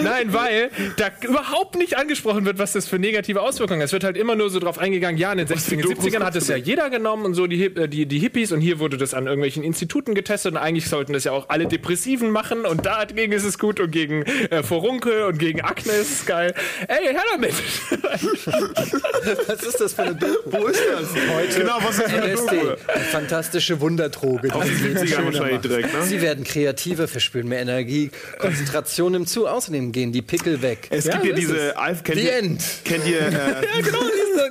Nein, 0.01 0.33
weil 0.33 0.71
da 0.95 1.11
überhaupt 1.21 1.75
nicht 1.75 1.97
angesprochen 1.97 2.45
wird, 2.45 2.57
was 2.57 2.73
das 2.73 2.87
für 2.87 2.97
negative 2.97 3.43
Auswirkungen 3.43 3.81
hat. 3.81 3.85
Es 3.85 3.93
wird 3.93 4.05
halt 4.05 4.17
immer 4.17 4.35
nur 4.35 4.49
so 4.49 4.57
drauf 4.57 4.79
eingegangen, 4.79 5.19
ja, 5.19 5.33
in 5.33 5.37
den 5.37 5.47
60er, 5.47 5.83
Dokus 5.83 6.03
70ern 6.03 6.23
hat 6.23 6.35
es 6.35 6.47
ja 6.47 6.55
jeder 6.55 6.89
genommen 6.89 7.25
und 7.25 7.35
so 7.35 7.45
die, 7.45 7.65
äh, 7.65 7.87
die, 7.87 8.07
die 8.07 8.17
Hippies 8.17 8.51
und 8.51 8.59
hier 8.59 8.79
wurde 8.79 8.97
das 8.97 9.13
an 9.13 9.27
irgendwelchen 9.27 9.63
Instituten 9.63 10.15
getestet 10.15 10.53
und 10.53 10.57
eigentlich 10.57 10.89
sollten 10.89 11.13
das 11.13 11.26
ja 11.27 11.33
auch 11.33 11.49
alle 11.49 11.67
Depressiven 11.67 12.31
machen 12.31 12.65
und 12.65 12.85
dagegen 12.85 13.31
ist 13.33 13.43
es 13.43 13.59
gut 13.59 13.79
und 13.79 13.91
gegen 13.91 14.23
äh, 14.23 14.63
Furunkel 14.63 15.23
und 15.23 15.37
gegen 15.37 15.61
Akne 15.61 15.91
ist 15.93 16.11
es 16.11 16.25
geil. 16.25 16.53
Ey, 16.87 17.13
her 17.13 17.21
damit! 17.33 17.53
Was 19.47 19.63
ist 19.63 19.79
das 19.81 19.93
für 19.93 20.03
eine 20.03 20.15
Doku? 20.15 20.51
Wo 20.51 20.67
ist 20.67 20.81
das? 20.91 21.07
Heute 21.35 21.59
Genau, 21.59 21.77
was 21.81 21.97
ist 21.97 22.03
das 22.03 22.11
für 22.11 22.21
eine 22.21 22.33
LSD. 22.33 22.55
Doku? 22.55 22.67
Eine 22.87 23.03
fantastische 23.05 23.81
Wunderdroge. 23.81 24.53
Auf 24.53 24.63
die 24.63 24.69
die 24.69 24.75
das 24.75 24.81
Leben 24.83 24.97
70er 24.99 25.07
schöner 25.15 25.25
wahrscheinlich 25.25 25.61
direkt, 25.61 25.93
ne? 25.93 26.03
Sie 26.03 26.21
werden 26.21 26.43
kreativer, 26.43 27.07
verspüren 27.07 27.47
mehr 27.47 27.59
Energie, 27.61 28.11
Konzentration 28.39 29.11
nimmt 29.11 29.29
zu. 29.29 29.47
Außerdem 29.47 29.91
gehen 29.91 30.11
die 30.11 30.21
Pickel 30.21 30.61
weg. 30.61 30.87
Es 30.89 31.05
Ja, 31.05 31.13
gibt 31.17 31.25
ja 31.25 31.33
diese 31.35 31.77
Alpha, 31.77 32.01
kennt 32.03 32.19
The 32.19 32.25
ihr, 32.25 32.35
End. 32.37 32.63
kennt 32.85 33.07
ihr, 33.07 33.19
äh, 33.21 33.81
genau, 33.83 33.99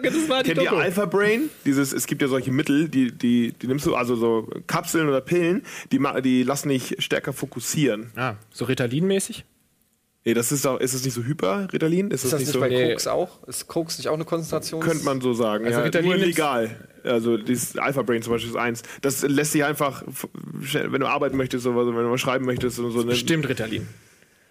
das 0.03 0.29
war 0.29 0.43
die 0.43 0.53
kennt 0.53 0.63
ihr. 0.63 0.73
Alpha 0.73 1.05
Brain? 1.07 1.49
Dieses, 1.65 1.93
es 1.93 2.07
gibt 2.07 2.23
ja 2.23 2.29
solche 2.29 2.51
Mittel, 2.51 2.89
die, 2.89 3.13
die, 3.13 3.53
die 3.53 3.67
nimmst 3.67 3.87
du, 3.87 3.95
also 3.95 4.17
so 4.17 4.49
Kapseln 4.67 5.09
oder 5.09 5.21
Pillen, 5.21 5.65
die, 5.93 6.01
die 6.23 6.43
lassen 6.43 6.66
dich 6.69 6.97
stärker 6.99 7.33
fokussieren. 7.33 8.11
Ah, 8.17 8.35
so 8.53 8.65
Ritalin-mäßig? 8.67 9.45
Nee, 10.25 10.35
das 10.35 10.51
ist 10.51 10.65
doch, 10.65 10.81
ist 10.81 10.93
das 10.93 11.05
nicht 11.05 11.15
so 11.15 11.23
Hyper, 11.23 11.69
Ritalin? 11.73 12.11
Ist, 12.11 12.25
Ist 12.25 12.33
das 12.33 12.41
nicht 12.41 12.49
nicht 12.49 12.55
so? 12.55 12.59
bei 12.61 12.69
Nee. 12.69 12.91
Koks 12.91 13.07
auch? 13.07 13.47
Ist 13.47 13.69
Koks 13.69 13.99
nicht 13.99 14.09
auch 14.09 14.15
eine 14.15 14.25
Konzentration? 14.25 14.81
Könnte 14.81 15.05
man 15.05 15.21
so 15.21 15.35
sagen. 15.35 15.65
Also 15.67 15.79
ja, 15.79 15.85
Ritalin 15.85 16.07
nur 16.09 16.17
legal. 16.17 16.75
Also 17.05 17.37
dieses 17.37 17.79
Alpha 17.79 18.03
Brain 18.03 18.23
zum 18.23 18.33
Beispiel 18.33 18.51
ist 18.51 18.57
eins. 18.57 18.83
Das 19.03 19.23
lässt 19.23 19.53
sich 19.53 19.63
einfach, 19.63 20.03
wenn 20.05 21.01
du 21.01 21.07
arbeiten 21.07 21.37
möchtest 21.37 21.65
oder 21.65 21.87
wenn 21.87 22.03
du 22.03 22.09
mal 22.09 22.19
schreiben 22.19 22.45
möchtest 22.45 22.81
und 22.81 22.91
so. 22.91 23.03
ne- 23.03 23.15
Stimmt, 23.15 23.49
Ritalin. 23.49 23.87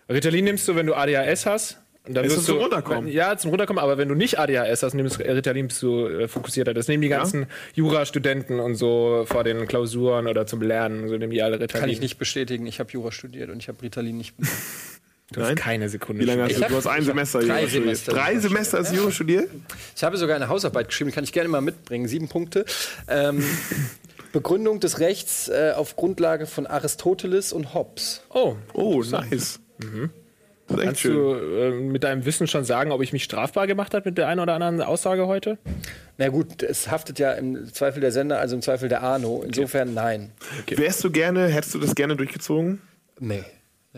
Ritalin 0.07 0.45
nimmst 0.45 0.65
du, 0.69 0.75
wenn 0.77 0.85
du 0.87 0.93
ADHS 0.93 1.45
hast. 1.45 1.81
Und 2.07 2.13
dann 2.13 2.25
wirst 2.25 2.47
du, 2.47 2.53
Runterkommen? 2.53 3.07
Ja, 3.11 3.35
zum 3.37 3.49
Runterkommen, 3.49 3.81
aber 3.81 3.97
wenn 3.97 4.07
du 4.07 4.15
nicht 4.15 4.37
ADHS 4.39 4.83
hast, 4.83 4.93
nimmst 4.93 5.19
Ritalin, 5.19 5.67
bist 5.67 5.81
du 5.81 6.05
äh, 6.07 6.27
fokussierter. 6.27 6.73
Das 6.73 6.87
nehmen 6.87 7.01
die 7.01 7.09
ganzen 7.09 7.47
Jurastudenten 7.73 8.59
und 8.59 8.75
so 8.75 9.25
vor 9.27 9.43
den 9.43 9.65
Klausuren 9.67 10.27
oder 10.27 10.45
zum 10.45 10.61
Lernen, 10.61 11.07
so 11.07 11.17
nehmen 11.17 11.31
die 11.31 11.41
alle 11.41 11.59
Ritalin. 11.59 11.81
Kann 11.81 11.89
ich 11.89 11.99
nicht 12.01 12.17
bestätigen. 12.17 12.67
Ich 12.67 12.79
habe 12.79 12.91
Jura 12.91 13.11
studiert 13.11 13.49
und 13.49 13.57
ich 13.57 13.67
habe 13.67 13.81
Ritalin 13.81 14.17
nicht 14.17 14.35
benutzt. 14.37 14.55
Du 15.31 15.41
hast 15.41 15.47
Nein? 15.47 15.55
keine 15.55 15.89
Sekunde. 15.89 16.21
Wie 16.21 16.25
lange 16.27 16.43
hast 16.43 16.55
du? 16.55 16.61
hab- 16.61 16.69
Du 16.69 16.75
hast 16.75 16.85
ein 16.85 17.01
Semester 17.03 17.39
drei 17.39 17.61
Jura 17.61 17.67
studiert. 17.67 17.83
Semester 17.97 18.11
Drei 18.13 18.37
Semester 18.39 18.77
als 18.77 18.91
Jura 18.95 19.11
studiert? 19.11 19.49
Ich 19.95 20.03
habe 20.03 20.17
sogar 20.17 20.35
eine 20.35 20.49
Hausarbeit 20.49 20.87
geschrieben, 20.89 21.09
die 21.09 21.15
kann 21.15 21.23
ich 21.23 21.33
gerne 21.33 21.49
mal 21.49 21.61
mitbringen. 21.61 22.07
Sieben 22.07 22.27
Punkte. 22.27 22.63
Ähm, 23.07 23.43
Begründung 24.33 24.79
des 24.81 24.99
Rechts 24.99 25.47
äh, 25.49 25.73
auf 25.75 25.95
Grundlage 25.95 26.45
von 26.45 26.67
Aristoteles 26.67 27.53
und 27.53 27.73
Hobbes. 27.73 28.21
Oh, 28.29 28.55
Oh, 28.73 29.01
nice. 29.01 29.59
Echt 29.79 29.99
kannst 30.67 31.01
schön. 31.01 31.13
du 31.13 31.33
äh, 31.35 31.71
mit 31.71 32.03
deinem 32.03 32.25
Wissen 32.25 32.47
schon 32.47 32.63
sagen, 32.63 32.91
ob 32.91 33.01
ich 33.01 33.13
mich 33.13 33.23
strafbar 33.23 33.67
gemacht 33.67 33.93
habe 33.93 34.09
mit 34.09 34.17
der 34.17 34.27
einen 34.27 34.39
oder 34.39 34.53
anderen 34.53 34.81
Aussage 34.81 35.27
heute? 35.27 35.57
Na 36.17 36.29
gut, 36.29 36.63
es 36.63 36.89
haftet 36.89 37.19
ja 37.19 37.33
im 37.33 37.71
Zweifel 37.73 38.01
der 38.01 38.11
Sender, 38.11 38.39
also 38.39 38.55
im 38.55 38.61
Zweifel 38.61 38.89
der 38.89 39.01
Arno. 39.01 39.43
Insofern 39.45 39.93
nein. 39.93 40.31
Wärst 40.67 41.03
du 41.03 41.11
gerne, 41.11 41.47
hättest 41.47 41.75
du 41.75 41.79
das 41.79 41.95
gerne 41.95 42.15
durchgezogen? 42.15 42.81
Nee. 43.19 43.43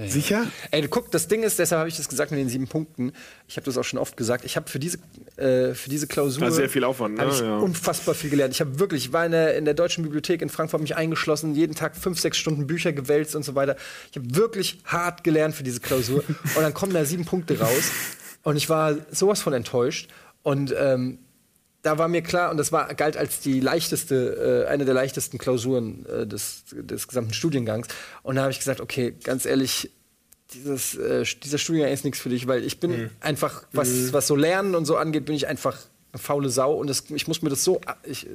Sicher? 0.06 0.46
Ey, 0.70 0.82
du 0.82 0.90
guck, 0.90 1.10
das 1.12 1.28
Ding 1.28 1.42
ist, 1.42 1.58
deshalb 1.58 1.80
habe 1.80 1.90
ich 1.90 1.98
das 1.98 2.08
gesagt 2.08 2.30
mit 2.30 2.40
den 2.40 2.50
sieben 2.50 2.68
Punkten. 2.68 3.14
Ich 3.48 3.58
habe 3.58 3.66
das 3.66 3.78
auch 3.80 3.84
schon 3.84 3.98
oft 3.98 4.16
gesagt. 4.16 4.46
Ich 4.46 4.56
habe 4.56 4.70
für 4.70 4.78
diese, 4.78 5.00
äh, 5.38 5.74
für 5.74 5.90
diese 5.90 6.06
Klausur 6.06 6.44
War 6.44 6.52
sehr 6.52 6.70
viel 6.70 6.84
Aufwand, 6.84 7.18
ne? 7.18 7.28
ich 7.32 7.40
Ja. 7.40 7.58
unfassbar 7.58 8.14
viel 8.14 8.30
gelernt. 8.30 8.54
Ich 8.54 8.62
habe 8.62 8.78
wirklich, 8.80 9.06
ich 9.06 9.14
war 9.14 9.26
in 9.26 9.32
der, 9.32 9.58
in 9.58 9.66
der 9.66 9.74
Deutschen 9.74 10.04
Bibliothek 10.04 10.44
in 10.44 10.50
Frankfurt, 10.50 10.82
mich 10.82 10.96
eingeschlossen, 10.96 11.56
jeden 11.56 11.74
Tag 11.74 11.96
fünf, 11.96 12.20
sechs 12.20 12.38
Stunden 12.38 12.68
Bücher 12.68 12.94
gewälzt 12.94 13.36
und 13.36 13.44
so 13.44 13.56
weiter. 13.56 13.76
Ich 14.12 14.18
habe 14.18 14.36
wirklich 14.36 14.80
hart 14.86 15.24
gelernt 15.24 15.56
für 15.56 15.64
diese 15.64 15.80
Klausur. 15.80 16.24
und 16.28 16.62
dann 16.62 16.74
kommen 16.76 16.94
da 16.94 17.04
sieben 17.04 17.26
Punkte 17.26 17.60
raus. 17.60 17.92
Und 18.44 18.56
ich 18.56 18.70
war 18.70 18.96
sowas 19.12 19.42
von 19.42 19.54
enttäuscht. 19.54 20.10
Und 20.44 20.74
ähm, 20.78 21.20
da 21.88 21.98
war 21.98 22.10
mir 22.10 22.22
klar, 22.22 22.52
und 22.52 22.58
das 22.58 22.74
war, 22.74 22.94
galt 22.96 23.16
als 23.16 23.40
die 23.40 23.62
leichteste, 23.62 24.66
äh, 24.66 24.70
eine 24.70 24.84
der 24.84 24.94
leichtesten 24.94 25.38
Klausuren 25.38 26.06
äh, 26.06 26.28
des, 26.28 26.66
des 26.74 27.08
gesamten 27.08 27.34
Studiengangs. 27.34 27.88
Und 28.24 28.36
da 28.36 28.42
habe 28.42 28.52
ich 28.52 28.60
gesagt, 28.60 28.82
okay, 28.82 29.16
ganz 29.24 29.46
ehrlich, 29.46 29.90
dieses, 30.54 30.96
äh, 30.96 31.24
dieser 31.42 31.58
Studiengang 31.58 31.94
ist 31.94 32.04
nichts 32.04 32.20
für 32.20 32.28
dich, 32.28 32.46
weil 32.46 32.66
ich 32.66 32.82
bin 32.82 33.10
einfach, 33.22 33.64
was, 33.72 34.12
was 34.12 34.28
so 34.28 34.36
Lernen 34.36 34.76
und 34.76 34.84
so 34.84 34.98
angeht, 34.98 35.24
bin 35.24 35.36
ich 35.36 35.48
einfach 35.48 35.78
eine 36.12 36.22
faule 36.22 36.50
Sau 36.50 36.74
und 36.74 36.88
das, 36.90 37.06
ich 37.10 37.30
muss 37.30 37.42
mir 37.42 37.50
das 37.50 37.64
so, 37.64 37.80
ich, 38.04 38.28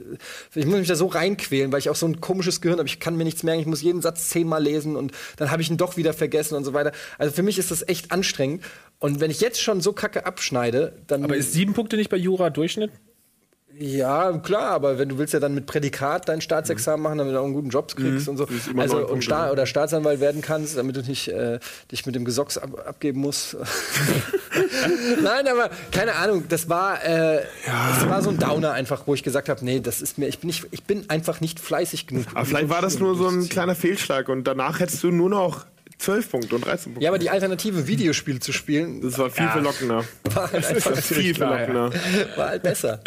ich 0.54 0.64
muss 0.64 0.78
mich 0.78 0.88
da 0.88 0.94
so 0.94 1.08
reinquälen, 1.08 1.72
weil 1.72 1.80
ich 1.80 1.90
auch 1.90 1.96
so 1.96 2.06
ein 2.06 2.22
komisches 2.22 2.62
Gehirn 2.62 2.78
habe. 2.78 2.88
Ich 2.88 3.00
kann 3.00 3.16
mir 3.16 3.24
nichts 3.24 3.42
merken, 3.42 3.60
ich 3.60 3.66
muss 3.66 3.82
jeden 3.82 4.00
Satz 4.00 4.30
zehnmal 4.30 4.62
lesen 4.62 4.96
und 4.96 5.12
dann 5.36 5.50
habe 5.50 5.60
ich 5.60 5.68
ihn 5.68 5.76
doch 5.76 5.98
wieder 5.98 6.14
vergessen 6.14 6.54
und 6.54 6.64
so 6.64 6.72
weiter. 6.72 6.92
Also 7.18 7.34
für 7.34 7.42
mich 7.42 7.58
ist 7.58 7.70
das 7.70 7.86
echt 7.86 8.12
anstrengend. 8.12 8.64
Und 8.98 9.20
wenn 9.20 9.30
ich 9.30 9.42
jetzt 9.42 9.60
schon 9.60 9.82
so 9.82 9.92
kacke 9.92 10.24
abschneide, 10.24 10.94
dann. 11.06 11.22
Aber 11.22 11.36
ist 11.36 11.52
sieben 11.52 11.74
Punkte 11.74 11.98
nicht 11.98 12.08
bei 12.08 12.16
Jura 12.16 12.48
Durchschnitt? 12.48 12.92
Ja, 13.78 14.32
klar, 14.38 14.70
aber 14.70 14.98
wenn 14.98 15.08
du 15.08 15.18
willst 15.18 15.32
ja 15.32 15.40
dann 15.40 15.54
mit 15.54 15.66
Prädikat 15.66 16.28
dein 16.28 16.40
Staatsexamen 16.40 17.02
machen, 17.02 17.18
damit 17.18 17.34
du 17.34 17.38
auch 17.40 17.44
einen 17.44 17.54
guten 17.54 17.70
Job 17.70 17.94
kriegst 17.96 18.28
und 18.28 18.36
so. 18.36 18.46
Also 18.76 18.98
und 18.98 19.06
Punkte, 19.06 19.22
Sta 19.22 19.46
ne? 19.46 19.52
oder 19.52 19.66
Staatsanwalt 19.66 20.20
werden 20.20 20.42
kannst, 20.42 20.76
damit 20.76 20.96
du 20.96 21.00
nicht 21.00 21.28
äh, 21.28 21.58
dich 21.90 22.04
mit 22.04 22.14
dem 22.14 22.24
Gesocks 22.24 22.58
ab 22.58 22.86
abgeben 22.86 23.20
musst. 23.20 23.56
Nein, 25.22 25.48
aber 25.48 25.70
keine 25.90 26.14
Ahnung, 26.16 26.44
das 26.48 26.68
war 26.68 27.02
äh, 27.04 27.42
das 27.66 28.08
war 28.08 28.22
so 28.22 28.30
ein 28.30 28.38
Downer 28.38 28.72
einfach, 28.72 29.06
wo 29.06 29.14
ich 29.14 29.22
gesagt 29.22 29.48
habe, 29.48 29.64
nee, 29.64 29.80
das 29.80 30.02
ist 30.02 30.18
mir 30.18 30.28
ich 30.28 30.38
bin 30.38 30.48
nicht 30.48 30.66
ich 30.70 30.84
bin 30.84 31.08
einfach 31.08 31.40
nicht 31.40 31.58
fleißig 31.58 32.06
genug. 32.06 32.26
Aber 32.34 32.44
vielleicht 32.44 32.68
war 32.68 32.82
das 32.82 32.98
nur 32.98 33.16
so 33.16 33.28
ein 33.28 33.48
kleiner 33.48 33.74
Fehlschlag 33.74 34.28
und 34.28 34.44
danach 34.44 34.80
hättest 34.80 35.02
du 35.02 35.10
nur 35.10 35.30
noch 35.30 35.64
12 35.98 36.30
Punkte 36.30 36.54
und 36.56 36.66
13 36.66 36.92
Punkte. 36.92 37.04
Ja, 37.04 37.10
aber 37.10 37.18
die 37.18 37.30
Alternative 37.30 37.86
Videospiele 37.86 38.40
zu 38.40 38.52
spielen 38.52 39.00
das 39.00 39.18
war 39.18 39.30
viel 39.30 39.48
verlockender. 39.48 40.04
war 40.24 40.52
halt 40.52 40.66
einfach 40.66 40.96
Viel 40.96 41.32
klar, 41.32 41.60
ja. 41.60 41.64
verlockender. 41.64 42.00
war 42.36 42.48
halt 42.48 42.62
besser. 42.62 43.00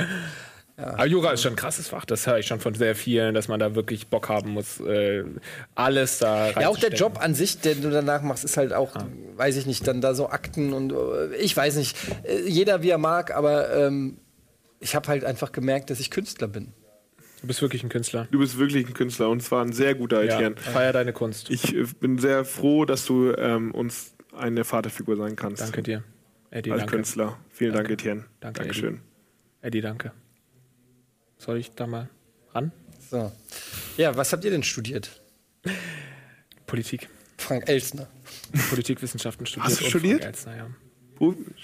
Aber 0.77 1.05
Jura 1.05 1.31
ist 1.31 1.41
schon 1.41 1.53
ein 1.53 1.55
krasses 1.55 1.87
Fach, 1.87 2.03
das 2.03 2.27
höre 2.27 2.37
ich 2.39 2.47
schon 2.47 2.59
von 2.59 2.73
sehr 2.75 2.95
vielen, 2.95 3.33
dass 3.33 3.47
man 3.47 3.59
da 3.61 3.75
wirklich 3.75 4.07
Bock 4.07 4.27
haben 4.27 4.51
muss, 4.51 4.81
äh, 4.81 5.23
alles 5.73 6.17
da 6.19 6.49
Ja, 6.51 6.67
auch 6.67 6.77
der. 6.77 6.91
Job 6.91 7.17
an 7.21 7.33
sich, 7.33 7.59
den 7.61 7.81
du 7.81 7.89
danach 7.89 8.21
machst, 8.21 8.43
ist 8.43 8.57
halt 8.57 8.73
auch, 8.73 8.93
weiß 9.37 9.55
ich 9.55 9.65
nicht, 9.65 9.87
dann 9.87 10.01
da 10.01 10.13
so 10.13 10.29
Akten 10.29 10.73
und 10.73 10.91
äh, 10.91 11.35
ich 11.37 11.55
weiß 11.55 11.77
nicht, 11.77 11.95
äh, 12.23 12.41
jeder 12.47 12.83
wie 12.83 12.89
er 12.89 12.97
mag, 12.97 13.33
aber 13.33 13.73
ähm, 13.73 14.17
ich 14.81 14.95
habe 14.95 15.07
halt 15.07 15.23
einfach 15.23 15.53
gemerkt, 15.53 15.89
dass 15.89 15.99
ich 16.01 16.11
Künstler 16.11 16.49
bin. 16.49 16.73
Du 17.41 17.47
bist 17.47 17.61
wirklich 17.61 17.83
ein 17.83 17.89
Künstler. 17.89 18.27
Du 18.31 18.39
bist 18.39 18.57
wirklich 18.57 18.85
ein 18.87 18.93
Künstler 18.93 19.29
und 19.29 19.41
zwar 19.43 19.63
ein 19.63 19.71
sehr 19.71 19.95
guter 19.95 20.23
Ja, 20.23 20.35
Etienne. 20.35 20.55
feier 20.57 20.91
deine 20.91 21.13
Kunst. 21.13 21.49
Ich 21.51 21.73
äh, 21.73 21.83
bin 22.01 22.17
sehr 22.17 22.43
froh, 22.43 22.83
dass 22.85 23.05
du 23.05 23.31
ähm, 23.37 23.71
uns 23.71 24.13
eine 24.35 24.65
Vaterfigur 24.65 25.15
sein 25.15 25.37
kannst. 25.37 25.61
Danke 25.61 25.83
dir. 25.83 26.03
Eddie, 26.51 26.71
Als 26.71 26.81
danke. 26.81 26.95
Künstler. 26.97 27.37
Vielen 27.51 27.73
Dank, 27.73 27.89
Etienne. 27.89 28.25
Danke, 28.41 28.59
Dankeschön. 28.59 28.99
Eddie, 29.61 29.79
danke. 29.81 30.11
Soll 31.37 31.57
ich 31.57 31.71
da 31.71 31.87
mal 31.87 32.09
ran? 32.53 32.71
So. 33.09 33.31
Ja, 33.97 34.15
was 34.15 34.33
habt 34.33 34.43
ihr 34.45 34.51
denn 34.51 34.63
studiert? 34.63 35.21
Politik. 36.65 37.09
Frank 37.37 37.69
Elsner. 37.69 38.07
Politikwissenschaften 38.69 39.45
studiert. 39.45 39.71
Hast 39.71 39.81
du 39.81 39.85
studiert? 39.85 40.21
Frank 40.21 40.35
Elstner, 40.35 40.57
ja. 40.57 40.69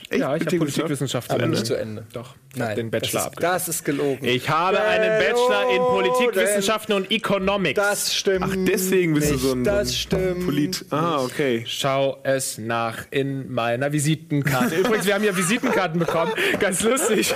Echt? 0.09 0.19
ja, 0.21 0.35
ich 0.35 0.45
habe 0.45 0.57
Politikwissenschaft? 0.57 1.29
Zu 1.31 1.35
nicht 1.37 1.43
Ende. 1.45 1.63
zu 1.63 1.75
Ende. 1.75 2.05
Doch, 2.13 2.35
ich 2.55 2.61
habe 2.61 2.75
den 2.75 2.91
Bachelor 2.91 3.11
das 3.11 3.21
ist, 3.21 3.27
abgeschlossen. 3.27 3.53
das 3.53 3.67
ist 3.67 3.85
gelogen. 3.85 4.25
Ich 4.25 4.49
habe 4.49 4.79
einen 4.81 5.19
Bachelor 5.19 5.71
in 5.75 5.81
Politikwissenschaften 5.81 6.95
und 6.95 7.11
Economics. 7.11 7.75
Das 7.75 8.13
stimmt. 8.15 8.45
Ach, 8.47 8.55
deswegen 8.67 9.13
bist 9.13 9.29
du 9.29 9.33
nicht. 9.33 9.43
so 9.43 9.51
ein, 9.53 9.63
Das 9.63 9.97
stimmt. 9.97 10.45
Polit. 10.45 10.85
Ah, 10.89 11.21
okay. 11.23 11.63
Schau 11.67 12.17
es 12.23 12.57
nach 12.57 13.05
in 13.11 13.51
meiner 13.51 13.91
Visitenkarte. 13.91 14.75
Übrigens, 14.79 15.05
wir 15.05 15.13
haben 15.15 15.23
ja 15.23 15.35
Visitenkarten 15.35 15.99
bekommen. 15.99 16.31
Ganz 16.59 16.81
lustig. 16.83 17.33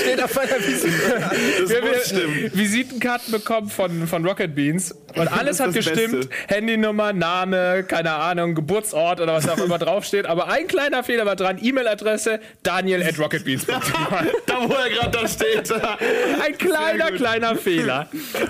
Steht 0.00 0.22
auf 0.22 0.34
meiner 0.34 0.58
Visitenkarte. 0.58 1.36
Wir 1.68 1.76
haben 1.80 1.88
muss 1.88 2.06
stimmen. 2.06 2.44
ja 2.44 2.50
Visitenkarten 2.58 3.32
bekommen 3.32 3.68
von, 3.68 4.06
von 4.06 4.26
Rocket 4.26 4.54
Beans. 4.54 4.92
Und 5.16 5.28
alles 5.28 5.58
Das 5.58 5.60
hat 5.60 5.76
das 5.76 5.86
gestimmt. 5.86 6.28
Beste. 6.28 6.54
Handynummer, 6.54 7.12
Name, 7.12 7.84
keine 7.84 8.12
Ahnung, 8.12 8.54
Geburtsort 8.54 9.20
oder 9.20 9.34
was 9.34 9.48
auch 9.48 9.58
immer 9.58 9.78
draufsteht. 9.78 10.26
Aber 10.26 10.48
ein 10.48 10.66
kleiner 10.66 11.02
Fehler 11.04 11.26
war 11.26 11.36
dran. 11.40 11.58
E-Mail-Adresse 11.60 12.40
daniel 12.62 13.02
at 13.02 13.18
rocketbeans.de. 13.18 13.74
Da, 14.46 14.68
wo 14.68 14.72
er 14.74 14.90
gerade 14.90 15.10
da 15.10 15.28
steht. 15.28 15.72
Ein 16.42 16.58
kleiner, 16.58 17.12
kleiner 17.12 17.56
Fehler. 17.56 18.08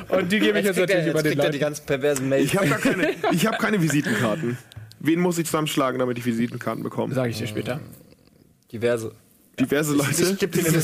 Und 0.08 0.30
die 0.32 0.40
gebe 0.40 0.58
ich 0.58 0.64
Jetzt 0.64 0.76
jetzt 0.76 0.88
kriegt, 0.88 0.90
er, 0.90 0.96
natürlich 0.96 1.10
über 1.10 1.34
jetzt 1.34 1.44
den 1.44 1.52
die 1.52 1.58
ganzen 1.58 1.86
perversen 1.86 2.28
Mails. 2.28 2.44
Ich 2.46 2.56
habe 2.56 2.68
keine, 2.68 3.10
ich 3.32 3.46
hab 3.46 3.58
keine 3.58 3.80
Visitenkarten. 3.82 4.58
Wen 4.98 5.20
muss 5.20 5.38
ich 5.38 5.46
zusammenschlagen, 5.46 5.98
damit 5.98 6.18
ich 6.18 6.26
Visitenkarten 6.26 6.82
bekomme? 6.82 7.14
Sage 7.14 7.30
ich 7.30 7.38
dir 7.38 7.46
später. 7.46 7.80
Diverse. 8.72 9.12
Diverse 9.60 9.92
Leute. 9.94 10.22
Ich 10.22 10.38
gebe 10.38 10.58
dir 10.58 10.68
eine. 10.68 10.82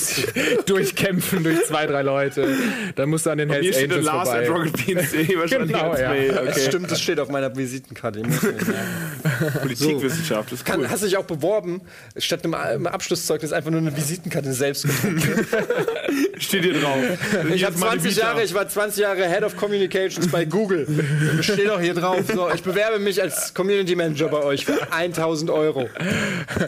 Durchkämpfen 0.66 1.42
durch 1.42 1.64
zwei, 1.64 1.86
drei 1.86 2.02
Leute. 2.02 2.48
Dann 2.94 3.08
musst 3.08 3.26
du 3.26 3.30
an 3.30 3.38
den 3.38 3.50
Hier 3.50 3.62
Hells 3.62 3.76
steht 3.76 3.90
Angels 3.90 4.06
Lars 4.06 4.28
vorbei. 4.28 4.44
at 4.44 4.50
rocketbeans.de 4.50 5.38
wahrscheinlich 5.38 5.72
Genau, 5.72 5.96
ja. 5.96 6.10
Mail. 6.10 6.28
Das 6.32 6.56
Okay. 6.56 6.66
stimmt, 6.68 6.90
das 6.90 7.00
steht 7.00 7.20
auf 7.20 7.28
meiner 7.28 7.54
Visitenkarte. 7.56 8.20
Ich 8.20 8.26
muss 8.26 8.42
nicht 8.42 8.66
sagen. 8.66 8.78
Politikwissenschaft, 9.62 10.52
ist 10.52 10.64
Kann, 10.64 10.80
cool. 10.80 10.90
Hast 10.90 11.02
du 11.02 11.06
dich 11.06 11.16
auch 11.16 11.24
beworben, 11.24 11.80
statt 12.16 12.44
einem, 12.44 12.86
Abschlusszeugnis 12.86 13.52
einfach 13.52 13.70
nur 13.70 13.80
eine 13.80 13.96
Visitenkarte 13.96 14.52
selbst? 14.52 14.86
Steht 16.38 16.64
hier 16.64 16.74
drauf. 16.80 16.98
Ich 17.54 17.64
habe 17.64 17.74
20 17.76 18.16
Jahre, 18.16 18.42
ich 18.42 18.54
war 18.54 18.68
20 18.68 19.02
Jahre 19.02 19.28
Head 19.28 19.42
of 19.42 19.56
Communications 19.56 20.28
bei 20.28 20.44
Google. 20.44 20.86
Das 21.36 21.46
steht 21.46 21.68
auch 21.70 21.80
hier 21.80 21.94
drauf. 21.94 22.20
So, 22.32 22.48
ich 22.54 22.62
bewerbe 22.62 22.98
mich 22.98 23.20
als 23.22 23.54
Community 23.54 23.94
Manager 23.94 24.28
bei 24.28 24.42
euch 24.42 24.64
für 24.66 24.92
1000 24.92 25.50
Euro. 25.50 25.88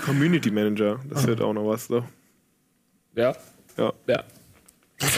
Community 0.04 0.50
Manager, 0.50 0.98
das 1.10 1.26
wird 1.26 1.40
auch 1.40 1.52
noch 1.52 1.66
was. 1.66 1.86
So. 1.86 1.97
Ja, 3.18 3.36
Ja. 3.76 3.92
ja. 4.06 4.24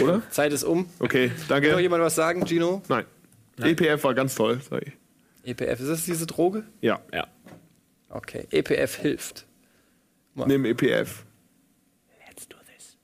Oder? 0.03 0.23
Zeit 0.31 0.53
ist 0.53 0.65
um. 0.65 0.89
Okay, 0.99 1.31
Will 1.31 1.37
noch 1.39 1.47
danke. 1.49 1.81
jemand 1.81 2.03
was 2.03 2.15
sagen, 2.15 2.47
Gino? 2.47 2.83
Nein. 2.89 3.05
EPF 3.59 4.03
war 4.05 4.15
ganz 4.15 4.35
toll, 4.35 4.61
sag 4.69 4.83
ich. 4.87 4.93
EPF, 5.45 5.81
ist 5.81 5.89
das 5.89 6.05
diese 6.05 6.27
Droge? 6.27 6.65
Ja, 6.81 7.01
ja. 7.13 7.27
Okay, 8.09 8.47
EPF 8.51 8.97
hilft. 8.97 9.47
nimm 10.35 10.65
EPF. 10.65 11.25
Let's 12.27 12.49
do 12.49 12.57
this. 12.75 12.97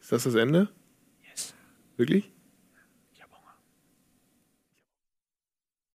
Ist 0.00 0.12
das 0.12 0.24
das 0.24 0.34
Ende? 0.34 0.68
Yes. 1.28 1.54
Wirklich? 1.96 2.30